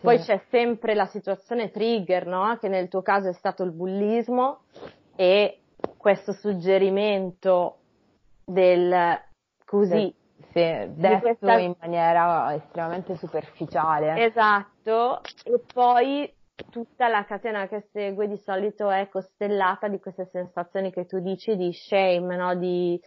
Poi 0.00 0.18
c'è 0.20 0.40
sempre 0.50 0.94
la 0.94 1.06
situazione 1.06 1.72
trigger, 1.72 2.26
no? 2.26 2.56
Che 2.60 2.68
nel 2.68 2.86
tuo 2.86 3.02
caso 3.02 3.28
è 3.28 3.32
stato 3.32 3.64
il 3.64 3.72
bullismo 3.72 4.60
e 5.16 5.62
questo 5.96 6.32
suggerimento 6.32 7.78
del 8.44 9.18
così. 9.64 10.14
Sì, 10.52 10.60
detto 10.94 11.18
questa... 11.20 11.58
in 11.58 11.74
maniera 11.80 12.54
estremamente 12.54 13.16
superficiale. 13.16 14.24
Esatto, 14.24 15.20
e 15.44 15.60
poi 15.72 16.32
tutta 16.70 17.08
la 17.08 17.24
catena 17.24 17.68
che 17.68 17.88
segue 17.92 18.28
di 18.28 18.38
solito 18.38 18.90
è 18.90 19.08
costellata 19.08 19.88
di 19.88 20.00
queste 20.00 20.26
sensazioni 20.26 20.90
che 20.90 21.06
tu 21.06 21.20
dici 21.20 21.56
di 21.56 21.72
shame, 21.72 22.36
no? 22.36 22.54
di, 22.54 23.00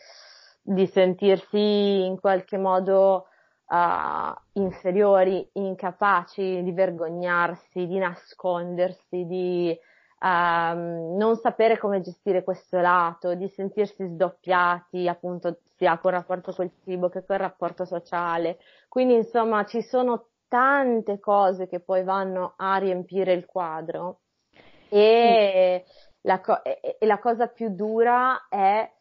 di 0.62 0.86
sentirsi 0.88 2.06
in 2.06 2.20
qualche 2.20 2.58
modo 2.58 3.28
uh, 3.70 4.60
inferiori, 4.60 5.48
incapaci, 5.54 6.62
di 6.64 6.72
vergognarsi, 6.72 7.88
di 7.88 7.98
nascondersi, 7.98 9.26
di 9.26 9.78
uh, 10.20 10.28
non 11.18 11.36
sapere 11.42 11.80
come 11.80 12.02
gestire 12.02 12.44
questo 12.44 12.80
lato, 12.80 13.34
di 13.34 13.48
sentirsi 13.50 14.06
sdoppiati 14.06 15.08
appunto 15.08 15.60
sia 15.76 15.98
col 15.98 16.12
rapporto 16.12 16.52
col 16.54 16.72
cibo 16.84 17.10
che 17.10 17.26
col 17.26 17.38
rapporto 17.38 17.86
sociale. 17.86 18.60
Quindi 18.88 19.16
insomma 19.16 19.66
ci 19.66 19.82
sono 19.82 20.28
tante 20.50 21.20
cose 21.20 21.68
che 21.68 21.80
poi 21.80 22.04
vanno 22.04 22.56
a 22.58 22.76
riempire 22.76 23.32
il 23.32 23.46
quadro 23.46 24.20
e, 24.90 25.86
sì. 25.86 25.94
la, 26.22 26.42
co- 26.42 26.62
e 26.64 26.98
la 27.06 27.20
cosa 27.20 27.48
più 27.48 27.70
dura 27.70 28.48
è 28.50 28.92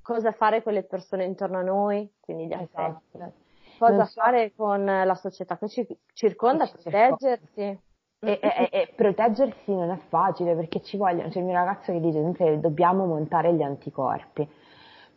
cosa 0.00 0.30
fare 0.30 0.62
con 0.62 0.74
le 0.74 0.84
persone 0.84 1.24
intorno 1.24 1.58
a 1.58 1.62
noi, 1.62 2.08
quindi 2.20 2.46
gli 2.46 2.52
affetti. 2.52 3.16
Esatto 3.16 3.40
cosa 3.82 4.04
so. 4.04 4.20
fare 4.20 4.52
con 4.54 4.84
la 4.84 5.14
società 5.14 5.58
che 5.58 5.68
ci 5.68 5.86
circonda, 6.12 6.66
ci 6.66 6.76
proteggersi. 6.82 7.80
E, 8.24 8.38
e, 8.40 8.68
e, 8.70 8.92
proteggersi 8.94 9.74
non 9.74 9.90
è 9.90 9.96
facile 9.96 10.54
perché 10.54 10.80
ci 10.80 10.96
vogliono, 10.96 11.28
c'è 11.28 11.40
il 11.40 11.44
mio 11.44 11.54
ragazzo 11.54 11.90
che 11.90 11.98
dice 11.98 12.22
sempre 12.22 12.44
che 12.44 12.60
dobbiamo 12.60 13.04
montare 13.04 13.52
gli 13.52 13.62
anticorpi, 13.62 14.48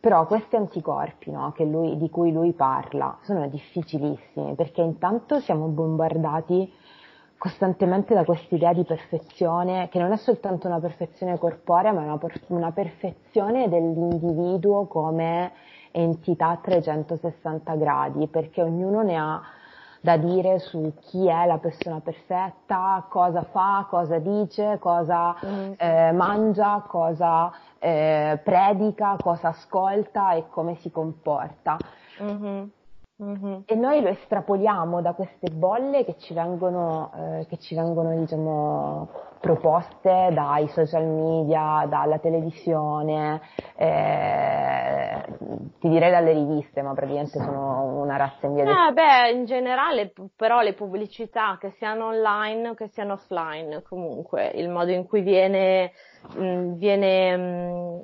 però 0.06 0.24
questi 0.24 0.54
anticorpi 0.54 1.32
no, 1.32 1.52
lui, 1.58 1.96
di 1.96 2.08
cui 2.10 2.30
lui 2.30 2.52
parla 2.52 3.18
sono 3.22 3.48
difficilissimi 3.48 4.54
perché 4.54 4.80
intanto 4.80 5.40
siamo 5.40 5.66
bombardati 5.66 6.72
costantemente 7.36 8.14
da 8.14 8.24
quest'idea 8.24 8.72
di 8.72 8.84
perfezione 8.84 9.88
che 9.88 9.98
non 9.98 10.12
è 10.12 10.16
soltanto 10.16 10.68
una 10.68 10.78
perfezione 10.78 11.36
corporea 11.38 11.90
ma 11.90 12.02
una, 12.02 12.20
una 12.46 12.70
perfezione 12.70 13.68
dell'individuo 13.68 14.86
come 14.86 15.50
entità 15.90 16.50
a 16.50 16.56
360 16.58 17.74
gradi, 17.74 18.28
perché 18.28 18.62
ognuno 18.62 19.02
ne 19.02 19.16
ha 19.16 19.42
da 20.06 20.16
dire 20.18 20.60
su 20.60 20.94
chi 21.00 21.26
è 21.26 21.46
la 21.46 21.58
persona 21.58 21.98
perfetta, 21.98 23.04
cosa 23.08 23.42
fa, 23.42 23.86
cosa 23.90 24.20
dice, 24.20 24.78
cosa 24.78 25.34
mm. 25.44 25.72
eh, 25.76 26.12
mangia, 26.12 26.84
cosa 26.86 27.50
eh, 27.80 28.38
predica, 28.40 29.16
cosa 29.20 29.48
ascolta 29.48 30.34
e 30.34 30.44
come 30.48 30.76
si 30.76 30.92
comporta. 30.92 31.76
Mm-hmm. 32.22 32.62
Mm-hmm. 33.22 33.60
E 33.64 33.74
noi 33.74 34.02
lo 34.02 34.08
estrapoliamo 34.08 35.00
da 35.00 35.14
queste 35.14 35.50
bolle 35.50 36.04
che 36.04 36.16
ci 36.18 36.34
vengono, 36.34 37.10
eh, 37.16 37.46
che 37.48 37.56
ci 37.56 37.74
vengono 37.74 38.14
diciamo, 38.14 39.08
proposte 39.40 40.28
dai 40.32 40.68
social 40.68 41.06
media, 41.06 41.86
dalla 41.88 42.18
televisione, 42.18 43.40
eh, 43.74 45.24
ti 45.80 45.88
direi 45.88 46.10
dalle 46.10 46.34
riviste, 46.34 46.82
ma 46.82 46.92
praticamente 46.92 47.38
sono 47.38 48.00
una 48.02 48.16
razza 48.16 48.48
in 48.48 48.54
via 48.54 48.64
di... 48.64 48.70
Eh, 48.70 48.92
beh, 48.92 49.30
in 49.30 49.44
generale 49.46 50.12
però 50.36 50.60
le 50.60 50.74
pubblicità, 50.74 51.56
che 51.58 51.70
siano 51.78 52.08
online 52.08 52.68
o 52.68 52.74
che 52.74 52.88
siano 52.88 53.14
offline, 53.14 53.82
comunque, 53.82 54.48
il 54.48 54.68
modo 54.68 54.90
in 54.90 55.06
cui 55.06 55.22
viene, 55.22 55.92
mh, 56.36 56.44
mm, 56.44 56.72
viene 56.74 57.36
mh, 57.36 57.42
mm, 57.42 58.00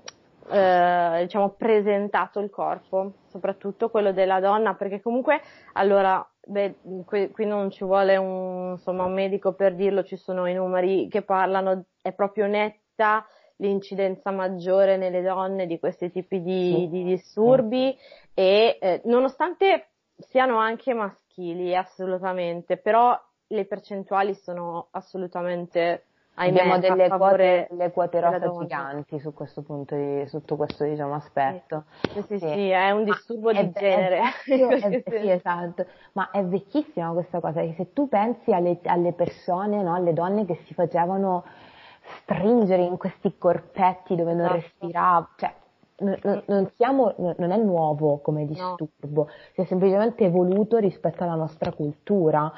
eh, 0.51 1.19
diciamo, 1.23 1.51
presentato 1.51 2.41
il 2.41 2.51
corpo, 2.51 3.13
soprattutto 3.29 3.91
quello 3.91 4.13
della 4.13 4.41
donna, 4.41 4.75
perché 4.75 5.01
comunque, 5.01 5.41
allora, 5.75 6.27
Beh, 6.45 6.75
qui, 7.05 7.31
qui, 7.31 7.47
non 7.47 7.71
ci 7.71 7.85
vuole 7.85 8.17
un, 8.17 8.73
insomma, 8.73 9.05
un 9.05 9.15
medico 9.15 9.53
per 9.53 9.77
dirlo, 9.77 10.03
ci 10.03 10.17
sono 10.17 10.47
i 10.47 10.55
numeri 10.55 11.07
che 11.09 11.23
parlano, 11.23 11.85
è 12.03 12.13
proprio 12.13 12.49
netta 12.49 13.25
l'incidenza 13.59 14.33
maggiore 14.33 14.97
nelle 14.97 15.23
donne 15.23 15.69
di 15.69 15.79
questi 15.79 16.11
tipi 16.11 16.43
di, 16.43 16.75
sì. 16.75 16.89
di 16.89 17.05
disturbi 17.05 17.97
e 18.35 18.77
eh, 18.81 19.03
nonostante 19.05 19.91
siano 20.17 20.59
anche 20.59 20.93
maschili, 20.95 21.77
assolutamente, 21.77 22.77
però 22.77 23.17
le 23.47 23.65
percentuali 23.65 24.35
sono 24.35 24.89
assolutamente 24.91 26.07
Abbiamo 26.35 26.79
delle 26.79 27.09
quote, 27.09 27.69
quote 27.93 28.21
rosa 28.21 28.51
giganti 28.59 29.19
su 29.19 29.35
questo 29.35 29.61
punto 29.61 29.95
di, 29.95 30.25
sotto 30.27 30.57
questo 30.57 30.85
diciamo, 30.85 31.15
aspetto. 31.15 31.85
Sì, 32.13 32.23
sì, 32.23 32.39
sì, 32.39 32.49
sì 32.49 32.69
è 32.71 32.91
un 32.91 33.05
disturbo 33.05 33.53
Ma 33.53 33.63
di 33.63 33.71
è, 33.75 33.79
genere. 33.79 34.21
È 34.47 34.89
è, 34.89 35.03
sì, 35.07 35.31
esatto. 35.31 35.85
Ma 36.13 36.31
è 36.31 36.43
vecchissima 36.43 37.13
questa 37.13 37.41
cosa, 37.41 37.61
che 37.61 37.75
se 37.77 37.93
tu 37.93 38.09
pensi 38.09 38.53
alle, 38.53 38.79
alle 38.85 39.13
persone, 39.13 39.83
no, 39.83 39.95
alle 39.95 40.15
donne 40.15 40.47
che 40.47 40.59
si 40.65 40.73
facevano 40.73 41.45
stringere 42.23 42.83
in 42.83 42.97
questi 42.97 43.37
corpetti 43.37 44.17
dove 44.17 44.33
non 44.33 44.47
esatto. 44.47 44.61
respirava, 44.61 45.29
cioè 45.37 45.55
non, 45.99 46.43
non, 46.47 46.71
siamo, 46.77 47.15
non, 47.19 47.51
è 47.51 47.57
nuovo 47.59 48.19
come 48.19 48.47
disturbo, 48.47 49.25
no. 49.25 49.29
si 49.53 49.61
è 49.61 49.65
semplicemente 49.65 50.25
evoluto 50.25 50.79
rispetto 50.79 51.23
alla 51.23 51.35
nostra 51.35 51.73
cultura. 51.73 52.51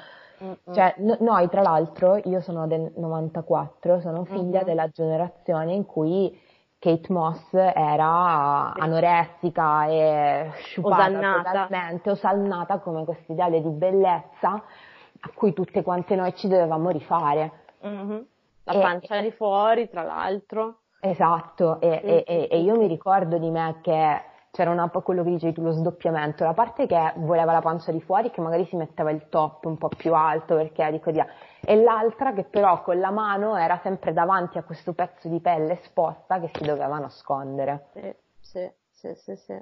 Cioè, 0.72 0.95
no, 0.99 1.16
noi 1.20 1.49
tra 1.49 1.62
l'altro, 1.62 2.20
io 2.24 2.40
sono 2.40 2.66
del 2.66 2.92
94, 2.97 4.01
sono 4.01 4.24
figlia 4.24 4.61
uh-huh. 4.61 4.64
della 4.64 4.88
generazione 4.88 5.72
in 5.72 5.86
cui 5.86 6.36
Kate 6.78 7.12
Moss 7.12 7.55
era 7.55 8.74
anoressica 8.74 9.86
e 9.86 10.51
sciupata 10.57 11.07
osannata. 11.07 11.42
totalmente, 11.42 12.11
osannata 12.11 12.78
come 12.80 13.05
questo 13.05 13.32
ideale 13.32 13.62
di 13.62 13.70
bellezza 13.70 14.51
a 14.51 15.30
cui 15.34 15.55
tutte 15.55 15.82
quante 15.82 16.14
noi 16.14 16.34
ci 16.34 16.49
dovevamo 16.49 16.90
rifare. 16.90 17.53
Uh-huh. 17.80 18.26
La 18.64 18.78
pancia 18.78 19.16
e, 19.16 19.22
di 19.22 19.30
fuori, 19.30 19.88
tra 19.88 20.03
l'altro. 20.03 20.80
Esatto, 21.01 21.80
e, 21.80 22.01
sì, 22.03 22.32
e, 22.32 22.49
e 22.51 22.61
io 22.61 22.76
mi 22.76 22.86
ricordo 22.86 23.38
di 23.38 23.51
me 23.51 23.78
che 23.82 24.22
c'era 24.55 24.70
una, 24.70 24.88
quello 24.88 25.24
che 25.24 25.30
dicevi 25.30 25.52
tu, 25.52 25.62
lo 25.62 25.72
sdoppiamento, 25.72 26.44
la 26.44 26.55
parte 26.55 26.86
che 26.86 27.12
voleva 27.16 27.50
la 27.50 27.61
pancia 27.61 27.90
di 27.90 28.00
fuori, 28.00 28.30
che 28.30 28.40
magari 28.40 28.64
si 28.66 28.76
metteva 28.76 29.11
il 29.11 29.28
top 29.28 29.64
un 29.64 29.76
po' 29.76 29.88
più 29.88 30.14
alto 30.14 30.55
perché 30.55 30.92
di 30.92 31.00
così, 31.00 31.20
e 31.61 31.82
l'altra 31.82 32.32
che 32.32 32.44
però 32.44 32.80
con 32.82 33.00
la 33.00 33.11
mano 33.11 33.57
era 33.57 33.80
sempre 33.82 34.12
davanti 34.12 34.57
a 34.57 34.62
questo 34.62 34.92
pezzo 34.92 35.26
di 35.26 35.40
pelle 35.40 35.80
esposta 35.80 36.38
che 36.38 36.50
si 36.55 36.62
doveva 36.62 36.98
nascondere. 36.98 37.88
Sì, 37.94 38.14
sì, 38.38 38.70
sì, 38.92 39.14
sì. 39.16 39.36
sì. 39.36 39.59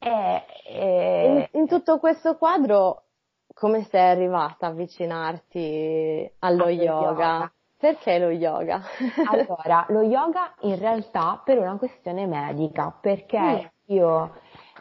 E, 0.00 0.44
e... 0.66 1.48
In, 1.52 1.60
in, 1.60 1.68
tutto 1.68 2.00
questo 2.00 2.36
quadro, 2.36 3.04
come 3.54 3.84
sei 3.84 4.10
arrivata 4.10 4.66
a 4.66 4.70
avvicinarti 4.70 6.32
allo 6.40 6.68
yoga? 6.68 7.06
yoga? 7.06 7.52
Perché 7.76 8.18
lo 8.18 8.30
yoga? 8.30 8.82
allora, 9.30 9.86
lo 9.90 10.02
yoga 10.02 10.52
in 10.62 10.80
realtà 10.80 11.40
per 11.44 11.58
una 11.58 11.76
questione 11.76 12.26
medica, 12.26 12.92
perché 13.00 13.38
mm. 13.38 13.72
Io 13.86 14.32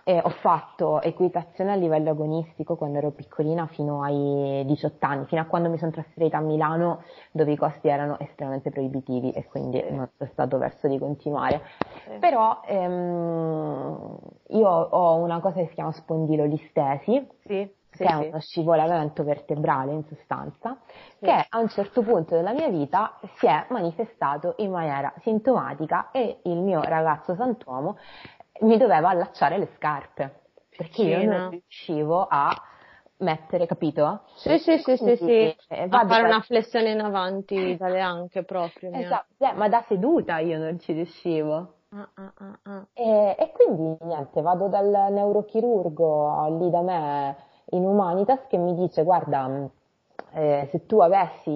eh, 0.06 0.20
ho 0.22 0.30
fatto 0.30 1.02
equitazione 1.02 1.72
a 1.72 1.76
livello 1.76 2.10
agonistico 2.10 2.76
quando 2.76 2.98
ero 2.98 3.12
piccolina 3.12 3.68
fino 3.68 4.04
ai 4.04 4.64
18 4.66 5.06
anni, 5.06 5.26
fino 5.26 5.42
a 5.42 5.46
quando 5.46 5.70
mi 5.70 5.78
sono 5.78 5.92
trasferita 5.92 6.38
a 6.38 6.42
Milano 6.42 7.04
dove 7.32 7.54
i 7.54 7.58
costi 7.58 7.88
erano 7.88 8.20
estremamente 8.20 8.70
proibitivi 8.70 9.32
e 9.32 9.46
quindi 9.46 9.82
sì. 9.86 9.94
non 9.94 10.10
c'è 10.18 10.28
stato 10.32 10.58
verso 10.58 10.88
di 10.88 10.98
continuare. 11.00 11.62
Sì. 12.06 12.18
Però 12.20 12.62
ehm, 12.66 14.18
io 14.50 14.70
ho 14.70 15.16
una 15.16 15.40
cosa 15.40 15.62
che 15.62 15.68
si 15.68 15.74
chiama 15.76 15.92
spondilolistesi. 15.92 17.28
Sì 17.46 17.82
che 17.96 18.06
è 18.06 18.16
uno 18.16 18.40
scivolamento 18.40 19.24
vertebrale 19.24 19.92
in 19.92 20.04
sostanza, 20.06 20.76
sì. 21.20 21.26
che 21.26 21.46
a 21.48 21.60
un 21.60 21.70
certo 21.70 22.02
punto 22.02 22.34
della 22.34 22.52
mia 22.52 22.68
vita 22.68 23.20
si 23.36 23.46
è 23.46 23.68
manifestato 23.70 24.56
in 24.58 24.72
maniera 24.72 25.14
sintomatica 25.22 26.10
e 26.10 26.40
il 26.46 26.58
mio 26.58 26.82
ragazzo 26.82 27.36
santuomo 27.36 27.98
mi 28.62 28.78
doveva 28.78 29.10
allacciare 29.10 29.58
le 29.58 29.70
scarpe 29.76 30.42
perché 30.76 31.04
io 31.04 31.24
non 31.26 31.50
riuscivo 31.50 32.26
a 32.30 32.50
mettere, 33.18 33.66
capito? 33.66 34.22
Sì, 34.36 34.58
sì, 34.58 34.78
sì, 34.80 34.98
sì, 34.98 35.16
sì. 35.16 35.56
Eh, 35.68 35.88
a 35.90 36.06
fare 36.06 36.24
una 36.24 36.42
flessione 36.42 36.92
in 36.92 37.00
avanti 37.00 37.78
dalle 37.78 38.02
anche 38.02 38.44
proprio. 38.44 38.92
Esatto, 38.94 39.34
eh, 39.38 39.54
ma 39.54 39.70
da 39.70 39.84
seduta 39.88 40.40
io 40.40 40.58
non 40.58 40.80
ci 40.80 40.94
riuscivo. 40.94 41.76
Ah, 41.96 42.10
ah, 42.16 42.34
ah, 42.38 42.60
ah. 42.64 42.88
e, 42.94 43.36
e, 43.38 43.52
quindi 43.52 43.98
niente, 44.02 44.42
vado 44.42 44.68
dal 44.68 44.90
neurochirurgo 45.12 46.58
lì 46.60 46.70
da 46.72 46.82
me 46.82 47.38
in 47.70 47.86
Humanitas 47.86 48.48
che 48.48 48.58
mi 48.58 48.74
dice 48.74 49.04
guarda 49.04 49.70
eh, 50.36 50.68
se 50.72 50.86
tu 50.88 51.00
avessi 51.00 51.52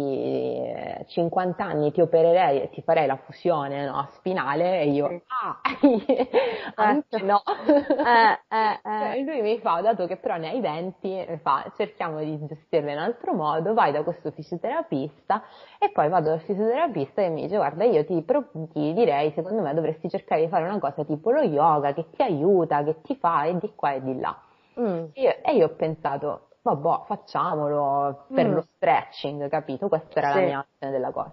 50 1.07 1.63
eh, 1.63 1.65
anni 1.65 1.91
ti 1.91 2.01
opererei 2.01 2.61
e 2.61 2.69
ti 2.69 2.81
farei 2.83 3.07
la 3.07 3.15
fusione 3.15 3.85
no, 3.85 4.07
spinale 4.11 4.81
e 4.81 4.89
io 4.89 5.21
ah! 5.27 5.59
Anche 6.75 7.17
no. 7.23 7.41
Eh, 7.67 8.55
eh, 8.55 9.17
eh. 9.17 9.23
lui 9.23 9.41
mi 9.41 9.59
fa 9.59 9.81
dato 9.81 10.05
che 10.05 10.17
però 10.17 10.37
ne 10.37 10.49
hai 10.49 10.61
20 10.61 11.39
fa 11.41 11.71
cerchiamo 11.75 12.19
di 12.19 12.45
gestirla 12.45 12.91
in 12.91 12.99
altro 12.99 13.33
modo 13.33 13.73
vai 13.73 13.91
da 13.91 14.03
questo 14.03 14.29
fisioterapista 14.31 15.43
e 15.79 15.89
poi 15.89 16.09
vado 16.09 16.29
dal 16.29 16.41
fisioterapista 16.41 17.23
e 17.23 17.29
mi 17.29 17.43
dice 17.43 17.55
guarda 17.55 17.83
io 17.83 18.05
ti, 18.05 18.23
ti 18.23 18.93
direi 18.93 19.31
secondo 19.31 19.61
me 19.63 19.73
dovresti 19.73 20.07
cercare 20.07 20.41
di 20.41 20.49
fare 20.49 20.65
una 20.65 20.79
cosa 20.79 21.03
tipo 21.03 21.31
lo 21.31 21.41
yoga 21.41 21.93
che 21.93 22.09
ti 22.11 22.21
aiuta 22.21 22.83
che 22.83 23.01
ti 23.01 23.15
fa 23.15 23.45
e 23.45 23.57
di 23.57 23.71
qua 23.73 23.93
e 23.93 24.03
di 24.03 24.19
là 24.19 24.39
mm. 24.79 25.03
io, 25.13 25.35
e 25.41 25.55
io 25.55 25.65
ho 25.65 25.75
pensato 25.75 26.46
vabbè, 26.75 27.05
facciamolo 27.05 28.25
per 28.33 28.47
mm. 28.47 28.53
lo 28.53 28.65
stretching, 28.75 29.49
capito? 29.49 29.87
Questa 29.87 30.19
era 30.19 30.31
sì. 30.31 30.39
la 30.39 30.45
mia 30.45 30.59
azione 30.59 30.93
della 30.93 31.11
cosa. 31.11 31.31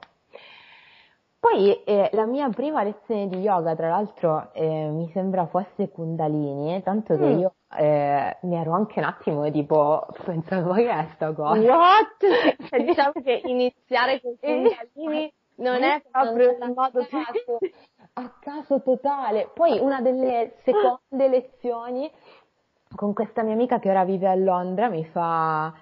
Poi 1.38 1.82
eh, 1.84 2.08
la 2.12 2.24
mia 2.24 2.48
prima 2.48 2.82
lezione 2.82 3.28
di 3.28 3.40
yoga, 3.40 3.74
tra 3.74 3.88
l'altro, 3.88 4.50
eh, 4.54 4.88
mi 4.88 5.10
sembra 5.12 5.44
fosse 5.46 5.90
Kundalini, 5.90 6.82
tanto 6.82 7.18
che 7.18 7.26
mm. 7.26 7.38
io 7.38 7.54
eh, 7.76 8.38
mi 8.40 8.56
ero 8.56 8.72
anche 8.72 9.00
un 9.00 9.04
attimo 9.04 9.50
tipo 9.50 10.06
pensavo 10.24 10.72
che 10.72 10.88
è 10.88 11.06
sta 11.14 11.32
cosa. 11.34 11.60
What? 11.60 12.16
Cioè, 12.68 12.82
diciamo 12.82 13.12
che 13.22 13.42
iniziare 13.44 14.22
con 14.22 14.36
Kundalini 14.40 15.30
non 15.56 15.82
è 15.82 16.02
proprio 16.10 16.50
il 16.50 16.72
modo 16.74 17.00
a 18.14 18.32
caso 18.40 18.80
totale. 18.80 19.50
Poi 19.52 19.78
una 19.80 20.00
delle 20.00 20.54
seconde 20.62 21.28
lezioni 21.28 22.10
con 22.94 23.12
questa 23.12 23.42
mia 23.42 23.54
amica 23.54 23.78
che 23.78 23.90
ora 23.90 24.04
vive 24.04 24.28
a 24.28 24.34
Londra 24.34 24.88
mi 24.88 25.04
fa 25.04 25.72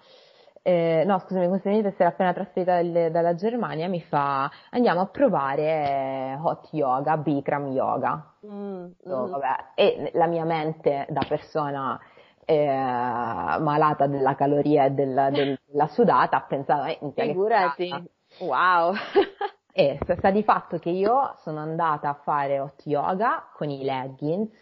eh, 0.64 1.02
no 1.04 1.18
scusami, 1.18 1.48
questa 1.48 1.70
mia 1.70 1.80
amica 1.80 1.94
si 1.96 2.02
era 2.02 2.10
appena 2.10 2.32
trasferita 2.32 2.74
dalle, 2.74 3.10
dalla 3.10 3.34
Germania, 3.34 3.88
mi 3.88 4.00
fa 4.00 4.48
andiamo 4.70 5.00
a 5.00 5.06
provare 5.06 5.62
eh, 5.62 6.38
hot 6.40 6.68
yoga, 6.70 7.16
Bikram 7.16 7.72
yoga. 7.72 8.32
Mm, 8.46 8.90
so, 9.02 9.26
mm. 9.26 9.40
E 9.74 10.10
la 10.14 10.26
mia 10.26 10.44
mente 10.44 11.06
da 11.10 11.24
persona 11.28 11.98
eh, 12.44 12.64
malata 12.64 14.06
della 14.06 14.36
caloria 14.36 14.84
e 14.84 14.90
della, 14.92 15.30
della 15.30 15.88
sudata 15.88 16.36
ha 16.36 16.42
pensato, 16.42 16.84
eh, 16.84 16.98
figurati, 17.12 17.92
wow. 18.38 18.94
e 19.74 19.98
sta 20.16 20.30
di 20.30 20.44
fatto 20.44 20.78
che 20.78 20.90
io 20.90 21.34
sono 21.38 21.58
andata 21.58 22.08
a 22.08 22.14
fare 22.22 22.60
hot 22.60 22.82
yoga 22.86 23.48
con 23.52 23.68
i 23.68 23.82
leggings. 23.82 24.60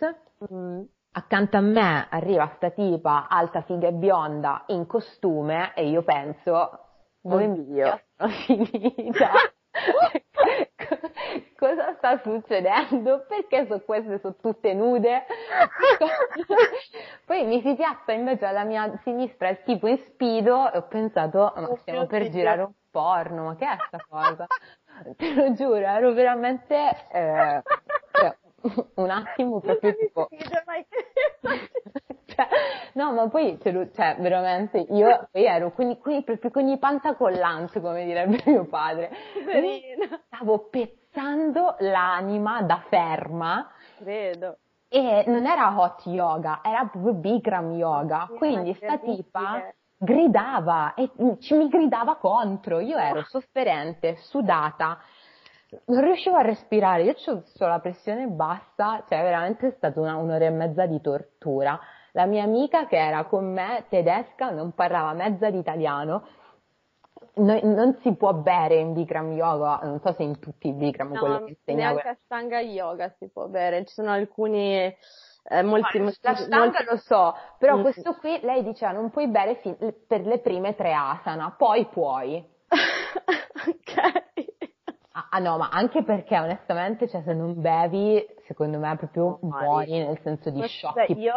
Mm 0.51 0.81
accanto 1.13 1.57
a 1.57 1.61
me 1.61 2.07
arriva 2.09 2.53
sta 2.57 2.71
tipa 2.71 3.27
alta, 3.29 3.63
figa 3.63 3.89
e 3.89 3.93
bionda 3.93 4.65
in 4.67 4.87
costume 4.87 5.73
e 5.75 5.89
io 5.89 6.03
penso, 6.03 6.71
dove 7.21 7.47
mio, 7.47 8.01
sono 8.17 8.31
finita? 8.47 9.31
Cosa 11.57 11.95
sta 11.99 12.21
succedendo? 12.23 13.27
Perché 13.29 13.67
so 13.67 13.81
queste 13.81 14.19
sono 14.21 14.35
tutte 14.41 14.73
nude? 14.73 15.27
Poi 17.27 17.45
mi 17.45 17.61
si 17.61 17.75
piazza 17.75 18.13
invece 18.13 18.47
alla 18.47 18.65
mia 18.65 18.99
sinistra 19.03 19.51
il 19.51 19.63
tipo 19.65 19.87
in 19.87 19.99
spido 19.99 20.73
e 20.73 20.79
ho 20.79 20.89
pensato, 20.89 21.53
ma 21.55 21.77
stiamo 21.77 22.07
per 22.07 22.31
girare 22.31 22.63
un 22.63 22.73
porno, 22.91 23.45
ma 23.45 23.57
che 23.57 23.67
è 23.67 23.77
sta 23.87 23.99
cosa? 24.09 24.47
Te 25.17 25.35
lo 25.35 25.53
giuro, 25.53 25.77
ero 25.77 26.13
veramente... 26.13 26.75
Eh, 27.13 27.63
cioè, 28.13 28.37
un 28.95 29.11
attimo 29.11 29.61
proprio 29.61 29.95
tipo... 29.95 30.29
cioè, 32.27 32.49
no, 32.95 33.13
ma 33.13 33.29
poi, 33.29 33.59
cioè, 33.63 34.17
veramente, 34.19 34.79
io 34.79 35.29
poi 35.31 35.45
ero 35.45 35.73
quindi, 35.73 35.99
quindi 35.99 36.25
proprio 36.25 36.51
con 36.51 36.69
i 36.69 36.79
pantacollante, 36.79 37.81
come 37.81 38.05
direbbe 38.05 38.43
mio 38.47 38.67
padre. 38.67 39.11
Stavo 40.27 40.69
pezzando 40.69 41.77
l'anima 41.81 42.63
da 42.63 42.83
ferma. 42.89 43.71
Credo. 43.99 44.59
E 44.89 45.25
non 45.27 45.47
era 45.47 45.79
hot 45.79 46.07
yoga, 46.07 46.61
era 46.65 46.85
proprio 46.87 47.15
Bikram 47.15 47.73
yoga. 47.73 48.29
Quindi 48.37 48.75
sta 48.75 48.99
tipa 48.99 49.73
gridava 50.03 50.95
e 50.95 51.11
ci 51.41 51.55
mi 51.55 51.69
gridava 51.69 52.17
contro. 52.17 52.81
Io 52.81 52.97
ero 52.97 53.23
sofferente, 53.25 54.17
sudata 54.17 54.99
non 55.87 56.03
riuscivo 56.03 56.37
a 56.37 56.43
respirare, 56.43 57.05
io 57.05 57.15
ho 57.27 57.67
la 57.67 57.79
pressione 57.79 58.27
bassa, 58.27 59.05
cioè 59.09 59.23
veramente 59.23 59.69
è 59.69 59.75
stata 59.77 60.01
una, 60.01 60.17
un'ora 60.17 60.47
e 60.47 60.51
mezza 60.51 60.87
di 60.87 61.01
tortura. 61.01 61.79
La 62.13 62.27
mia 62.27 62.43
amica 62.43 62.87
che 62.87 62.97
era 62.97 63.25
con 63.25 63.53
me, 63.53 63.85
tedesca, 63.89 64.51
non 64.51 64.73
parlava 64.73 65.13
mezza 65.13 65.49
di 65.51 65.59
italiano, 65.59 66.27
no, 67.35 67.61
non 67.63 67.97
si 68.01 68.15
può 68.17 68.33
bere 68.33 68.77
in 68.77 68.93
Bikram 68.93 69.33
Yoga, 69.33 69.81
non 69.85 70.01
so 70.01 70.13
se 70.13 70.25
in 70.25 70.39
tutti 70.41 70.69
i 70.69 70.73
Bikram 70.73 71.13
no, 71.13 71.19
quello 71.21 71.45
che 71.45 71.51
insegna. 71.51 71.91
Neanche 71.93 72.09
a 72.09 72.17
Stanga 72.25 72.61
Yoga 72.61 73.15
si 73.19 73.29
può 73.29 73.47
bere, 73.47 73.85
ci 73.85 73.95
sono 73.95 74.11
alcuni... 74.11 74.97
Eh, 75.43 75.63
molti, 75.63 75.99
Ma, 75.99 76.13
la 76.21 76.35
stanga 76.35 76.59
molti... 76.59 76.85
lo 76.85 76.97
so, 76.99 77.35
però 77.59 77.79
mm. 77.79 77.81
questo 77.81 78.13
qui 78.17 78.39
lei 78.43 78.63
diceva 78.63 78.93
non 78.93 79.09
puoi 79.09 79.27
bere 79.27 79.55
fin- 79.57 79.95
per 80.07 80.27
le 80.27 80.39
prime 80.39 80.75
tre 80.75 80.93
asana, 80.93 81.55
poi 81.57 81.87
puoi. 81.87 82.47
ok. 82.69 84.20
Ah 85.13 85.39
no, 85.41 85.59
ma 85.59 85.69
anche 85.71 86.05
perché 86.05 86.39
onestamente, 86.39 87.09
cioè, 87.09 87.23
se 87.23 87.35
non 87.35 87.61
bevi, 87.61 88.25
secondo 88.47 88.79
me 88.79 88.97
proprio 88.97 89.39
muori 89.43 89.99
nel 89.99 90.19
senso 90.23 90.51
di 90.51 90.63
shock 90.69 91.09
io 91.17 91.35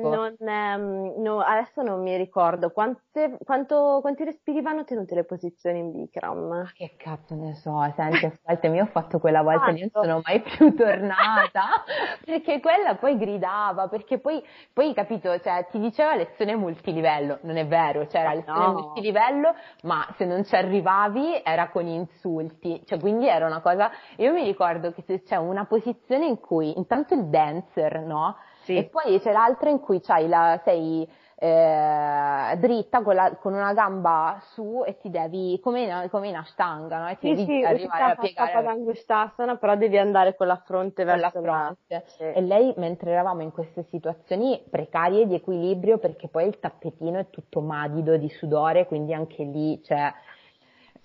non, 0.00 0.36
ehm, 0.38 1.22
no, 1.22 1.40
adesso 1.40 1.82
non 1.82 2.02
mi 2.02 2.16
ricordo 2.16 2.70
quante, 2.70 3.38
quanto, 3.44 3.98
quanti 4.00 4.24
respiri 4.24 4.60
vanno 4.60 4.84
tenute 4.84 5.14
le 5.14 5.24
posizioni 5.24 5.78
in 5.78 5.90
Bikram. 5.90 6.46
Ma 6.46 6.70
che 6.74 6.94
cazzo 6.96 7.34
ne 7.34 7.54
so, 7.54 7.80
senti, 7.94 8.26
ascoltami, 8.26 8.76
io 8.76 8.84
ho 8.84 8.86
fatto 8.86 9.18
quella 9.18 9.42
volta 9.42 9.68
e 9.68 9.80
non 9.80 9.88
sono 9.90 10.20
mai 10.24 10.40
più 10.40 10.74
tornata, 10.74 11.84
perché 12.24 12.60
quella 12.60 12.96
poi 12.96 13.16
gridava, 13.16 13.88
perché 13.88 14.18
poi, 14.18 14.42
poi 14.72 14.92
capito, 14.92 15.38
cioè, 15.40 15.66
ti 15.70 15.78
diceva 15.78 16.14
lezione 16.14 16.54
multilivello, 16.56 17.38
non 17.42 17.56
è 17.56 17.66
vero, 17.66 18.06
c'era 18.06 18.34
lezione 18.34 18.66
no. 18.66 18.72
multilivello, 18.72 19.54
ma 19.82 20.06
se 20.16 20.24
non 20.24 20.44
ci 20.44 20.54
arrivavi 20.54 21.42
era 21.42 21.68
con 21.70 21.86
insulti, 21.86 22.82
cioè, 22.84 22.98
quindi 22.98 23.28
era 23.28 23.46
una 23.46 23.60
cosa, 23.60 23.90
io 24.16 24.32
mi 24.32 24.44
ricordo 24.44 24.92
che 24.92 25.22
c'è 25.22 25.36
una 25.36 25.64
posizione 25.64 26.26
in 26.26 26.38
cui 26.38 26.76
intanto 26.76 27.14
il 27.14 27.28
dancer, 27.28 28.00
no? 28.00 28.36
Sì. 28.66 28.76
E 28.76 28.84
poi 28.84 29.20
c'è 29.20 29.30
l'altra 29.30 29.70
in 29.70 29.78
cui 29.78 30.00
la, 30.26 30.60
sei 30.64 31.08
eh, 31.38 32.56
dritta 32.58 33.02
con, 33.02 33.14
la, 33.14 33.36
con, 33.36 33.52
una 33.52 33.72
gamba 33.74 34.38
su 34.54 34.82
e 34.84 34.96
ti 34.98 35.08
devi, 35.08 35.60
come 35.62 35.82
in, 35.82 36.08
come 36.10 36.28
in 36.28 36.34
ashtanga, 36.34 36.98
no? 36.98 37.08
E 37.08 37.18
ti 37.18 37.28
sì, 37.28 37.34
devi 37.34 37.44
sì, 37.44 37.64
arrivare 37.64 38.02
a 38.02 38.16
piegare. 38.16 38.50
Sì, 38.50 39.56
però 39.58 39.76
devi 39.76 39.98
andare 39.98 40.34
con 40.34 40.48
la 40.48 40.60
fronte 40.64 41.04
con 41.04 41.14
verso 41.18 41.40
la 41.40 41.42
fronte. 41.42 42.04
Sì. 42.06 42.24
E 42.24 42.40
lei, 42.40 42.74
mentre 42.76 43.12
eravamo 43.12 43.42
in 43.42 43.52
queste 43.52 43.84
situazioni 43.84 44.60
precarie 44.68 45.26
di 45.26 45.34
equilibrio, 45.34 45.98
perché 45.98 46.26
poi 46.26 46.46
il 46.46 46.58
tappetino 46.58 47.18
è 47.20 47.30
tutto 47.30 47.60
madido 47.60 48.16
di 48.16 48.28
sudore, 48.30 48.86
quindi 48.86 49.14
anche 49.14 49.44
lì, 49.44 49.80
cioè, 49.84 50.12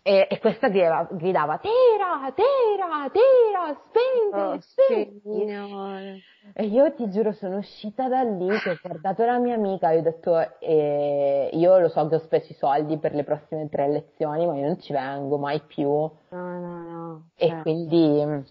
e, 0.04 0.28
e, 0.30 0.40
questa 0.40 0.70
gridava, 0.70 1.08
gridava 1.12 1.60
Tera, 1.60 2.32
Tera, 2.34 3.10
Tera, 3.12 3.80
spenti, 3.86 4.36
oh, 4.36 4.60
spenti. 4.60 6.24
E 6.54 6.66
io 6.66 6.92
ti 6.94 7.08
giuro 7.12 7.34
sono 7.34 7.58
uscita 7.58 8.08
da 8.08 8.24
lì, 8.24 8.48
che 8.60 8.72
ho 8.72 8.80
guardato 8.82 9.24
la 9.26 9.38
mia 9.38 9.54
amica 9.54 9.92
e 9.92 10.00
ho 10.00 10.02
detto 10.02 10.60
eh, 10.60 11.52
io 11.54 11.78
lo 11.78 11.88
so 11.88 12.08
che 12.08 12.16
ho 12.16 12.20
speso 12.20 12.52
i 12.52 12.56
soldi 12.56 12.98
per 12.98 13.14
le 13.14 13.24
prossime 13.24 13.70
tre 13.70 13.88
lezioni, 13.90 14.48
ma 14.48 14.56
io 14.56 14.66
non 14.66 14.82
ci 14.82 14.92
vengo 14.92 15.38
mai 15.38 15.62
più. 15.62 15.88
No, 15.90 16.12
no, 16.30 16.60
no. 16.60 17.30
E 17.36 17.48
eh. 17.48 17.62
quindi 17.62 18.44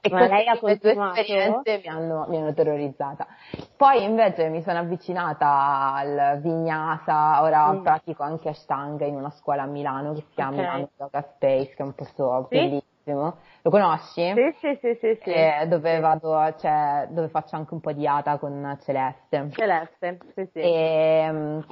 e 0.00 0.10
Ma 0.10 0.26
lei 0.26 0.46
ha 0.46 0.58
continuato? 0.58 1.12
due 1.12 1.20
esperienze 1.20 1.80
mi 1.82 1.88
hanno, 1.88 2.26
mi 2.28 2.36
hanno, 2.36 2.54
terrorizzata. 2.54 3.26
Poi 3.76 4.04
invece 4.04 4.48
mi 4.48 4.62
sono 4.62 4.78
avvicinata 4.78 5.92
al 5.94 6.38
Vignasa, 6.40 7.42
ora 7.42 7.72
mm. 7.72 7.82
pratico 7.82 8.22
anche 8.22 8.48
Ashtanga 8.48 9.04
in 9.06 9.16
una 9.16 9.30
scuola 9.30 9.62
a 9.62 9.66
Milano 9.66 10.14
che 10.14 10.20
si 10.20 10.34
chiama 10.34 10.52
okay. 10.52 10.64
Milano 10.64 10.90
Yoga 10.98 11.22
Space, 11.34 11.74
che 11.74 11.82
è 11.82 11.82
un 11.82 11.94
posto 11.94 12.46
sì? 12.48 12.56
bellissimo. 12.56 13.36
Lo 13.62 13.70
conosci? 13.70 14.32
Sì, 14.34 14.54
sì, 14.60 14.78
sì, 14.80 14.98
sì. 15.00 15.18
sì. 15.22 15.30
Eh, 15.30 15.66
dove 15.66 15.98
vado, 15.98 16.54
cioè, 16.58 17.08
dove 17.10 17.28
faccio 17.28 17.56
anche 17.56 17.74
un 17.74 17.80
po' 17.80 17.92
di 17.92 18.06
ata 18.06 18.38
con 18.38 18.78
Celeste. 18.82 19.48
Celeste, 19.50 20.18
sì, 20.34 20.48
sì. 20.52 20.60
E, 20.60 21.64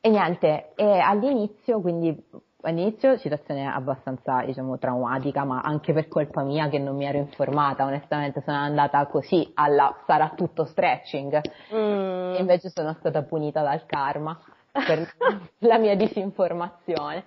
e 0.00 0.08
niente, 0.08 0.72
e 0.74 0.98
all'inizio 0.98 1.80
quindi 1.80 2.28
all'inizio 2.62 3.16
situazione 3.16 3.66
abbastanza, 3.66 4.42
diciamo, 4.44 4.78
traumatica, 4.78 5.44
ma 5.44 5.60
anche 5.60 5.92
per 5.92 6.08
colpa 6.08 6.42
mia 6.42 6.68
che 6.68 6.78
non 6.78 6.96
mi 6.96 7.04
ero 7.04 7.18
informata, 7.18 7.84
onestamente 7.84 8.42
sono 8.42 8.56
andata 8.56 9.04
così 9.06 9.50
alla 9.54 9.94
sarà 10.06 10.32
tutto 10.36 10.64
stretching, 10.64 11.40
mm. 11.74 12.34
invece 12.36 12.70
sono 12.70 12.94
stata 12.98 13.22
punita 13.22 13.62
dal 13.62 13.84
karma 13.86 14.38
per 14.72 15.12
la 15.58 15.78
mia 15.78 15.96
disinformazione. 15.96 17.24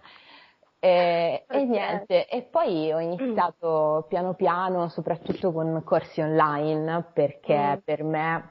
E, 0.79 1.45
okay. 1.47 1.61
e, 1.61 1.65
niente, 1.65 2.27
e 2.27 2.41
poi 2.43 2.91
ho 2.93 2.99
iniziato 2.99 4.05
piano 4.07 4.33
piano, 4.35 4.87
soprattutto 4.89 5.51
con 5.51 5.81
corsi 5.83 6.21
online, 6.21 7.05
perché 7.13 7.77
mm. 7.77 7.79
per 7.83 8.03
me 8.03 8.49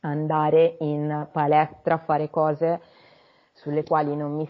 andare 0.00 0.76
in 0.80 1.28
palestra 1.30 1.94
a 1.94 1.98
fare 1.98 2.30
cose 2.30 2.80
sulle 3.52 3.84
quali 3.84 4.16
non 4.16 4.34
mi 4.34 4.46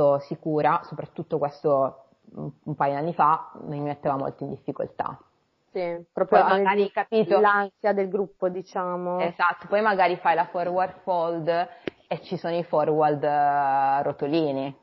sento 0.00 0.18
sicura, 0.20 0.80
soprattutto 0.84 1.38
questo 1.38 2.04
un 2.32 2.74
paio 2.76 2.92
di 2.92 2.98
anni 2.98 3.14
fa, 3.14 3.50
mi 3.64 3.80
metteva 3.80 4.16
molto 4.16 4.44
in 4.44 4.50
difficoltà. 4.50 5.18
Sì, 5.72 6.04
proprio 6.12 6.40
poi 6.40 6.48
magari 6.48 6.90
capito 6.90 7.38
l'ansia 7.38 7.92
del 7.92 8.08
gruppo, 8.08 8.48
diciamo. 8.48 9.18
Esatto, 9.20 9.66
poi 9.68 9.82
magari 9.82 10.16
fai 10.16 10.34
la 10.34 10.46
forward 10.46 11.00
fold 11.02 11.48
e 12.08 12.22
ci 12.22 12.36
sono 12.36 12.56
i 12.56 12.64
forward 12.64 13.22
uh, 13.22 14.02
rotolini. 14.02 14.76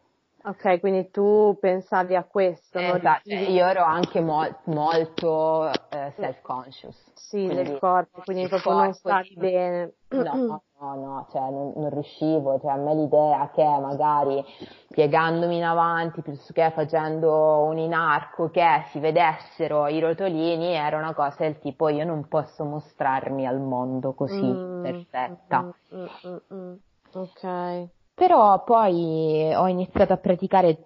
Ok, 0.43 0.79
quindi 0.79 1.09
tu 1.09 1.57
pensavi 1.59 2.15
a 2.15 2.23
questo, 2.23 2.77
eh, 2.79 2.95
esatto. 2.95 3.29
io 3.29 3.65
ero 3.65 3.83
anche 3.83 4.21
mo- 4.21 4.59
molto 4.65 5.69
eh, 5.89 6.13
self-conscious. 6.15 7.11
Sì, 7.15 7.45
quindi, 7.45 7.55
del 7.63 7.79
corpo, 7.79 8.21
quindi 8.23 8.47
proprio 8.47 8.73
non 8.73 8.93
stavi 8.93 9.33
bene. 9.35 9.93
No, 10.09 10.63
no, 10.79 10.95
no, 10.95 11.27
cioè 11.31 11.49
non, 11.49 11.73
non, 11.75 11.89
riuscivo, 11.89 12.59
cioè 12.59 12.71
a 12.71 12.75
me 12.75 12.93
l'idea 12.93 13.49
che 13.53 13.63
magari 13.63 14.43
piegandomi 14.89 15.57
in 15.57 15.63
avanti 15.63 16.21
piuttosto 16.21 16.53
che 16.53 16.71
facendo 16.71 17.63
un 17.63 17.77
inarco 17.77 18.49
che 18.49 18.85
si 18.91 18.99
vedessero 18.99 19.87
i 19.87 19.99
rotolini 19.99 20.73
era 20.73 20.97
una 20.97 21.13
cosa 21.13 21.37
del 21.39 21.59
tipo 21.59 21.89
io 21.89 22.05
non 22.05 22.27
posso 22.27 22.63
mostrarmi 22.63 23.45
al 23.47 23.59
mondo 23.59 24.13
così 24.13 24.45
mm, 24.45 24.83
perfetta. 24.83 25.61
Mm, 25.61 25.97
mm, 25.97 26.05
mm, 26.27 26.53
mm. 26.53 26.73
ok. 27.13 27.87
Però 28.13 28.63
poi 28.63 29.53
ho 29.53 29.67
iniziato 29.67 30.13
a 30.13 30.17
praticare, 30.17 30.77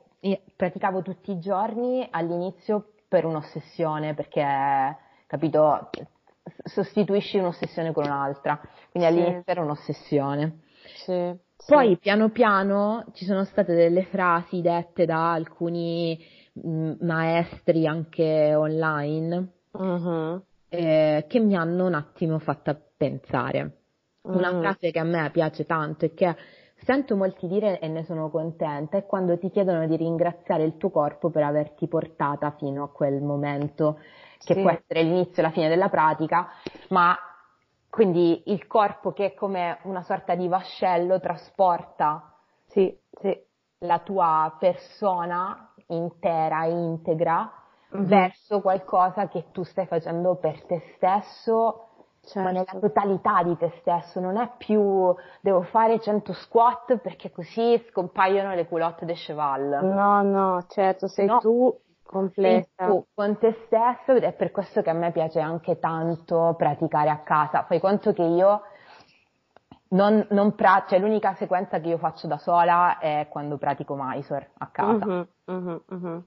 praticavo 0.55 1.01
tutti 1.01 1.31
i 1.31 1.39
giorni 1.39 2.05
all'inizio 2.11 2.91
per 3.07 3.23
un'ossessione, 3.23 4.13
perché, 4.13 4.97
capito, 5.27 5.89
sostituisci 6.63 7.37
un'ossessione 7.37 7.91
con 7.91 8.05
un'altra, 8.05 8.59
quindi 8.91 9.09
sì. 9.09 9.15
all'inizio 9.15 9.51
era 9.51 9.61
un'ossessione. 9.61 10.59
Sì, 11.05 11.33
Poi 11.67 11.97
piano 11.97 12.29
piano 12.29 13.05
ci 13.13 13.25
sono 13.25 13.43
state 13.45 13.73
delle 13.75 14.03
frasi 14.05 14.61
dette 14.61 15.05
da 15.05 15.31
alcuni 15.33 16.19
mh, 16.53 16.93
maestri 17.01 17.87
anche 17.87 18.55
online 18.55 19.47
uh-huh. 19.71 20.41
eh, 20.69 21.25
che 21.27 21.39
mi 21.39 21.55
hanno 21.55 21.85
un 21.85 21.93
attimo 21.93 22.39
fatta 22.39 22.75
pensare. 22.97 23.77
Una 24.23 24.51
uh-huh. 24.51 24.61
frase 24.61 24.91
che 24.91 24.99
a 24.99 25.03
me 25.03 25.29
piace 25.31 25.65
tanto 25.65 26.05
e 26.05 26.13
che 26.13 26.35
Sento 26.83 27.15
molti 27.15 27.47
dire 27.47 27.79
e 27.79 27.87
ne 27.87 28.03
sono 28.03 28.31
contenta 28.31 28.97
è 28.97 29.05
quando 29.05 29.37
ti 29.37 29.51
chiedono 29.51 29.85
di 29.85 29.95
ringraziare 29.95 30.63
il 30.63 30.77
tuo 30.77 30.89
corpo 30.89 31.29
per 31.29 31.43
averti 31.43 31.87
portata 31.87 32.55
fino 32.57 32.83
a 32.83 32.89
quel 32.89 33.21
momento 33.21 33.99
che 34.43 34.53
sì. 34.53 34.61
può 34.61 34.71
essere 34.71 35.03
l'inizio 35.03 35.41
e 35.41 35.45
la 35.45 35.51
fine 35.51 35.69
della 35.69 35.89
pratica, 35.89 36.49
ma 36.89 37.17
quindi 37.89 38.43
il 38.45 38.67
corpo 38.67 39.11
che 39.11 39.27
è 39.27 39.33
come 39.33 39.79
una 39.83 40.01
sorta 40.01 40.35
di 40.35 40.47
vascello 40.47 41.19
trasporta 41.19 42.33
sì, 42.67 42.97
sì. 43.19 43.37
la 43.79 43.99
tua 43.99 44.55
persona 44.57 45.73
intera, 45.87 46.65
integra, 46.65 47.51
mm-hmm. 47.93 48.05
verso 48.05 48.61
qualcosa 48.61 49.27
che 49.27 49.47
tu 49.51 49.63
stai 49.63 49.87
facendo 49.87 50.35
per 50.35 50.63
te 50.65 50.93
stesso 50.95 51.87
certo. 52.21 52.39
ma 52.41 52.51
nella 52.51 52.79
totalità 52.79 53.43
di 53.43 53.57
te 53.57 53.71
stesso, 53.79 54.19
non 54.19 54.37
è 54.37 54.49
più 54.57 55.13
devo 55.41 55.63
fare 55.63 55.99
100 55.99 56.33
squat 56.33 56.97
perché 56.97 57.31
così 57.31 57.83
scompaiono 57.89 58.53
le 58.53 58.67
culotte 58.67 59.05
de 59.05 59.13
cheval. 59.13 59.79
No, 59.83 60.21
no, 60.21 60.65
certo, 60.67 61.07
sei 61.07 61.25
no. 61.25 61.39
tu 61.39 61.79
completa. 62.11 62.67
Sei 62.75 62.87
tu 62.87 63.05
con 63.13 63.37
te 63.39 63.57
stesso 63.65 64.13
ed 64.13 64.23
è 64.23 64.33
per 64.33 64.51
questo 64.51 64.81
che 64.81 64.89
a 64.89 64.93
me 64.93 65.11
piace 65.11 65.39
anche 65.39 65.79
tanto 65.79 66.53
praticare 66.57 67.09
a 67.09 67.19
casa. 67.19 67.63
Fai 67.63 67.79
conto 67.79 68.13
che 68.13 68.23
io 68.23 68.61
non, 69.89 70.25
non 70.29 70.53
pra- 70.53 70.85
cioè 70.87 70.99
l'unica 70.99 71.33
sequenza 71.35 71.79
che 71.79 71.87
io 71.87 71.97
faccio 71.97 72.27
da 72.27 72.37
sola 72.37 72.99
è 72.99 73.27
quando 73.29 73.57
pratico 73.57 73.95
Mysore 73.97 74.51
a 74.57 74.67
casa. 74.67 75.05
Uh-huh, 75.05 75.27
uh-huh, 75.45 75.83
uh-huh. 75.87 76.23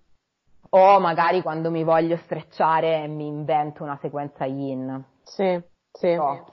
O 0.70 0.98
magari 0.98 1.42
quando 1.42 1.70
mi 1.70 1.84
voglio 1.84 2.16
strecciare 2.16 3.06
mi 3.06 3.26
invento 3.26 3.82
una 3.84 3.98
sequenza 4.00 4.44
yin. 4.44 5.04
Sì. 5.22 5.62
Sì. 5.92 6.14
No. 6.14 6.46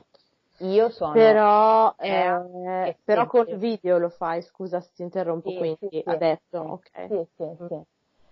Io 0.60 0.90
sono... 0.90 1.14
Però, 1.14 1.96
eh, 1.98 2.98
però 3.04 3.26
col 3.26 3.58
video 3.58 3.98
lo 3.98 4.10
fai, 4.10 4.44
scusa 4.44 4.80
se 4.80 4.92
ti 4.94 5.02
interrompo 5.02 5.50
sì, 5.50 5.58
quindi 5.58 5.88
sì, 5.90 6.04
adesso. 6.06 6.82
Sì, 7.08 7.28
sì, 7.36 7.44
mm. 7.44 7.68
sì. 7.68 7.82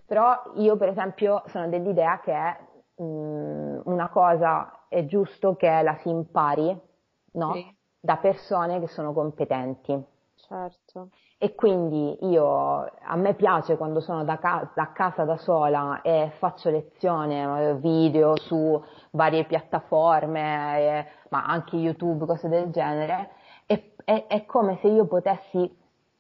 Però 0.10 0.41
io 0.55 0.76
per 0.76 0.89
esempio 0.89 1.43
sono 1.45 1.70
dell'idea 1.70 2.20
che 2.20 2.57
mh, 2.95 3.03
mm, 3.03 3.80
una 3.84 4.10
cosa 4.10 4.86
è 4.88 5.05
giusto 5.05 5.55
che 5.55 5.84
la 5.84 5.95
si 6.01 6.10
impari, 6.10 6.76
no? 7.34 7.53
Da 7.99 8.18
persone 8.18 8.80
che 8.80 8.88
sono 8.88 9.14
competenti. 9.14 10.03
Certo. 10.34 11.10
E 11.38 11.53
quindi 11.53 12.18
io, 12.22 12.89
a 13.01 13.16
me 13.18 13.36
piace 13.36 13.78
quando 13.78 13.99
sono 13.99 14.24
da, 14.24 14.39
ca- 14.39 14.72
da 14.74 14.91
casa 14.93 15.26
da 15.26 15.38
sola 15.38 16.01
e 16.01 16.32
faccio 16.39 16.72
lezione, 16.72 17.76
video 17.76 18.36
su 18.36 18.84
varie 19.12 19.45
piattaforme, 19.45 20.80
eh, 20.80 21.05
ma 21.30 21.45
anche 21.45 21.76
YouTube, 21.76 22.26
cose 22.26 22.49
del 22.49 22.72
genere, 22.72 23.30
è, 23.68 23.80
è, 24.03 24.26
è 24.28 24.45
come 24.45 24.80
se 24.82 24.88
io 24.88 25.05
potessi 25.05 25.72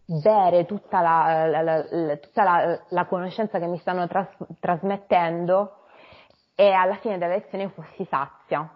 bere 0.09 0.65
tutta 0.65 1.01
la, 1.01 1.45
la, 1.45 1.61
la, 1.61 2.17
tutta 2.17 2.79
la 2.89 3.05
conoscenza 3.05 3.59
che 3.59 3.67
mi 3.67 3.77
stanno 3.77 4.07
tras- 4.07 4.35
trasmettendo 4.59 5.83
e 6.55 6.71
alla 6.71 6.95
fine 6.95 7.17
della 7.17 7.35
lezione 7.35 7.69
fossi 7.69 8.05
sazia. 8.05 8.67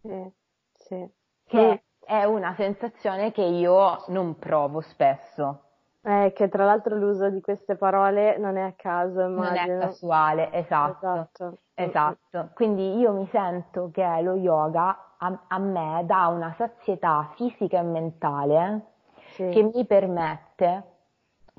Sì, 0.00 0.32
sì. 0.74 1.08
Che 1.46 1.82
è 2.04 2.24
una 2.24 2.54
sensazione 2.56 3.30
che 3.30 3.42
io 3.42 4.04
non 4.08 4.36
provo 4.36 4.80
spesso. 4.80 5.60
Eh, 6.02 6.32
che 6.34 6.48
tra 6.48 6.66
l'altro 6.66 6.96
l'uso 6.96 7.30
di 7.30 7.40
queste 7.40 7.76
parole 7.76 8.36
non 8.36 8.56
è 8.56 8.62
a 8.62 8.74
caso, 8.76 9.20
immagino. 9.22 9.72
Non 9.74 9.82
è 9.82 9.86
casuale, 9.86 10.52
esatto. 10.52 11.28
Esatto. 11.32 11.58
esatto. 11.74 12.50
Quindi 12.54 12.98
io 12.98 13.12
mi 13.12 13.26
sento 13.30 13.90
che 13.90 14.04
lo 14.20 14.34
yoga 14.34 15.14
a, 15.16 15.44
a 15.48 15.58
me 15.58 16.02
dà 16.04 16.26
una 16.26 16.52
sazietà 16.58 17.30
fisica 17.36 17.78
e 17.78 17.82
mentale 17.82 18.93
sì. 19.34 19.48
che 19.50 19.62
mi 19.62 19.84
permette 19.86 20.92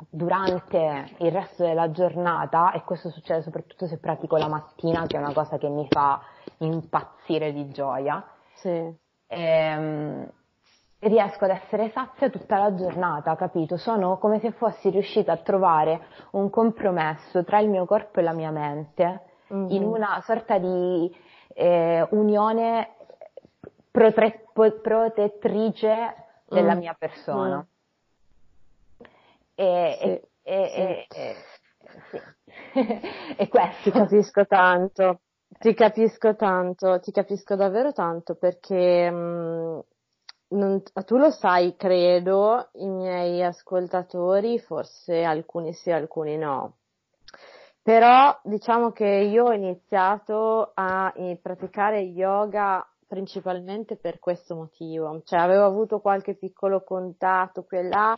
durante 0.09 1.15
il 1.19 1.31
resto 1.31 1.63
della 1.63 1.91
giornata, 1.91 2.71
e 2.71 2.83
questo 2.83 3.09
succede 3.09 3.41
soprattutto 3.41 3.87
se 3.87 3.97
pratico 3.97 4.37
la 4.37 4.47
mattina, 4.47 5.05
che 5.05 5.15
è 5.15 5.19
una 5.19 5.33
cosa 5.33 5.57
che 5.57 5.69
mi 5.69 5.87
fa 5.89 6.21
impazzire 6.57 7.53
di 7.53 7.69
gioia, 7.69 8.25
sì. 8.55 8.93
ehm, 9.27 10.29
riesco 10.99 11.45
ad 11.45 11.51
essere 11.51 11.91
sazia 11.91 12.29
tutta 12.29 12.57
la 12.57 12.75
giornata, 12.75 13.35
capito? 13.35 13.77
Sono 13.77 14.17
come 14.17 14.39
se 14.39 14.51
fossi 14.51 14.89
riuscita 14.89 15.33
a 15.33 15.37
trovare 15.37 16.01
un 16.31 16.49
compromesso 16.49 17.43
tra 17.43 17.59
il 17.59 17.69
mio 17.69 17.85
corpo 17.85 18.19
e 18.19 18.23
la 18.23 18.33
mia 18.33 18.51
mente 18.51 19.21
mm-hmm. 19.53 19.69
in 19.69 19.83
una 19.83 20.21
sorta 20.25 20.57
di 20.57 21.13
eh, 21.53 22.05
unione 22.11 22.95
protre- 23.91 24.45
protettrice 24.53 26.24
della 26.47 26.75
mm. 26.75 26.77
mia 26.77 26.93
persona. 26.93 27.57
Mm. 27.57 29.05
E, 29.55 29.97
sì. 29.99 30.05
e, 30.07 30.27
e, 30.43 31.07
e, 31.09 31.35
sì. 32.09 32.21
e 33.37 33.47
questo. 33.47 33.83
Ti 33.83 33.91
capisco 33.91 34.45
tanto. 34.45 35.19
Ti 35.57 35.73
capisco 35.73 36.35
tanto, 36.35 36.99
ti 36.99 37.11
capisco 37.11 37.55
davvero 37.55 37.93
tanto 37.93 38.35
perché 38.35 39.09
mh, 39.09 39.15
mm, 39.15 39.79
non, 40.49 40.81
tu 41.05 41.17
lo 41.17 41.29
sai, 41.31 41.75
credo, 41.75 42.69
i 42.73 42.87
miei 42.87 43.41
ascoltatori, 43.43 44.59
forse 44.59 45.23
alcuni 45.23 45.73
sì, 45.73 45.91
alcuni 45.91 46.37
no. 46.37 46.77
Però 47.81 48.37
diciamo 48.43 48.91
che 48.91 49.05
io 49.05 49.45
ho 49.45 49.53
iniziato 49.53 50.71
a 50.73 51.13
praticare 51.41 51.99
yoga 51.99 52.85
principalmente 53.07 53.95
per 53.95 54.19
questo 54.19 54.55
motivo, 54.55 55.21
cioè 55.25 55.39
avevo 55.39 55.65
avuto 55.65 55.99
qualche 55.99 56.35
piccolo 56.35 56.83
contatto 56.83 57.63
qui 57.63 57.77
e 57.77 57.83
là, 57.83 58.15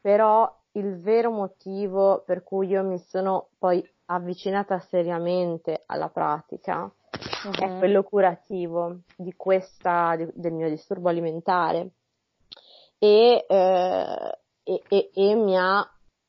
però 0.00 0.52
il 0.72 1.00
vero 1.00 1.30
motivo 1.30 2.22
per 2.24 2.42
cui 2.42 2.68
io 2.68 2.84
mi 2.84 2.98
sono 2.98 3.48
poi 3.58 3.84
avvicinata 4.06 4.78
seriamente 4.78 5.82
alla 5.86 6.08
pratica 6.08 6.82
uh-huh. 6.82 7.50
è 7.52 7.78
quello 7.78 8.02
curativo 8.02 9.00
di 9.16 9.34
questa, 9.36 10.14
di, 10.16 10.28
del 10.34 10.52
mio 10.52 10.68
disturbo 10.68 11.08
alimentare 11.08 11.90
e, 12.98 13.44
eh, 13.48 14.38
e, 14.62 14.82
e, 14.88 15.10
e 15.12 15.34
mi 15.34 15.56
ha 15.56 15.88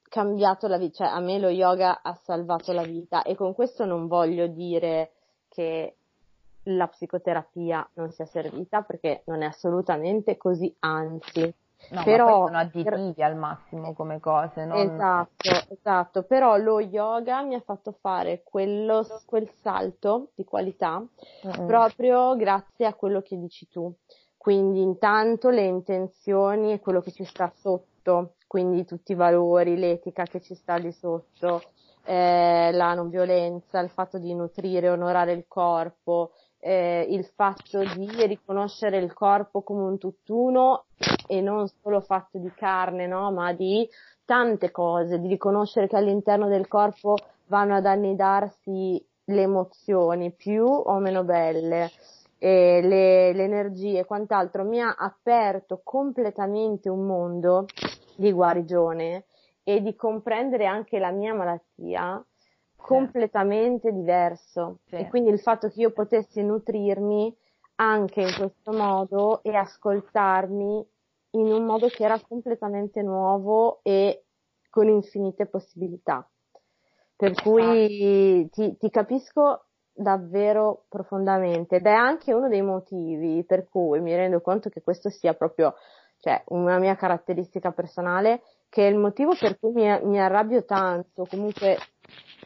cambiato 0.10 0.68
la 0.68 0.78
vita, 0.78 1.06
cioè 1.06 1.16
a 1.16 1.20
me 1.20 1.40
lo 1.40 1.50
yoga 1.50 2.02
ha 2.02 2.14
salvato 2.24 2.74
la 2.74 2.84
vita 2.84 3.24
e 3.24 3.36
con 3.36 3.54
questo 3.54 3.86
non 3.86 4.08
voglio 4.08 4.48
dire 4.48 5.12
che 5.48 5.96
la 6.64 6.88
psicoterapia 6.88 7.88
non 7.94 8.12
sia 8.12 8.26
servita 8.26 8.82
perché 8.82 9.24
non 9.26 9.42
è 9.42 9.46
assolutamente 9.46 10.38
così, 10.38 10.74
anzi 10.80 11.54
No, 11.90 12.04
però 12.04 12.46
sono 12.46 12.60
additivi 12.60 13.14
per... 13.14 13.24
al 13.26 13.36
massimo 13.36 13.94
come 13.94 14.20
cose, 14.20 14.66
non... 14.66 14.78
Esatto, 14.78 15.74
esatto, 15.74 16.24
però 16.24 16.56
lo 16.58 16.80
yoga 16.80 17.42
mi 17.42 17.56
ha 17.56 17.60
fatto 17.60 17.92
fare 18.00 18.44
quello, 18.44 19.06
quel 19.26 19.50
salto 19.62 20.30
di 20.36 20.46
qualità 20.46 21.00
mm-hmm. 21.00 21.66
proprio 21.66 22.36
grazie 22.36 22.86
a 22.86 22.94
quello 22.94 23.22
che 23.22 23.38
dici 23.38 23.68
tu. 23.68 23.94
Quindi 24.38 24.82
intanto 24.82 25.50
le 25.50 25.66
intenzioni 25.66 26.72
e 26.72 26.80
quello 26.80 27.02
che 27.02 27.12
ci 27.12 27.26
sta 27.26 27.52
sotto, 27.58 28.36
quindi 28.48 28.86
tutti 28.86 29.12
i 29.12 29.16
valori, 29.16 29.78
l'etica 29.78 30.24
che 30.24 30.42
ci 30.42 30.56
sta 30.56 30.80
di 30.80 30.92
sotto, 30.92 31.62
eh, 32.06 32.72
la 32.72 32.94
non 32.94 33.10
violenza, 33.10 33.80
il 33.80 33.90
fatto 33.90 34.18
di 34.18 34.34
nutrire, 34.34 34.90
onorare 34.90 35.34
il 35.34 35.46
corpo, 35.48 36.32
eh, 36.62 37.06
il 37.10 37.26
fatto 37.26 37.84
di 37.96 38.26
riconoscere 38.26 38.98
il 38.98 39.14
corpo 39.14 39.62
come 39.62 39.82
un 39.84 39.98
tutt'uno 39.98 40.86
e 41.28 41.42
non 41.42 41.68
solo 41.82 42.00
fatto 42.02 42.38
di 42.38 42.52
carne, 42.54 43.08
no? 43.08 43.32
ma 43.32 43.52
di 43.52 43.88
tante 44.24 44.72
cose, 44.72 45.20
di 45.20 45.28
riconoscere 45.28 45.88
che 45.88 45.98
all'interno 45.98 46.48
del 46.48 46.68
corpo 46.68 47.16
vanno 47.48 47.76
ad 47.76 47.86
annidarsi 47.86 49.04
le 49.26 49.42
emozioni 49.42 50.32
più 50.32 50.66
o 50.66 51.00
meno 51.00 51.24
belle, 51.24 51.90
e 52.44 52.82
le, 52.82 53.34
le 53.34 53.44
energie 53.44 54.00
e 54.00 54.06
quant'altro, 54.06 54.64
mi 54.64 54.82
ha 54.82 54.96
aperto 54.98 55.82
completamente 55.84 56.90
un 56.90 57.06
mondo 57.06 57.66
di 58.16 58.32
guarigione 58.32 59.26
e 59.64 59.82
di 59.82 59.96
comprendere 59.96 60.66
anche 60.66 60.98
la 60.98 61.12
mia 61.12 61.36
malattia 61.36 62.24
completamente 62.82 63.92
diverso. 63.92 64.80
Sì. 64.86 64.96
E 64.96 65.08
quindi 65.08 65.30
il 65.30 65.40
fatto 65.40 65.70
che 65.70 65.82
io 65.82 65.92
potessi 65.92 66.42
nutrirmi 66.44 67.36
anche 67.76 68.22
in 68.22 68.34
questo 68.36 68.72
modo 68.72 69.42
e 69.44 69.56
ascoltarmi 69.56 70.88
in 71.32 71.52
un 71.52 71.64
modo 71.64 71.88
che 71.88 72.04
era 72.04 72.20
completamente 72.20 73.02
nuovo 73.02 73.80
e 73.84 74.26
con 74.70 74.88
infinite 74.88 75.46
possibilità. 75.46 76.28
Per 77.16 77.34
cui 77.42 78.50
ti, 78.50 78.78
ti 78.78 78.90
capisco 78.90 79.66
davvero 79.94 80.86
profondamente 80.90 81.76
ed 81.76 81.86
è 81.86 81.92
anche 81.92 82.34
uno 82.34 82.48
dei 82.48 82.62
motivi 82.62 83.44
per 83.44 83.68
cui 83.70 84.00
mi 84.00 84.16
rendo 84.16 84.42
conto 84.42 84.70
che 84.70 84.82
questo 84.82 85.10
sia 85.10 85.34
proprio 85.34 85.76
cioè, 86.22 86.44
una 86.48 86.78
mia 86.78 86.96
caratteristica 86.96 87.72
personale, 87.72 88.42
che 88.70 88.88
è 88.88 88.90
il 88.90 88.98
motivo 88.98 89.36
per 89.38 89.60
cui 89.60 89.72
mi, 89.72 90.00
mi 90.04 90.20
arrabbio 90.20 90.64
tanto, 90.66 91.26
comunque 91.26 91.78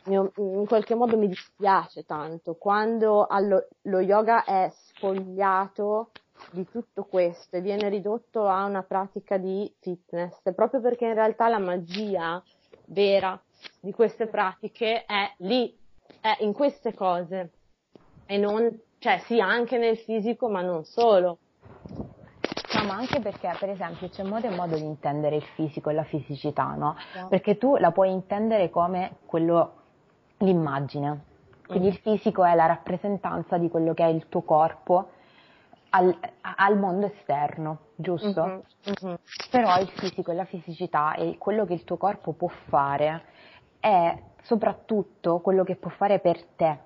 in 0.07 0.65
qualche 0.67 0.93
modo 0.95 1.17
mi 1.17 1.27
dispiace 1.27 2.05
tanto 2.05 2.55
quando 2.55 3.25
allo, 3.25 3.67
lo 3.83 3.99
yoga 3.99 4.43
è 4.43 4.71
spogliato 4.71 6.11
di 6.51 6.67
tutto 6.69 7.05
questo 7.05 7.55
e 7.55 7.61
viene 7.61 7.89
ridotto 7.89 8.45
a 8.47 8.65
una 8.65 8.83
pratica 8.83 9.37
di 9.37 9.71
fitness, 9.79 10.37
proprio 10.53 10.81
perché 10.81 11.05
in 11.05 11.13
realtà 11.13 11.47
la 11.47 11.59
magia 11.59 12.43
vera 12.87 13.41
di 13.79 13.91
queste 13.91 14.27
pratiche 14.27 15.05
è 15.05 15.33
lì, 15.37 15.75
è 16.21 16.37
in 16.41 16.53
queste 16.53 16.93
cose 16.93 17.51
e 18.25 18.37
non, 18.37 18.79
cioè 18.99 19.19
sì, 19.25 19.39
anche 19.39 19.77
nel 19.77 19.97
fisico, 19.97 20.49
ma 20.49 20.61
non 20.61 20.83
solo. 20.83 21.39
Ma 22.85 22.95
anche 22.95 23.19
perché, 23.19 23.53
per 23.59 23.69
esempio, 23.69 24.09
c'è 24.09 24.23
modo 24.23 24.47
e 24.47 24.55
modo 24.55 24.75
di 24.75 24.83
intendere 24.83 25.37
il 25.37 25.43
fisico 25.55 25.89
e 25.89 25.93
la 25.93 26.03
fisicità, 26.03 26.73
no? 26.75 26.95
Perché 27.29 27.57
tu 27.57 27.77
la 27.77 27.91
puoi 27.91 28.11
intendere 28.11 28.69
come 28.69 29.17
quello, 29.25 29.73
l'immagine. 30.37 31.33
Quindi 31.65 31.87
mm. 31.87 31.91
il 31.91 31.97
fisico 31.97 32.43
è 32.43 32.53
la 32.53 32.67
rappresentanza 32.67 33.57
di 33.57 33.69
quello 33.69 33.93
che 33.93 34.03
è 34.03 34.07
il 34.07 34.27
tuo 34.29 34.43
corpo 34.43 35.09
al, 35.89 36.15
al 36.41 36.77
mondo 36.77 37.07
esterno, 37.07 37.79
giusto? 37.95 38.45
Mm-hmm, 38.45 38.59
mm-hmm. 39.03 39.15
Però 39.49 39.79
il 39.79 39.89
fisico 39.89 40.31
e 40.31 40.35
la 40.35 40.45
fisicità 40.45 41.15
e 41.15 41.37
quello 41.37 41.65
che 41.65 41.73
il 41.73 41.83
tuo 41.83 41.97
corpo 41.97 42.33
può 42.33 42.49
fare 42.67 43.23
è 43.79 44.17
soprattutto 44.43 45.39
quello 45.39 45.63
che 45.63 45.75
può 45.75 45.89
fare 45.89 46.19
per 46.19 46.43
te. 46.55 46.79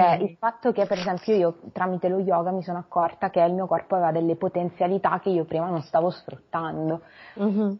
Cioè 0.00 0.18
il 0.22 0.36
fatto 0.38 0.72
che 0.72 0.86
per 0.86 0.98
esempio 0.98 1.34
io 1.34 1.58
tramite 1.72 2.08
lo 2.08 2.18
yoga 2.18 2.50
mi 2.50 2.62
sono 2.62 2.78
accorta 2.78 3.30
che 3.30 3.40
il 3.40 3.54
mio 3.54 3.66
corpo 3.66 3.94
aveva 3.94 4.12
delle 4.12 4.36
potenzialità 4.36 5.18
che 5.20 5.30
io 5.30 5.44
prima 5.44 5.68
non 5.68 5.82
stavo 5.82 6.10
sfruttando. 6.10 7.00
Mm-hmm 7.40 7.72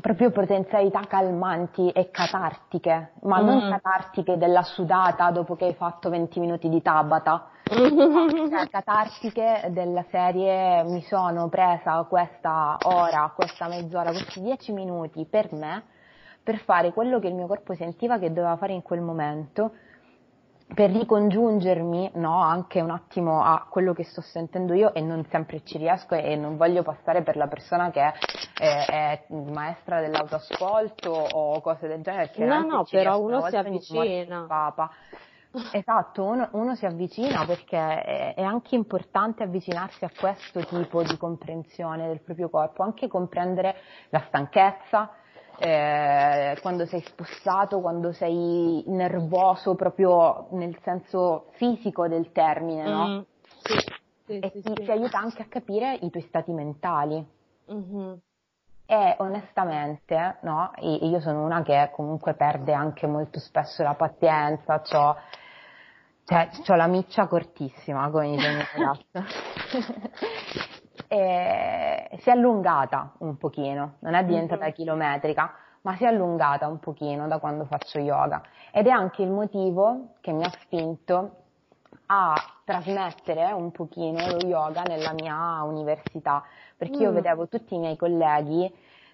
proprio 0.00 0.30
potenzialità 0.30 1.00
calmanti 1.00 1.90
e 1.90 2.10
catartiche, 2.10 3.12
ma 3.22 3.40
mm. 3.40 3.44
non 3.44 3.70
catartiche 3.70 4.38
della 4.38 4.62
sudata 4.62 5.30
dopo 5.30 5.56
che 5.56 5.66
hai 5.66 5.74
fatto 5.74 6.08
20 6.08 6.40
minuti 6.40 6.68
di 6.68 6.80
Tabata, 6.80 7.48
cioè 7.64 8.68
catartiche 8.68 9.68
della 9.70 10.04
serie 10.10 10.84
mi 10.84 11.02
sono 11.02 11.48
presa 11.48 12.02
questa 12.08 12.78
ora, 12.84 13.30
questa 13.34 13.68
mezz'ora, 13.68 14.10
questi 14.10 14.40
10 14.40 14.72
minuti 14.72 15.26
per 15.26 15.52
me 15.52 15.84
per 16.42 16.58
fare 16.58 16.92
quello 16.92 17.18
che 17.18 17.28
il 17.28 17.34
mio 17.34 17.46
corpo 17.46 17.74
sentiva 17.74 18.18
che 18.18 18.32
doveva 18.32 18.56
fare 18.56 18.72
in 18.72 18.82
quel 18.82 19.02
momento, 19.02 19.72
per 20.72 20.90
ricongiungermi 20.90 22.12
no, 22.14 22.40
anche 22.40 22.80
un 22.80 22.90
attimo 22.90 23.42
a 23.42 23.66
quello 23.68 23.92
che 23.92 24.04
sto 24.04 24.20
sentendo 24.20 24.72
io 24.74 24.94
e 24.94 25.00
non 25.00 25.24
sempre 25.28 25.62
ci 25.64 25.78
riesco 25.78 26.14
e 26.14 26.36
non 26.36 26.56
voglio 26.56 26.82
passare 26.82 27.22
per 27.22 27.36
la 27.36 27.48
persona 27.48 27.90
che 27.90 28.00
è, 28.00 28.12
è, 28.58 28.86
è 28.86 29.24
maestra 29.32 30.00
dell'autoascolto 30.00 31.10
o 31.10 31.60
cose 31.60 31.88
del 31.88 32.02
genere. 32.02 32.30
No, 32.36 32.60
no, 32.60 32.86
però 32.88 33.18
uno 33.18 33.46
si 33.48 33.56
avvicina. 33.56 34.46
Esatto, 35.72 36.22
uno, 36.22 36.48
uno, 36.52 36.76
si 36.76 36.86
avvicina 36.86 37.44
perché 37.44 37.76
è, 37.76 38.34
è, 38.36 38.42
anche 38.42 38.76
importante 38.76 39.42
avvicinarsi 39.42 40.04
a 40.04 40.10
questo 40.16 40.64
tipo 40.64 41.02
di 41.02 41.16
comprensione 41.16 42.06
del 42.06 42.20
proprio 42.20 42.48
corpo, 42.48 42.84
anche 42.84 43.08
comprendere 43.08 43.74
la 44.10 44.22
stanchezza, 44.28 45.10
eh, 45.60 46.56
quando 46.62 46.86
sei 46.86 47.02
spostato, 47.02 47.80
quando 47.80 48.12
sei 48.12 48.82
nervoso 48.86 49.74
proprio 49.74 50.46
nel 50.52 50.76
senso 50.82 51.48
fisico 51.52 52.08
del 52.08 52.32
termine, 52.32 52.84
no? 52.88 53.08
Mm, 53.08 53.20
sì, 53.62 53.78
sì, 54.24 54.38
e 54.38 54.50
sì, 54.54 54.62
ti, 54.62 54.72
ti, 54.72 54.90
aiuta 54.90 55.18
anche 55.18 55.42
a 55.42 55.46
capire 55.48 55.98
i 56.00 56.08
tuoi 56.08 56.22
stati 56.22 56.52
mentali. 56.52 57.22
Mm-hmm. 57.70 58.12
E 58.86 59.14
onestamente, 59.18 60.38
no, 60.40 60.70
io 60.78 61.20
sono 61.20 61.44
una 61.44 61.62
che 61.62 61.90
comunque 61.92 62.34
perde 62.34 62.72
anche 62.72 63.06
molto 63.06 63.38
spesso 63.38 63.82
la 63.82 63.94
pazienza, 63.94 64.82
ho 64.82 65.16
cioè, 66.24 66.76
la 66.76 66.86
miccia 66.86 67.26
cortissima, 67.26 68.08
come 68.08 68.30
dice 68.30 68.48
il 68.48 68.54
mio 68.54 68.64
ragazzo. 71.10 72.12
e 72.12 72.18
si 72.20 72.28
è 72.28 72.32
allungata 72.32 73.12
un 73.18 73.36
pochino, 73.36 73.94
non 74.00 74.14
è 74.14 74.24
diventata 74.24 74.64
mm-hmm. 74.64 74.72
chilometrica, 74.72 75.54
ma 75.82 75.96
si 75.96 76.04
è 76.04 76.06
allungata 76.06 76.66
un 76.68 76.78
pochino 76.78 77.26
da 77.26 77.38
quando 77.38 77.64
faccio 77.64 77.98
yoga 77.98 78.42
ed 78.70 78.86
è 78.86 78.90
anche 78.90 79.22
il 79.22 79.30
motivo 79.30 80.14
che 80.20 80.32
mi 80.32 80.44
ha 80.44 80.50
spinto 80.60 81.36
a 82.06 82.34
trasmettere 82.64 83.52
un 83.52 83.70
pochino 83.70 84.18
lo 84.26 84.46
yoga 84.46 84.82
nella 84.82 85.12
mia 85.12 85.62
università, 85.62 86.44
perché 86.76 86.98
mm. 86.98 87.02
io 87.02 87.12
vedevo 87.12 87.48
tutti 87.48 87.74
i 87.74 87.78
miei 87.78 87.96
colleghi, 87.96 88.72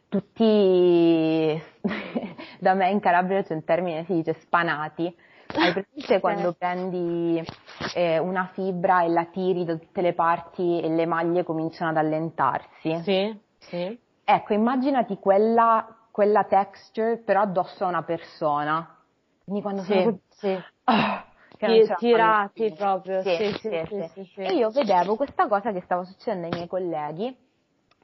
tutti, 0.09 1.63
da 2.59 2.75
me 2.75 2.91
in 2.91 3.01
Calabria 3.01 3.43
c'è 3.43 3.55
un 3.55 3.65
termine, 3.65 4.05
si 4.05 4.15
dice 4.15 4.35
spanati, 4.35 5.15
hai 5.55 5.73
presente 5.73 6.21
quando 6.21 6.53
prendi 6.53 7.43
eh, 7.95 8.19
una 8.19 8.51
fibra 8.53 9.03
e 9.05 9.09
la 9.09 9.25
tiri 9.27 9.65
da 9.65 9.77
tutte 9.77 10.01
le 10.01 10.13
parti 10.13 10.81
e 10.81 10.89
le 10.89 11.07
maglie 11.07 11.45
cominciano 11.45 11.91
ad 11.91 11.97
allentarsi? 11.97 13.01
Sì, 13.03 13.41
sì. 13.59 13.99
Ecco, 14.25 14.53
immaginati 14.53 15.19
quella, 15.19 15.87
quella 16.11 16.45
texture 16.45 17.19
però 17.19 17.43
addosso 17.43 17.85
a 17.85 17.89
una 17.89 18.03
persona. 18.03 18.97
Quindi 19.45 19.63
quando 19.63 19.83
sì, 19.83 20.03
sono... 20.03 20.19
Sì. 20.31 20.65
Oh, 20.85 21.25
che 21.57 21.95
tirati 21.97 22.73
proprio. 22.77 23.23
Sì 23.23 23.37
sì 23.37 23.53
sì, 23.59 23.83
sì, 23.89 24.11
sì, 24.15 24.25
sì, 24.35 24.41
E 24.41 24.55
io 24.55 24.71
vedevo 24.71 25.17
questa 25.17 25.49
cosa 25.49 25.73
che 25.73 25.81
stava 25.81 26.05
succedendo 26.05 26.47
ai 26.47 26.53
miei 26.53 26.69
colleghi 26.69 27.37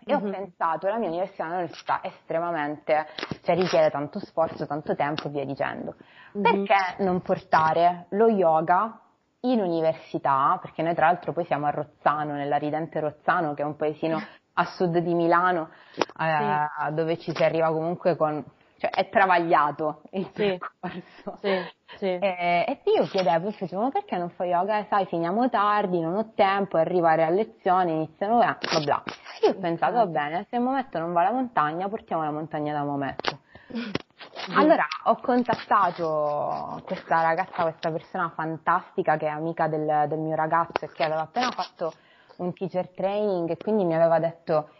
e 0.04 0.14
mm-hmm. 0.14 0.26
ho 0.26 0.30
pensato, 0.30 0.88
la 0.88 0.96
mia 0.96 1.08
università 1.08 1.44
è 1.44 1.46
un'università 1.46 2.00
estremamente, 2.02 3.06
cioè 3.42 3.54
richiede 3.54 3.90
tanto 3.90 4.18
sforzo, 4.18 4.66
tanto 4.66 4.94
tempo 4.94 5.28
e 5.28 5.30
via 5.30 5.44
dicendo. 5.44 5.94
Mm-hmm. 6.38 6.64
Perché 6.64 7.02
non 7.02 7.20
portare 7.20 8.06
lo 8.10 8.28
yoga 8.28 8.98
in 9.40 9.60
università? 9.60 10.58
Perché 10.60 10.82
noi 10.82 10.94
tra 10.94 11.06
l'altro 11.06 11.32
poi 11.32 11.44
siamo 11.44 11.66
a 11.66 11.70
Rozzano, 11.70 12.34
nella 12.34 12.56
ridente 12.56 13.00
Rozzano, 13.00 13.54
che 13.54 13.62
è 13.62 13.64
un 13.64 13.76
paesino 13.76 14.20
a 14.54 14.64
sud 14.64 14.98
di 14.98 15.14
Milano, 15.14 15.70
eh, 15.96 16.66
sì. 16.86 16.94
dove 16.94 17.18
ci 17.18 17.34
si 17.34 17.42
arriva 17.42 17.68
comunque 17.72 18.16
con 18.16 18.44
cioè 18.82 18.90
è 18.90 19.08
travagliato 19.10 20.02
il 20.10 20.28
sì. 20.34 20.58
percorso. 20.58 21.38
Sì, 21.40 21.56
sì. 21.98 22.06
E, 22.06 22.64
e 22.66 22.80
io 22.96 23.04
chiedevo, 23.04 23.52
facevo, 23.52 23.80
ma 23.80 23.90
perché 23.90 24.16
non 24.16 24.30
fai 24.30 24.48
yoga? 24.48 24.78
Eh, 24.78 24.86
sai, 24.88 25.06
finiamo 25.06 25.48
tardi, 25.48 26.00
non 26.00 26.16
ho 26.16 26.32
tempo, 26.34 26.78
arrivare 26.78 27.22
a 27.22 27.30
lezione, 27.30 27.92
iniziano, 27.92 28.38
bla 28.38 28.58
bla. 28.82 29.02
Io 29.44 29.50
ho 29.50 29.54
pensato, 29.54 29.94
va 29.94 30.06
bene, 30.06 30.46
se 30.50 30.58
Mometto 30.58 30.98
non 30.98 31.12
va 31.12 31.20
alla 31.20 31.30
montagna, 31.30 31.88
portiamo 31.88 32.24
la 32.24 32.32
montagna 32.32 32.72
da 32.72 32.82
Mometto. 32.82 33.38
Allora 34.54 34.86
ho 35.04 35.16
contattato 35.20 36.82
questa 36.84 37.22
ragazza, 37.22 37.62
questa 37.62 37.90
persona 37.90 38.32
fantastica 38.34 39.16
che 39.16 39.26
è 39.26 39.30
amica 39.30 39.68
del, 39.68 40.06
del 40.08 40.18
mio 40.18 40.34
ragazzo 40.34 40.84
e 40.84 40.92
che 40.92 41.04
aveva 41.04 41.22
appena 41.22 41.50
fatto 41.50 41.92
un 42.36 42.52
teacher 42.52 42.88
training 42.88 43.50
e 43.50 43.56
quindi 43.56 43.84
mi 43.84 43.94
aveva 43.94 44.18
detto 44.18 44.70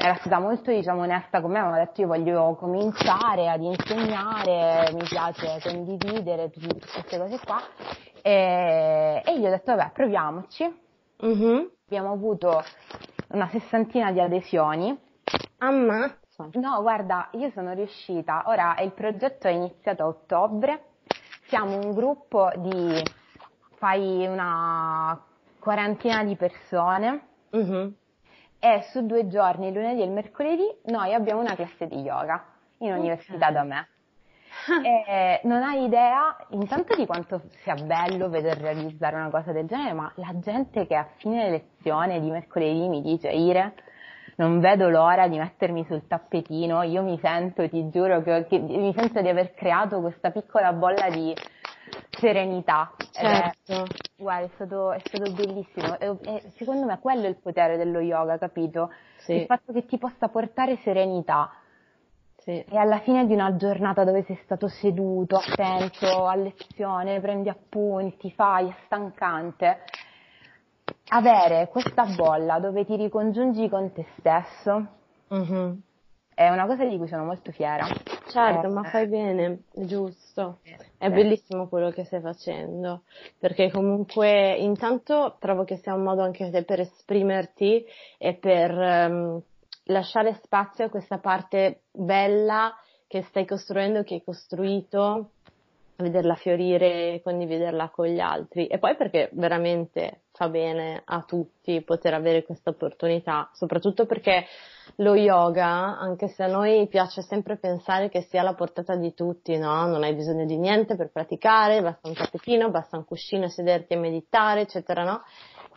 era 0.00 0.14
stata 0.14 0.38
molto 0.38 0.70
diciamo, 0.70 1.02
onesta 1.02 1.40
con 1.40 1.50
me, 1.50 1.58
mi 1.58 1.66
aveva 1.66 1.84
detto 1.84 2.02
io 2.02 2.06
voglio 2.06 2.54
cominciare 2.54 3.48
ad 3.48 3.60
insegnare, 3.60 4.92
mi 4.92 5.02
piace 5.02 5.58
condividere 5.60 6.50
tutte 6.50 6.86
queste 6.86 7.18
cose 7.18 7.40
qua 7.44 7.60
e, 8.22 9.20
e 9.26 9.38
gli 9.40 9.44
ho 9.44 9.50
detto 9.50 9.74
vabbè 9.74 9.90
proviamoci. 9.90 10.82
Mm-hmm. 11.24 11.64
Abbiamo 11.86 12.12
avuto 12.12 12.62
una 13.30 13.48
sessantina 13.48 14.12
di 14.12 14.20
adesioni. 14.20 14.96
Ammazza! 15.58 16.48
No, 16.52 16.80
guarda, 16.80 17.30
io 17.32 17.50
sono 17.50 17.72
riuscita, 17.72 18.44
ora 18.46 18.76
il 18.78 18.92
progetto 18.92 19.48
è 19.48 19.50
iniziato 19.50 20.04
a 20.04 20.06
ottobre, 20.06 20.82
siamo 21.48 21.76
un 21.76 21.92
gruppo 21.92 22.48
di, 22.58 23.02
fai 23.74 24.24
una 24.28 25.20
quarantina 25.58 26.22
di 26.22 26.36
persone. 26.36 27.26
Mm-hmm 27.56 27.88
e 28.58 28.82
su 28.90 29.06
due 29.06 29.28
giorni, 29.28 29.68
il 29.68 29.74
lunedì 29.74 30.00
e 30.00 30.04
il 30.04 30.10
mercoledì, 30.10 30.66
noi 30.86 31.14
abbiamo 31.14 31.40
una 31.40 31.54
classe 31.54 31.86
di 31.86 32.00
yoga. 32.00 32.44
in 32.78 32.92
università 32.92 33.50
da 33.50 33.62
me. 33.64 33.88
E 34.82 35.40
non 35.44 35.62
hai 35.62 35.84
idea 35.84 36.36
intanto 36.50 36.94
di 36.94 37.06
quanto 37.06 37.42
sia 37.62 37.74
bello 37.74 38.28
veder 38.28 38.58
realizzare 38.58 39.16
una 39.16 39.30
cosa 39.30 39.52
del 39.52 39.66
genere, 39.66 39.92
ma 39.92 40.10
la 40.16 40.38
gente 40.38 40.86
che 40.86 40.94
a 40.94 41.08
fine 41.16 41.48
lezione 41.48 42.20
di 42.20 42.30
mercoledì 42.30 42.88
mi 42.88 43.00
dice 43.00 43.28
Ire, 43.28 43.74
non 44.36 44.60
vedo 44.60 44.88
l'ora 44.88 45.26
di 45.26 45.38
mettermi 45.38 45.84
sul 45.84 46.06
tappetino, 46.06 46.82
io 46.82 47.02
mi 47.02 47.18
sento, 47.18 47.68
ti 47.68 47.88
giuro, 47.88 48.22
che, 48.22 48.46
che 48.48 48.58
mi 48.58 48.92
sento 48.94 49.20
di 49.20 49.28
aver 49.28 49.54
creato 49.54 50.00
questa 50.00 50.30
piccola 50.30 50.72
bolla 50.72 51.08
di 51.08 51.34
serenità. 52.10 52.92
Certo. 53.10 53.72
È, 53.72 53.84
guarda, 54.16 54.46
è 54.46 54.50
stato, 54.54 54.92
è 54.92 55.00
stato 55.04 55.32
bellissimo. 55.32 55.98
E, 55.98 56.16
e 56.22 56.52
secondo 56.56 56.86
me 56.86 56.98
quello 57.00 57.24
è 57.24 57.28
il 57.28 57.36
potere 57.36 57.76
dello 57.76 58.00
yoga, 58.00 58.38
capito? 58.38 58.92
Sì. 59.18 59.34
Il 59.34 59.46
fatto 59.46 59.72
che 59.72 59.86
ti 59.86 59.98
possa 59.98 60.28
portare 60.28 60.76
serenità. 60.82 61.50
Sì. 62.36 62.64
E 62.68 62.76
alla 62.76 63.00
fine 63.00 63.26
di 63.26 63.34
una 63.34 63.56
giornata 63.56 64.04
dove 64.04 64.22
sei 64.22 64.38
stato 64.44 64.68
seduto, 64.68 65.36
attento 65.36 66.26
a 66.26 66.34
lezione, 66.34 67.20
prendi 67.20 67.48
appunti, 67.48 68.30
fai, 68.30 68.68
è 68.68 68.74
stancante, 68.86 69.84
avere 71.08 71.68
questa 71.68 72.04
bolla 72.04 72.58
dove 72.58 72.84
ti 72.84 72.96
ricongiungi 72.96 73.68
con 73.68 73.92
te 73.92 74.06
stesso 74.18 74.96
Mm-hmm. 75.32 75.72
è 76.34 76.48
una 76.48 76.66
cosa 76.66 76.84
di 76.84 76.96
cui 76.96 77.06
sono 77.06 77.24
molto 77.24 77.52
fiera. 77.52 77.86
Certo, 78.28 78.66
Eh, 78.66 78.70
ma 78.70 78.82
fai 78.84 79.06
bene, 79.06 79.62
è 79.72 79.84
giusto. 79.84 80.58
È 80.62 81.06
eh. 81.06 81.10
bellissimo 81.10 81.68
quello 81.68 81.90
che 81.90 82.04
stai 82.04 82.20
facendo, 82.20 83.02
perché 83.38 83.70
comunque 83.70 84.54
intanto 84.56 85.36
trovo 85.38 85.64
che 85.64 85.76
sia 85.78 85.94
un 85.94 86.02
modo 86.02 86.22
anche 86.22 86.50
te 86.50 86.62
per 86.64 86.80
esprimerti 86.80 87.84
e 88.18 88.34
per 88.34 88.70
ehm, 88.70 89.42
lasciare 89.84 90.38
spazio 90.42 90.84
a 90.84 90.90
questa 90.90 91.18
parte 91.18 91.82
bella 91.90 92.74
che 93.06 93.22
stai 93.22 93.46
costruendo, 93.46 94.02
che 94.02 94.14
hai 94.14 94.24
costruito, 94.24 95.30
vederla 95.96 96.34
fiorire 96.34 97.14
e 97.14 97.22
condividerla 97.22 97.88
con 97.88 98.06
gli 98.06 98.20
altri. 98.20 98.66
E 98.66 98.78
poi 98.78 98.96
perché 98.96 99.30
veramente 99.32 100.20
fa 100.38 100.48
bene 100.48 101.02
a 101.04 101.22
tutti 101.22 101.82
poter 101.82 102.14
avere 102.14 102.44
questa 102.44 102.70
opportunità, 102.70 103.50
soprattutto 103.52 104.06
perché 104.06 104.46
lo 104.96 105.16
yoga, 105.16 105.98
anche 105.98 106.28
se 106.28 106.44
a 106.44 106.46
noi 106.46 106.86
piace 106.86 107.22
sempre 107.22 107.56
pensare 107.56 108.08
che 108.08 108.22
sia 108.22 108.42
alla 108.42 108.54
portata 108.54 108.94
di 108.94 109.14
tutti, 109.14 109.58
no? 109.58 109.88
Non 109.88 110.04
hai 110.04 110.14
bisogno 110.14 110.44
di 110.46 110.56
niente 110.56 110.94
per 110.94 111.10
praticare, 111.10 111.82
basta 111.82 112.06
un 112.06 112.14
tappetino, 112.14 112.70
basta 112.70 112.96
un 112.96 113.04
cuscino, 113.04 113.48
sederti 113.48 113.94
a 113.94 113.98
meditare, 113.98 114.60
eccetera, 114.60 115.02
no? 115.02 115.22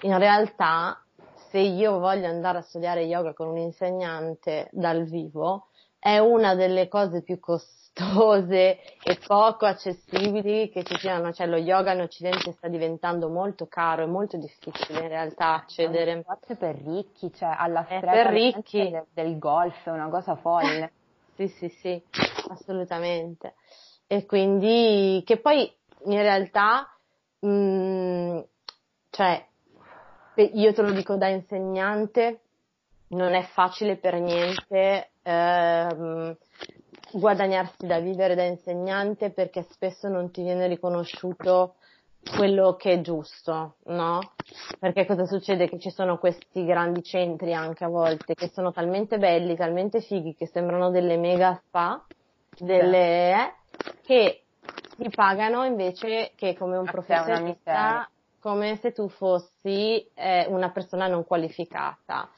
In 0.02 0.16
realtà, 0.20 1.04
se 1.50 1.58
io 1.58 1.98
voglio 1.98 2.28
andare 2.28 2.60
a 2.60 2.62
studiare 2.62 3.02
yoga 3.02 3.34
con 3.34 3.48
un 3.48 3.58
insegnante 3.58 4.70
dal 4.72 5.06
vivo, 5.06 5.70
è 5.98 6.20
una 6.20 6.54
delle 6.54 6.88
cose 6.88 7.24
più 7.24 7.40
costose 7.40 7.81
e 7.94 9.20
poco 9.28 9.66
accessibili 9.66 10.70
che 10.70 10.84
ci 10.84 10.98
siano, 10.98 11.32
cioè 11.34 11.46
lo 11.48 11.58
yoga 11.58 11.92
in 11.94 12.02
Occidente 12.02 12.54
sta 12.54 12.68
diventando 12.68 13.30
molto 13.30 13.68
caro 13.68 14.04
e 14.04 14.08
molto 14.08 14.38
difficile 14.38 15.02
in 15.02 15.08
realtà 15.10 15.56
accedere. 15.56 16.24
Forse 16.24 16.56
per 16.56 16.76
ricchi, 16.78 17.32
cioè 17.34 17.54
alla 17.58 17.86
Eh, 17.88 18.00
per 18.00 18.28
ricchi. 18.28 18.90
del, 18.90 19.06
del 19.14 19.38
golf, 19.38 19.86
è 19.86 19.92
una 19.92 20.10
cosa 20.10 20.36
folle. 20.36 20.92
Sì, 21.34 21.48
sì, 21.48 21.70
sì, 21.70 22.04
assolutamente. 22.50 23.56
E 24.06 24.26
quindi, 24.28 25.24
che 25.26 25.38
poi 25.38 25.74
in 26.06 26.22
realtà, 26.22 26.96
mh, 27.40 28.40
cioè, 29.10 29.48
pe- 30.36 30.52
io 30.54 30.74
te 30.74 30.82
lo 30.84 30.92
dico 30.92 31.16
da 31.16 31.30
insegnante, 31.30 32.42
non 33.08 33.34
è 33.34 33.44
facile 33.44 33.96
per 33.96 34.20
niente 34.20 35.12
ehm, 35.24 36.38
guadagnarsi 37.14 37.86
da 37.86 38.00
vivere 38.00 38.36
da 38.36 38.44
insegnante 38.44 39.32
perché 39.32 39.64
spesso 39.70 40.08
non 40.08 40.32
ti 40.32 40.42
viene 40.44 40.68
riconosciuto 40.68 41.76
quello 42.36 42.76
che 42.76 42.94
è 42.94 43.02
giusto, 43.02 43.78
no? 43.86 44.20
Perché 44.80 45.06
cosa 45.06 45.26
succede? 45.26 45.68
Che 45.68 45.80
ci 45.80 45.90
sono 45.90 46.18
questi 46.20 46.66
grandi 46.66 47.02
centri 47.04 47.54
anche 47.54 47.84
a 47.84 47.88
volte 47.90 48.36
che 48.36 48.50
sono 48.50 48.72
talmente 48.72 49.18
belli, 49.18 49.56
talmente 49.56 50.02
fighi 50.02 50.36
che 50.36 50.48
sembrano 50.48 50.92
delle 50.92 51.18
mega 51.18 51.60
spa, 51.66 52.06
delle, 52.60 53.32
eh, 53.32 53.54
che 54.04 54.44
ti 54.98 55.10
pagano 55.10 55.66
invece 55.66 56.34
che 56.36 56.56
come 56.56 56.78
un 56.78 56.88
Ah, 56.88 56.92
professionista, 56.92 58.10
come 58.40 58.78
se 58.82 58.92
tu 58.92 59.08
fossi 59.10 60.08
eh, 60.14 60.46
una 60.48 60.70
persona 60.72 61.08
non 61.08 61.26
qualificata. 61.26 62.30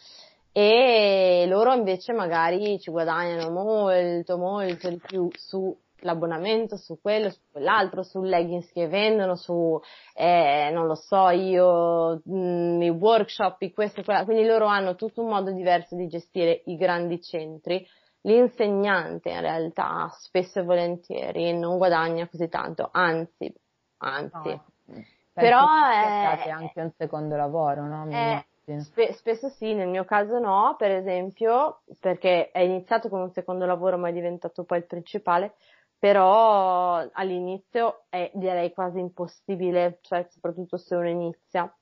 E 0.55 1.45
loro 1.47 1.73
invece 1.73 2.13
magari 2.13 2.79
ci 2.79 2.91
guadagnano 2.91 3.49
molto, 3.49 4.37
molto 4.37 4.87
di 4.87 4.99
più 4.99 5.27
sull'abbonamento, 5.33 6.77
su 6.77 6.99
quello, 7.01 7.31
su 7.31 7.39
quell'altro, 7.51 8.03
sul 8.03 8.27
leggings 8.27 8.71
che 8.71 8.87
vendono, 8.87 9.35
su, 9.35 9.79
eh, 10.13 10.69
non 10.71 10.85
lo 10.85 10.93
so, 10.93 11.29
io, 11.29 12.21
mh, 12.23 12.81
i 12.83 12.89
workshop, 12.89 13.61
i 13.63 13.73
questo 13.73 14.01
e 14.01 14.03
quella. 14.03 14.25
Quindi 14.25 14.45
loro 14.45 14.67
hanno 14.67 14.93
tutto 14.93 15.23
un 15.23 15.29
modo 15.29 15.51
diverso 15.51 15.95
di 15.95 16.07
gestire 16.07 16.61
i 16.65 16.75
grandi 16.75 17.19
centri. 17.19 17.83
L'insegnante 18.21 19.31
in 19.31 19.41
realtà 19.41 20.07
spesso 20.19 20.59
e 20.59 20.63
volentieri 20.63 21.57
non 21.57 21.77
guadagna 21.77 22.27
così 22.29 22.47
tanto, 22.47 22.89
anzi, 22.91 23.51
anzi. 23.97 24.49
No. 24.49 25.03
Però 25.33 25.65
è- 25.89 26.47
anche 26.49 26.79
un 26.79 26.91
secondo 26.95 27.35
lavoro, 27.35 27.87
no? 27.87 28.05
Mi 28.05 28.45
Spe- 28.79 29.13
spesso 29.13 29.49
sì, 29.49 29.73
nel 29.73 29.89
mio 29.89 30.05
caso 30.05 30.39
no, 30.39 30.75
per 30.77 30.91
esempio, 30.91 31.81
perché 31.99 32.51
è 32.51 32.59
iniziato 32.59 33.09
con 33.09 33.21
un 33.21 33.31
secondo 33.31 33.65
lavoro 33.65 33.97
ma 33.97 34.09
è 34.09 34.13
diventato 34.13 34.63
poi 34.63 34.77
il 34.79 34.85
principale, 34.85 35.55
però 35.99 37.05
all'inizio 37.11 38.03
è 38.09 38.31
direi 38.33 38.73
quasi 38.73 38.99
impossibile, 38.99 39.99
cioè 40.01 40.25
soprattutto 40.29 40.77
se 40.77 40.95
uno 40.95 41.09
inizia. 41.09 41.73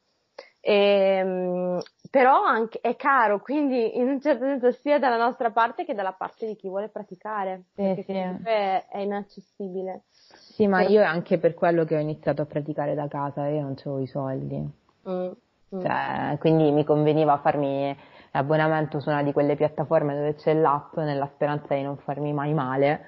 Ehm, 0.64 1.82
però 2.12 2.44
anche, 2.44 2.80
è 2.82 2.96
caro, 2.96 3.40
quindi 3.42 3.98
in 3.98 4.08
un 4.08 4.22
certo 4.22 4.44
senso 4.46 4.72
sia 4.72 5.00
dalla 5.00 5.18
nostra 5.18 5.50
parte 5.52 5.86
che 5.86 5.96
dalla 5.96 6.14
parte 6.14 6.46
di 6.46 6.56
chi 6.56 6.68
vuole 6.68 6.90
praticare, 6.90 7.64
Sì, 7.74 7.82
perché 7.82 8.04
sì. 8.04 8.12
comunque 8.12 8.52
è, 8.52 8.86
è 8.90 9.00
inaccessibile. 9.00 10.04
Sì, 10.10 10.68
ma 10.68 10.82
per- 10.82 10.92
io 10.92 11.02
è 11.02 11.06
anche 11.06 11.40
per 11.40 11.54
quello 11.56 11.84
che 11.84 11.96
ho 11.96 12.00
iniziato 12.00 12.44
a 12.44 12.46
praticare 12.46 12.94
da 12.94 13.08
casa, 13.08 13.48
io 13.48 13.62
non 13.62 13.76
avevo 13.80 14.00
i 14.00 14.08
soldi. 14.08 14.70
Mm, 15.10 15.32
mm. 15.72 15.88
Cioè, 15.88 16.38
quindi 16.40 16.72
mi 16.72 16.84
conveniva 16.84 17.38
farmi 17.40 17.96
l'abbonamento 18.32 19.00
su 19.00 19.10
una 19.10 19.24
di 19.24 19.34
quelle 19.34 19.56
piattaforme 19.56 20.14
dove 20.16 20.36
c'è 20.36 20.54
l'app 20.54 20.96
nella 20.98 21.28
speranza 21.34 21.74
di 21.76 21.82
non 21.82 21.98
farmi 21.98 22.34
mai 22.34 22.54
male. 22.54 23.06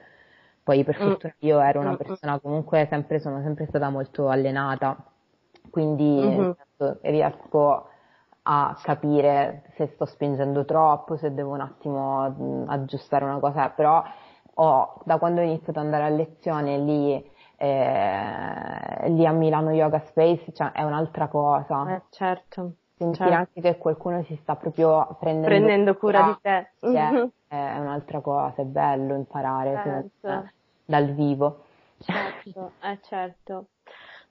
Poi 0.64 0.84
per 0.84 0.96
Mm. 0.98 1.14
fortuna 1.14 1.36
io 1.40 1.60
ero 1.60 1.82
una 1.82 1.94
Mm, 1.94 1.96
persona 1.96 2.40
comunque 2.40 2.88
sempre, 2.90 3.20
sono 3.20 3.42
sempre 3.42 3.66
stata 3.68 3.90
molto 3.90 4.30
allenata, 4.30 4.96
quindi 5.70 6.04
Mhm. 6.18 6.54
nel 6.56 6.56
senso, 6.78 7.00
riesco 7.04 7.88
a 8.46 8.80
capire 8.82 9.64
se 9.76 9.88
sto 9.94 10.06
spingendo 10.06 10.66
troppo, 10.66 11.16
se 11.18 11.34
devo 11.34 11.54
un 11.54 11.62
attimo 11.62 12.66
aggiustare 12.68 13.24
una 13.26 13.40
cosa, 13.40 13.70
però 13.70 14.04
ho, 14.56 15.02
da 15.06 15.18
quando 15.18 15.42
ho 15.42 15.44
iniziato 15.44 15.80
ad 15.80 15.86
andare 15.86 16.04
a 16.06 16.10
lezione 16.10 16.78
lì, 16.78 17.32
eh, 17.58 19.10
lì 19.10 19.26
a 19.26 19.32
Milano 19.32 19.72
Yoga 19.72 20.00
Space, 20.06 20.52
cioè, 20.54 20.72
è 20.72 20.84
un'altra 20.84 21.28
cosa 21.28 21.84
Eh, 21.90 22.02
certo, 22.12 22.74
sentire 22.98 23.30
certo. 23.30 23.36
anche 23.36 23.62
che 23.62 23.78
qualcuno 23.78 24.24
si 24.24 24.36
sta 24.42 24.56
proprio 24.56 25.16
prendendo, 25.20 25.48
prendendo 25.50 25.96
cura 25.98 26.22
di 26.24 26.38
te. 26.42 26.72
sì, 26.80 26.96
è, 26.96 27.10
è 27.48 27.78
un'altra 27.80 28.20
cosa, 28.22 28.62
è 28.62 28.66
bello 28.66 29.16
imparare 29.16 29.74
Certo. 29.84 30.28
me, 30.30 30.54
dal 30.86 31.14
vivo. 31.14 31.64
Certo, 32.00 32.72
eh 32.82 33.00
certo. 33.02 33.68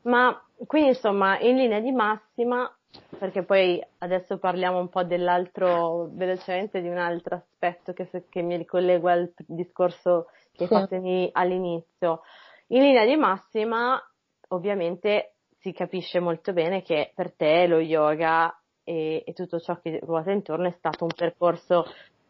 Ma 0.02 0.42
quindi 0.66 0.88
insomma, 0.90 1.38
in 1.40 1.56
linea 1.56 1.80
di 1.80 1.92
massima, 1.92 2.70
perché 3.18 3.42
poi 3.44 3.82
adesso 3.98 4.38
parliamo 4.38 4.78
un 4.78 4.88
po' 4.88 5.04
dell'altro, 5.04 6.08
velocemente 6.12 6.80
di 6.82 6.88
un 6.88 6.98
altro 6.98 7.36
aspetto 7.36 7.92
che, 7.92 8.08
che 8.28 8.42
mi 8.42 8.56
ricollego 8.56 9.08
al 9.08 9.32
discorso 9.46 10.26
che 10.52 10.66
Sì. 10.66 10.74
in- 10.96 11.28
all'inizio. 11.32 12.22
In 12.68 12.82
linea 12.82 13.04
di 13.04 13.16
massima, 13.16 14.00
ovviamente 14.48 15.34
si 15.58 15.72
capisce 15.72 16.20
molto 16.20 16.52
bene 16.52 16.82
che 16.82 17.12
per 17.14 17.34
te 17.34 17.66
lo 17.66 17.78
yoga 17.78 18.52
e, 18.82 19.22
e 19.24 19.32
tutto 19.32 19.60
ciò 19.60 19.78
che 19.80 20.00
ruota 20.02 20.32
intorno 20.32 20.66
è 20.68 20.74
stato 20.78 21.04
un 21.04 21.12
percorso 21.14 21.84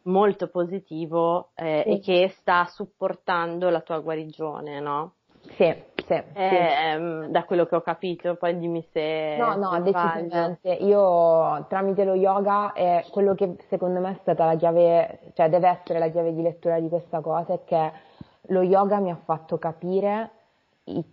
molto 0.05 0.49
positivo 0.49 1.51
eh, 1.55 1.83
Sì. 1.85 1.91
e 1.93 2.01
che 2.01 2.29
sta 2.41 2.67
supportando 2.67 3.71
la 3.71 3.81
tua 3.81 4.01
guarigione, 4.01 4.81
no? 4.81 5.15
Sì, 5.57 5.75
sì, 5.97 6.05
sì. 6.07 6.23
Ehm, 6.35 7.27
da 7.29 7.45
quello 7.45 7.67
che 7.67 7.75
ho 7.77 7.81
capito, 7.81 8.37
poi 8.37 8.57
dimmi 8.59 8.83
se 8.93 9.37
No, 9.37 9.55
no, 9.57 9.71
se 9.83 9.91
sbaglio. 9.91 10.29
decisamente. 10.29 10.73
Io 10.85 11.67
tramite 11.69 12.05
lo 12.05 12.15
yoga 12.15 12.73
è 12.73 13.05
quello 13.11 13.35
che 13.35 13.57
secondo 13.69 13.99
me 14.01 14.13
è 14.13 14.19
stata 14.21 14.45
la 14.45 14.57
chiave, 14.57 15.21
cioè 15.35 15.49
deve 15.49 15.69
essere 15.69 15.99
la 15.99 16.09
chiave 16.11 16.33
di 16.33 16.43
lettura 16.43 16.79
di 16.81 16.89
questa 16.89 17.21
cosa, 17.21 17.55
è 17.55 17.61
che 17.65 17.93
lo 18.49 18.63
yoga 18.63 18.99
mi 18.99 19.11
ha 19.11 19.17
fatto 19.25 19.59
capire 19.59 20.31
i, 20.85 21.05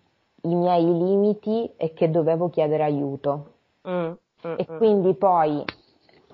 i 0.42 0.56
miei 0.56 0.86
limiti 0.86 1.72
e 1.78 1.94
che 1.94 2.10
dovevo 2.10 2.50
chiedere 2.50 2.84
aiuto. 2.84 3.54
Mm, 3.88 4.12
mm, 4.48 4.56
E 4.58 4.68
mm. 4.70 4.78
quindi 4.78 5.14
poi 5.16 5.64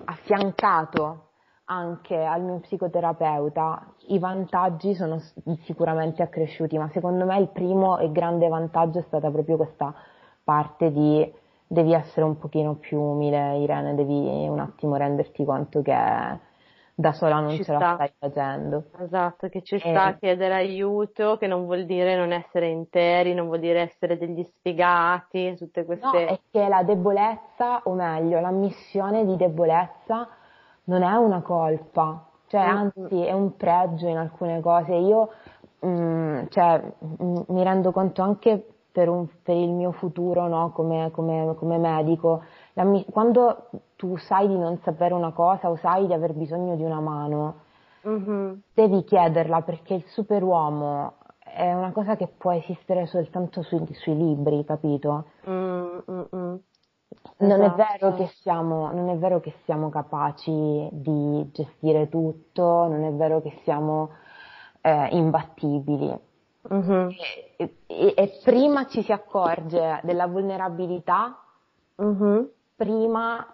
affiancato 0.04 1.22
anche 1.68 2.16
al 2.16 2.42
mio 2.42 2.60
psicoterapeuta, 2.60 3.94
i 4.08 4.18
vantaggi 4.18 4.94
sono 4.94 5.20
sicuramente 5.64 6.22
accresciuti, 6.22 6.78
ma 6.78 6.88
secondo 6.90 7.24
me 7.24 7.38
il 7.40 7.48
primo 7.48 7.98
e 7.98 8.12
grande 8.12 8.46
vantaggio 8.48 9.00
è 9.00 9.02
stata 9.02 9.30
proprio 9.30 9.56
questa 9.56 9.92
parte 10.44 10.92
di 10.92 11.32
devi 11.66 11.92
essere 11.92 12.24
un 12.24 12.38
pochino 12.38 12.74
più 12.76 13.00
umile, 13.00 13.58
Irene, 13.58 13.96
devi 13.96 14.46
un 14.46 14.60
attimo 14.60 14.94
renderti 14.94 15.44
conto 15.44 15.82
che 15.82 15.92
da 16.96 17.12
sola 17.12 17.40
non 17.40 17.60
ce 17.60 17.72
la 17.72 17.78
sta. 17.78 17.94
stai 17.94 18.12
facendo. 18.18 18.84
Esatto, 18.98 19.48
che 19.48 19.62
ci 19.62 19.76
E- 19.76 19.90
sta 19.90 20.04
a 20.04 20.14
chiedere 20.16 20.54
aiuto, 20.54 21.36
che 21.36 21.46
non 21.46 21.64
vuol 21.66 21.84
dire 21.84 22.16
non 22.16 22.32
essere 22.32 22.68
interi, 22.68 23.34
non 23.34 23.46
vuol 23.46 23.60
dire 23.60 23.80
essere 23.82 24.16
degli 24.16 24.42
sfigati, 24.42 25.54
tutte 25.56 25.84
No, 25.84 26.10
queste... 26.10 26.26
è 26.26 26.40
che 26.50 26.66
la 26.68 26.82
debolezza, 26.82 27.82
o 27.84 27.92
meglio, 27.92 28.40
l'ammissione 28.40 29.24
di 29.26 29.36
debolezza 29.36 30.28
non 30.84 31.02
è 31.02 31.14
una 31.16 31.42
colpa, 31.42 32.26
cioè 32.46 32.60
Mm, 32.62 33.06
anzi 33.06 33.22
è 33.24 33.32
un 33.32 33.56
pregio 33.56 34.08
in 34.08 34.16
alcune 34.16 34.60
cose. 34.60 34.94
Io 34.94 35.28
mm, 35.84 36.46
cioè, 36.48 36.80
mm, 37.22 37.36
mi 37.48 37.62
rendo 37.62 37.92
conto 37.92 38.22
anche 38.22 38.64
per, 38.92 39.08
un- 39.08 39.28
per 39.42 39.56
il 39.56 39.70
mio 39.72 39.92
futuro, 39.92 40.46
no, 40.48 40.70
come, 40.72 41.10
come- 41.12 41.54
come 41.56 41.78
medico, 41.78 42.42
quando 43.10 43.68
tu 43.96 44.16
sai 44.16 44.46
di 44.48 44.56
non 44.56 44.78
sapere 44.82 45.14
una 45.14 45.32
cosa 45.32 45.70
o 45.70 45.76
sai 45.76 46.06
di 46.06 46.12
aver 46.12 46.34
bisogno 46.34 46.76
di 46.76 46.84
una 46.84 47.00
mano, 47.00 47.64
Mhm. 48.02 48.60
devi 48.74 49.02
chiederla 49.04 49.62
perché 49.62 49.94
il 49.94 50.04
superuomo 50.08 51.14
è 51.38 51.72
una 51.72 51.90
cosa 51.92 52.14
che 52.16 52.28
può 52.28 52.52
esistere 52.52 53.06
soltanto 53.06 53.62
sui, 53.62 53.84
sui 53.94 54.16
libri, 54.16 54.64
capito? 54.64 55.24
Mm, 55.48 55.98
mm, 56.10 56.22
mm. 56.36 56.54
Non 57.38 57.62
è 57.62 57.66
Esatto. 57.66 57.76
vero 57.76 58.14
che 58.16 58.26
siamo, 58.40 58.92
non 58.92 59.08
è 59.08 59.16
vero 59.16 59.40
che 59.40 59.54
siamo 59.64 59.88
capaci 59.88 60.88
di 60.92 61.50
gestire 61.52 62.08
tutto, 62.08 62.86
non 62.86 63.02
è 63.04 63.12
vero 63.12 63.40
che 63.42 63.58
siamo 63.64 64.10
eh, 64.82 65.08
imbattibili. 65.16 66.18
Mhm. 66.68 67.08
E, 67.56 67.74
e- 67.86 68.14
e 68.16 68.40
prima 68.44 68.86
ci 68.86 69.02
si 69.02 69.12
accorge 69.12 70.00
della 70.04 70.26
vulnerabilità, 70.26 71.38
Mhm. 71.96 72.48
prima 72.76 73.46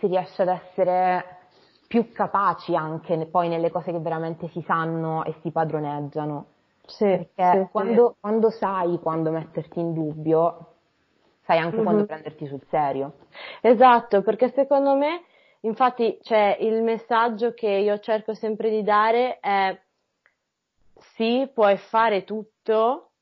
si 0.00 0.06
riesce 0.08 0.42
ad 0.42 0.48
essere 0.48 1.38
più 1.86 2.12
capaci 2.12 2.74
anche 2.74 3.26
poi 3.26 3.48
nelle 3.48 3.70
cose 3.70 3.92
che 3.92 3.98
veramente 4.00 4.48
si 4.48 4.62
sanno 4.62 5.24
e 5.24 5.34
si 5.42 5.50
padroneggiano. 5.50 6.46
Sì, 6.86 7.04
Perché 7.04 7.34
sì, 7.34 7.40
sì. 7.42 7.68
quando, 7.72 8.16
quando 8.20 8.50
sai 8.50 8.98
quando 9.00 9.30
metterti 9.30 9.78
in 9.78 9.92
dubbio, 9.92 10.74
sai 11.42 11.58
anche 11.58 11.76
Mhm. 11.78 11.82
quando 11.82 12.04
prenderti 12.04 12.46
sul 12.46 12.62
serio. 12.68 13.12
Esatto, 13.60 14.22
perché 14.22 14.50
secondo 14.52 14.96
me, 14.96 15.22
infatti, 15.60 16.18
cioè, 16.22 16.56
il 16.60 16.82
messaggio 16.82 17.52
che 17.54 17.68
io 17.68 17.98
cerco 18.00 18.34
sempre 18.34 18.70
di 18.70 18.82
dare 18.82 19.38
è 19.40 19.78
sì, 21.16 21.50
puoi 21.52 21.76
fare 21.76 22.24
tutto 22.24 23.12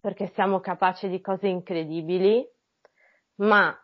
perché 0.00 0.30
siamo 0.34 0.60
capaci 0.60 1.08
di 1.08 1.20
cose 1.20 1.48
incredibili, 1.48 2.46
ma 3.36 3.76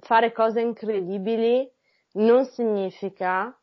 fare 0.00 0.32
cose 0.32 0.60
incredibili 0.60 1.70
non 2.12 2.44
significa 2.46 3.54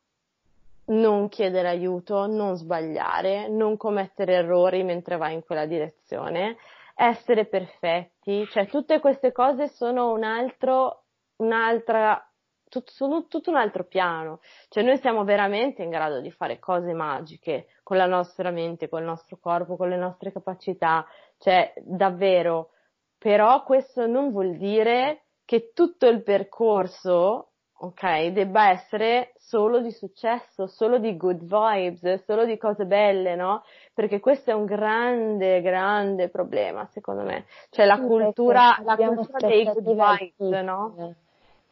non 0.86 1.28
chiedere 1.28 1.68
aiuto, 1.68 2.26
non 2.26 2.56
sbagliare, 2.56 3.48
non 3.48 3.76
commettere 3.76 4.34
errori 4.34 4.82
mentre 4.84 5.16
vai 5.16 5.34
in 5.34 5.44
quella 5.44 5.66
direzione, 5.66 6.56
essere 6.94 7.44
perfetti, 7.44 8.46
cioè 8.50 8.66
tutte 8.66 8.98
queste 9.00 9.32
cose 9.32 9.68
sono 9.68 10.12
un 10.12 10.24
altro, 10.24 11.02
un'altra, 11.36 12.26
tut- 12.68 12.90
sono 12.90 13.26
tutto 13.26 13.50
un 13.50 13.56
altro 13.56 13.84
piano, 13.84 14.40
cioè 14.68 14.82
noi 14.82 14.98
siamo 14.98 15.24
veramente 15.24 15.82
in 15.82 15.90
grado 15.90 16.20
di 16.20 16.30
fare 16.30 16.58
cose 16.58 16.92
magiche 16.94 17.66
con 17.82 17.98
la 17.98 18.06
nostra 18.06 18.50
mente, 18.50 18.88
col 18.88 19.04
nostro 19.04 19.36
corpo, 19.38 19.76
con 19.76 19.90
le 19.90 19.96
nostre 19.96 20.32
capacità, 20.32 21.06
cioè 21.38 21.72
davvero, 21.76 22.70
però 23.18 23.62
questo 23.62 24.06
non 24.06 24.30
vuol 24.30 24.56
dire 24.56 25.24
che 25.48 25.72
tutto 25.72 26.06
il 26.06 26.22
percorso, 26.22 27.52
ok, 27.78 28.26
debba 28.32 28.68
essere 28.68 29.32
solo 29.38 29.80
di 29.80 29.90
successo, 29.90 30.66
solo 30.66 30.98
di 30.98 31.16
good 31.16 31.40
vibes, 31.40 32.22
solo 32.24 32.44
di 32.44 32.58
cose 32.58 32.84
belle, 32.84 33.34
no? 33.34 33.62
Perché 33.94 34.20
questo 34.20 34.50
è 34.50 34.52
un 34.52 34.66
grande, 34.66 35.62
grande 35.62 36.28
problema, 36.28 36.86
secondo 36.92 37.22
me. 37.22 37.46
Cioè 37.70 37.86
la 37.86 37.96
Sì, 37.96 38.06
cultura, 38.06 38.78
la 38.84 38.96
cultura 38.98 39.38
dei 39.38 39.64
good 39.64 39.86
vibes, 39.86 40.62
no? 40.62 41.14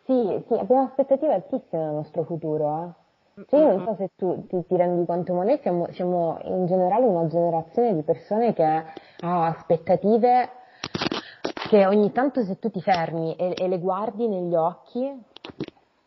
Sì, 0.04 0.42
sì, 0.46 0.54
abbiamo 0.54 0.84
aspettative 0.84 1.34
altissime 1.34 1.82
nel 1.84 1.94
nostro 1.94 2.22
futuro, 2.22 2.82
eh. 2.82 3.04
Cioè, 3.50 3.60
io 3.60 3.76
non 3.76 3.84
so 3.84 3.94
se 3.96 4.10
tu 4.16 4.46
ti, 4.46 4.64
ti 4.66 4.76
rendi 4.76 5.04
conto, 5.04 5.34
ma 5.34 5.44
noi 5.44 5.58
siamo, 5.58 5.86
siamo 5.92 6.38
in 6.44 6.64
generale 6.64 7.04
una 7.04 7.26
generazione 7.26 7.94
di 7.94 8.02
persone 8.02 8.54
che 8.54 8.64
ha 8.64 8.84
aspettative 9.46 10.48
che 11.68 11.86
ogni 11.86 12.12
tanto 12.12 12.44
se 12.44 12.58
tu 12.58 12.70
ti 12.70 12.80
fermi 12.80 13.34
e, 13.36 13.54
e 13.56 13.68
le 13.68 13.78
guardi 13.78 14.28
negli 14.28 14.54
occhi 14.54 15.24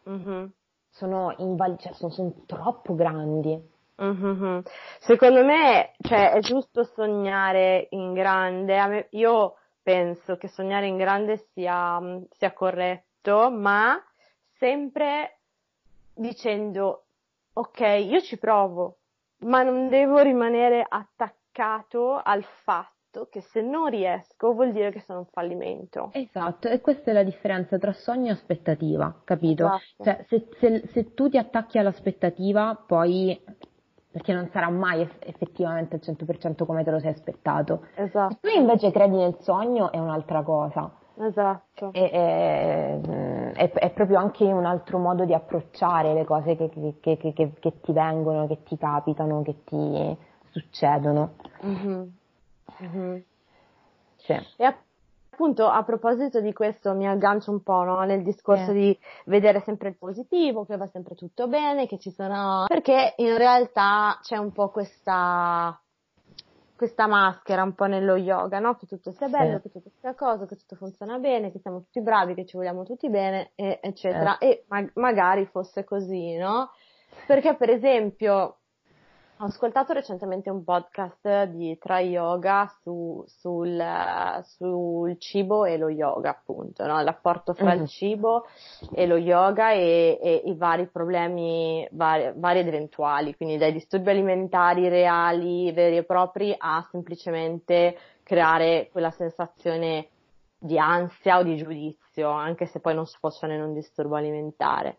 Mhm. 0.03 0.51
sono, 0.89 1.33
invali- 1.37 1.77
cioè, 1.77 1.93
sono, 1.93 2.11
sono 2.11 2.33
troppo 2.45 2.95
grandi. 2.95 3.61
Mhm. 3.97 4.63
Secondo 4.99 5.43
me, 5.43 5.93
cioè, 6.01 6.31
è 6.31 6.39
giusto 6.39 6.83
sognare 6.83 7.87
in 7.91 8.13
grande. 8.13 8.87
Me- 8.87 9.07
io 9.11 9.55
penso 9.83 10.37
che 10.37 10.47
sognare 10.47 10.87
in 10.87 10.97
grande 10.97 11.45
sia, 11.53 11.99
sia 12.31 12.53
corretto, 12.53 13.51
ma 13.51 14.01
sempre 14.57 15.39
dicendo, 16.13 17.03
ok, 17.53 17.79
io 17.79 18.21
ci 18.21 18.37
provo, 18.37 18.97
ma 19.39 19.63
non 19.63 19.89
devo 19.89 20.19
rimanere 20.19 20.85
attaccato 20.87 22.19
al 22.23 22.43
fatto 22.63 22.97
che 23.29 23.41
se 23.41 23.61
non 23.61 23.89
riesco 23.89 24.53
vuol 24.53 24.71
dire 24.71 24.91
che 24.91 25.01
sono 25.01 25.19
un 25.19 25.25
fallimento. 25.25 26.09
Esatto, 26.13 26.67
e 26.67 26.79
questa 26.79 27.09
è 27.11 27.13
la 27.13 27.23
differenza 27.23 27.77
tra 27.77 27.91
sogno 27.91 28.27
e 28.27 28.31
aspettativa, 28.31 29.21
capito? 29.23 29.65
Esatto. 29.65 30.03
Cioè, 30.03 30.25
se, 30.27 30.47
se- 30.59 30.87
se 30.93 31.13
tu 31.13 31.27
ti 31.29 31.37
attacchi 31.37 31.77
all'aspettativa, 31.79 32.75
poi, 32.85 33.39
perché 34.11 34.33
non 34.33 34.47
sarà 34.51 34.69
mai 34.69 35.01
eff- 35.01 35.25
effettivamente 35.27 35.95
al 35.95 36.01
100% 36.01 36.65
come 36.65 36.83
te 36.83 36.91
lo 36.91 36.99
sei 36.99 37.11
aspettato. 37.11 37.85
Se 37.95 38.03
Esatto, 38.03 38.37
tu 38.41 38.47
invece 38.55 38.91
credi 38.91 39.17
nel 39.17 39.37
sogno 39.39 39.91
è 39.91 39.97
un'altra 39.97 40.43
cosa, 40.43 40.91
esatto. 41.19 41.91
è, 41.91 42.09
è- 42.11 42.99
è- 43.53 43.71
è 43.71 43.91
proprio 43.91 44.17
anche 44.19 44.45
un 44.45 44.65
altro 44.65 44.99
modo 44.99 45.25
di 45.25 45.33
approcciare 45.33 46.13
le 46.13 46.25
cose 46.25 46.55
che, 46.55 46.69
che- 46.69 47.17
che- 47.17 47.33
che- 47.33 47.53
che 47.59 47.79
ti 47.81 47.91
vengono, 47.91 48.45
che 48.47 48.61
ti 48.63 48.77
capitano, 48.77 49.41
che 49.41 49.63
ti 49.63 50.17
succedono. 50.51 51.33
Mhm. 51.61 52.17
Mhm. 52.77 53.23
Sì. 54.17 54.33
E 54.57 54.75
appunto 55.31 55.67
a 55.67 55.81
proposito 55.83 56.41
di 56.41 56.51
questo 56.53 56.93
mi 56.93 57.07
aggancio 57.07 57.51
un 57.51 57.63
po', 57.63 57.83
no, 57.83 58.01
nel 58.01 58.23
discorso 58.23 58.71
Eh. 58.71 58.73
di 58.73 58.99
vedere 59.25 59.61
sempre 59.61 59.89
il 59.89 59.95
positivo, 59.97 60.65
che 60.65 60.75
va 60.77 60.87
sempre 60.87 61.15
tutto 61.15 61.47
bene, 61.47 61.87
che 61.87 61.97
ci 61.97 62.11
sono... 62.11 62.65
Perché 62.67 63.13
in 63.17 63.37
realtà 63.37 64.19
c'è 64.21 64.35
un 64.37 64.51
po' 64.51 64.69
questa, 64.69 65.79
questa 66.75 67.07
maschera 67.07 67.63
un 67.63 67.73
po' 67.73 67.85
nello 67.85 68.15
yoga, 68.17 68.59
no? 68.59 68.75
Che 68.75 68.85
tutto 68.85 69.11
sia 69.11 69.27
bello, 69.29 69.57
Sì. 69.57 69.63
che 69.63 69.69
tutto 69.71 69.89
sia 69.99 70.13
cosa, 70.13 70.45
che 70.45 70.57
tutto 70.57 70.75
funziona 70.75 71.17
bene, 71.17 71.51
che 71.51 71.59
siamo 71.59 71.79
tutti 71.79 72.01
bravi, 72.01 72.33
che 72.35 72.45
ci 72.45 72.57
vogliamo 72.57 72.83
tutti 72.83 73.09
bene, 73.09 73.51
e- 73.55 73.79
eccetera. 73.81 74.37
E 74.39 74.65
ma- 74.67 74.89
magari 74.95 75.45
fosse 75.45 75.85
così, 75.85 76.35
no? 76.35 76.71
Perché 77.25 77.55
per 77.55 77.69
esempio 77.69 78.58
ho 79.41 79.45
ascoltato 79.45 79.93
recentemente 79.93 80.49
un 80.49 80.65
podcast 80.65 81.43
di 81.45 81.77
Tra 81.77 81.99
Yoga 82.01 82.69
su- 82.81 83.23
sul, 83.25 83.81
sul 84.43 85.17
cibo 85.17 85.63
e 85.63 85.77
lo 85.77 85.87
yoga, 85.87 86.31
appunto, 86.31 86.85
no? 86.85 86.99
Il 86.99 87.05
rapporto 87.05 87.53
fra 87.53 87.73
Mhm. 87.73 87.81
il 87.81 87.87
cibo 87.87 88.45
e 88.93 89.07
lo 89.07 89.15
yoga 89.15 89.71
e, 89.71 90.19
e 90.21 90.41
i 90.43 90.55
vari 90.55 90.87
problemi 90.87 91.87
vari, 91.91 92.33
vari 92.35 92.59
ed 92.59 92.67
eventuali, 92.67 93.33
quindi 93.37 93.55
dai 93.57 93.71
disturbi 93.71 94.09
alimentari 94.09 94.89
reali, 94.89 95.71
veri 95.71 95.95
e 95.95 96.03
propri, 96.03 96.53
a 96.57 96.85
semplicemente 96.91 97.97
creare 98.23 98.89
quella 98.91 99.11
sensazione 99.11 100.09
di 100.59 100.77
ansia 100.77 101.37
o 101.37 101.43
di 101.43 101.55
giudizio, 101.55 102.29
anche 102.29 102.65
se 102.65 102.81
poi 102.81 102.93
non 102.93 103.05
sfociano 103.05 103.53
in 103.53 103.61
un 103.61 103.73
disturbo 103.73 104.17
alimentare 104.17 104.97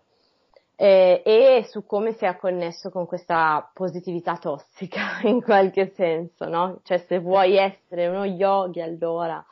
eh, 0.83 1.21
e 1.27 1.65
su 1.69 1.85
come 1.85 2.15
sia 2.15 2.37
connesso 2.37 2.89
con 2.91 3.05
questa 3.05 3.71
positività 3.75 4.39
tossica 4.39 5.21
in 5.29 5.43
qualche 5.43 5.93
senso, 5.95 6.47
no? 6.49 6.81
Cioè 6.85 6.97
se 7.07 7.19
vuoi 7.19 7.57
essere 7.59 8.07
uno 8.09 8.25
yogi 8.25 8.81
allora 8.81 9.45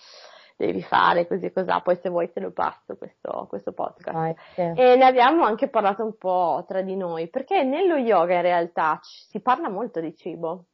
devi 0.56 0.80
fare 0.80 1.26
così 1.26 1.44
e 1.44 1.52
così, 1.52 1.68
poi 1.82 1.96
se 1.96 2.08
vuoi 2.08 2.32
te 2.32 2.40
lo 2.40 2.50
passo 2.50 2.96
questo, 2.96 3.44
questo 3.46 3.72
podcast. 3.72 4.10
Vai, 4.16 4.34
sì. 4.54 4.62
E 4.62 4.96
ne 4.96 5.04
abbiamo 5.04 5.44
anche 5.44 5.68
parlato 5.68 6.02
un 6.02 6.16
po' 6.16 6.64
tra 6.66 6.80
di 6.80 6.96
noi, 6.96 7.28
perché 7.28 7.62
nello 7.62 7.96
yoga 7.96 8.36
in 8.36 8.42
realtà 8.42 8.98
ci- 9.02 9.26
si 9.28 9.40
parla 9.40 9.68
molto 9.68 10.00
di 10.00 10.16
cibo. 10.16 10.64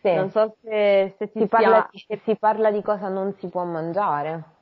Sì. 0.00 0.14
Non 0.14 0.30
so 0.30 0.56
se, 0.62 1.14
se 1.18 1.30
ti 1.30 1.40
Si 1.40 1.46
parla, 1.48 1.86
sia- 1.92 2.18
si 2.24 2.34
parla 2.36 2.70
di 2.70 2.80
cosa 2.82 3.08
non 3.08 3.34
si 3.34 3.48
può 3.48 3.62
mangiare. 3.64 4.56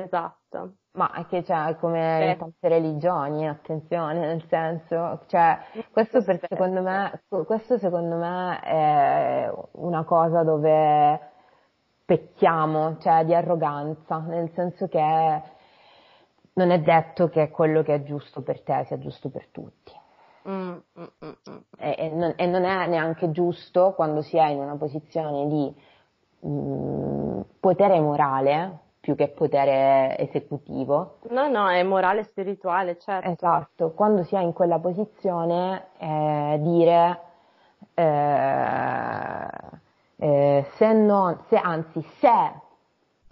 Esatto. 0.00 0.74
Ma 0.92 1.26
che 1.28 1.44
cioè, 1.44 1.76
come 1.76 2.30
in 2.30 2.38
tante 2.38 2.68
religioni, 2.68 3.46
attenzione, 3.46 4.18
nel 4.18 4.44
senso, 4.48 5.20
cioè, 5.26 5.58
questo, 5.90 6.22
per, 6.22 6.40
secondo 6.48 6.80
me, 6.80 7.22
questo 7.44 7.76
secondo 7.78 8.16
me 8.16 8.60
è 8.60 9.52
una 9.72 10.04
cosa 10.04 10.42
dove 10.42 11.20
pecchiamo, 12.04 12.96
cioè 12.98 13.24
di 13.24 13.34
arroganza, 13.34 14.18
nel 14.20 14.50
senso 14.54 14.88
che 14.88 15.42
non 16.54 16.70
è 16.70 16.80
detto 16.80 17.28
che 17.28 17.50
quello 17.50 17.82
che 17.82 17.96
è 17.96 18.02
giusto 18.02 18.40
per 18.42 18.62
te 18.62 18.84
sia 18.86 18.98
giusto 18.98 19.28
per 19.28 19.48
tutti. 19.48 19.92
Mm, 20.48 20.76
mm, 20.98 21.04
mm, 21.26 21.56
e, 21.76 21.94
e, 21.98 22.08
non, 22.10 22.32
e, 22.36 22.46
non, 22.46 22.64
è 22.64 22.86
neanche 22.86 23.32
giusto 23.32 23.92
quando 23.94 24.22
si 24.22 24.38
è 24.38 24.46
in 24.46 24.60
una 24.60 24.76
posizione 24.76 25.48
di 25.48 25.74
mm, 26.46 27.40
potere 27.58 28.00
morale 28.00 28.84
più 29.06 29.14
che 29.14 29.28
potere 29.28 30.16
esecutivo. 30.18 31.18
No, 31.28 31.46
no, 31.46 31.68
è 31.68 31.80
morale 31.84 32.24
spirituale, 32.24 32.98
certo. 32.98 33.30
Esatto, 33.30 33.92
quando 33.92 34.24
si 34.24 34.34
è 34.34 34.40
in 34.40 34.52
quella 34.52 34.80
posizione 34.80 35.90
eh, 35.98 36.58
dire 36.60 37.20
eh, 37.94 39.48
eh, 40.16 40.66
se 40.74 40.92
non, 40.92 41.38
se 41.46 41.56
anzi 41.56 42.02
se 42.18 42.62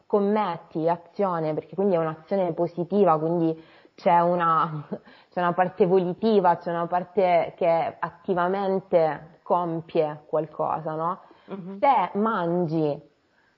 commetti 0.06 0.84
l'azione, 0.84 1.54
perché 1.54 1.74
quindi 1.74 1.96
è 1.96 1.98
un'azione 1.98 2.52
positiva, 2.52 3.18
quindi 3.18 3.60
c'è 3.96 4.20
una, 4.20 4.86
c'è 5.28 5.40
una 5.40 5.54
parte 5.54 5.86
volitiva, 5.86 6.56
c'è 6.56 6.70
una 6.70 6.86
parte 6.86 7.52
che 7.56 7.96
attivamente 7.98 9.40
compie 9.42 10.22
qualcosa, 10.26 10.94
no? 10.94 11.20
Uh-huh. 11.46 11.78
Se 11.80 12.16
mangi 12.16 13.12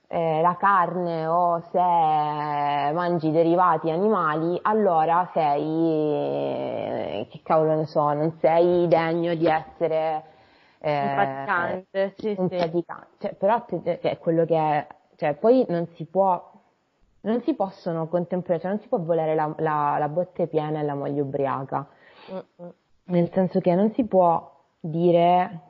eh, 0.08 0.40
la 0.40 0.56
carne 0.56 1.26
o 1.26 1.60
se 1.72 1.78
mangi 1.78 3.30
derivati 3.32 3.90
animali, 3.90 4.58
allora 4.62 5.28
sei, 5.32 7.26
che 7.28 7.40
cavolo 7.42 7.74
ne 7.74 7.86
so, 7.86 8.12
non 8.12 8.32
sei 8.38 8.86
degno 8.86 9.34
di 9.34 9.46
essere 9.46 10.22
eh, 10.78 11.02
un 11.02 11.14
praticante, 11.14 12.14
sì, 12.16 12.34
un 12.38 12.48
sì. 12.48 12.56
praticante. 12.56 13.08
Cioè, 13.18 13.34
però 13.34 13.64
è 13.66 14.18
quello 14.18 14.44
che 14.44 14.56
è, 14.56 14.86
cioè, 15.16 15.34
poi 15.34 15.66
non 15.68 15.86
si 15.94 16.04
può, 16.04 16.52
non 17.22 17.42
si 17.42 17.54
possono 17.54 18.06
contemperare, 18.06 18.60
cioè 18.60 18.70
non 18.70 18.80
si 18.80 18.88
può 18.88 18.98
volere 18.98 19.34
la, 19.34 19.52
la, 19.58 19.96
la 19.98 20.08
botte 20.08 20.46
piena 20.46 20.80
e 20.80 20.82
la 20.84 20.94
moglie 20.94 21.20
ubriaca. 21.20 21.84
Mm-mm. 22.30 22.72
Nel 23.08 23.30
senso 23.32 23.60
che 23.60 23.74
non 23.74 23.92
si 23.92 24.04
può 24.04 24.54
dire 24.78 25.60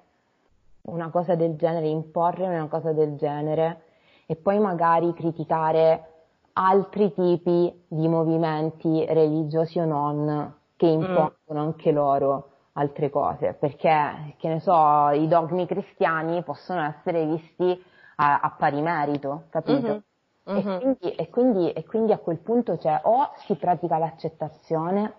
una 0.82 1.08
cosa 1.10 1.34
del 1.34 1.56
genere, 1.56 1.86
imporre 1.86 2.46
una 2.46 2.68
cosa 2.68 2.92
del 2.92 3.16
genere 3.16 3.80
e 4.27 4.36
poi 4.36 4.59
magari 4.59 5.12
criticare 5.15 6.12
altri 6.55 7.12
tipi 7.12 7.85
di 7.86 8.09
movimenti 8.09 9.05
religiosi 9.07 9.78
o 9.78 9.85
non 9.85 10.55
che 10.77 10.86
mm. 10.86 11.01
impongono 11.01 11.35
mm. 11.53 11.57
anche 11.59 11.93
loro 11.93 12.51
altre 12.77 13.11
cose, 13.11 13.55
perché, 13.55 14.35
che 14.36 14.48
ne 14.48 14.61
so, 14.61 15.09
i 15.11 15.27
dogmi 15.28 15.66
cristiani 15.66 16.43
possono 16.43 16.82
essere 16.82 17.24
visti 17.24 17.85
a, 18.16 18.40
a 18.40 18.51
pari 18.51 18.81
merito, 18.81 19.44
capito? 19.51 20.03
Mm-hmm. 20.48 20.59
E, 20.59 20.62
quindi, 20.62 21.15
e, 21.15 21.28
quindi, 21.31 21.73
e, 21.73 21.85
quindi, 21.85 22.12
a 22.12 22.19
quel 22.19 22.39
punto 22.39 22.77
c'è 22.77 23.01
o 23.05 23.31
si 23.47 23.55
pratica 23.57 23.98
l'accettazione, 23.98 25.15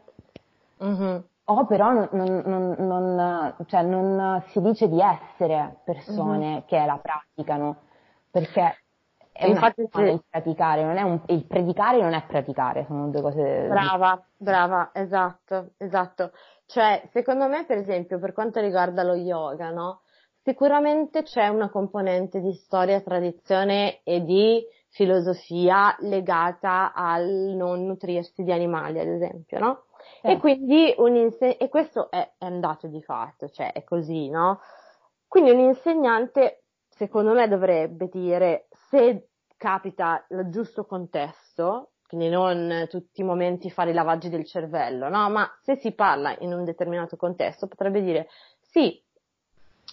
mm-hmm. 0.83 1.17
o 1.45 1.65
però 1.65 1.91
non, 1.91 2.09
non, 2.11 2.75
non, 2.77 3.55
cioè 3.65 3.81
non, 3.81 4.43
si 4.47 4.61
dice 4.61 4.87
di 4.87 5.01
essere 5.01 5.79
persone 5.83 6.47
mm-hmm. 6.47 6.65
che 6.67 6.85
la 6.85 6.99
praticano, 7.01 7.75
perché 8.29 8.77
è 9.37 9.45
Infatti, 9.45 9.87
una 9.91 10.09
il 10.09 10.23
praticare, 10.27 10.83
non 10.83 10.97
è 10.97 11.03
un, 11.03 11.21
il 11.27 11.45
predicare 11.45 12.01
non 12.01 12.13
è 12.13 12.23
praticare, 12.25 12.85
sono 12.87 13.09
due 13.09 13.21
cose. 13.21 13.67
Brava, 13.67 14.25
brava, 14.35 14.89
esatto, 14.93 15.73
esatto. 15.77 16.31
Cioè, 16.65 17.07
secondo 17.11 17.47
me, 17.47 17.65
per 17.65 17.77
esempio, 17.77 18.19
per 18.19 18.33
quanto 18.33 18.59
riguarda 18.59 19.03
lo 19.03 19.13
yoga, 19.13 19.69
no? 19.69 20.01
Sicuramente 20.43 21.23
c'è 21.23 21.49
una 21.49 21.69
componente 21.69 22.39
di 22.39 22.53
storia, 22.53 23.01
tradizione 23.01 23.99
e 24.03 24.23
di 24.23 24.65
filosofia 24.89 25.95
legata 25.99 26.93
al 26.93 27.27
non 27.55 27.85
nutrirsi 27.85 28.43
di 28.43 28.51
animali, 28.51 28.99
ad 28.99 29.07
esempio, 29.07 29.59
no? 29.59 29.83
Eh. 30.21 30.31
E 30.31 30.37
quindi 30.37 30.95
un 30.97 31.15
inse- 31.15 31.57
e 31.57 31.69
questo 31.69 32.09
è, 32.09 32.31
è 32.37 32.47
un 32.47 32.59
dato 32.59 32.87
di 32.87 33.01
fatto, 33.03 33.49
cioè 33.49 33.71
è 33.71 33.83
così, 33.83 34.29
no? 34.29 34.61
Quindi 35.27 35.51
un 35.51 35.59
insegnante, 35.59 36.63
secondo 36.89 37.33
me, 37.33 37.47
dovrebbe 37.47 38.07
dire 38.07 38.66
se 38.89 39.29
capita 39.57 40.25
il 40.29 40.49
giusto 40.49 40.85
contesto, 40.85 41.91
quindi 42.07 42.29
non 42.29 42.87
tutti 42.89 43.21
i 43.21 43.23
momenti 43.23 43.69
fare 43.69 43.91
i 43.91 43.93
lavaggi 43.93 44.29
del 44.29 44.45
cervello, 44.45 45.09
no? 45.09 45.29
Ma 45.29 45.51
se 45.61 45.75
si 45.77 45.91
parla 45.93 46.35
in 46.39 46.53
un 46.53 46.63
determinato 46.63 47.17
contesto, 47.17 47.67
potrebbe 47.67 48.01
dire 48.01 48.29
sì, 48.61 49.01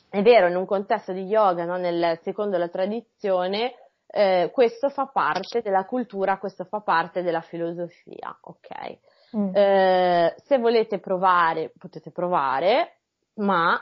è 0.09 0.23
vero, 0.23 0.47
in 0.47 0.57
un 0.57 0.67
contesto 0.67 1.13
di 1.13 1.25
yoga, 1.25 1.65
no? 1.65 1.77
Nel, 1.77 2.21
secondo 2.23 2.57
la 2.57 2.69
tradizione, 2.69 3.75
eh, 4.07 4.51
questo 4.53 4.91
fa 4.91 5.07
parte 5.07 5.61
della 5.61 5.85
cultura, 5.85 6.39
questo 6.39 6.65
fa 6.65 6.81
parte 6.81 7.23
della 7.23 7.41
filosofia, 7.41 8.37
ok? 8.41 8.99
Mm. 9.37 9.57
Eh, 9.57 10.35
se 10.45 10.59
volete 10.59 11.01
provare, 11.01 11.73
potete 11.77 12.13
provare, 12.13 12.99
ma 13.35 13.77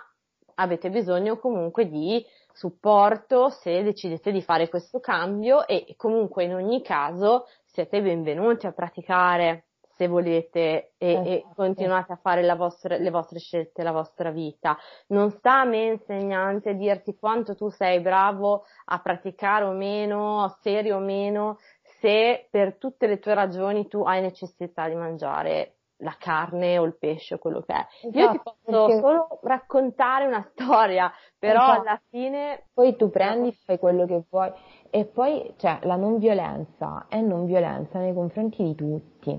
avete 0.55 0.89
bisogno 0.89 1.39
comunque 1.39 1.87
di 1.89 2.25
supporto 2.53 3.49
se 3.49 3.83
decidete 3.83 4.31
di 4.31 4.43
fare 4.43 4.69
questo 4.69 5.01
cambio 5.01 5.67
e 5.67 5.95
comunque 5.97 6.45
in 6.45 6.55
ogni 6.55 6.83
caso 6.83 7.47
siete 7.65 8.03
benvenuti 8.03 8.67
a 8.67 8.73
praticare 8.73 9.65
se 9.95 10.09
volete 10.09 10.93
e, 10.99 11.13
e 11.13 11.35
esatto. 11.37 11.55
continuate 11.55 12.13
a 12.13 12.17
fare 12.17 12.43
vostra, 12.55 12.97
le 12.97 13.11
vostre 13.11 13.39
scelte, 13.39 13.83
la 13.83 13.93
vostra 13.93 14.31
vita. 14.31 14.77
Non 15.09 15.31
sta 15.31 15.61
a 15.61 15.65
me 15.65 15.85
insegnante 15.85 16.75
dirti 16.75 17.17
quanto 17.17 17.55
tu 17.55 17.69
sei 17.69 18.01
bravo 18.01 18.65
a 18.87 18.99
praticare 19.01 19.65
o 19.65 19.73
meno, 19.73 20.57
serio 20.61 20.97
o 20.97 21.01
meno, 21.01 21.59
se 22.01 22.49
per 22.51 22.77
tutte 22.77 23.07
le 23.07 23.19
tue 23.19 23.35
ragioni 23.35 23.87
tu 23.87 24.03
hai 24.03 24.21
necessità 24.21 24.89
di 24.89 24.95
mangiare 24.95 25.77
la 26.03 26.15
carne 26.19 26.79
o 26.79 26.85
il 26.85 26.97
pesce 26.99 27.35
o 27.35 27.39
quello 27.39 27.63
che 27.63 27.73
è. 27.73 27.87
Esatto, 28.03 28.19
Io 28.19 28.31
ti 28.31 28.37
esatto, 28.37 28.57
posso 28.63 28.87
perché... 28.87 29.01
solo 29.01 29.39
raccontare 29.43 30.27
una 30.27 30.47
storia, 30.53 31.11
però 31.39 31.63
esatto. 31.63 31.81
alla 31.81 32.01
fine... 32.11 32.65
Poi 32.73 32.97
tu 32.97 33.11
prendi, 33.11 33.53
fai 33.65 33.79
quello 33.79 34.07
che 34.07 34.23
vuoi 34.29 34.53
e 34.95 35.07
poi, 35.07 35.55
cioè, 35.57 35.79
la 35.85 35.97
non 35.97 36.19
violenza 36.19 37.07
è 37.09 37.19
non 37.23 37.47
violenza 37.47 37.99
nei 37.99 38.13
confronti 38.13 38.63
di 38.63 38.75
tutti. 38.75 39.31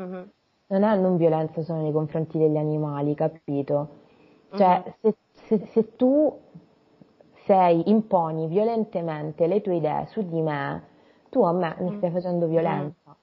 Mm-hmm. 0.00 0.22
Non 0.68 0.82
è 0.82 0.96
non 0.96 1.16
violenza 1.18 1.62
solo 1.62 1.82
nei 1.82 1.92
confronti 1.92 2.38
degli 2.38 2.56
animali, 2.56 3.14
capito? 3.14 3.88
Cioè, 4.54 4.82
mm-hmm. 4.82 4.92
se, 5.00 5.16
se, 5.46 5.66
se 5.66 5.96
tu 5.96 6.34
sei, 7.44 7.90
imponi 7.90 8.46
violentemente 8.46 9.46
le 9.46 9.60
tue 9.60 9.76
idee 9.76 10.06
su 10.06 10.26
di 10.26 10.40
me, 10.40 10.82
tu 11.28 11.42
a 11.42 11.52
me 11.52 11.76
mi 11.80 11.90
mm. 11.90 11.96
stai 11.98 12.10
facendo 12.10 12.46
violenza. 12.46 13.14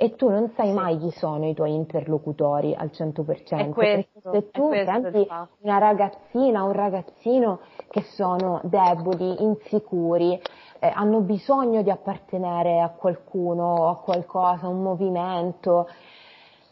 E 0.00 0.14
tu 0.14 0.28
non 0.28 0.52
sai 0.54 0.72
mai 0.72 0.96
chi 0.96 1.10
sono 1.10 1.48
i 1.48 1.54
tuoi 1.54 1.74
interlocutori 1.74 2.72
al 2.72 2.90
100%. 2.92 3.56
È 3.56 3.68
questo, 3.70 4.30
se 4.30 4.50
tu 4.52 4.70
senti 4.72 5.26
una 5.62 5.78
ragazzina 5.78 6.62
o 6.62 6.66
un 6.66 6.72
ragazzino 6.72 7.58
che 7.88 8.02
sono 8.02 8.60
deboli, 8.62 9.42
insicuri, 9.42 10.40
eh, 10.78 10.86
hanno 10.86 11.18
bisogno 11.22 11.82
di 11.82 11.90
appartenere 11.90 12.78
a 12.78 12.90
qualcuno, 12.90 13.88
a 13.88 13.96
qualcosa, 13.96 14.66
a 14.66 14.68
un 14.68 14.82
movimento, 14.82 15.88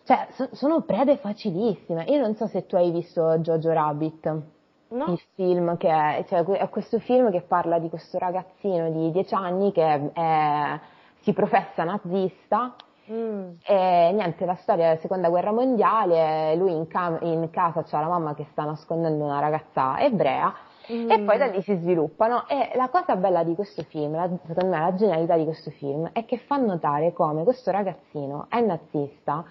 cioè 0.05 0.28
so, 0.31 0.48
sono 0.53 0.82
prede 0.82 1.16
facilissime. 1.16 2.05
Io 2.05 2.20
non 2.20 2.36
so 2.36 2.47
se 2.47 2.65
tu 2.65 2.77
hai 2.77 2.93
visto 2.93 3.39
Jojo 3.39 3.73
Rabbit. 3.73 4.43
No. 4.89 5.05
Il 5.09 5.20
film 5.35 5.77
che 5.78 5.89
è, 5.89 6.24
cioè, 6.28 6.44
è 6.44 6.69
questo 6.69 7.01
film 7.01 7.32
che 7.32 7.40
parla 7.40 7.81
di 7.81 7.89
questo 7.89 8.19
ragazzino 8.19 8.89
di 8.89 9.11
10 9.11 9.35
anni 9.35 9.73
che 9.73 10.12
è, 10.12 10.81
si 11.23 11.32
professa 11.32 11.82
nazista 11.82 12.77
Mm. 13.11 13.53
E 13.65 14.11
niente, 14.12 14.45
la 14.45 14.57
storia 14.57 14.89
della 14.89 15.01
seconda 15.01 15.28
guerra 15.28 15.53
mondiale, 15.53 16.55
lui 16.57 16.74
in, 16.74 16.87
cam- 16.89 17.19
in 17.23 17.49
casa 17.51 17.83
c'ha 17.85 18.01
la 18.01 18.09
mamma 18.09 18.35
che 18.35 18.47
sta 18.51 18.65
nascondendo 18.65 19.24
una 19.24 19.39
ragazza 19.39 19.99
ebrea 20.01 20.53
mm. 20.91 21.11
e 21.11 21.20
poi 21.20 21.39
da 21.39 21.47
lì 21.47 21.62
si 21.62 21.77
sviluppano. 21.77 22.49
E 22.49 22.73
la 22.74 22.89
cosa 22.89 23.16
bella 23.16 23.45
di 23.45 23.55
questo 23.55 23.83
film, 23.83 24.15
la, 24.15 24.28
secondo 24.47 24.70
me 24.70 24.81
la 24.81 24.95
genialità 24.95 25.37
di 25.37 25.45
questo 25.45 25.70
film, 25.70 26.11
è 26.12 26.24
che 26.24 26.39
fa 26.39 26.57
notare 26.57 27.12
come 27.12 27.45
questo 27.45 27.70
ragazzino 27.70 28.47
è 28.49 28.61
nazista 28.61 29.45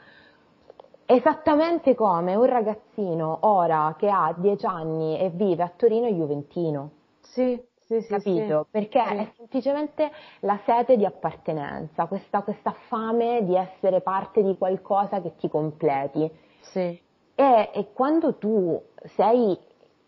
esattamente 1.07 1.93
come 1.93 2.33
un 2.33 2.45
ragazzino 2.45 3.37
ora 3.41 3.93
che 3.95 4.09
ha 4.09 4.33
10 4.35 4.65
anni 4.65 5.19
e 5.19 5.29
vive 5.29 5.61
a 5.61 5.71
Torino 5.75 6.07
Juventino. 6.07 6.89
Sì 7.19 7.73
sì, 7.85 8.01
sì, 8.01 8.07
capito? 8.07 8.63
Sì. 8.63 8.69
Perché 8.71 9.03
è 9.03 9.31
semplicemente 9.37 10.11
la 10.41 10.59
sete 10.65 10.97
di 10.97 11.05
appartenenza, 11.05 12.07
questa, 12.07 12.41
questa, 12.41 12.71
fame 12.87 13.45
di 13.45 13.55
essere 13.55 14.01
parte 14.01 14.41
di 14.41 14.57
qualcosa 14.57 15.21
che 15.21 15.35
ti 15.35 15.47
completi. 15.47 16.29
Sì. 16.61 16.99
E, 17.35 17.69
e 17.73 17.87
quando 17.93 18.35
tu 18.35 18.81
sei 19.15 19.57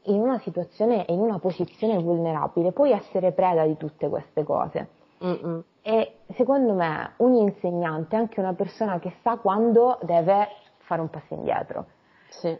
in 0.03 0.19
una 0.19 0.39
situazione, 0.39 1.05
in 1.09 1.19
una 1.19 1.37
posizione 1.37 1.97
vulnerabile, 1.97 2.71
puoi 2.71 2.91
essere 2.91 3.31
preda 3.31 3.65
di 3.65 3.77
tutte 3.77 4.09
queste 4.09 4.43
cose. 4.43 4.89
Mm-mm. 5.23 5.63
E 5.81 6.19
secondo 6.35 6.73
me 6.73 7.13
un 7.17 7.35
insegnante 7.35 8.15
è 8.15 8.19
anche 8.19 8.39
una 8.39 8.53
persona 8.53 8.99
che 8.99 9.13
sa 9.21 9.37
quando 9.37 9.99
deve 10.01 10.47
fare 10.79 11.01
un 11.01 11.09
passo 11.09 11.33
indietro. 11.33 11.85
Sì. 12.29 12.57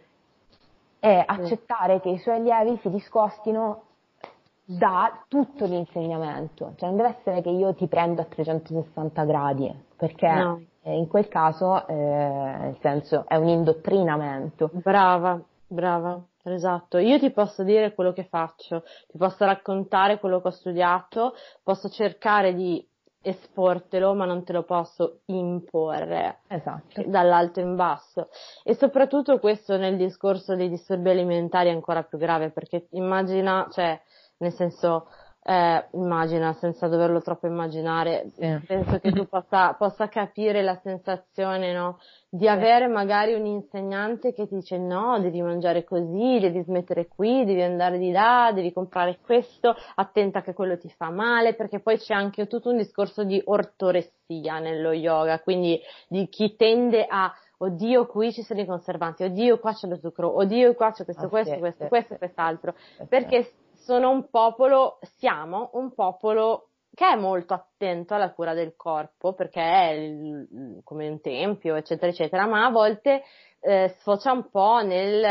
E 1.00 1.22
accettare 1.26 2.00
che 2.00 2.08
i 2.08 2.18
suoi 2.18 2.36
allievi 2.36 2.78
si 2.78 2.90
discostino 2.90 3.82
da 4.70 5.24
tutto 5.28 5.64
l'insegnamento. 5.64 6.74
Cioè 6.76 6.88
non 6.90 6.98
deve 6.98 7.16
essere 7.18 7.40
che 7.40 7.48
io 7.48 7.74
ti 7.74 7.86
prendo 7.86 8.20
a 8.20 8.24
360 8.24 9.24
gradi, 9.24 9.74
perché 9.96 10.30
no. 10.30 10.62
in 10.82 11.08
quel 11.08 11.28
caso, 11.28 11.86
eh, 11.86 11.94
nel 11.94 12.76
senso, 12.80 13.24
è 13.26 13.36
un 13.36 13.48
indottrinamento. 13.48 14.70
Brava, 14.72 15.40
brava. 15.66 16.22
Esatto, 16.42 16.98
io 16.98 17.18
ti 17.18 17.30
posso 17.30 17.62
dire 17.62 17.94
quello 17.94 18.12
che 18.12 18.24
faccio, 18.24 18.82
ti 19.06 19.18
posso 19.18 19.44
raccontare 19.44 20.18
quello 20.18 20.40
che 20.40 20.48
ho 20.48 20.52
studiato, 20.52 21.34
posso 21.62 21.90
cercare 21.90 22.54
di 22.54 22.86
esportelo, 23.20 24.14
ma 24.14 24.24
non 24.24 24.44
te 24.44 24.52
lo 24.52 24.62
posso 24.62 25.20
imporre 25.26 26.40
esatto. 26.46 27.02
dall'alto 27.06 27.60
in 27.60 27.74
basso. 27.74 28.28
E 28.64 28.74
soprattutto 28.74 29.38
questo 29.38 29.76
nel 29.76 29.96
discorso 29.96 30.54
dei 30.54 30.70
disturbi 30.70 31.10
alimentari 31.10 31.68
è 31.68 31.72
ancora 31.72 32.02
più 32.02 32.16
grave, 32.16 32.50
perché 32.50 32.86
immagina, 32.92 33.66
cioè, 33.70 34.00
nel 34.38 34.52
senso, 34.52 35.08
eh, 35.42 35.88
immagina, 35.92 36.52
senza 36.54 36.88
doverlo 36.88 37.22
troppo 37.22 37.46
immaginare, 37.46 38.30
sì. 38.34 38.60
penso 38.66 38.98
che 38.98 39.12
tu 39.12 39.26
possa, 39.26 39.72
possa 39.74 40.08
capire 40.08 40.62
la 40.62 40.78
sensazione, 40.82 41.72
no? 41.72 41.98
Di 42.28 42.44
sì. 42.44 42.48
avere 42.48 42.86
magari 42.86 43.34
un 43.34 43.46
insegnante 43.46 44.34
che 44.34 44.46
ti 44.46 44.56
dice 44.56 44.76
no, 44.76 45.18
devi 45.20 45.40
mangiare 45.40 45.84
così, 45.84 46.38
devi 46.38 46.62
smettere 46.62 47.08
qui, 47.08 47.44
devi 47.44 47.62
andare 47.62 47.98
di 47.98 48.10
là, 48.10 48.50
devi 48.54 48.72
comprare 48.72 49.18
questo, 49.22 49.74
attenta 49.94 50.42
che 50.42 50.52
quello 50.52 50.76
ti 50.76 50.90
fa 50.90 51.10
male, 51.10 51.54
perché 51.54 51.80
poi 51.80 51.96
c'è 51.96 52.12
anche 52.14 52.46
tutto 52.46 52.70
un 52.70 52.76
discorso 52.76 53.24
di 53.24 53.40
ortoressia 53.42 54.58
nello 54.58 54.92
yoga, 54.92 55.40
quindi 55.40 55.80
di 56.08 56.28
chi 56.28 56.56
tende 56.56 57.06
a 57.08 57.32
oddio 57.58 58.06
qui 58.06 58.32
ci 58.32 58.42
sono 58.42 58.60
i 58.60 58.66
conservanti, 58.66 59.24
oddio 59.24 59.58
qua 59.58 59.72
c'è 59.72 59.88
lo 59.88 59.96
zucchero, 59.96 60.36
oddio 60.36 60.74
qua 60.74 60.92
c'è 60.92 61.04
questo, 61.04 61.24
ah, 61.24 61.28
questo, 61.28 61.54
sì, 61.54 61.58
questo, 61.58 61.88
questo, 61.88 62.16
quest'altro, 62.16 62.74
perché 63.08 63.50
sono 63.88 64.10
un 64.10 64.28
popolo, 64.28 64.98
siamo 65.16 65.70
un 65.72 65.94
popolo 65.94 66.72
che 66.92 67.08
è 67.08 67.16
molto 67.16 67.54
attento 67.54 68.12
alla 68.12 68.32
cura 68.32 68.52
del 68.52 68.74
corpo 68.76 69.32
perché 69.32 69.62
è 69.62 69.92
il, 69.92 70.80
come 70.84 71.08
un 71.08 71.22
tempio, 71.22 71.74
eccetera, 71.74 72.12
eccetera, 72.12 72.46
ma 72.46 72.66
a 72.66 72.70
volte 72.70 73.22
eh, 73.60 73.94
sfocia 73.96 74.32
un 74.32 74.50
po' 74.50 74.82
nel, 74.82 75.22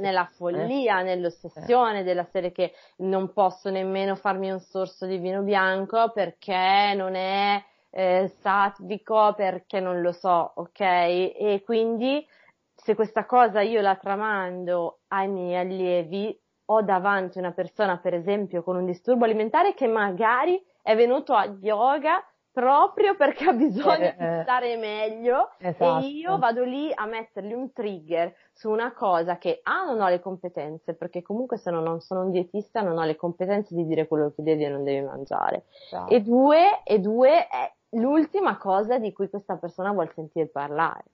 nella 0.00 0.28
follia, 0.34 1.02
nell'ossessione 1.02 2.02
della 2.02 2.26
serie 2.32 2.50
che 2.50 2.72
non 2.96 3.32
posso 3.32 3.70
nemmeno 3.70 4.16
farmi 4.16 4.50
un 4.50 4.58
sorso 4.58 5.06
di 5.06 5.18
vino 5.18 5.42
bianco 5.42 6.10
perché 6.10 6.94
non 6.96 7.14
è 7.14 7.62
eh, 7.90 8.32
satvico, 8.40 9.34
perché 9.36 9.78
non 9.78 10.00
lo 10.00 10.10
so, 10.10 10.50
ok? 10.56 10.80
E 10.80 11.62
quindi 11.64 12.26
se 12.74 12.96
questa 12.96 13.24
cosa 13.24 13.60
io 13.60 13.80
la 13.80 13.94
tramando 13.94 15.02
ai 15.08 15.28
miei 15.28 15.60
allievi, 15.60 16.36
ho 16.70 16.82
davanti 16.82 17.38
una 17.38 17.52
persona, 17.52 17.98
per 17.98 18.14
esempio, 18.14 18.62
con 18.62 18.76
un 18.76 18.84
disturbo 18.84 19.24
alimentare 19.24 19.74
che 19.74 19.86
magari 19.86 20.62
è 20.82 20.94
venuto 20.94 21.34
a 21.34 21.46
yoga 21.60 22.22
proprio 22.50 23.14
perché 23.14 23.44
ha 23.44 23.52
bisogno 23.52 24.04
eh, 24.04 24.16
di 24.18 24.42
stare 24.42 24.76
meglio 24.76 25.50
esatto. 25.58 26.04
e 26.04 26.08
io 26.08 26.38
vado 26.38 26.64
lì 26.64 26.90
a 26.92 27.06
mettergli 27.06 27.52
un 27.52 27.72
trigger 27.72 28.34
su 28.52 28.68
una 28.68 28.92
cosa 28.92 29.38
che 29.38 29.60
A 29.62 29.84
non 29.84 30.00
ho 30.00 30.08
le 30.08 30.20
competenze, 30.20 30.94
perché 30.94 31.22
comunque 31.22 31.56
se 31.56 31.70
no 31.70 31.80
non 31.80 32.00
sono 32.00 32.22
un 32.22 32.32
dietista 32.32 32.80
non 32.80 32.98
ho 32.98 33.04
le 33.04 33.16
competenze 33.16 33.74
di 33.74 33.86
dire 33.86 34.08
quello 34.08 34.32
che 34.34 34.42
devi 34.42 34.64
e 34.64 34.68
non 34.68 34.82
devi 34.82 35.06
mangiare. 35.06 35.66
Esatto. 35.86 36.12
E 36.12 36.20
due, 36.20 36.82
e 36.84 36.98
due 36.98 37.46
è 37.46 37.72
l'ultima 37.90 38.58
cosa 38.58 38.98
di 38.98 39.12
cui 39.12 39.28
questa 39.28 39.56
persona 39.56 39.92
vuole 39.92 40.10
sentire 40.14 40.48
parlare. 40.48 41.04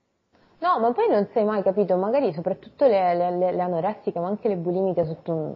No, 0.59 0.79
ma 0.79 0.91
poi 0.93 1.09
non 1.09 1.27
sai 1.33 1.43
mai 1.43 1.61
capito, 1.63 1.97
magari 1.97 2.31
soprattutto 2.33 2.87
le, 2.87 3.13
le, 3.13 3.51
le 3.51 3.61
anoressiche, 3.61 4.19
ma 4.19 4.27
anche 4.27 4.47
le 4.47 4.55
bulimiche 4.55 5.05
sotto 5.05 5.31
un, 5.31 5.53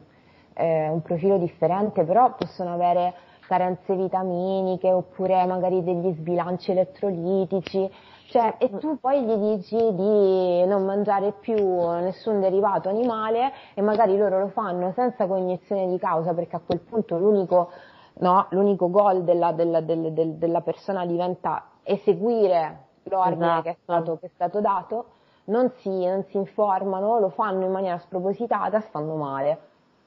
eh, 0.53 0.89
un, 0.89 1.01
profilo 1.01 1.37
differente, 1.37 2.03
però 2.03 2.35
possono 2.35 2.73
avere 2.73 3.13
carenze 3.47 3.95
vitaminiche 3.95 4.91
oppure 4.91 5.45
magari 5.45 5.83
degli 5.83 6.13
sbilanci 6.13 6.71
elettrolitici, 6.71 7.89
cioè, 8.27 8.55
e 8.59 8.69
tu 8.77 8.99
poi 8.99 9.23
gli 9.23 9.55
dici 9.55 9.75
di 9.75 10.65
non 10.65 10.85
mangiare 10.85 11.31
più 11.39 11.55
nessun 11.55 12.41
derivato 12.41 12.89
animale 12.89 13.51
e 13.73 13.81
magari 13.81 14.17
loro 14.17 14.39
lo 14.39 14.49
fanno 14.49 14.91
senza 14.93 15.25
cognizione 15.25 15.87
di 15.87 15.97
causa 15.97 16.33
perché 16.33 16.57
a 16.57 16.61
quel 16.63 16.79
punto 16.81 17.17
l'unico, 17.17 17.71
no, 18.19 18.45
l'unico 18.49 18.89
goal 18.91 19.23
della, 19.23 19.53
della, 19.53 19.81
della, 19.81 20.09
della 20.11 20.61
persona 20.61 21.05
diventa 21.07 21.69
eseguire 21.83 22.88
l'ordine 23.09 23.45
esatto. 23.45 23.61
che, 23.61 23.69
è 23.69 23.77
stato, 23.81 24.17
che, 24.19 24.25
è 24.27 24.29
stato, 24.33 24.61
dato, 24.61 25.05
non 25.45 25.71
si, 25.77 25.89
non 25.89 26.23
si, 26.29 26.37
informano, 26.37 27.19
lo 27.19 27.29
fanno 27.29 27.65
in 27.65 27.71
maniera 27.71 27.97
spropositata 27.99 28.77
e 28.77 28.81
stanno 28.81 29.15
male. 29.15 29.59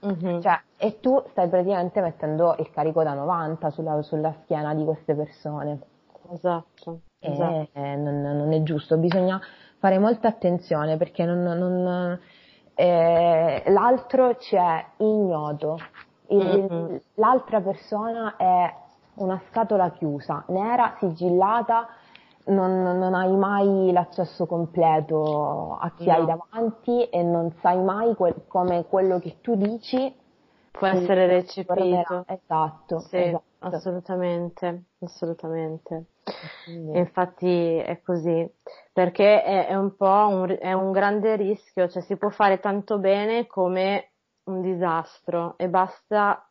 Mm-hmm. 0.05 0.41
Cioè, 0.41 0.61
e 0.79 0.99
tu 1.01 1.23
stai 1.31 1.49
praticamente 1.49 2.01
mettendo 2.01 2.57
il 2.59 2.71
carico 2.71 3.03
da 3.03 3.15
90 3.15 3.71
sulla, 3.71 4.03
sulla 4.03 4.35
schiena 4.43 4.75
di 4.75 4.85
queste 4.85 5.15
persone. 5.15 5.79
Esatto. 6.31 7.01
E 7.19 7.31
esatto. 7.31 7.69
non, 7.75 8.21
non, 8.21 8.53
è 8.53 8.63
giusto, 8.63 8.97
bisogna 8.97 9.41
fare 9.79 9.99
molta 9.99 10.29
attenzione 10.29 10.97
perché 10.97 11.25
non, 11.25 11.43
non, 11.43 12.19
eh, 12.75 13.63
l'altro 13.67 14.37
c'è 14.37 14.85
ignoto. 14.99 15.79
Il, 16.29 16.67
mm-hmm. 16.71 16.97
L'altra 17.15 17.61
persona 17.61 18.37
è 18.37 18.75
una 19.15 19.41
scatola 19.49 19.91
chiusa, 19.91 20.45
nera, 20.49 20.97
sigillata, 20.99 21.89
non, 22.45 22.83
non, 22.83 23.15
hai 23.15 23.35
mai 23.37 23.93
l'accesso 23.93 24.47
completo 24.47 25.77
a 25.81 25.93
chi 25.95 26.07
no. 26.07 26.13
hai 26.13 26.27
davanti 26.27 27.05
e 27.05 27.23
non 27.23 27.53
sai 27.61 27.83
mai 27.83 28.15
quel, 28.15 28.45
come 28.47 28.85
quello 28.87 29.19
che 29.19 29.39
tu 29.41 29.55
dici 29.55 30.15
può 30.71 30.87
essere 30.87 31.27
recepito. 31.27 32.25
Esatto, 32.27 32.99
sì, 32.99 33.17
esatto. 33.19 33.45
assolutamente, 33.59 34.85
assolutamente. 35.01 36.07
Sì. 36.65 36.91
Infatti 36.95 37.77
è 37.77 38.01
così, 38.03 38.51
perché 38.93 39.43
è, 39.43 39.67
è 39.69 39.75
un 39.75 39.95
po' 39.97 40.29
un, 40.29 40.57
è 40.59 40.73
un 40.73 40.93
grande 40.93 41.37
rischio, 41.37 41.89
cioè 41.89 42.03
si 42.03 42.17
può 42.17 42.31
fare 42.31 42.59
tanto 42.59 42.99
bene 42.99 43.47
come 43.47 44.13
un 44.45 44.61
disastro 44.61 45.55
e 45.59 45.69
basta 45.69 46.47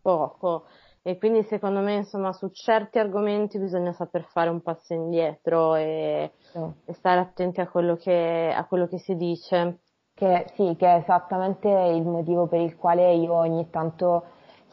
poco. 0.00 0.66
E 1.04 1.18
quindi 1.18 1.42
secondo 1.42 1.80
me, 1.80 1.96
insomma, 1.96 2.32
su 2.32 2.48
certi 2.50 3.00
argomenti 3.00 3.58
bisogna 3.58 3.92
saper 3.92 4.22
fare 4.30 4.50
un 4.50 4.62
passo 4.62 4.94
indietro 4.94 5.74
e, 5.74 6.30
sì. 6.52 6.60
e 6.84 6.92
stare 6.92 7.18
attenti 7.18 7.60
a 7.60 7.66
quello, 7.66 7.96
che, 7.96 8.54
a 8.56 8.64
quello 8.66 8.86
che 8.86 8.98
si 8.98 9.16
dice. 9.16 9.80
Che, 10.14 10.46
sì, 10.54 10.76
che 10.78 10.86
è 10.86 10.98
esattamente 10.98 11.68
il 11.68 12.04
motivo 12.04 12.46
per 12.46 12.60
il 12.60 12.76
quale 12.76 13.14
io 13.14 13.32
ogni 13.32 13.68
tanto 13.70 14.24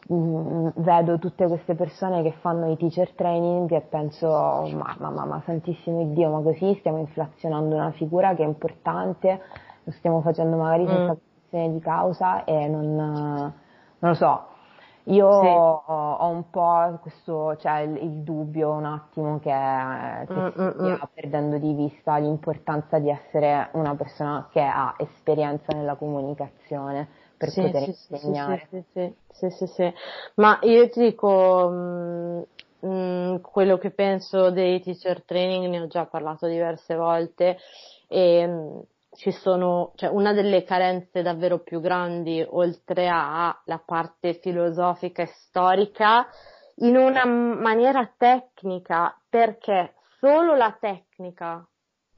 mh, 0.06 0.14
mm, 0.14 0.68
vedo 0.76 1.18
tutte 1.18 1.48
queste 1.48 1.74
persone 1.74 2.22
che 2.22 2.32
fanno 2.40 2.70
i 2.70 2.76
teacher 2.76 3.10
training 3.14 3.72
e 3.72 3.80
penso, 3.80 4.28
ma, 4.28 4.94
ma, 4.98 5.10
ma, 5.10 5.24
ma 5.24 5.42
santissimo 5.44 6.04
Dio, 6.12 6.30
ma 6.30 6.42
così 6.42 6.76
stiamo 6.78 6.98
inflazionando 6.98 7.74
una 7.74 7.90
figura 7.90 8.36
che 8.36 8.44
è 8.44 8.46
importante, 8.46 9.40
lo 9.82 9.90
stiamo 9.92 10.20
facendo 10.20 10.56
magari 10.56 10.86
senza 10.86 11.16
mm. 11.56 11.72
di 11.72 11.80
causa 11.80 12.44
e 12.44 12.68
non, 12.68 12.94
non 12.94 13.52
lo 13.98 14.14
so, 14.14 14.49
io 15.04 15.40
sì. 15.40 15.46
ho, 15.46 15.82
ho, 15.86 16.28
un 16.28 16.50
po' 16.50 16.98
questo, 17.00 17.56
cioè 17.56 17.80
il, 17.80 17.96
il 17.96 18.22
dubbio 18.22 18.70
un 18.70 18.84
attimo 18.84 19.38
che, 19.38 19.50
che 20.26 20.34
mm, 20.34 20.46
si 20.48 20.60
mm, 20.60 20.68
stia 20.68 20.94
mm. 20.94 21.08
perdendo 21.14 21.58
di 21.58 21.72
vista 21.72 22.16
l'importanza 22.18 22.98
di 22.98 23.08
essere 23.08 23.70
una 23.72 23.94
persona 23.94 24.48
che 24.52 24.60
ha 24.60 24.94
esperienza 24.98 25.72
nella 25.72 25.94
comunicazione 25.94 27.08
per 27.36 27.48
sì, 27.48 27.62
poter 27.62 27.82
sì, 27.82 27.96
insegnare. 28.10 28.68
Sì 28.70 28.84
sì, 28.92 29.14
sì, 29.30 29.50
sì, 29.50 29.66
sì, 29.66 29.94
Ma 30.34 30.58
io 30.62 30.88
ti 30.90 31.00
dico, 31.00 31.68
mh, 31.70 32.86
mh, 32.86 33.40
quello 33.40 33.78
che 33.78 33.90
penso 33.90 34.50
dei 34.50 34.80
teacher 34.80 35.22
training, 35.24 35.66
ne 35.68 35.80
ho 35.80 35.86
già 35.86 36.04
parlato 36.04 36.46
diverse 36.46 36.94
volte 36.94 37.56
e 38.08 38.84
ci 39.12 39.32
sono, 39.32 39.92
cioè 39.96 40.08
una 40.10 40.32
delle 40.32 40.62
carenze 40.64 41.22
davvero 41.22 41.58
più 41.58 41.80
grandi, 41.80 42.44
oltre 42.48 43.08
alla 43.08 43.82
parte 43.84 44.34
filosofica 44.34 45.22
e 45.22 45.26
storica, 45.26 46.26
in 46.76 46.96
una 46.96 47.24
maniera 47.26 48.10
tecnica, 48.16 49.18
perché 49.28 49.94
solo 50.18 50.54
la 50.54 50.76
tecnica 50.78 51.66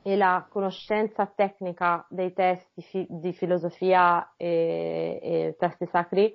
e 0.02 0.16
la 0.16 0.46
conoscenza 0.48 1.26
tecnica 1.26 2.04
dei 2.08 2.32
testi 2.32 2.82
fi- 2.82 3.06
di 3.08 3.32
filosofia 3.32 4.34
e, 4.36 5.18
e 5.22 5.56
testi 5.58 5.86
sacri 5.86 6.34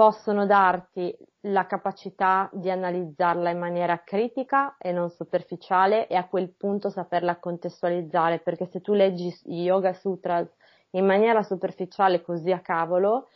possono 0.00 0.46
darti 0.46 1.14
la 1.42 1.66
capacità 1.66 2.48
di 2.54 2.70
analizzarla 2.70 3.50
in 3.50 3.58
maniera 3.58 4.02
critica 4.02 4.78
e 4.78 4.92
non 4.92 5.10
superficiale 5.10 6.06
e 6.06 6.14
a 6.16 6.26
quel 6.26 6.54
punto 6.56 6.88
saperla 6.88 7.38
contestualizzare, 7.38 8.38
perché 8.38 8.64
se 8.64 8.80
tu 8.80 8.94
leggi 8.94 9.30
Yoga 9.44 9.92
Sutras 9.92 10.48
in 10.92 11.04
maniera 11.04 11.42
superficiale 11.42 12.22
così 12.22 12.50
a 12.50 12.60
cavolo, 12.60 13.28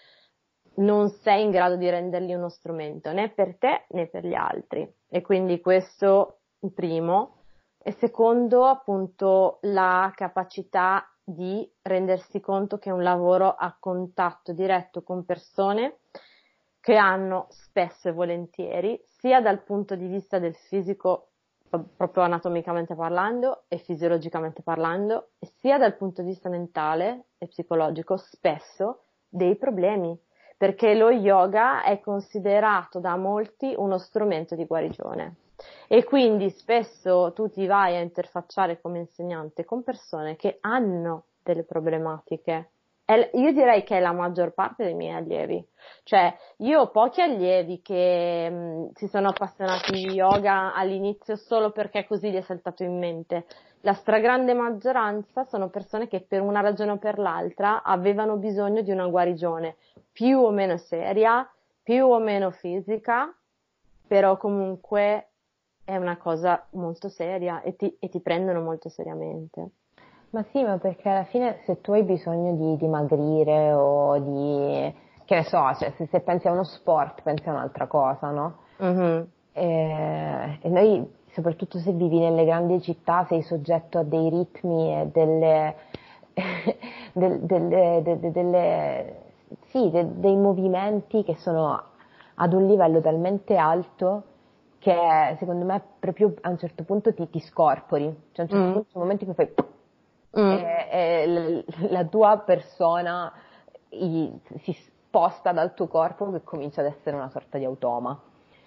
non 0.76 1.10
sei 1.10 1.42
in 1.42 1.50
grado 1.50 1.76
di 1.76 1.90
renderli 1.90 2.32
uno 2.32 2.48
strumento 2.48 3.12
né 3.12 3.28
per 3.28 3.58
te 3.58 3.84
né 3.90 4.06
per 4.06 4.24
gli 4.24 4.32
altri. 4.32 4.90
E 5.06 5.20
quindi 5.20 5.60
questo 5.60 6.38
primo. 6.74 7.40
E 7.76 7.92
secondo, 7.92 8.64
appunto, 8.64 9.58
la 9.64 10.10
capacità 10.14 11.06
di 11.22 11.70
rendersi 11.82 12.40
conto 12.40 12.78
che 12.78 12.88
è 12.88 12.92
un 12.92 13.02
lavoro 13.02 13.54
a 13.54 13.76
contatto 13.78 14.54
diretto 14.54 15.02
con 15.02 15.26
persone 15.26 15.98
che 16.84 16.96
hanno 16.96 17.46
spesso 17.48 18.10
e 18.10 18.12
volentieri, 18.12 19.02
sia 19.06 19.40
dal 19.40 19.62
punto 19.62 19.96
di 19.96 20.06
vista 20.06 20.38
del 20.38 20.54
fisico, 20.54 21.28
proprio 21.96 22.24
anatomicamente 22.24 22.94
parlando 22.94 23.62
e 23.68 23.78
fisiologicamente 23.78 24.60
parlando, 24.60 25.30
sia 25.60 25.78
dal 25.78 25.96
punto 25.96 26.20
di 26.20 26.28
vista 26.28 26.50
mentale 26.50 27.28
e 27.38 27.46
psicologico, 27.46 28.18
spesso 28.18 29.04
dei 29.26 29.56
problemi, 29.56 30.14
perché 30.58 30.92
lo 30.94 31.08
yoga 31.10 31.82
è 31.84 32.00
considerato 32.00 33.00
da 33.00 33.16
molti 33.16 33.72
uno 33.74 33.96
strumento 33.96 34.54
di 34.54 34.66
guarigione. 34.66 35.36
E 35.88 36.04
quindi 36.04 36.50
spesso 36.50 37.32
tu 37.32 37.48
ti 37.48 37.64
vai 37.64 37.96
a 37.96 38.00
interfacciare 38.00 38.78
come 38.82 38.98
insegnante 38.98 39.64
con 39.64 39.82
persone 39.82 40.36
che 40.36 40.58
hanno 40.60 41.28
delle 41.42 41.64
problematiche. 41.64 42.72
Io 43.06 43.52
direi 43.52 43.84
che 43.84 43.98
è 43.98 44.00
la 44.00 44.12
maggior 44.12 44.54
parte 44.54 44.84
dei 44.84 44.94
miei 44.94 45.14
allievi. 45.14 45.66
Cioè, 46.04 46.34
io 46.58 46.80
ho 46.80 46.90
pochi 46.90 47.20
allievi 47.20 47.82
che 47.82 48.48
mh, 48.48 48.54
mm, 48.54 48.86
si 48.94 49.08
sono 49.08 49.28
appassionati 49.28 49.92
di 49.92 50.14
yoga 50.14 50.72
all'inizio 50.74 51.36
solo 51.36 51.70
perché 51.70 52.06
così 52.06 52.30
gli 52.30 52.36
è 52.36 52.40
saltato 52.42 52.82
in 52.82 52.98
mente. 52.98 53.46
La 53.82 53.92
stragrande 53.92 54.54
maggioranza 54.54 55.44
sono 55.44 55.68
persone 55.68 56.08
che 56.08 56.24
per 56.26 56.40
una 56.40 56.60
ragione 56.60 56.92
o 56.92 56.98
per 56.98 57.18
l'altra 57.18 57.82
avevano 57.82 58.36
bisogno 58.36 58.80
di 58.80 58.90
una 58.90 59.06
guarigione 59.06 59.76
più 60.10 60.38
o 60.38 60.50
meno 60.50 60.78
seria, 60.78 61.46
più 61.82 62.06
o 62.06 62.18
meno 62.18 62.50
fisica, 62.50 63.34
però 64.06 64.38
comunque 64.38 65.28
è 65.84 65.96
una 65.96 66.16
cosa 66.16 66.66
molto 66.70 67.10
seria 67.10 67.60
e 67.60 67.76
ti, 67.76 67.94
e 67.98 68.08
ti 68.08 68.20
prendono 68.22 68.62
molto 68.62 68.88
seriamente. 68.88 69.72
Ma 70.34 70.44
sì, 70.50 70.64
ma 70.64 70.78
perché 70.78 71.08
alla 71.08 71.22
fine 71.22 71.60
se 71.64 71.80
tu 71.80 71.92
hai 71.92 72.02
bisogno 72.02 72.56
di 72.56 72.76
dimagrire 72.76 73.72
o 73.72 74.18
di, 74.18 74.92
che 75.24 75.36
ne 75.36 75.44
so, 75.44 75.72
cioè 75.78 75.92
se, 75.94 76.06
se 76.06 76.20
pensi 76.22 76.48
a 76.48 76.50
uno 76.50 76.64
sport 76.64 77.22
pensi 77.22 77.48
a 77.48 77.52
un'altra 77.52 77.86
cosa, 77.86 78.30
no? 78.30 78.56
Mm-hmm. 78.82 79.22
E, 79.52 80.58
e, 80.60 80.68
noi, 80.70 81.08
soprattutto 81.30 81.78
se 81.78 81.92
vivi 81.92 82.18
nelle 82.18 82.44
grandi 82.44 82.82
città, 82.82 83.24
sei 83.28 83.42
soggetto 83.42 83.98
a 83.98 84.02
dei 84.02 84.28
ritmi 84.28 85.02
e 85.02 85.06
delle, 85.12 85.76
del, 87.14 87.38
delle, 87.42 88.00
de, 88.02 88.32
delle 88.32 89.16
sì, 89.68 89.88
de, 89.88 90.18
dei 90.18 90.34
movimenti 90.34 91.22
che 91.22 91.36
sono 91.36 91.80
ad 92.34 92.52
un 92.52 92.66
livello 92.66 93.00
talmente 93.00 93.54
alto 93.54 94.24
che 94.80 95.36
secondo 95.38 95.64
me 95.64 95.80
proprio 96.00 96.34
a 96.40 96.48
un 96.48 96.58
certo 96.58 96.82
punto 96.82 97.14
ti, 97.14 97.30
ti 97.30 97.38
scorpori, 97.38 98.12
cioè 98.32 98.40
a 98.40 98.42
un 98.42 98.48
certo 98.48 98.56
mm. 98.56 98.72
punto 98.72 98.86
c'è 98.88 98.96
un 98.96 99.02
momento 99.02 99.24
in 99.24 99.32
cui 99.32 99.44
fai 99.44 99.54
mm. 100.38 100.50
e, 100.50 100.88
e 100.90 101.64
la 101.88 102.04
tua 102.04 102.38
persona 102.38 103.32
i, 103.90 104.32
si 104.62 104.72
sposta 104.72 105.52
dal 105.52 105.74
tuo 105.74 105.86
corpo 105.86 106.30
che 106.32 106.42
comincia 106.42 106.80
ad 106.80 106.88
essere 106.88 107.16
una 107.16 107.28
sorta 107.28 107.58
di 107.58 107.64
automa. 107.64 108.18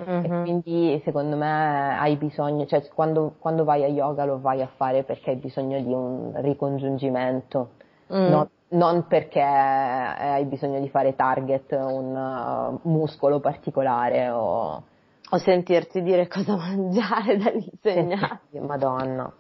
Mm-hmm. 0.02 0.23
E 0.23 0.41
quindi 0.41 1.02
secondo 1.03 1.35
me 1.35 1.98
hai 1.98 2.15
bisogno, 2.18 2.65
cioè 2.68 2.88
quando, 2.94 3.34
quando, 3.39 3.64
vai 3.64 3.84
a 3.84 3.88
yoga 3.88 4.26
lo 4.26 4.39
vai 4.39 4.61
a 4.61 4.68
fare 4.68 5.03
perché 5.03 5.31
hai 5.31 5.38
bisogno 5.38 5.81
di 5.81 5.91
un 5.91 6.34
ricongiungimento, 6.35 7.72
mm. 8.14 8.27
non, 8.30 8.48
non, 8.69 9.07
perché 9.07 9.41
hai 9.41 10.45
bisogno 10.45 10.80
di 10.80 10.88
fare 10.89 11.15
target, 11.15 11.72
un 11.72 12.15
uh, 12.15 12.89
muscolo 12.89 13.39
particolare 13.39 14.30
o... 14.30 14.84
o 15.30 15.38
sentirti 15.38 16.03
dire 16.03 16.27
cosa 16.27 16.56
mangiare 16.57 17.38
dall'insegnante. 17.38 18.60
Madonna. 18.60 19.34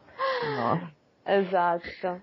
No. 0.57 0.95
Esatto. 1.27 2.19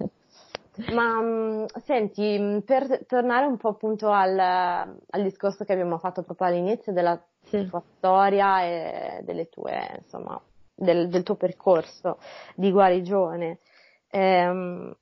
Ma 0.92 1.20
mm, 1.20 1.64
senti, 1.84 2.36
mm, 2.38 2.58
per 2.60 3.04
tornare 3.06 3.46
un 3.46 3.56
po' 3.58 3.68
appunto 3.68 4.10
al, 4.10 4.38
al, 4.38 5.22
discorso 5.22 5.64
che 5.64 5.72
abbiamo 5.72 5.98
fatto 5.98 6.22
proprio 6.22 6.48
all'inizio 6.48 6.92
della 6.92 7.22
sì. 7.42 7.68
tua 7.68 7.82
storia 7.96 8.62
e 8.64 9.20
delle 9.22 9.48
tue, 9.48 9.98
insomma, 9.98 10.40
del, 10.74 11.08
del 11.08 11.22
tuo 11.22 11.36
percorso 11.36 12.18
di 12.56 12.72
guarigione, 12.72 13.60
ehm, 14.08 14.96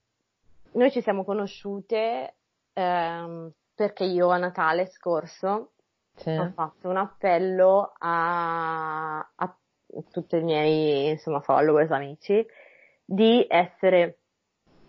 noi 0.72 0.90
ci 0.90 1.00
siamo 1.00 1.24
conosciute 1.24 2.34
ehm, 2.74 3.50
perché 3.74 4.04
io 4.04 4.28
a 4.28 4.36
Natale 4.36 4.86
scorso 4.86 5.72
sì. 6.16 6.30
ho 6.30 6.50
fatto 6.54 6.88
un 6.88 6.96
appello 6.96 7.92
a, 7.98 9.18
a 9.18 9.56
tutti 10.10 10.36
i 10.36 10.42
miei 10.42 11.10
insomma, 11.10 11.40
followers, 11.40 11.90
amici, 11.90 12.46
di 13.04 13.44
essere 13.48 14.18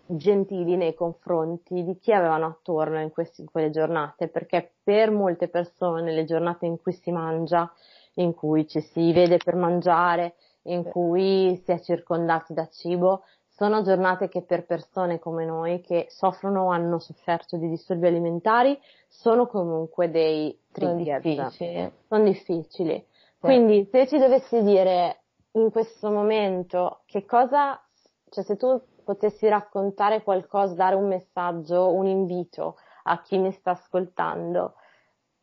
gentili 0.06 0.76
nei 0.76 0.94
confronti 0.94 1.82
di 1.82 1.98
chi 1.98 2.12
avevano 2.12 2.46
attorno 2.46 3.00
in, 3.00 3.10
questi, 3.10 3.40
in 3.40 3.50
quelle 3.50 3.70
giornate, 3.70 4.28
perché 4.28 4.74
per 4.82 5.10
molte 5.10 5.48
persone 5.48 6.12
le 6.12 6.24
giornate 6.24 6.66
in 6.66 6.80
cui 6.80 6.92
si 6.92 7.10
mangia, 7.10 7.70
in 8.14 8.34
cui 8.34 8.66
ci 8.66 8.80
si 8.80 9.12
vede 9.12 9.38
per 9.38 9.56
mangiare, 9.56 10.34
in 10.64 10.84
cui 10.84 11.60
si 11.64 11.72
è 11.72 11.80
circondati 11.80 12.52
da 12.52 12.66
cibo, 12.68 13.24
sono 13.56 13.82
giornate 13.82 14.28
che 14.28 14.42
per 14.42 14.66
persone 14.66 15.20
come 15.20 15.44
noi 15.44 15.80
che 15.80 16.06
soffrono 16.08 16.64
o 16.64 16.70
hanno 16.70 16.98
sofferto 16.98 17.56
di 17.56 17.68
disturbi 17.68 18.08
alimentari 18.08 18.76
sono 19.08 19.46
comunque 19.46 20.10
dei 20.10 20.58
trigger. 20.72 21.22
Sono 21.22 21.44
difficili. 21.44 21.92
Sono 22.08 22.24
difficili. 22.24 23.06
Quindi 23.38 23.88
se 23.90 24.08
ci 24.08 24.18
dovessi 24.18 24.62
dire 24.62 25.20
in 25.52 25.70
questo 25.70 26.10
momento 26.10 27.02
che 27.06 27.24
cosa 27.24 27.80
cioè 28.34 28.42
se 28.42 28.56
tu 28.56 28.82
potessi 29.04 29.46
raccontare 29.48 30.22
qualcosa, 30.22 30.74
dare 30.74 30.96
un 30.96 31.06
messaggio, 31.06 31.92
un 31.92 32.06
invito 32.06 32.76
a 33.04 33.22
chi 33.22 33.38
mi 33.38 33.52
sta 33.52 33.70
ascoltando, 33.70 34.74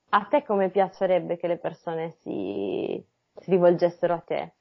a 0.10 0.26
te 0.30 0.44
come 0.44 0.70
piacerebbe 0.70 1.38
che 1.38 1.48
le 1.48 1.58
persone 1.58 2.12
si, 2.20 3.02
si 3.38 3.50
rivolgessero 3.50 4.14
a 4.14 4.20
te? 4.20 4.54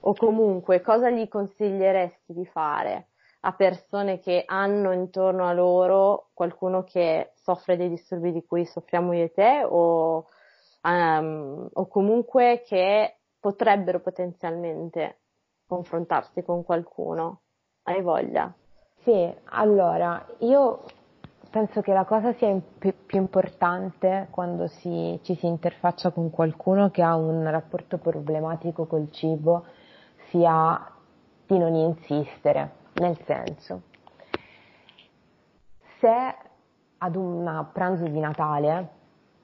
O 0.00 0.14
comunque 0.14 0.80
cosa 0.80 1.10
gli 1.10 1.28
consiglieresti 1.28 2.32
di 2.32 2.46
fare 2.46 3.08
a 3.40 3.52
persone 3.52 4.20
che 4.20 4.44
hanno 4.46 4.92
intorno 4.92 5.46
a 5.46 5.52
loro 5.52 6.30
qualcuno 6.32 6.82
che 6.82 7.32
soffre 7.34 7.76
dei 7.76 7.90
disturbi 7.90 8.32
di 8.32 8.44
cui 8.44 8.64
soffriamo 8.64 9.12
io 9.12 9.24
e 9.24 9.32
te 9.32 9.64
o, 9.68 10.26
um, 10.82 11.68
o 11.70 11.86
comunque 11.88 12.62
che 12.66 13.18
potrebbero 13.38 14.00
potenzialmente 14.00 15.18
confrontarsi 15.66 16.42
con 16.42 16.64
qualcuno? 16.64 17.42
Hai 17.88 18.02
voglia? 18.02 18.52
Sì, 19.04 19.32
allora, 19.50 20.26
io 20.38 20.82
penso 21.50 21.82
che 21.82 21.92
la 21.92 22.04
cosa 22.04 22.32
sia 22.32 22.52
più, 22.78 22.92
più 23.06 23.18
importante 23.18 24.26
quando 24.30 24.66
si, 24.66 25.16
ci 25.22 25.36
si 25.36 25.46
interfaccia 25.46 26.10
con 26.10 26.30
qualcuno 26.30 26.90
che 26.90 27.02
ha 27.02 27.14
un 27.14 27.48
rapporto 27.48 27.98
problematico 27.98 28.86
col 28.86 29.12
cibo 29.12 29.66
sia 30.30 30.84
di 31.46 31.56
non 31.58 31.76
insistere, 31.76 32.72
nel 32.94 33.16
senso, 33.24 33.82
se 36.00 36.34
ad 36.98 37.14
un 37.14 37.68
pranzo 37.72 38.02
di 38.08 38.18
Natale 38.18 38.88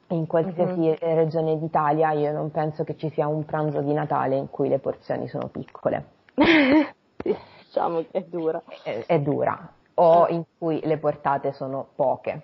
in 0.09 0.27
qualsiasi 0.27 0.81
uh-huh. 0.81 0.97
regione 0.99 1.61
d'Italia 1.61 2.11
io 2.11 2.33
non 2.33 2.51
penso 2.51 2.83
che 2.83 2.97
ci 2.97 3.09
sia 3.11 3.29
un 3.29 3.45
pranzo 3.45 3.83
di 3.83 3.93
Natale 3.93 4.35
in 4.35 4.51
cui 4.51 4.69
le 4.69 4.81
porzioni 4.81 5.29
sono 5.29 5.47
piccole. 5.47 6.05
sì 7.23 7.52
diciamo 7.73 8.03
che 8.03 8.09
è 8.11 8.23
dura. 8.25 8.63
È, 8.83 9.05
è 9.07 9.19
dura, 9.21 9.73
o 9.95 10.29
in 10.29 10.45
cui 10.59 10.81
le 10.85 10.99
portate 10.99 11.53
sono 11.53 11.89
poche. 11.95 12.43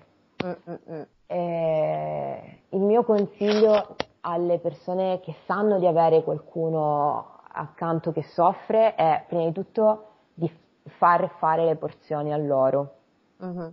il 2.71 2.81
mio 2.81 3.05
consiglio 3.05 3.97
alle 4.23 4.59
persone 4.59 5.21
che 5.21 5.35
sanno 5.45 5.79
di 5.79 5.87
avere 5.87 6.23
qualcuno 6.23 7.41
accanto 7.53 8.13
che 8.13 8.23
soffre 8.23 8.95
è 8.95 9.25
prima 9.29 9.45
di 9.45 9.53
tutto 9.53 10.07
di 10.33 10.51
far 10.97 11.29
fare 11.39 11.65
le 11.65 11.77
porzioni 11.77 12.33
a 12.33 12.37
loro. 12.37 12.95
Uh-huh. 13.39 13.73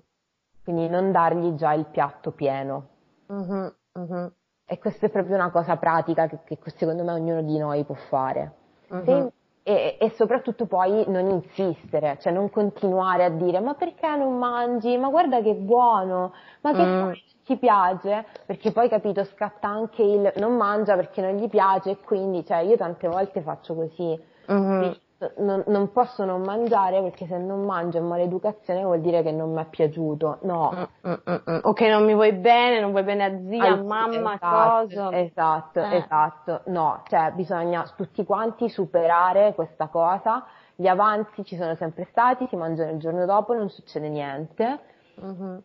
Quindi 0.64 0.90
non 0.90 1.11
dargli 1.11 1.56
già 1.56 1.73
il 1.73 1.86
piatto 1.86 2.32
pieno. 2.32 2.88
Uh-huh. 3.27 3.73
Uh-huh. 3.94 4.32
E 4.65 4.80
questa 4.80 5.06
è 5.06 5.10
proprio 5.10 5.36
una 5.36 5.52
cosa 5.52 5.77
pratica 5.77 6.27
che, 6.27 6.40
che, 6.44 6.57
secondo 6.76 7.03
me 7.03 7.14
ognuno 7.14 7.41
di 7.44 7.57
noi 7.57 7.84
può 7.84 7.95
fare. 7.95 8.53
Se 8.88 9.32
e, 9.67 9.97
e, 9.99 10.11
soprattutto 10.11 10.67
poi 10.67 11.05
non 11.07 11.27
insistere, 11.27 12.19
cioè 12.21 12.31
non 12.31 12.51
continuare 12.51 13.23
a 13.23 13.29
dire 13.29 13.59
ma 13.59 13.73
perché 13.73 14.15
non 14.15 14.37
mangi, 14.37 14.95
ma 14.95 15.09
guarda 15.09 15.41
che 15.41 15.55
buono, 15.55 16.33
ma 16.61 16.71
che 16.71 16.85
mm. 16.85 17.11
ti 17.43 17.57
piace, 17.57 18.27
perché 18.45 18.71
poi 18.71 18.87
capito 18.89 19.23
scatta 19.23 19.67
anche 19.67 20.03
il 20.03 20.31
non 20.35 20.55
mangia 20.55 20.93
perché 20.95 21.19
non 21.19 21.37
gli 21.37 21.49
piace 21.49 21.89
e 21.89 21.97
quindi 21.97 22.45
cioè 22.45 22.59
io 22.59 22.77
tante 22.77 23.07
volte 23.07 23.41
faccio 23.41 23.73
così, 23.73 24.21
mm-hmm. 24.51 24.91
Non, 25.37 25.63
non, 25.67 25.91
posso 25.91 26.25
non 26.25 26.41
mangiare 26.41 27.01
perché 27.01 27.25
se 27.25 27.37
non 27.37 27.63
mangio 27.63 27.99
è 27.99 28.01
maleducazione 28.01 28.83
vuol 28.83 28.99
dire 28.99 29.23
che 29.23 29.31
non 29.31 29.53
mi 29.53 29.61
è 29.61 29.65
piaciuto. 29.65 30.39
No. 30.41 30.89
Mm, 31.07 31.09
mm, 31.09 31.13
mm, 31.29 31.51
mm. 31.51 31.59
o 31.61 31.73
che 31.73 31.89
non 31.89 32.03
mi 32.03 32.13
vuoi 32.13 32.33
bene, 32.33 32.81
non 32.81 32.91
vuoi 32.91 33.03
bene 33.03 33.23
a 33.23 33.39
zia, 33.47 33.73
a 33.73 33.81
mamma, 33.81 34.33
esatto, 34.35 34.87
cosa. 34.87 35.17
Esatto, 35.17 35.79
eh. 35.79 35.95
esatto. 35.95 36.61
No, 36.65 37.03
cioè 37.07 37.31
bisogna 37.33 37.89
tutti 37.95 38.25
quanti 38.25 38.69
superare 38.69 39.53
questa 39.55 39.87
cosa. 39.87 40.45
Gli 40.75 40.87
avanzi 40.87 41.45
ci 41.45 41.55
sono 41.55 41.75
sempre 41.75 42.05
stati, 42.11 42.47
si 42.47 42.57
mangiano 42.57 42.91
il 42.91 42.97
giorno 42.97 43.25
dopo, 43.25 43.53
non 43.53 43.69
succede 43.69 44.09
niente. 44.09 44.79
Mm-hmm. 45.23 45.57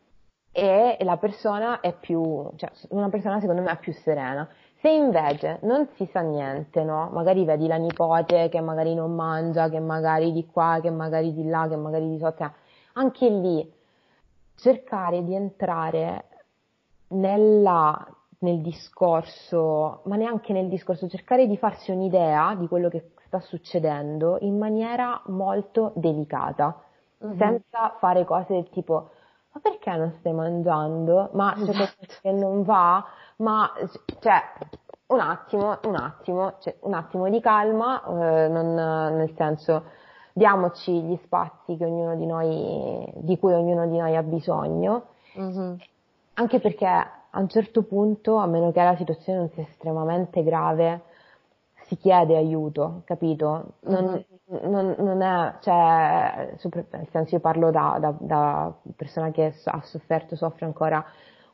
E 0.52 0.96
la 1.00 1.16
persona 1.16 1.80
è 1.80 1.92
più, 1.92 2.48
cioè 2.56 2.70
una 2.90 3.08
persona 3.08 3.40
secondo 3.40 3.62
me 3.62 3.72
è 3.72 3.78
più 3.78 3.92
serena. 3.92 4.48
Se 4.80 4.88
invece 4.88 5.58
non 5.62 5.88
si 5.94 6.06
sa 6.06 6.20
niente, 6.20 6.82
no? 6.84 7.10
Magari 7.12 7.44
vedi 7.44 7.66
la 7.66 7.76
nipote 7.76 8.48
che 8.48 8.60
magari 8.60 8.94
non 8.94 9.14
mangia, 9.14 9.68
che 9.68 9.78
magari 9.78 10.32
di 10.32 10.46
qua, 10.46 10.78
che 10.80 10.90
magari 10.90 11.34
di 11.34 11.46
là, 11.46 11.66
che 11.68 11.76
magari 11.76 12.08
di 12.08 12.18
sotto, 12.18 12.50
anche 12.94 13.28
lì 13.28 13.72
cercare 14.54 15.22
di 15.22 15.34
entrare 15.34 16.24
nella, 17.08 18.06
nel 18.38 18.62
discorso, 18.62 20.00
ma 20.04 20.16
neanche 20.16 20.54
nel 20.54 20.68
discorso, 20.68 21.08
cercare 21.08 21.46
di 21.46 21.58
farsi 21.58 21.90
un'idea 21.90 22.54
di 22.54 22.66
quello 22.66 22.88
che 22.88 23.10
sta 23.26 23.40
succedendo 23.40 24.38
in 24.40 24.56
maniera 24.56 25.20
molto 25.26 25.92
delicata, 25.94 26.82
mm-hmm. 27.22 27.38
senza 27.38 27.96
fare 27.98 28.24
cose 28.24 28.54
del 28.54 28.70
tipo 28.70 29.10
ma 29.52 29.60
perché 29.60 29.96
non 29.96 30.12
stai 30.18 30.32
mangiando? 30.32 31.30
Ma 31.32 31.54
c'è 31.56 31.64
qualcosa 31.64 32.18
che 32.22 32.32
non 32.32 32.62
va? 32.62 33.04
Ma, 33.36 33.72
cioè, 34.20 34.42
un 35.06 35.20
attimo, 35.20 35.78
un 35.84 35.96
attimo, 35.96 36.54
cioè, 36.60 36.76
un 36.80 36.94
attimo 36.94 37.28
di 37.28 37.40
calma, 37.40 38.02
eh, 38.04 38.48
non, 38.48 38.74
nel 38.74 39.32
senso, 39.36 39.84
diamoci 40.32 41.02
gli 41.02 41.18
spazi 41.24 41.76
di, 41.76 42.26
noi, 42.26 43.10
di 43.16 43.38
cui 43.38 43.52
ognuno 43.52 43.86
di 43.88 43.98
noi 43.98 44.16
ha 44.16 44.22
bisogno, 44.22 45.06
mm-hmm. 45.38 45.74
anche 46.34 46.60
perché 46.60 46.86
a 46.86 47.38
un 47.38 47.48
certo 47.48 47.82
punto, 47.82 48.36
a 48.36 48.46
meno 48.46 48.70
che 48.70 48.82
la 48.82 48.96
situazione 48.96 49.38
non 49.40 49.50
sia 49.50 49.64
estremamente 49.64 50.42
grave, 50.42 51.02
si 51.90 51.96
chiede 51.96 52.36
aiuto, 52.36 53.02
capito? 53.04 53.72
Non, 53.80 54.24
mm-hmm. 54.52 54.70
non, 54.70 54.94
non 54.98 55.22
è, 55.22 55.56
cioè, 55.60 56.54
nel 56.92 57.08
senso 57.10 57.34
io 57.34 57.40
parlo 57.40 57.72
da, 57.72 57.96
da, 58.00 58.14
da, 58.16 58.72
persona 58.94 59.32
che 59.32 59.52
ha 59.64 59.80
sofferto, 59.82 60.36
soffre 60.36 60.66
ancora 60.66 61.04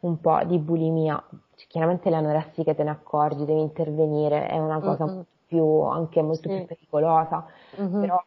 un 0.01 0.21
po' 0.21 0.39
di 0.45 0.59
bulimia, 0.59 1.23
cioè, 1.55 1.67
chiaramente 1.69 2.11
le 2.11 2.17
anoressiche 2.17 2.75
te 2.75 2.85
ne 2.85 2.91
accorgi, 2.91 3.47
devi 3.47 3.61
intervenire, 3.61 4.47
è 4.47 4.59
una 4.59 4.79
cosa 4.81 5.07
mm-hmm. 5.07 5.21
più, 5.47 5.65
anche 5.81 6.21
molto 6.21 6.51
sì. 6.51 6.55
più 6.55 6.67
pericolosa, 6.67 7.47
mm-hmm. 7.81 8.01
però 8.03 8.23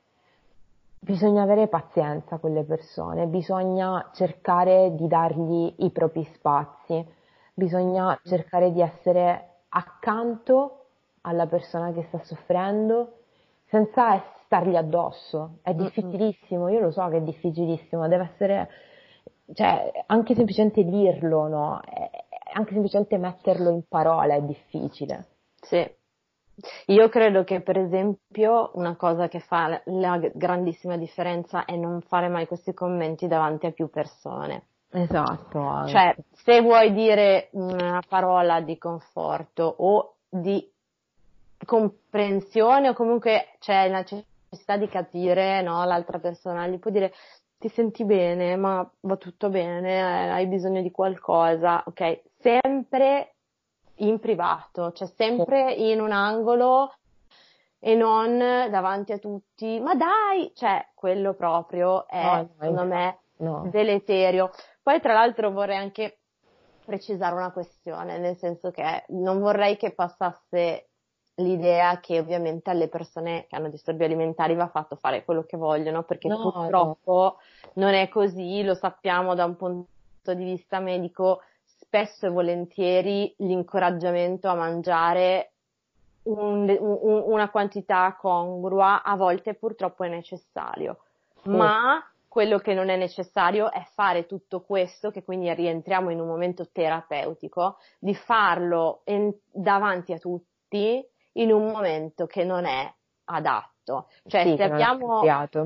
bisogna 0.97 1.43
avere 1.43 1.67
pazienza 1.67 2.39
con 2.39 2.53
le 2.53 2.63
persone, 2.63 3.27
bisogna 3.27 4.09
cercare 4.13 4.95
di 4.95 5.07
dargli 5.07 5.75
i 5.77 5.91
propri 5.91 6.27
spazi, 6.33 7.07
bisogna 7.53 8.19
cercare 8.23 8.71
di 8.71 8.81
essere 8.81 9.57
accanto 9.69 10.78
alla 11.21 11.47
persona 11.47 11.91
che 11.91 12.03
sta 12.03 12.19
soffrendo 12.23 13.13
senza 13.65 14.23
stargli 14.45 14.75
addosso. 14.75 15.59
È 15.61 15.73
difficilissimo, 15.73 16.69
io 16.69 16.79
lo 16.79 16.91
so 16.91 17.07
che 17.07 17.17
è 17.17 17.21
difficilissimo, 17.21 18.07
deve 18.07 18.29
essere, 18.33 18.69
cioè, 19.53 20.03
anche 20.07 20.33
semplicemente 20.33 20.83
dirlo, 20.83 21.47
no? 21.47 21.79
Anche 22.53 22.73
semplicemente 22.73 23.17
metterlo 23.17 23.69
in 23.69 23.83
parola 23.87 24.33
è 24.33 24.41
difficile. 24.41 25.27
Sì. 25.61 25.97
Io 26.87 27.07
credo 27.09 27.43
che 27.43 27.61
per 27.61 27.77
esempio 27.77 28.71
una 28.73 28.95
cosa 28.95 29.27
che 29.27 29.39
fa 29.39 29.81
la 29.85 30.19
grandissima 30.33 30.97
differenza 30.97 31.63
è 31.63 31.75
non 31.75 32.01
fare 32.01 32.27
mai 32.27 32.47
questi 32.47 32.73
commenti 32.73 33.27
davanti 33.27 33.67
a 33.67 33.71
più 33.71 33.89
persone. 33.89 34.63
Esatto. 34.91 35.59
Anche. 35.59 35.91
Cioè, 35.91 36.15
se 36.33 36.61
vuoi 36.61 36.91
dire 36.93 37.49
una 37.51 38.01
parola 38.07 38.59
di 38.61 38.77
conforto 38.77 39.63
o 39.77 40.15
di 40.27 40.67
comprensione 41.65 42.89
o 42.89 42.93
comunque 42.93 43.55
c'è 43.59 43.89
la 43.89 43.99
necessità 43.99 44.77
di 44.77 44.87
capire 44.87 45.61
no, 45.61 45.83
l'altra 45.85 46.19
persona, 46.19 46.67
gli 46.67 46.79
puoi 46.79 46.93
dire 46.93 47.13
ti 47.57 47.67
senti 47.67 48.05
bene, 48.05 48.55
ma 48.55 48.89
va 49.01 49.17
tutto 49.17 49.49
bene, 49.49 49.97
eh, 49.97 50.29
hai 50.29 50.47
bisogno 50.47 50.81
di 50.81 50.91
qualcosa, 50.91 51.83
ok? 51.85 52.21
Sempre 52.37 53.35
in 53.95 54.19
privato, 54.19 54.93
cioè 54.93 55.07
sempre 55.09 55.73
in 55.73 55.99
un 55.99 56.13
angolo 56.13 56.93
e 57.79 57.95
non 57.95 58.37
davanti 58.37 59.11
a 59.11 59.17
tutti, 59.17 59.79
ma 59.81 59.93
dai, 59.95 60.51
cioè 60.55 60.89
quello 60.93 61.33
proprio 61.33 62.07
è, 62.07 62.23
no, 62.23 62.49
secondo 62.57 62.85
me, 62.85 63.19
no. 63.37 63.67
deleterio. 63.69 64.51
Poi 64.81 65.01
tra 65.01 65.13
l'altro 65.13 65.51
vorrei 65.51 65.77
anche 65.77 66.19
precisare 66.85 67.35
una 67.35 67.51
questione, 67.51 68.17
nel 68.19 68.37
senso 68.37 68.71
che 68.71 69.03
non 69.09 69.39
vorrei 69.39 69.77
che 69.77 69.93
passasse 69.93 70.88
l'idea 71.39 71.99
che 71.99 72.19
ovviamente 72.19 72.69
alle 72.69 72.87
persone 72.87 73.45
che 73.47 73.55
hanno 73.55 73.69
disturbi 73.69 74.03
alimentari 74.03 74.55
va 74.55 74.67
fatto 74.67 74.95
fare 74.95 75.25
quello 75.25 75.43
che 75.43 75.57
vogliono, 75.57 76.03
perché 76.03 76.27
no, 76.27 76.51
purtroppo 76.51 77.11
no. 77.13 77.81
non 77.83 77.93
è 77.93 78.07
così, 78.09 78.63
lo 78.63 78.75
sappiamo 78.75 79.35
da 79.35 79.45
un 79.45 79.55
punto 79.55 80.33
di 80.33 80.43
vista 80.43 80.79
medico, 80.79 81.41
spesso 81.63 82.27
e 82.27 82.29
volentieri 82.29 83.33
l'incoraggiamento 83.37 84.47
a 84.47 84.55
mangiare 84.55 85.51
un, 86.23 86.69
un, 86.79 87.23
una 87.25 87.49
quantità 87.49 88.15
congrua 88.19 89.01
a 89.03 89.15
volte 89.15 89.53
purtroppo 89.55 90.03
è 90.03 90.09
necessario, 90.09 90.99
sì. 91.41 91.49
ma 91.49 92.03
quello 92.27 92.59
che 92.59 92.75
non 92.75 92.89
è 92.89 92.95
necessario 92.95 93.71
è 93.71 93.83
fare 93.93 94.27
tutto 94.27 94.61
questo, 94.61 95.09
che 95.09 95.23
quindi 95.23 95.51
rientriamo 95.51 96.11
in 96.11 96.19
un 96.19 96.27
momento 96.27 96.69
terapeutico, 96.71 97.77
di 97.97 98.13
farlo 98.13 99.01
in, 99.05 99.33
davanti 99.51 100.13
a 100.13 100.19
tutti 100.19 101.03
in 101.33 101.51
un 101.51 101.67
momento 101.71 102.25
che 102.25 102.43
non 102.43 102.65
è 102.65 102.91
adatto. 103.25 104.07
Cioè, 104.27 104.43
sì, 104.43 104.55
se 104.55 104.63
abbiamo, 104.63 105.23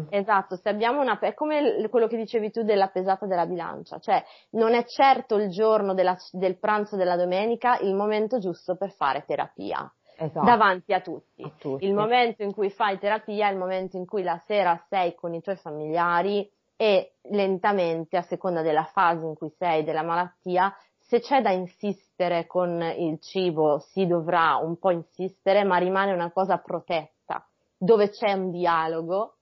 esatto, 0.09 0.55
se 0.55 0.69
abbiamo 0.69 1.01
una, 1.01 1.19
è 1.19 1.33
come 1.33 1.87
quello 1.89 2.07
che 2.07 2.15
dicevi 2.15 2.51
tu 2.51 2.63
della 2.63 2.87
pesata 2.87 3.25
della 3.25 3.45
bilancia, 3.45 3.99
cioè, 3.99 4.23
non 4.51 4.73
è 4.73 4.85
certo 4.85 5.35
il 5.35 5.49
giorno 5.49 5.93
della, 5.93 6.17
del 6.31 6.57
pranzo 6.57 6.95
della 6.95 7.17
domenica 7.17 7.77
il 7.79 7.93
momento 7.93 8.39
giusto 8.39 8.75
per 8.75 8.91
fare 8.91 9.25
terapia. 9.25 9.91
Esatto. 10.15 10.45
davanti 10.45 10.93
a 10.93 11.01
tutti. 11.01 11.41
a 11.41 11.51
tutti. 11.57 11.85
Il 11.85 11.93
momento 11.93 12.43
in 12.43 12.53
cui 12.53 12.69
fai 12.69 12.99
terapia 12.99 13.47
è 13.47 13.51
il 13.51 13.57
momento 13.57 13.97
in 13.97 14.05
cui 14.05 14.21
la 14.21 14.39
sera 14.45 14.79
sei 14.87 15.15
con 15.15 15.33
i 15.33 15.41
tuoi 15.41 15.55
familiari 15.55 16.47
e 16.75 17.15
lentamente, 17.29 18.17
a 18.17 18.21
seconda 18.21 18.61
della 18.61 18.83
fase 18.83 19.25
in 19.25 19.35
cui 19.35 19.49
sei 19.57 19.83
della 19.83 20.03
malattia, 20.03 20.73
se 21.13 21.19
c'è 21.19 21.41
da 21.43 21.51
insistere 21.51 22.47
con 22.47 22.81
il 22.81 23.19
cibo, 23.19 23.77
si 23.91 24.07
dovrà 24.07 24.55
un 24.55 24.79
po' 24.79 24.89
insistere, 24.89 25.63
ma 25.63 25.77
rimane 25.77 26.11
una 26.11 26.31
cosa 26.31 26.57
protetta, 26.57 27.47
dove 27.77 28.09
c'è 28.09 28.31
un 28.31 28.49
dialogo, 28.49 29.35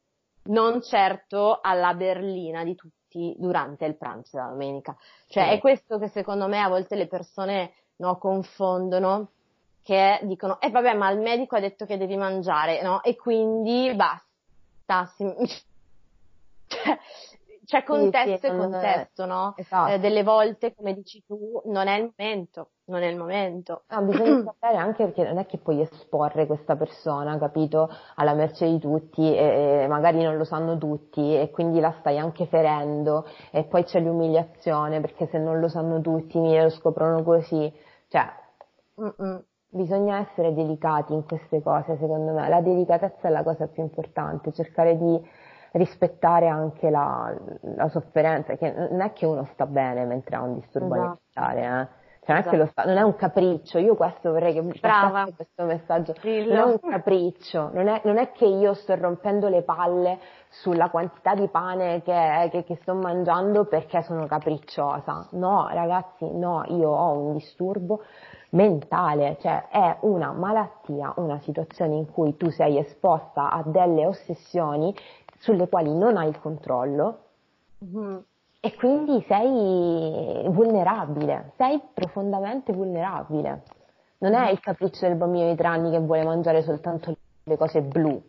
non 0.49 0.81
certo 0.81 1.59
alla 1.61 1.93
berlina 1.93 2.65
di 2.65 2.75
tutti 2.75 3.33
durante 3.37 3.85
il 3.85 3.95
pranzo 3.95 4.35
della 4.35 4.49
domenica. 4.49 4.97
Cioè, 5.27 5.45
sì. 5.45 5.49
è 5.51 5.59
questo 5.59 5.97
che 5.97 6.09
secondo 6.09 6.49
me 6.49 6.59
a 6.59 6.67
volte 6.67 6.97
le 6.97 7.07
persone 7.07 7.71
no, 7.97 8.17
confondono, 8.17 9.29
che 9.81 10.19
dicono, 10.23 10.59
eh 10.59 10.71
vabbè, 10.71 10.93
ma 10.93 11.09
il 11.09 11.19
medico 11.19 11.55
ha 11.55 11.61
detto 11.61 11.85
che 11.85 11.97
devi 11.97 12.17
mangiare, 12.17 12.81
no? 12.81 13.01
E 13.01 13.15
quindi 13.15 13.93
basta. 13.95 15.09
Si... 15.15 15.23
cioè, 17.71 17.79
c'è 17.79 17.83
contesto 17.85 18.29
sì, 18.31 18.37
sì, 18.39 18.45
e 18.47 18.57
contesto, 18.57 19.25
no? 19.25 19.53
Esatto. 19.55 19.93
Eh, 19.93 19.99
delle 19.99 20.23
volte, 20.23 20.75
come 20.75 20.93
dici 20.93 21.23
tu, 21.25 21.61
non 21.67 21.87
è 21.87 21.97
il 21.97 22.11
momento, 22.17 22.71
non 22.85 23.01
è 23.01 23.07
il 23.07 23.15
momento. 23.15 23.83
No, 23.87 24.01
bisogna 24.01 24.43
sapere 24.43 24.75
anche 24.75 25.05
perché 25.05 25.23
non 25.23 25.37
è 25.37 25.45
che 25.45 25.57
puoi 25.57 25.79
esporre 25.79 26.47
questa 26.47 26.75
persona, 26.75 27.37
capito, 27.37 27.89
alla 28.15 28.33
merce 28.33 28.67
di 28.67 28.77
tutti 28.77 29.21
e, 29.21 29.83
e 29.83 29.87
magari 29.87 30.21
non 30.21 30.35
lo 30.35 30.43
sanno 30.43 30.77
tutti 30.77 31.33
e 31.33 31.49
quindi 31.49 31.79
la 31.79 31.95
stai 31.99 32.17
anche 32.17 32.45
ferendo 32.45 33.25
e 33.51 33.63
poi 33.63 33.85
c'è 33.85 34.01
l'umiliazione 34.01 34.99
perché 34.99 35.27
se 35.27 35.37
non 35.37 35.61
lo 35.61 35.69
sanno 35.69 36.01
tutti 36.01 36.39
mi 36.39 36.61
lo 36.61 36.69
scoprono 36.69 37.23
così, 37.23 37.73
cioè... 38.09 38.29
Mm-mm. 39.01 39.43
Bisogna 39.73 40.17
essere 40.17 40.53
delicati 40.53 41.13
in 41.13 41.23
queste 41.23 41.61
cose, 41.61 41.95
secondo 41.97 42.33
me. 42.33 42.49
La 42.49 42.59
delicatezza 42.59 43.29
è 43.29 43.31
la 43.31 43.41
cosa 43.41 43.67
più 43.67 43.81
importante, 43.81 44.51
cercare 44.51 44.97
di 44.97 45.17
rispettare 45.71 46.47
anche 46.47 46.89
la, 46.89 47.33
la, 47.75 47.87
sofferenza, 47.89 48.55
che 48.55 48.71
non 48.71 49.01
è 49.01 49.13
che 49.13 49.25
uno 49.25 49.47
sta 49.53 49.65
bene 49.65 50.05
mentre 50.05 50.35
ha 50.35 50.41
un 50.41 50.55
disturbo 50.55 50.95
esatto. 50.95 51.19
alimentare, 51.33 51.81
eh? 51.81 51.99
Cioè, 52.23 52.43
non, 52.43 52.53
è 52.53 52.57
lo 52.57 52.65
sta, 52.67 52.83
non 52.83 52.97
è 52.97 53.01
un 53.01 53.15
capriccio, 53.15 53.79
io 53.79 53.95
questo 53.95 54.31
vorrei 54.31 54.53
che 54.53 54.61
passasse 54.79 55.33
questo 55.33 55.63
messaggio. 55.63 56.13
Dillo. 56.21 56.53
Non 56.53 56.69
è 56.69 56.71
un 56.79 56.89
capriccio, 56.91 57.71
non 57.73 57.87
è, 57.87 57.99
non 58.03 58.19
è, 58.19 58.31
che 58.31 58.45
io 58.45 58.75
sto 58.75 58.93
rompendo 58.93 59.47
le 59.47 59.63
palle 59.63 60.19
sulla 60.47 60.91
quantità 60.91 61.33
di 61.33 61.47
pane 61.47 62.03
che, 62.03 62.49
che, 62.51 62.63
che 62.63 62.75
sto 62.75 62.93
mangiando 62.93 63.65
perché 63.65 64.03
sono 64.03 64.27
capricciosa. 64.27 65.29
No, 65.31 65.67
ragazzi, 65.71 66.29
no, 66.31 66.63
io 66.67 66.91
ho 66.91 67.17
un 67.17 67.33
disturbo 67.33 68.01
mentale, 68.51 69.37
cioè 69.41 69.69
è 69.69 69.97
una 70.01 70.31
malattia, 70.31 71.13
una 71.17 71.39
situazione 71.39 71.95
in 71.95 72.11
cui 72.11 72.35
tu 72.37 72.49
sei 72.51 72.77
esposta 72.77 73.49
a 73.49 73.63
delle 73.65 74.05
ossessioni 74.05 74.93
sulle 75.41 75.67
quali 75.67 75.93
non 75.93 76.17
hai 76.17 76.29
il 76.29 76.39
controllo. 76.39 77.25
Mm-hmm 77.83 78.17
e 78.63 78.75
quindi 78.75 79.25
sei 79.27 80.47
vulnerabile, 80.47 81.53
sei 81.57 81.81
profondamente 81.95 82.71
vulnerabile. 82.71 83.63
Non 84.19 84.35
è 84.35 84.51
il 84.51 84.59
capriccio 84.59 85.07
del 85.07 85.17
bambino 85.17 85.49
di 85.49 85.55
tre 85.55 85.67
anni 85.67 85.89
che 85.89 85.99
vuole 85.99 86.23
mangiare 86.23 86.61
soltanto 86.61 87.17
le 87.43 87.57
cose 87.57 87.81
blu. 87.81 88.21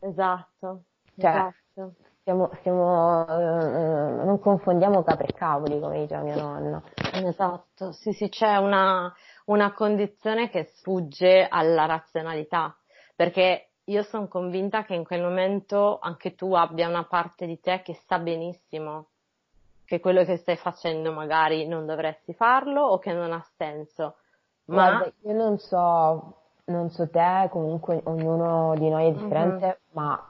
Esatto. 0.00 0.84
Cioè, 1.18 1.30
esatto. 1.30 1.92
Stiamo, 2.22 2.48
stiamo, 2.60 3.26
eh, 3.28 4.24
non 4.24 4.40
confondiamo 4.40 5.02
capre 5.02 5.26
e 5.26 5.34
cavoli, 5.34 5.78
come 5.78 6.00
diceva 6.00 6.22
mio 6.22 6.40
nonno. 6.40 6.82
Esatto, 7.12 7.92
sì, 7.92 8.12
sì, 8.12 8.30
c'è 8.30 8.56
una, 8.56 9.12
una 9.46 9.74
condizione 9.74 10.48
che 10.48 10.70
sfugge 10.76 11.46
alla 11.46 11.84
razionalità, 11.84 12.74
perché 13.14 13.72
io 13.84 14.02
sono 14.02 14.28
convinta 14.28 14.84
che 14.84 14.94
in 14.94 15.04
quel 15.04 15.22
momento 15.22 15.98
anche 16.00 16.34
tu 16.34 16.54
abbia 16.54 16.88
una 16.88 17.04
parte 17.04 17.46
di 17.46 17.60
te 17.60 17.82
che 17.82 17.94
sa 18.06 18.18
benissimo 18.18 19.08
che 19.84 20.00
quello 20.00 20.24
che 20.24 20.36
stai 20.36 20.56
facendo 20.56 21.12
magari 21.12 21.66
non 21.66 21.86
dovresti 21.86 22.32
farlo 22.32 22.82
o 22.82 22.98
che 22.98 23.12
non 23.12 23.32
ha 23.32 23.44
senso. 23.56 24.16
Ma 24.66 24.90
Guarda, 24.90 25.12
io 25.22 25.32
non 25.34 25.58
so, 25.58 26.36
non 26.66 26.90
so 26.90 27.08
te, 27.10 27.48
comunque 27.50 28.00
ognuno 28.04 28.74
di 28.76 28.88
noi 28.88 29.08
è 29.08 29.12
differente, 29.12 29.80
uh-huh. 29.90 30.00
ma 30.00 30.28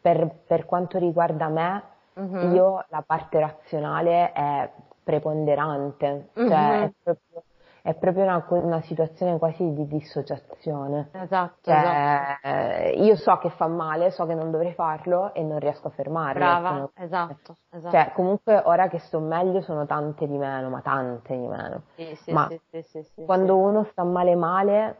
per, 0.00 0.30
per, 0.46 0.64
quanto 0.66 0.98
riguarda 0.98 1.48
me, 1.48 1.82
uh-huh. 2.14 2.54
io 2.54 2.84
la 2.88 3.02
parte 3.04 3.40
razionale 3.40 4.30
è 4.32 4.70
preponderante, 5.02 6.28
uh-huh. 6.34 6.48
cioè 6.48 6.82
è 6.84 6.92
proprio 7.02 7.42
è 7.86 7.94
proprio 7.94 8.24
una, 8.24 8.44
una 8.48 8.80
situazione 8.80 9.38
quasi 9.38 9.72
di 9.72 9.86
dissociazione. 9.86 11.10
Esatto, 11.12 11.58
cioè, 11.60 12.38
esatto. 12.42 13.02
Io 13.04 13.14
so 13.14 13.38
che 13.38 13.50
fa 13.50 13.68
male, 13.68 14.10
so 14.10 14.26
che 14.26 14.34
non 14.34 14.50
dovrei 14.50 14.72
farlo 14.72 15.32
e 15.32 15.44
non 15.44 15.60
riesco 15.60 15.86
a 15.86 15.90
fermarlo. 15.90 16.40
Brava, 16.40 16.68
sono... 16.68 16.90
esatto, 16.96 17.56
esatto. 17.70 17.96
Cioè, 17.96 18.10
comunque 18.12 18.60
ora 18.64 18.88
che 18.88 18.98
sto 18.98 19.20
meglio 19.20 19.60
sono 19.60 19.86
tante 19.86 20.26
di 20.26 20.36
meno, 20.36 20.68
ma 20.68 20.80
tante 20.80 21.36
di 21.38 21.46
meno. 21.46 21.82
Sì, 21.94 22.12
sì, 22.16 22.32
ma 22.32 22.48
sì, 22.70 23.24
quando 23.24 23.56
uno 23.56 23.84
sta 23.92 24.02
male 24.02 24.34
male 24.34 24.96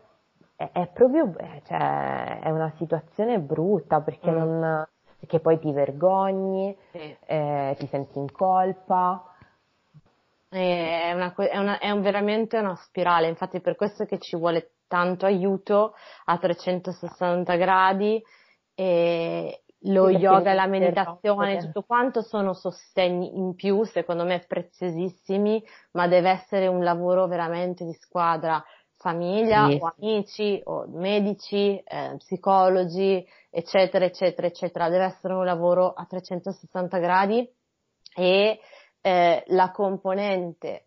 è, 0.55 0.71
è 0.71 0.87
proprio, 0.87 1.35
eh, 1.39 1.63
cioè, 1.65 2.39
è 2.39 2.51
una 2.51 2.73
situazione 2.77 3.41
brutta 3.41 4.01
perché 4.01 4.31
mm. 4.31 4.39
non, 4.39 4.87
perché 5.19 5.41
poi 5.41 5.59
ti 5.59 5.73
vergogni, 5.73 6.77
eh, 6.93 7.75
ti 7.81 7.87
senti 7.89 8.21
in 8.21 8.31
colpa 8.31 9.25
è, 10.49 11.13
una, 11.13 11.35
è, 11.35 11.59
una, 11.59 11.79
è 11.79 11.91
un, 11.91 12.03
veramente 12.03 12.59
una 12.59 12.77
spirale, 12.77 13.29
infatti 13.29 13.61
per 13.61 13.77
questo 13.77 14.05
che 14.05 14.19
ci 14.19 14.37
vuole 14.37 14.73
tanto 14.87 15.27
aiuto 15.27 15.95
a 16.25 16.39
360 16.39 17.57
gradi 17.57 18.23
e 18.75 19.63
lo 19.81 20.11
yoga 20.11 20.51
e 20.51 20.55
la 20.55 20.67
meditazione, 20.67 21.59
tutto 21.59 21.83
quanto 21.83 22.23
sono 22.23 22.55
sostegni 22.55 23.37
in 23.37 23.55
più, 23.55 23.85
secondo 23.85 24.25
me 24.25 24.45
preziosissimi, 24.47 25.63
ma 25.93 26.09
deve 26.09 26.31
essere 26.31 26.67
un 26.67 26.83
lavoro 26.83 27.27
veramente 27.27 27.85
di 27.85 27.93
squadra, 27.93 28.63
famiglia 28.97 29.69
yes. 29.69 29.81
o 29.83 29.95
amici 29.97 30.61
o 30.65 30.87
medici, 30.89 31.77
eh, 31.77 32.15
psicologi, 32.17 33.25
eccetera, 33.51 34.05
eccetera, 34.05 34.47
eccetera. 34.47 34.89
Deve 34.89 35.05
essere 35.05 35.35
un 35.35 35.45
lavoro 35.45 35.93
a 35.93 36.05
360 36.07 36.99
gradi 36.99 37.49
e 38.15 38.59
eh, 39.07 39.45
la 39.51 39.71
componente 39.71 40.87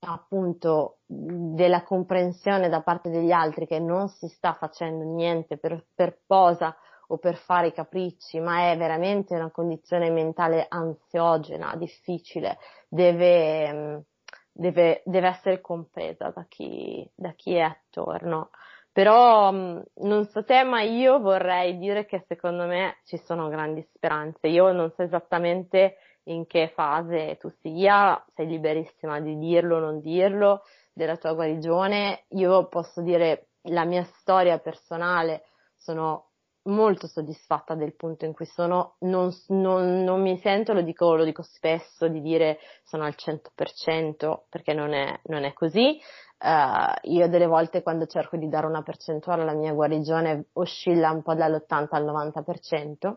appunto 0.00 0.96
della 1.06 1.84
comprensione 1.84 2.68
da 2.68 2.80
parte 2.82 3.10
degli 3.10 3.30
altri 3.30 3.64
che 3.64 3.78
non 3.78 4.08
si 4.08 4.26
sta 4.26 4.54
facendo 4.54 5.04
niente 5.04 5.56
per, 5.56 5.84
per 5.94 6.18
posa 6.26 6.76
o 7.06 7.18
per 7.18 7.36
fare 7.36 7.68
i 7.68 7.72
capricci, 7.72 8.40
ma 8.40 8.72
è 8.72 8.76
veramente 8.76 9.36
una 9.36 9.52
condizione 9.52 10.10
mentale 10.10 10.66
ansiogena, 10.68 11.76
difficile, 11.76 12.58
deve, 12.88 14.02
deve, 14.50 15.02
deve 15.04 15.28
essere 15.28 15.60
compresa 15.60 16.30
da 16.34 16.44
chi, 16.48 17.08
da 17.14 17.32
chi 17.34 17.54
è 17.54 17.60
attorno. 17.60 18.50
Però 18.90 19.52
non 19.52 20.24
so 20.26 20.42
te, 20.42 20.64
ma 20.64 20.82
io 20.82 21.20
vorrei 21.20 21.78
dire 21.78 22.04
che 22.04 22.24
secondo 22.26 22.66
me 22.66 22.96
ci 23.04 23.16
sono 23.18 23.48
grandi 23.48 23.86
speranze. 23.94 24.48
Io 24.48 24.72
non 24.72 24.90
so 24.90 25.02
esattamente 25.02 25.98
in 26.30 26.46
che 26.46 26.72
fase 26.74 27.36
tu 27.38 27.50
sia, 27.60 28.22
sei 28.34 28.46
liberissima 28.46 29.20
di 29.20 29.38
dirlo 29.38 29.76
o 29.76 29.80
non 29.80 30.00
dirlo, 30.00 30.62
della 30.92 31.16
tua 31.16 31.32
guarigione. 31.32 32.24
Io 32.30 32.66
posso 32.68 33.02
dire 33.02 33.48
la 33.62 33.84
mia 33.84 34.04
storia 34.18 34.58
personale, 34.58 35.44
sono 35.76 36.26
molto 36.68 37.06
soddisfatta 37.06 37.74
del 37.74 37.94
punto 37.94 38.24
in 38.24 38.32
cui 38.32 38.46
sono, 38.46 38.96
non, 39.00 39.32
non, 39.48 40.04
non 40.04 40.20
mi 40.20 40.38
sento, 40.38 40.72
lo 40.72 40.82
dico, 40.82 41.14
lo 41.14 41.24
dico, 41.24 41.42
spesso, 41.42 42.08
di 42.08 42.20
dire 42.20 42.58
sono 42.84 43.04
al 43.04 43.14
100% 43.16 44.40
perché 44.48 44.74
non 44.74 44.92
è, 44.92 45.18
non 45.24 45.44
è 45.44 45.52
così. 45.52 46.00
Uh, 46.40 47.10
io 47.10 47.28
delle 47.28 47.46
volte 47.46 47.82
quando 47.82 48.06
cerco 48.06 48.36
di 48.36 48.48
dare 48.48 48.66
una 48.66 48.82
percentuale 48.82 49.42
alla 49.42 49.54
mia 49.54 49.72
guarigione 49.72 50.50
oscilla 50.52 51.10
un 51.10 51.22
po' 51.22 51.34
dall'80 51.34 51.88
al 51.90 52.04
90%, 52.04 53.16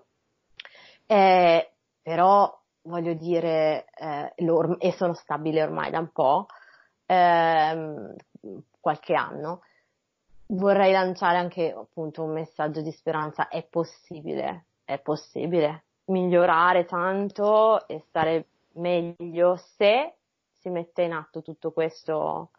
eh, 1.06 1.72
però 2.02 2.61
voglio 2.84 3.14
dire, 3.14 3.86
eh, 3.96 4.34
e 4.80 4.92
sono 4.94 5.14
stabile 5.14 5.64
ormai 5.64 5.92
da 5.92 6.00
un 6.00 6.12
po', 6.12 6.48
ehm, 7.06 8.16
qualche 8.80 9.14
anno, 9.14 9.62
vorrei 10.48 10.92
lanciare 10.92 11.38
anche 11.38 11.72
appunto 11.72 12.24
un 12.24 12.32
messaggio 12.32 12.82
di 12.82 12.92
speranza, 12.92 13.48
è 13.48 13.64
possibile, 13.64 14.66
è 14.84 15.00
possibile 15.00 15.84
migliorare 16.06 16.86
tanto 16.86 17.88
e 17.88 18.04
stare 18.08 18.46
meglio 18.74 19.56
se 19.78 20.16
si 20.60 20.70
mette 20.70 21.04
in 21.04 21.14
atto 21.14 21.42
tutto 21.42 21.72
questo, 21.72 22.50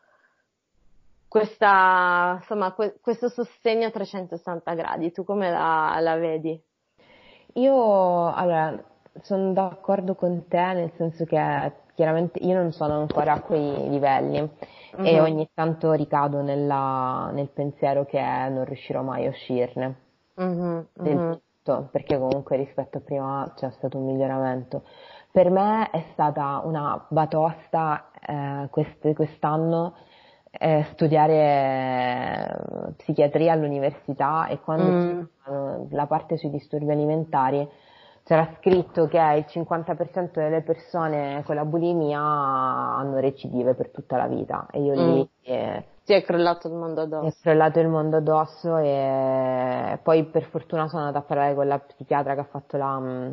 questa, 1.29 2.37
insomma, 2.41 2.73
que- 2.73 2.99
questo 3.01 3.29
sostegno 3.29 3.87
a 3.87 3.91
360 3.91 4.75
gradi. 4.75 5.13
Tu 5.13 5.25
come 5.25 5.51
la, 5.51 5.97
la 6.01 6.17
vedi? 6.17 6.61
Io, 7.55 8.33
allora, 8.33 8.83
sono 9.21 9.53
d'accordo 9.53 10.15
con 10.15 10.47
te 10.49 10.73
nel 10.73 10.93
senso 10.97 11.25
che 11.25 11.73
chiaramente 11.95 12.39
io 12.41 12.55
non 12.55 12.73
sono 12.73 12.99
ancora 12.99 13.35
a 13.35 13.41
quei 13.41 13.89
livelli 13.89 14.41
uh-huh. 14.41 15.05
e 15.05 15.15
mhm. 15.15 15.23
ogni 15.23 15.51
tanto 15.53 15.93
ricado 15.93 16.41
nella, 16.41 17.31
nel 17.33 17.49
pensiero 17.49 18.05
che 18.05 18.21
non 18.21 18.65
riuscirò 18.65 19.03
mai 19.03 19.27
a 19.27 19.31
uscirne 19.31 19.97
uh-huh. 20.35 20.87
del 20.95 21.17
uh-huh. 21.17 21.41
tutto, 21.63 21.89
perché 21.91 22.19
comunque 22.19 22.57
rispetto 22.57 22.99
a 22.99 23.01
prima 23.01 23.53
c'è 23.55 23.71
stato 23.73 23.99
un 23.99 24.07
miglioramento. 24.07 24.83
Per 25.31 25.51
me 25.51 25.91
è 25.91 26.05
stata 26.13 26.61
una 26.65 27.07
batosta 27.09 28.11
eh, 28.21 28.69
quest- 28.71 29.15
quest'anno 29.15 29.95
eh, 30.51 30.87
studiare 30.93 31.35
eh, 31.35 32.95
psichiatria 32.97 33.53
all'università 33.53 34.49
e 34.49 34.61
quando 34.61 34.91
mm. 35.49 35.85
la 35.91 36.07
parte 36.07 36.37
sui 36.37 36.51
disturbi 36.51 36.91
alimentari 36.91 37.67
c'era 38.25 38.49
scritto 38.59 39.09
che 39.09 39.19
il 39.19 39.45
50% 39.49 40.33
delle 40.35 40.63
persone 40.63 41.43
con 41.45 41.57
la 41.57 41.65
bulimia 41.65 42.21
hanno 42.21 43.19
recidive 43.19 43.75
per 43.75 43.91
tutta 43.91 44.17
la 44.17 44.27
vita 44.27 44.67
e 44.71 44.81
io 44.81 44.95
lì... 44.95 45.21
Mm. 45.21 45.25
Eh, 45.43 45.85
ti 46.05 46.15
è 46.15 46.23
crollato 46.23 46.67
il 46.69 46.75
mondo 46.75 47.03
addosso. 47.03 47.25
Mi 47.25 47.31
è 47.31 47.35
crollato 47.41 47.81
il 47.81 47.89
mondo 47.89 48.17
addosso 48.17 48.77
e 48.77 49.99
poi 50.03 50.25
per 50.25 50.45
fortuna 50.45 50.89
sono 50.89 51.03
andata 51.03 51.19
a 51.19 51.27
parlare 51.27 51.55
con 51.55 51.67
la 51.67 51.79
psichiatra 51.79 52.35
che 52.35 52.41
ha 52.41 52.47
fatto 52.51 52.77
la, 52.77 52.99
mm, 52.99 53.33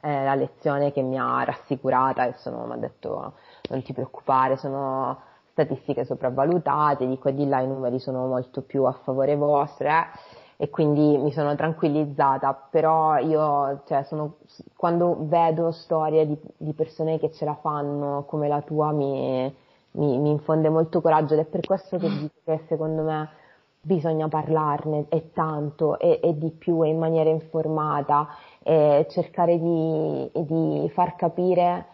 eh, 0.00 0.24
la 0.24 0.34
lezione 0.34 0.92
che 0.92 1.02
mi 1.02 1.18
ha 1.18 1.42
rassicurata 1.44 2.24
e 2.24 2.34
mi 2.46 2.72
ha 2.72 2.76
detto 2.76 3.34
non 3.70 3.82
ti 3.82 3.92
preoccupare, 3.92 4.56
sono 4.56 5.18
statistiche 5.50 6.04
sopravvalutate, 6.04 7.06
di 7.06 7.18
qua 7.18 7.30
e 7.30 7.34
di 7.34 7.46
là 7.46 7.60
i 7.60 7.66
numeri 7.66 7.98
sono 7.98 8.26
molto 8.26 8.62
più 8.62 8.84
a 8.84 8.92
favore 8.92 9.36
vostro. 9.36 9.88
Eh 9.88 10.42
e 10.56 10.70
quindi 10.70 11.18
mi 11.18 11.32
sono 11.32 11.54
tranquillizzata, 11.56 12.52
però 12.70 13.18
io 13.18 13.82
cioè, 13.86 14.04
sono, 14.04 14.36
quando 14.76 15.16
vedo 15.20 15.72
storie 15.72 16.26
di, 16.26 16.38
di, 16.56 16.72
persone 16.72 17.18
che 17.18 17.32
ce 17.32 17.44
la 17.44 17.54
fanno 17.54 18.24
come 18.26 18.46
la 18.46 18.60
tua 18.62 18.92
mi, 18.92 19.52
mi, 19.92 20.18
mi 20.18 20.30
infonde 20.30 20.68
molto 20.68 21.00
coraggio 21.00 21.34
ed 21.34 21.40
è 21.40 21.44
per 21.44 21.60
questo 21.60 21.98
che 21.98 22.08
dico 22.08 22.34
che 22.44 22.64
secondo 22.68 23.02
me 23.02 23.28
bisogna 23.80 24.28
parlarne 24.28 25.06
e 25.08 25.32
tanto 25.32 25.98
e, 25.98 26.20
e 26.22 26.38
di 26.38 26.50
più 26.50 26.84
e 26.84 26.88
in 26.88 26.98
maniera 26.98 27.28
informata 27.28 28.28
e 28.62 29.06
cercare 29.10 29.58
di, 29.58 30.30
di 30.32 30.90
far 30.92 31.16
capire 31.16 31.86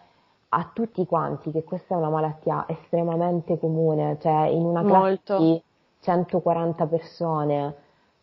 a 0.49 0.69
tutti 0.73 1.05
quanti 1.05 1.51
che 1.51 1.63
questa 1.63 1.95
è 1.95 1.97
una 1.97 2.09
malattia 2.09 2.65
estremamente 2.67 3.57
comune, 3.57 4.17
cioè 4.21 4.47
in 4.47 4.63
una 4.63 4.83
classe 4.83 4.99
Molto. 4.99 5.37
di 5.37 5.61
140 6.01 6.87
persone 6.87 7.75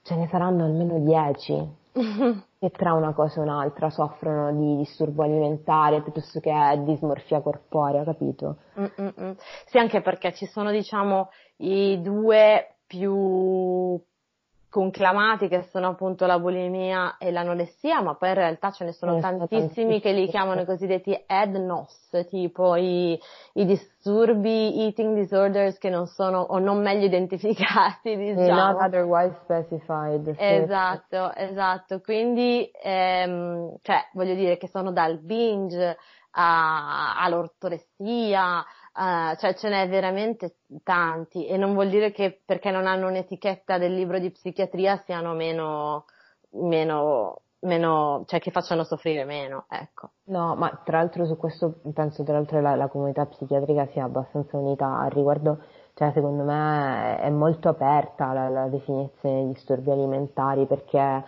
ce 0.08 0.16
ne 0.16 0.26
saranno 0.28 0.64
almeno 0.64 0.98
10 0.98 1.76
che 2.58 2.70
tra 2.70 2.94
una 2.94 3.12
cosa 3.12 3.40
e 3.40 3.42
un'altra 3.42 3.90
soffrono 3.90 4.52
di 4.52 4.76
disturbo 4.78 5.22
alimentare 5.22 6.00
piuttosto 6.02 6.40
che 6.40 6.50
dismorfia 6.84 7.40
corporea, 7.40 8.04
capito? 8.04 8.56
Mm-mm-mm. 8.78 9.36
Sì, 9.66 9.78
anche 9.78 10.00
perché 10.00 10.32
ci 10.32 10.46
sono, 10.46 10.70
diciamo, 10.70 11.28
i 11.58 12.00
due 12.00 12.76
più 12.86 14.00
conclamati 14.70 15.48
che 15.48 15.62
sono 15.70 15.88
appunto 15.88 16.26
la 16.26 16.38
bulimia 16.38 17.16
e 17.18 17.30
l'anoressia, 17.30 18.02
ma 18.02 18.14
poi 18.14 18.28
in 18.28 18.34
realtà 18.34 18.70
ce 18.70 18.84
ne 18.84 18.92
sono 18.92 19.18
sono 19.18 19.46
tantissimi 19.46 20.00
che 20.00 20.12
li 20.12 20.28
chiamano 20.28 20.60
i 20.60 20.64
cosiddetti 20.66 21.18
EDNOS, 21.26 22.26
tipo 22.28 22.74
i, 22.76 23.18
i 23.54 23.64
disturbi 23.64 24.84
eating 24.84 25.14
disorders 25.14 25.78
che 25.78 25.88
non 25.88 26.06
sono 26.06 26.40
o 26.40 26.58
non 26.58 26.82
meglio 26.82 27.06
identificati, 27.06 28.14
Sì, 28.14 28.16
diciamo. 28.34 28.72
Not 28.72 28.80
otherwise 28.82 29.34
specified. 29.42 30.36
sì. 30.36 30.42
Esatto, 30.44 31.32
esatto. 31.34 32.00
Quindi, 32.00 32.70
ehm, 32.82 33.76
cioè, 33.82 34.08
voglio 34.12 34.34
dire 34.34 34.58
che 34.58 34.68
sono 34.68 34.92
dal 34.92 35.18
binge 35.18 35.96
a- 36.32 37.16
all'ortoressia, 37.20 38.64
eh, 38.98 39.36
cioè 39.36 39.54
ce 39.54 39.68
n'è 39.68 39.88
veramente 39.88 40.56
tanti 40.82 41.46
e 41.46 41.56
non 41.56 41.72
vuol 41.74 41.88
dire 41.88 42.10
che 42.10 42.40
perché 42.44 42.72
non 42.72 42.86
hanno 42.86 43.06
un'etichetta 43.06 43.78
del 43.78 43.94
libro 43.94 44.18
di 44.18 44.32
psichiatria 44.32 44.96
siano 45.04 45.34
meno, 45.34 46.06
meno, 46.50 47.42
meno, 47.60 48.24
cioè 48.26 48.40
che 48.40 48.50
facciano 48.50 48.82
soffrire 48.82 49.24
meno, 49.24 49.66
ecco. 49.68 50.10
No, 50.24 50.56
ma 50.56 50.80
tra 50.84 50.98
l'altro 50.98 51.26
su 51.26 51.36
questo 51.36 51.80
penso 51.94 52.24
tra 52.24 52.34
l'altro 52.34 52.60
la, 52.60 52.74
la 52.74 52.88
comunità 52.88 53.24
psichiatrica 53.26 53.86
sia 53.92 54.02
abbastanza 54.02 54.56
unita 54.56 54.98
al 54.98 55.10
riguardo, 55.10 55.62
cioè 55.94 56.10
secondo 56.12 56.42
me 56.42 57.18
è 57.20 57.30
molto 57.30 57.68
aperta 57.68 58.32
la, 58.32 58.48
la 58.48 58.66
definizione 58.66 59.44
di 59.44 59.52
disturbi 59.52 59.92
alimentari 59.92 60.66
perché 60.66 61.24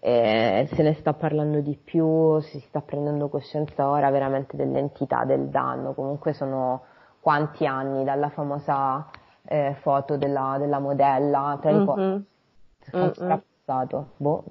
eh, 0.00 0.68
se 0.70 0.82
ne 0.82 0.92
sta 0.92 1.14
parlando 1.14 1.60
di 1.60 1.78
più, 1.82 2.38
si 2.40 2.60
sta 2.60 2.82
prendendo 2.82 3.30
coscienza 3.30 3.88
ora 3.88 4.10
veramente 4.10 4.54
dell'entità 4.54 5.24
del 5.24 5.48
danno, 5.48 5.94
comunque 5.94 6.34
sono 6.34 6.82
quanti 7.26 7.66
anni 7.66 8.04
dalla 8.04 8.28
famosa 8.30 9.10
eh, 9.42 9.74
foto 9.80 10.16
della, 10.16 10.58
della 10.60 10.78
modella, 10.78 11.58
te 11.60 11.72
ricordi? 11.72 12.02
Mhm. 12.02 12.24
Mm-mm. 12.94 13.14
sarà 13.14 13.42
passato? 13.64 14.10
Boh, 14.18 14.44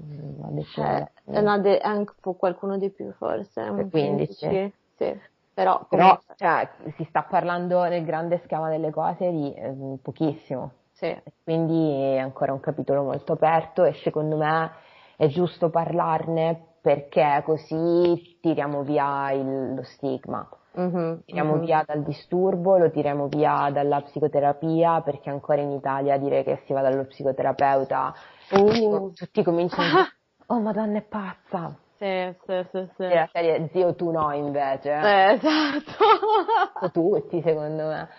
ha 0.44 0.50
detto 0.50 0.82
Eh, 0.82 1.08
una 1.40 1.58
de- 1.58 1.80
anche 1.80 2.16
qualcuno 2.38 2.78
di 2.78 2.90
più 2.90 3.14
forse, 3.14 3.62
un 3.62 3.90
15. 3.90 4.46
15, 4.46 4.74
sì. 4.98 5.20
Però, 5.54 5.86
Però 5.90 6.20
cioè, 6.36 6.70
si 6.98 7.06
sta 7.06 7.24
parlando 7.24 7.82
nel 7.86 8.04
grande 8.04 8.42
schema 8.44 8.68
delle 8.70 8.92
cose 8.92 9.32
di 9.32 9.54
eh, 9.54 9.74
pochissimo, 10.02 10.72
sì. 10.92 11.16
quindi 11.46 11.92
è 11.94 12.18
ancora 12.18 12.52
un 12.52 12.60
capitolo 12.60 13.04
molto 13.04 13.32
aperto 13.32 13.86
e 13.86 13.94
secondo 14.04 14.36
me 14.36 14.70
è 15.16 15.28
giusto 15.28 15.70
parlarne 15.70 16.74
perché 16.82 17.42
così 17.46 18.38
tiriamo 18.42 18.84
via 18.84 19.32
il- 19.32 19.76
lo 19.76 19.84
stigma, 19.84 20.46
Mhm, 20.76 21.24
tiriamo 21.26 21.54
mhm. 21.56 21.60
via 21.62 21.84
dal 21.88 22.04
disturbo, 22.04 22.78
lo 22.78 22.92
tiriamo 22.92 23.28
via 23.28 23.70
dalla 23.72 24.02
psicoterapia 24.02 25.02
perché 25.02 25.30
ancora 25.30 25.62
in 25.62 25.72
Italia 25.72 26.18
dire 26.18 26.44
che 26.44 26.62
si 26.66 26.74
va 26.74 26.82
dallo 26.82 27.06
psicoterapeuta 27.06 28.14
Uh. 28.52 29.12
tutti 29.14 29.42
cominciano 29.42 29.88
a 29.88 29.92
dire 29.92 30.12
oh 30.48 30.60
madonna 30.60 30.98
è 31.00 31.02
pazza, 31.02 31.74
Sì, 31.98 32.36
sì, 32.46 32.68
sì, 32.72 32.88
sì. 32.98 33.04
e 33.04 33.16
la 33.16 33.30
serie 33.32 33.70
zio 33.72 33.96
tu 33.96 34.12
no 34.12 34.32
invece. 34.34 34.92
Eh, 34.92 35.32
esatto. 35.34 36.90
tutti 36.92 37.42
secondo 37.42 37.88
me. 37.88 38.10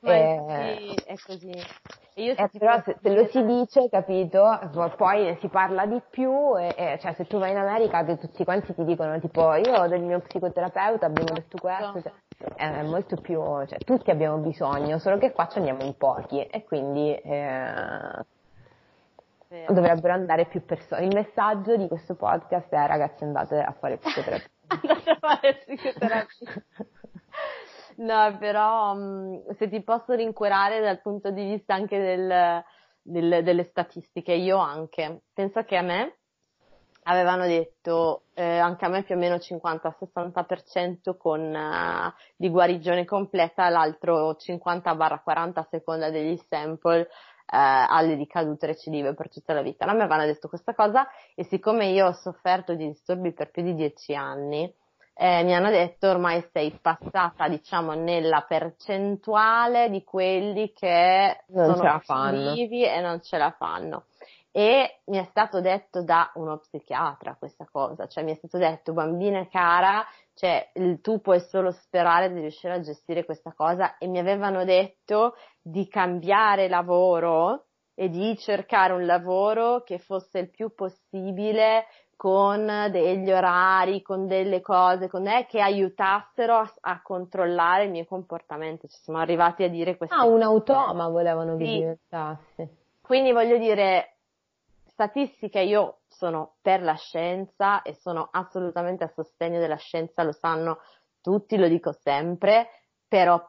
Ma 0.00 0.12
Eh, 0.12 0.42
sì, 0.46 0.94
è 1.06 1.14
così. 1.26 1.52
Eh, 2.16 2.48
però 2.58 2.80
se, 2.82 2.96
se 3.02 3.12
lo 3.12 3.26
si 3.26 3.44
dice, 3.44 3.88
capito, 3.88 4.42
poi 4.96 5.36
si 5.40 5.48
parla 5.48 5.84
di 5.84 6.00
più, 6.10 6.56
e, 6.56 6.72
e, 6.76 6.98
cioè 7.00 7.12
se 7.14 7.26
tu 7.26 7.38
vai 7.38 7.50
in 7.50 7.56
America 7.56 8.04
che 8.04 8.18
tutti 8.18 8.44
quanti 8.44 8.72
ti 8.72 8.84
dicono 8.84 9.18
tipo 9.18 9.52
io 9.54 9.88
del 9.88 10.02
mio 10.02 10.20
psicoterapeuta 10.20 11.06
abbiamo 11.06 11.32
detto 11.32 11.58
questo, 11.58 12.00
cioè, 12.00 12.54
è 12.54 12.82
molto 12.82 13.16
più, 13.16 13.40
cioè 13.66 13.78
tutti 13.78 14.10
abbiamo 14.10 14.38
bisogno, 14.38 14.98
solo 14.98 15.18
che 15.18 15.32
qua 15.32 15.48
ci 15.48 15.58
andiamo 15.58 15.82
in 15.82 15.96
pochi 15.96 16.40
e 16.40 16.62
quindi 16.62 17.12
eh, 17.12 18.24
dovrebbero 19.68 20.12
andare 20.14 20.46
più 20.46 20.64
persone. 20.64 21.06
Il 21.06 21.14
messaggio 21.14 21.76
di 21.76 21.88
questo 21.88 22.14
podcast 22.14 22.68
è 22.72 22.86
ragazzi 22.86 23.24
andate 23.24 23.58
a 23.60 23.72
fare 23.72 23.98
psicoterapia. 23.98 24.48
Andate 24.66 25.10
a 25.10 25.16
fare 25.18 25.54
psicoterapia. 25.64 26.63
No, 28.04 28.36
però 28.38 28.94
mh, 28.94 29.54
se 29.56 29.68
ti 29.68 29.82
posso 29.82 30.12
rincuorare 30.14 30.80
dal 30.80 31.00
punto 31.00 31.30
di 31.30 31.44
vista 31.44 31.74
anche 31.74 31.98
del- 31.98 32.62
del- 33.02 33.42
delle 33.42 33.64
statistiche, 33.64 34.32
io 34.32 34.58
anche. 34.58 35.22
Penso 35.32 35.62
che 35.64 35.76
a 35.76 35.82
me 35.82 36.18
avevano 37.04 37.46
detto, 37.46 38.24
eh, 38.34 38.58
anche 38.58 38.84
a 38.84 38.88
me 38.88 39.02
più 39.04 39.14
o 39.14 39.18
meno 39.18 39.38
50-60% 39.38 41.16
con, 41.16 41.40
eh, 41.54 42.14
di 42.36 42.48
guarigione 42.50 43.04
completa, 43.06 43.68
l'altro 43.70 44.36
50-40 44.36 45.60
a 45.60 45.66
seconda 45.70 46.10
degli 46.10 46.36
sample 46.48 47.00
eh, 47.02 47.06
alle 47.46 48.14
ricadute 48.14 48.66
recidive 48.66 49.14
per 49.14 49.30
tutta 49.30 49.52
la 49.54 49.62
vita. 49.62 49.84
A 49.84 49.92
me 49.94 50.00
avevano 50.02 50.24
detto 50.26 50.48
questa 50.48 50.74
cosa 50.74 51.06
e 51.34 51.44
siccome 51.44 51.86
io 51.86 52.06
ho 52.08 52.12
sofferto 52.12 52.74
di 52.74 52.86
disturbi 52.88 53.32
per 53.32 53.50
più 53.50 53.62
di 53.62 53.74
10 53.74 54.14
anni, 54.14 54.70
eh, 55.14 55.42
mi 55.44 55.54
hanno 55.54 55.70
detto 55.70 56.08
ormai 56.10 56.44
sei 56.52 56.76
passata, 56.80 57.48
diciamo, 57.48 57.92
nella 57.94 58.44
percentuale 58.46 59.88
di 59.90 60.02
quelli 60.02 60.72
che 60.72 61.44
Non 61.48 61.76
sono 61.76 61.82
positivi 62.04 62.84
e 62.84 63.00
non 63.00 63.22
ce 63.22 63.38
la 63.38 63.50
fanno. 63.56 64.04
E 64.56 65.00
mi 65.06 65.18
è 65.18 65.24
stato 65.30 65.60
detto 65.60 66.02
da 66.02 66.30
uno 66.34 66.58
psichiatra 66.58 67.34
questa 67.36 67.66
cosa, 67.70 68.06
cioè 68.06 68.22
mi 68.22 68.32
è 68.32 68.36
stato 68.36 68.56
detto, 68.58 68.92
bambina 68.92 69.48
cara, 69.48 70.04
cioè 70.34 70.70
il- 70.74 71.00
tu 71.00 71.20
puoi 71.20 71.40
solo 71.40 71.72
sperare 71.72 72.32
di 72.32 72.40
riuscire 72.40 72.74
a 72.74 72.80
gestire 72.80 73.24
questa 73.24 73.52
cosa 73.52 73.98
e 73.98 74.06
mi 74.06 74.18
avevano 74.18 74.64
detto 74.64 75.34
di 75.60 75.88
cambiare 75.88 76.68
lavoro 76.68 77.64
e 77.94 78.08
di 78.08 78.36
cercare 78.38 78.92
un 78.92 79.06
lavoro 79.06 79.82
che 79.82 79.98
fosse 79.98 80.38
il 80.40 80.50
più 80.50 80.72
possibile 80.74 81.86
con 82.16 82.88
degli 82.90 83.30
orari, 83.30 84.02
con 84.02 84.26
delle 84.26 84.60
cose, 84.60 85.08
con 85.08 85.26
eh, 85.26 85.46
che 85.46 85.60
aiutassero 85.60 86.54
a, 86.56 86.72
a 86.80 87.02
controllare 87.02 87.84
il 87.84 87.90
mio 87.90 88.04
comportamento. 88.04 88.86
Ci 88.88 88.98
siamo 89.02 89.18
arrivati 89.18 89.62
a 89.62 89.68
dire 89.68 89.96
queste 89.96 90.14
Ah, 90.14 90.24
un 90.24 90.42
automa 90.42 91.08
volevano 91.08 91.56
che 91.56 91.64
Sì. 91.64 91.72
diventassi. 91.72 92.68
quindi 93.00 93.32
voglio 93.32 93.58
dire, 93.58 94.16
statistiche 94.86 95.60
io 95.60 95.98
sono 96.08 96.54
per 96.62 96.82
la 96.82 96.94
scienza 96.94 97.82
e 97.82 97.94
sono 97.94 98.28
assolutamente 98.30 99.04
a 99.04 99.12
sostegno 99.14 99.58
della 99.58 99.76
scienza, 99.76 100.22
lo 100.22 100.32
sanno 100.32 100.78
tutti, 101.20 101.56
lo 101.56 101.68
dico 101.68 101.92
sempre, 101.92 102.68
però 103.08 103.42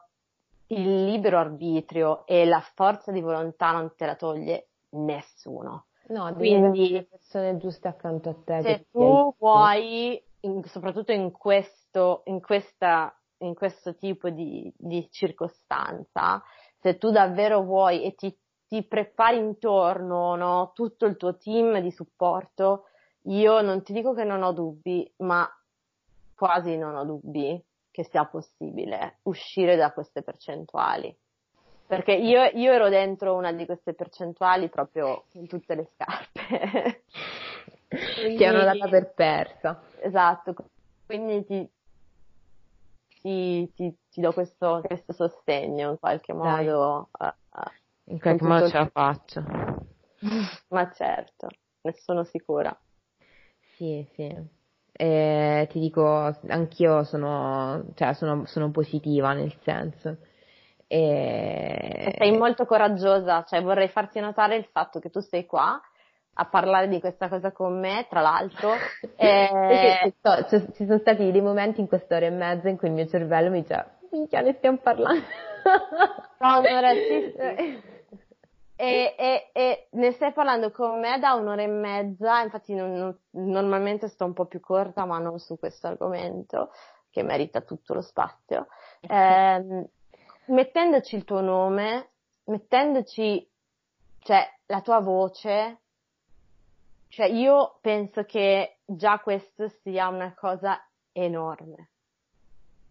il 0.68 1.04
libero 1.04 1.38
arbitrio 1.38 2.26
e 2.26 2.44
la 2.44 2.60
forza 2.74 3.12
di 3.12 3.20
volontà 3.20 3.70
non 3.70 3.94
te 3.94 4.06
la 4.06 4.16
toglie 4.16 4.68
nessuno. 4.90 5.86
No, 6.08 6.32
Quindi- 6.34 6.90
le 6.90 7.04
persone 7.04 7.56
giuste 7.56 7.88
accanto 7.88 8.28
a 8.30 8.34
te. 8.44 8.62
Se 8.62 8.86
tu 8.90 9.34
vuoi, 9.38 10.22
in- 10.40 10.62
soprattutto 10.64 11.12
in 11.12 11.32
questo, 11.32 12.22
in 12.26 12.40
questa, 12.40 13.12
in 13.38 13.54
questo 13.54 13.94
tipo 13.96 14.30
di, 14.30 14.72
di 14.76 15.08
circostanza, 15.10 16.42
se 16.80 16.98
tu 16.98 17.10
davvero 17.10 17.62
vuoi 17.62 18.04
e 18.04 18.14
ti, 18.14 18.36
ti 18.68 18.84
prepari 18.84 19.38
intorno, 19.38 20.36
no, 20.36 20.72
tutto 20.74 21.06
il 21.06 21.16
tuo 21.16 21.36
team 21.36 21.80
di 21.80 21.90
supporto, 21.90 22.84
io 23.22 23.60
non 23.60 23.82
ti 23.82 23.92
dico 23.92 24.12
che 24.14 24.24
non 24.24 24.42
ho 24.42 24.52
dubbi, 24.52 25.12
ma 25.18 25.48
quasi 26.36 26.76
non 26.76 26.94
ho 26.94 27.04
dubbi 27.04 27.60
che 27.90 28.04
sia 28.04 28.24
possibile 28.26 29.18
uscire 29.22 29.74
da 29.74 29.92
queste 29.92 30.22
percentuali. 30.22 31.14
Perché 31.86 32.12
io, 32.12 32.42
io 32.54 32.72
ero 32.72 32.88
dentro 32.88 33.34
una 33.36 33.52
di 33.52 33.64
queste 33.64 33.94
percentuali 33.94 34.68
proprio 34.68 35.24
con 35.32 35.46
tutte 35.46 35.74
le 35.74 35.88
scarpe. 35.94 37.04
Ti 38.36 38.44
hanno 38.44 38.64
data 38.64 38.88
per 38.88 39.12
persa. 39.14 39.80
Esatto, 40.00 40.54
quindi 41.06 41.44
ti, 41.44 41.70
ti, 43.20 43.72
ti- 43.74 43.96
ti 44.10 44.20
do 44.20 44.32
questo, 44.32 44.82
questo 44.84 45.12
sostegno 45.12 45.90
in 45.90 45.98
qualche 45.98 46.32
modo. 46.32 47.10
eh, 47.20 47.26
eh. 47.26 47.84
In 48.08 48.20
qualche 48.20 48.44
modo 48.44 48.68
ce 48.68 48.78
la 48.78 48.90
faccio. 48.92 49.42
Ma 50.68 50.90
certo, 50.92 51.48
ne 51.82 51.92
sono 51.94 52.24
sicura. 52.24 52.76
Sì, 53.76 54.06
sì. 54.14 54.34
E 54.98 55.68
ti 55.70 55.78
dico, 55.78 56.34
anch'io 56.48 57.04
sono, 57.04 57.84
cioè, 57.94 58.14
sono, 58.14 58.46
sono 58.46 58.70
positiva 58.70 59.34
nel 59.34 59.54
senso. 59.62 60.16
E... 60.86 62.14
Sei 62.16 62.36
molto 62.36 62.64
coraggiosa, 62.64 63.44
cioè 63.44 63.62
vorrei 63.62 63.88
farti 63.88 64.20
notare 64.20 64.56
il 64.56 64.66
fatto 64.66 65.00
che 65.00 65.10
tu 65.10 65.20
sei 65.20 65.46
qua 65.46 65.80
a 66.38 66.44
parlare 66.46 66.88
di 66.88 67.00
questa 67.00 67.28
cosa 67.28 67.50
con 67.50 67.78
me, 67.78 68.06
tra 68.08 68.20
l'altro. 68.20 68.72
e... 69.16 70.14
so, 70.20 70.60
ci 70.74 70.84
sono 70.84 70.98
stati 70.98 71.30
dei 71.30 71.40
momenti 71.40 71.80
in 71.80 71.88
quest'ora 71.88 72.26
e 72.26 72.30
mezza 72.30 72.68
in 72.68 72.76
cui 72.76 72.88
il 72.88 72.94
mio 72.94 73.06
cervello 73.06 73.50
mi 73.50 73.62
dice, 73.62 73.96
minchia 74.10 74.40
ne 74.40 74.54
stiamo 74.54 74.78
parlando. 74.78 75.24
No, 76.38 76.58
un'ora 76.58 76.92
sì, 76.92 77.34
sì. 77.34 77.82
E, 78.78 79.14
e, 79.16 79.50
e, 79.54 79.88
ne 79.92 80.12
stai 80.12 80.34
parlando 80.34 80.70
con 80.70 81.00
me 81.00 81.18
da 81.18 81.32
un'ora 81.32 81.62
e 81.62 81.66
mezza, 81.66 82.42
infatti 82.42 82.74
non, 82.74 82.92
non, 82.92 83.16
normalmente 83.30 84.06
sto 84.08 84.26
un 84.26 84.34
po' 84.34 84.44
più 84.44 84.60
corta, 84.60 85.06
ma 85.06 85.18
non 85.18 85.38
su 85.38 85.58
questo 85.58 85.86
argomento, 85.86 86.72
che 87.08 87.22
merita 87.22 87.62
tutto 87.62 87.94
lo 87.94 88.02
spazio. 88.02 88.66
Eh, 89.00 89.88
mettendoci 90.48 91.16
il 91.16 91.24
tuo 91.24 91.40
nome, 91.40 92.10
mettendoci 92.44 93.48
cioè, 94.20 94.44
la 94.66 94.80
tua 94.80 95.00
voce, 95.00 95.80
cioè 97.08 97.26
io 97.26 97.78
penso 97.80 98.24
che 98.24 98.78
già 98.84 99.20
questo 99.20 99.68
sia 99.82 100.08
una 100.08 100.34
cosa 100.34 100.78
enorme. 101.12 101.90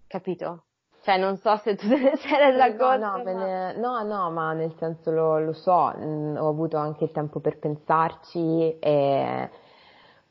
Capito? 0.08 0.66
Cioè, 1.02 1.18
non 1.18 1.38
so 1.38 1.56
se 1.58 1.76
tu 1.76 1.88
te 1.88 1.98
ne 2.02 2.16
sei 2.16 2.38
resa 2.38 2.76
conto. 2.76 3.06
No, 3.06 3.18
no, 3.18 3.24
ma... 3.24 3.46
ne... 3.46 3.78
no, 3.78 4.04
no, 4.04 4.32
ma 4.32 4.54
nel 4.54 4.74
senso 4.78 5.12
lo, 5.12 5.40
lo 5.40 5.54
so, 5.54 5.94
mm, 5.96 6.38
ho 6.38 6.48
avuto 6.48 6.78
anche 6.78 7.04
il 7.04 7.12
tempo 7.12 7.40
per 7.40 7.60
pensarci 7.60 8.80
e 8.80 9.50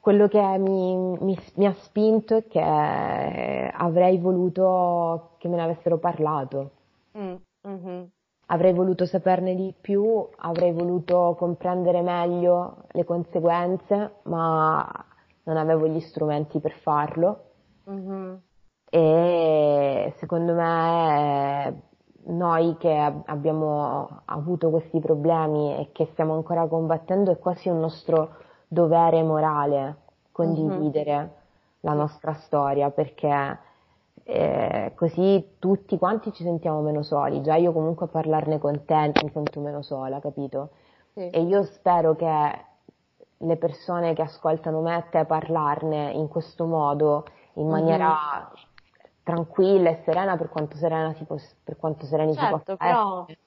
quello 0.01 0.27
che 0.27 0.41
mi, 0.59 0.97
mi, 0.97 1.39
mi, 1.55 1.67
ha 1.67 1.75
spinto 1.81 2.37
è 2.37 2.47
che 2.47 2.61
avrei 2.61 4.19
voluto 4.19 5.37
che 5.39 5.49
me 5.49 5.57
ne 5.57 5.63
avessero 5.63 5.99
parlato. 5.99 6.71
Mm, 7.19 7.35
mm-hmm. 7.67 8.05
Avrei 8.47 8.73
voluto 8.73 9.07
saperne 9.07 9.55
di 9.55 9.75
più, 9.81 10.29
avrei 10.37 10.73
voluto 10.73 11.35
comprendere 11.39 12.03
meglio 12.03 12.85
le 12.91 13.05
conseguenze, 13.05 14.17
ma 14.25 14.87
non 15.45 15.57
avevo 15.57 15.87
gli 15.87 16.01
strumenti 16.01 16.61
per 16.61 16.73
farlo. 16.73 17.45
Mm-hmm 17.89 18.35
e 18.95 20.15
secondo 20.19 20.55
me 20.55 21.83
noi 22.27 22.77
che 22.77 22.97
abbiamo 23.27 24.23
avuto 24.27 24.71
questi 24.71 25.01
problemi 25.01 25.77
e 25.77 25.89
che 25.91 26.07
stiamo 26.13 26.35
ancora 26.35 26.65
combattendo 26.69 27.33
è 27.33 27.39
quasi 27.39 27.69
un 27.69 27.81
nostro 27.81 28.37
dovere 28.69 29.25
morale 29.25 29.97
condividere 30.31 31.17
mm-hmm. 31.17 31.29
la 31.81 31.93
nostra 31.95 32.35
storia 32.35 32.91
perché 32.91 33.59
eh, 34.25 34.93
così 34.95 35.57
tutti 35.59 35.97
quanti 35.99 36.33
ci 36.33 36.43
sentiamo 36.43 36.81
meno 36.81 37.03
soli. 37.03 37.43
Già 37.43 37.55
io 37.55 37.73
comunque 37.73 38.07
a 38.07 38.09
parlarne 38.09 38.59
con 38.59 38.85
te 38.85 39.13
mi 39.23 39.31
sento 39.31 39.61
meno 39.61 39.83
sola, 39.83 40.21
capito? 40.21 40.71
Sì. 41.13 41.29
E 41.29 41.43
io 41.43 41.63
spero 41.65 42.17
che 42.17 42.65
le 43.37 43.57
persone 43.57 44.15
che 44.15 44.23
ascoltano 44.23 44.81
me 44.81 44.99
e 44.99 45.05
te 45.11 45.25
parlarne 45.25 46.11
in 46.13 46.29
questo 46.29 46.65
modo, 46.65 47.25
in 47.55 47.69
maniera 47.69 48.09
mm-hmm 48.09 48.73
tranquilla 49.25 49.89
e 49.89 50.03
serena 50.05 50.37
per 50.37 50.51
quanto 50.51 50.77
serena 50.77 51.13
si 51.15 51.25
può, 51.25 51.37
per 51.65 51.77
quanto 51.77 52.05
sereni 52.05 52.35
certo, 52.35 52.59
si 52.59 52.65
può 52.65 52.77
però, 52.77 53.23
essere. 53.23 53.39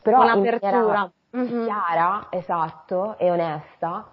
Però 0.00 0.22
un'apertura 0.22 1.12
mm-hmm. 1.36 1.64
chiara, 1.64 2.26
esatto, 2.30 3.18
e 3.18 3.30
onesta, 3.30 4.12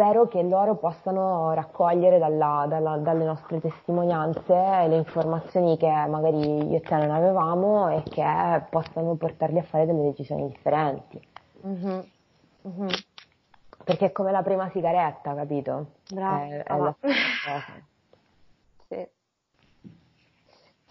spero 0.00 0.28
che 0.28 0.42
loro 0.42 0.76
possano 0.76 1.52
raccogliere 1.52 2.18
dalla, 2.18 2.64
dalla, 2.66 2.96
dalle 2.96 3.24
nostre 3.24 3.60
testimonianze 3.60 4.54
le 4.88 4.96
informazioni 4.96 5.76
che 5.76 5.90
magari 6.08 6.70
io 6.70 6.76
e 6.78 6.80
te 6.80 6.96
non 6.96 7.10
avevamo 7.10 7.90
e 7.90 8.02
che 8.04 8.64
possano 8.70 9.14
portarli 9.16 9.58
a 9.58 9.62
fare 9.62 9.84
delle 9.84 10.04
decisioni 10.04 10.48
differenti. 10.48 11.20
Mm-hmm. 11.66 12.00
Mm-hmm. 12.66 12.88
Perché 13.84 14.06
è 14.06 14.12
come 14.12 14.32
la 14.32 14.42
prima 14.42 14.70
sigaretta, 14.70 15.34
capito? 15.34 15.88
Brava. 16.10 16.46
È, 16.46 16.62
è 16.62 16.78
la 16.78 16.96
sì. 18.88 19.08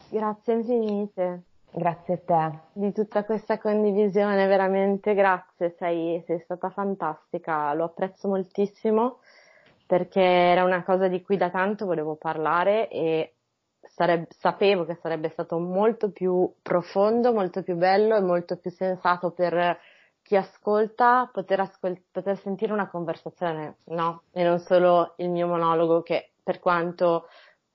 Grazie 0.10 0.53
infinite. 0.53 1.44
Grazie 1.72 2.14
a 2.16 2.18
te. 2.18 2.60
Di 2.74 2.91
tutta 2.91 3.24
questa 3.24 3.60
condivisione, 3.60 4.48
veramente 4.48 5.14
grazie, 5.14 5.76
sei, 5.78 6.22
sei 6.26 6.40
stata 6.40 6.70
fantastica, 6.70 7.74
lo 7.74 7.86
apprezzo 7.86 8.28
moltissimo 8.28 9.20
perché 9.86 10.22
era 10.22 10.64
una 10.64 10.84
cosa 10.84 11.08
di 11.08 11.22
cui 11.22 11.38
da 11.38 11.50
tanto 11.50 11.86
volevo 11.86 12.16
parlare 12.16 12.90
e 12.90 13.36
sareb- 13.82 14.30
sapevo 14.32 14.86
che 14.86 14.96
sarebbe 15.02 15.30
stato 15.30 15.58
molto 15.60 16.12
più 16.12 16.52
profondo, 16.62 17.34
molto 17.34 17.64
più 17.64 17.76
bello 17.76 18.16
e 18.16 18.22
molto 18.22 18.58
più 18.58 18.72
sensato 18.72 19.32
per 19.32 19.80
chi 20.22 20.36
ascolta 20.36 21.30
poter, 21.32 21.60
ascol- 21.62 22.02
poter 22.12 22.38
sentire 22.38 22.74
una 22.74 22.90
conversazione, 22.90 23.78
no? 23.86 24.24
E 24.32 24.44
non 24.44 24.60
solo 24.60 25.14
il 25.18 25.30
mio 25.30 25.48
monologo 25.48 26.02
che 26.02 26.32
per 26.44 26.60
quanto 26.60 27.28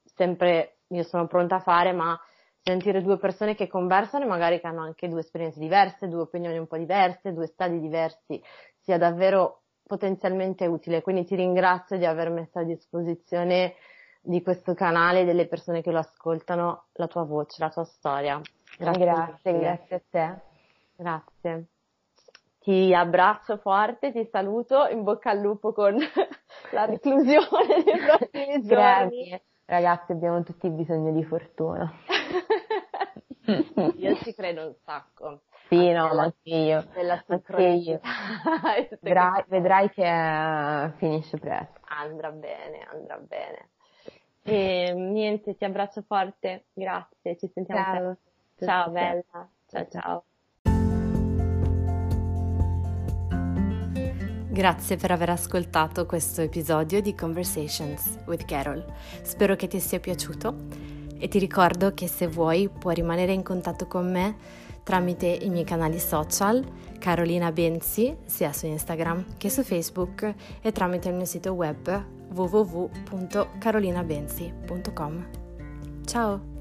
sempre 0.05 0.79
io 0.89 1.03
sono 1.03 1.27
pronta 1.27 1.57
a 1.57 1.61
fare, 1.61 1.93
ma 1.93 2.19
sentire 2.65 3.03
due 3.03 3.19
persone 3.19 3.55
che 3.55 3.69
conversano 3.69 4.24
e 4.24 4.28
magari 4.28 4.59
che 4.59 4.66
hanno 4.66 4.82
anche 4.82 5.07
due 5.09 5.20
esperienze 5.20 5.61
diverse, 5.61 6.09
due 6.09 6.23
opinioni 6.23 6.57
un 6.57 6.66
po' 6.66 6.78
diverse, 6.78 7.35
due 7.35 7.47
stadi 7.47 7.78
diversi, 7.78 8.43
sia 8.81 8.97
davvero 8.97 9.65
potenzialmente 9.86 10.65
utile. 10.66 11.03
Quindi 11.03 11.27
ti 11.27 11.36
ringrazio 11.36 11.99
di 11.99 12.07
aver 12.07 12.31
messo 12.31 12.59
a 12.59 12.65
disposizione 12.65 13.74
di 14.23 14.43
questo 14.43 14.73
canale 14.73 15.27
delle 15.27 15.47
persone 15.47 15.82
che 15.82 15.91
lo 15.91 15.99
ascoltano 15.99 16.86
la 16.93 17.07
tua 17.07 17.24
voce, 17.24 17.57
la 17.59 17.69
tua 17.69 17.85
storia. 17.85 18.41
Grazie, 18.78 19.05
grazie, 19.05 19.59
grazie 19.59 19.97
a 19.97 20.03
te. 20.11 20.41
Grazie. 20.97 21.66
Ti 22.61 22.95
abbraccio 22.95 23.59
forte, 23.59 24.11
ti 24.11 24.27
saluto, 24.32 24.86
in 24.86 25.03
bocca 25.03 25.31
al 25.31 25.41
lupo 25.41 25.74
con 25.74 25.97
la 26.73 26.86
reclusione 26.86 27.82
dei 27.85 27.99
prossimi 27.99 28.62
giorni. 28.62 29.28
Grazie. 29.28 29.43
Ragazzi, 29.66 30.12
abbiamo 30.12 30.43
tutti 30.43 30.70
bisogno 30.70 31.12
di 31.12 31.24
fortuna. 31.24 31.93
Io 33.97 34.16
ci 34.16 34.35
credo 34.35 34.66
un 34.66 34.74
sacco. 34.85 35.43
Sì, 35.69 35.90
no, 35.90 36.12
ma 36.15 36.23
anche 36.24 36.51
io. 36.51 36.85
Anche 37.27 37.62
io. 37.62 38.01
vedrai, 39.01 39.44
vedrai 39.48 39.90
che 39.90 40.02
uh, 40.02 40.90
finisce 40.98 41.39
presto. 41.39 41.81
Andrà 41.85 42.31
bene, 42.31 42.86
andrà 42.90 43.16
bene. 43.19 43.70
E 44.43 44.93
niente, 44.93 45.56
ti 45.56 45.65
abbraccio 45.65 46.02
forte, 46.02 46.66
grazie, 46.74 47.36
ci 47.39 47.51
sentiamo 47.52 47.82
ciao. 47.82 48.16
Ciao, 48.56 48.66
ciao 48.66 48.90
bella, 48.90 49.48
ciao 49.66 49.89
ciao. 49.89 50.24
Grazie 54.51 54.97
per 54.97 55.11
aver 55.11 55.31
ascoltato 55.31 56.06
questo 56.06 56.43
episodio 56.43 57.01
di 57.01 57.15
Conversations 57.15 58.20
with 58.27 58.44
Carol. 58.44 58.85
Spero 59.23 59.56
che 59.56 59.66
ti 59.66 59.81
sia 59.81 59.98
piaciuto 59.98 60.55
e 61.19 61.28
ti 61.28 61.39
ricordo 61.39 61.95
che 61.95 62.09
se 62.09 62.27
vuoi 62.27 62.69
puoi 62.69 62.95
rimanere 62.95 63.32
in 63.32 63.43
contatto 63.43 63.86
con 63.86 64.11
me 64.11 64.36
tramite 64.82 65.27
i 65.27 65.49
miei 65.49 65.65
canali 65.65 65.99
social, 65.99 66.62
Carolina 66.99 67.51
Benzi, 67.51 68.15
sia 68.24 68.53
su 68.53 68.66
Instagram 68.66 69.39
che 69.39 69.49
su 69.51 69.65
Facebook 69.65 70.35
e 70.61 70.73
tramite 70.73 71.09
il 71.09 71.15
mio 71.15 71.24
sito 71.24 71.53
web 71.53 72.05
www.carolinabenzi.com. 72.32 75.27
Ciao! 76.05 76.53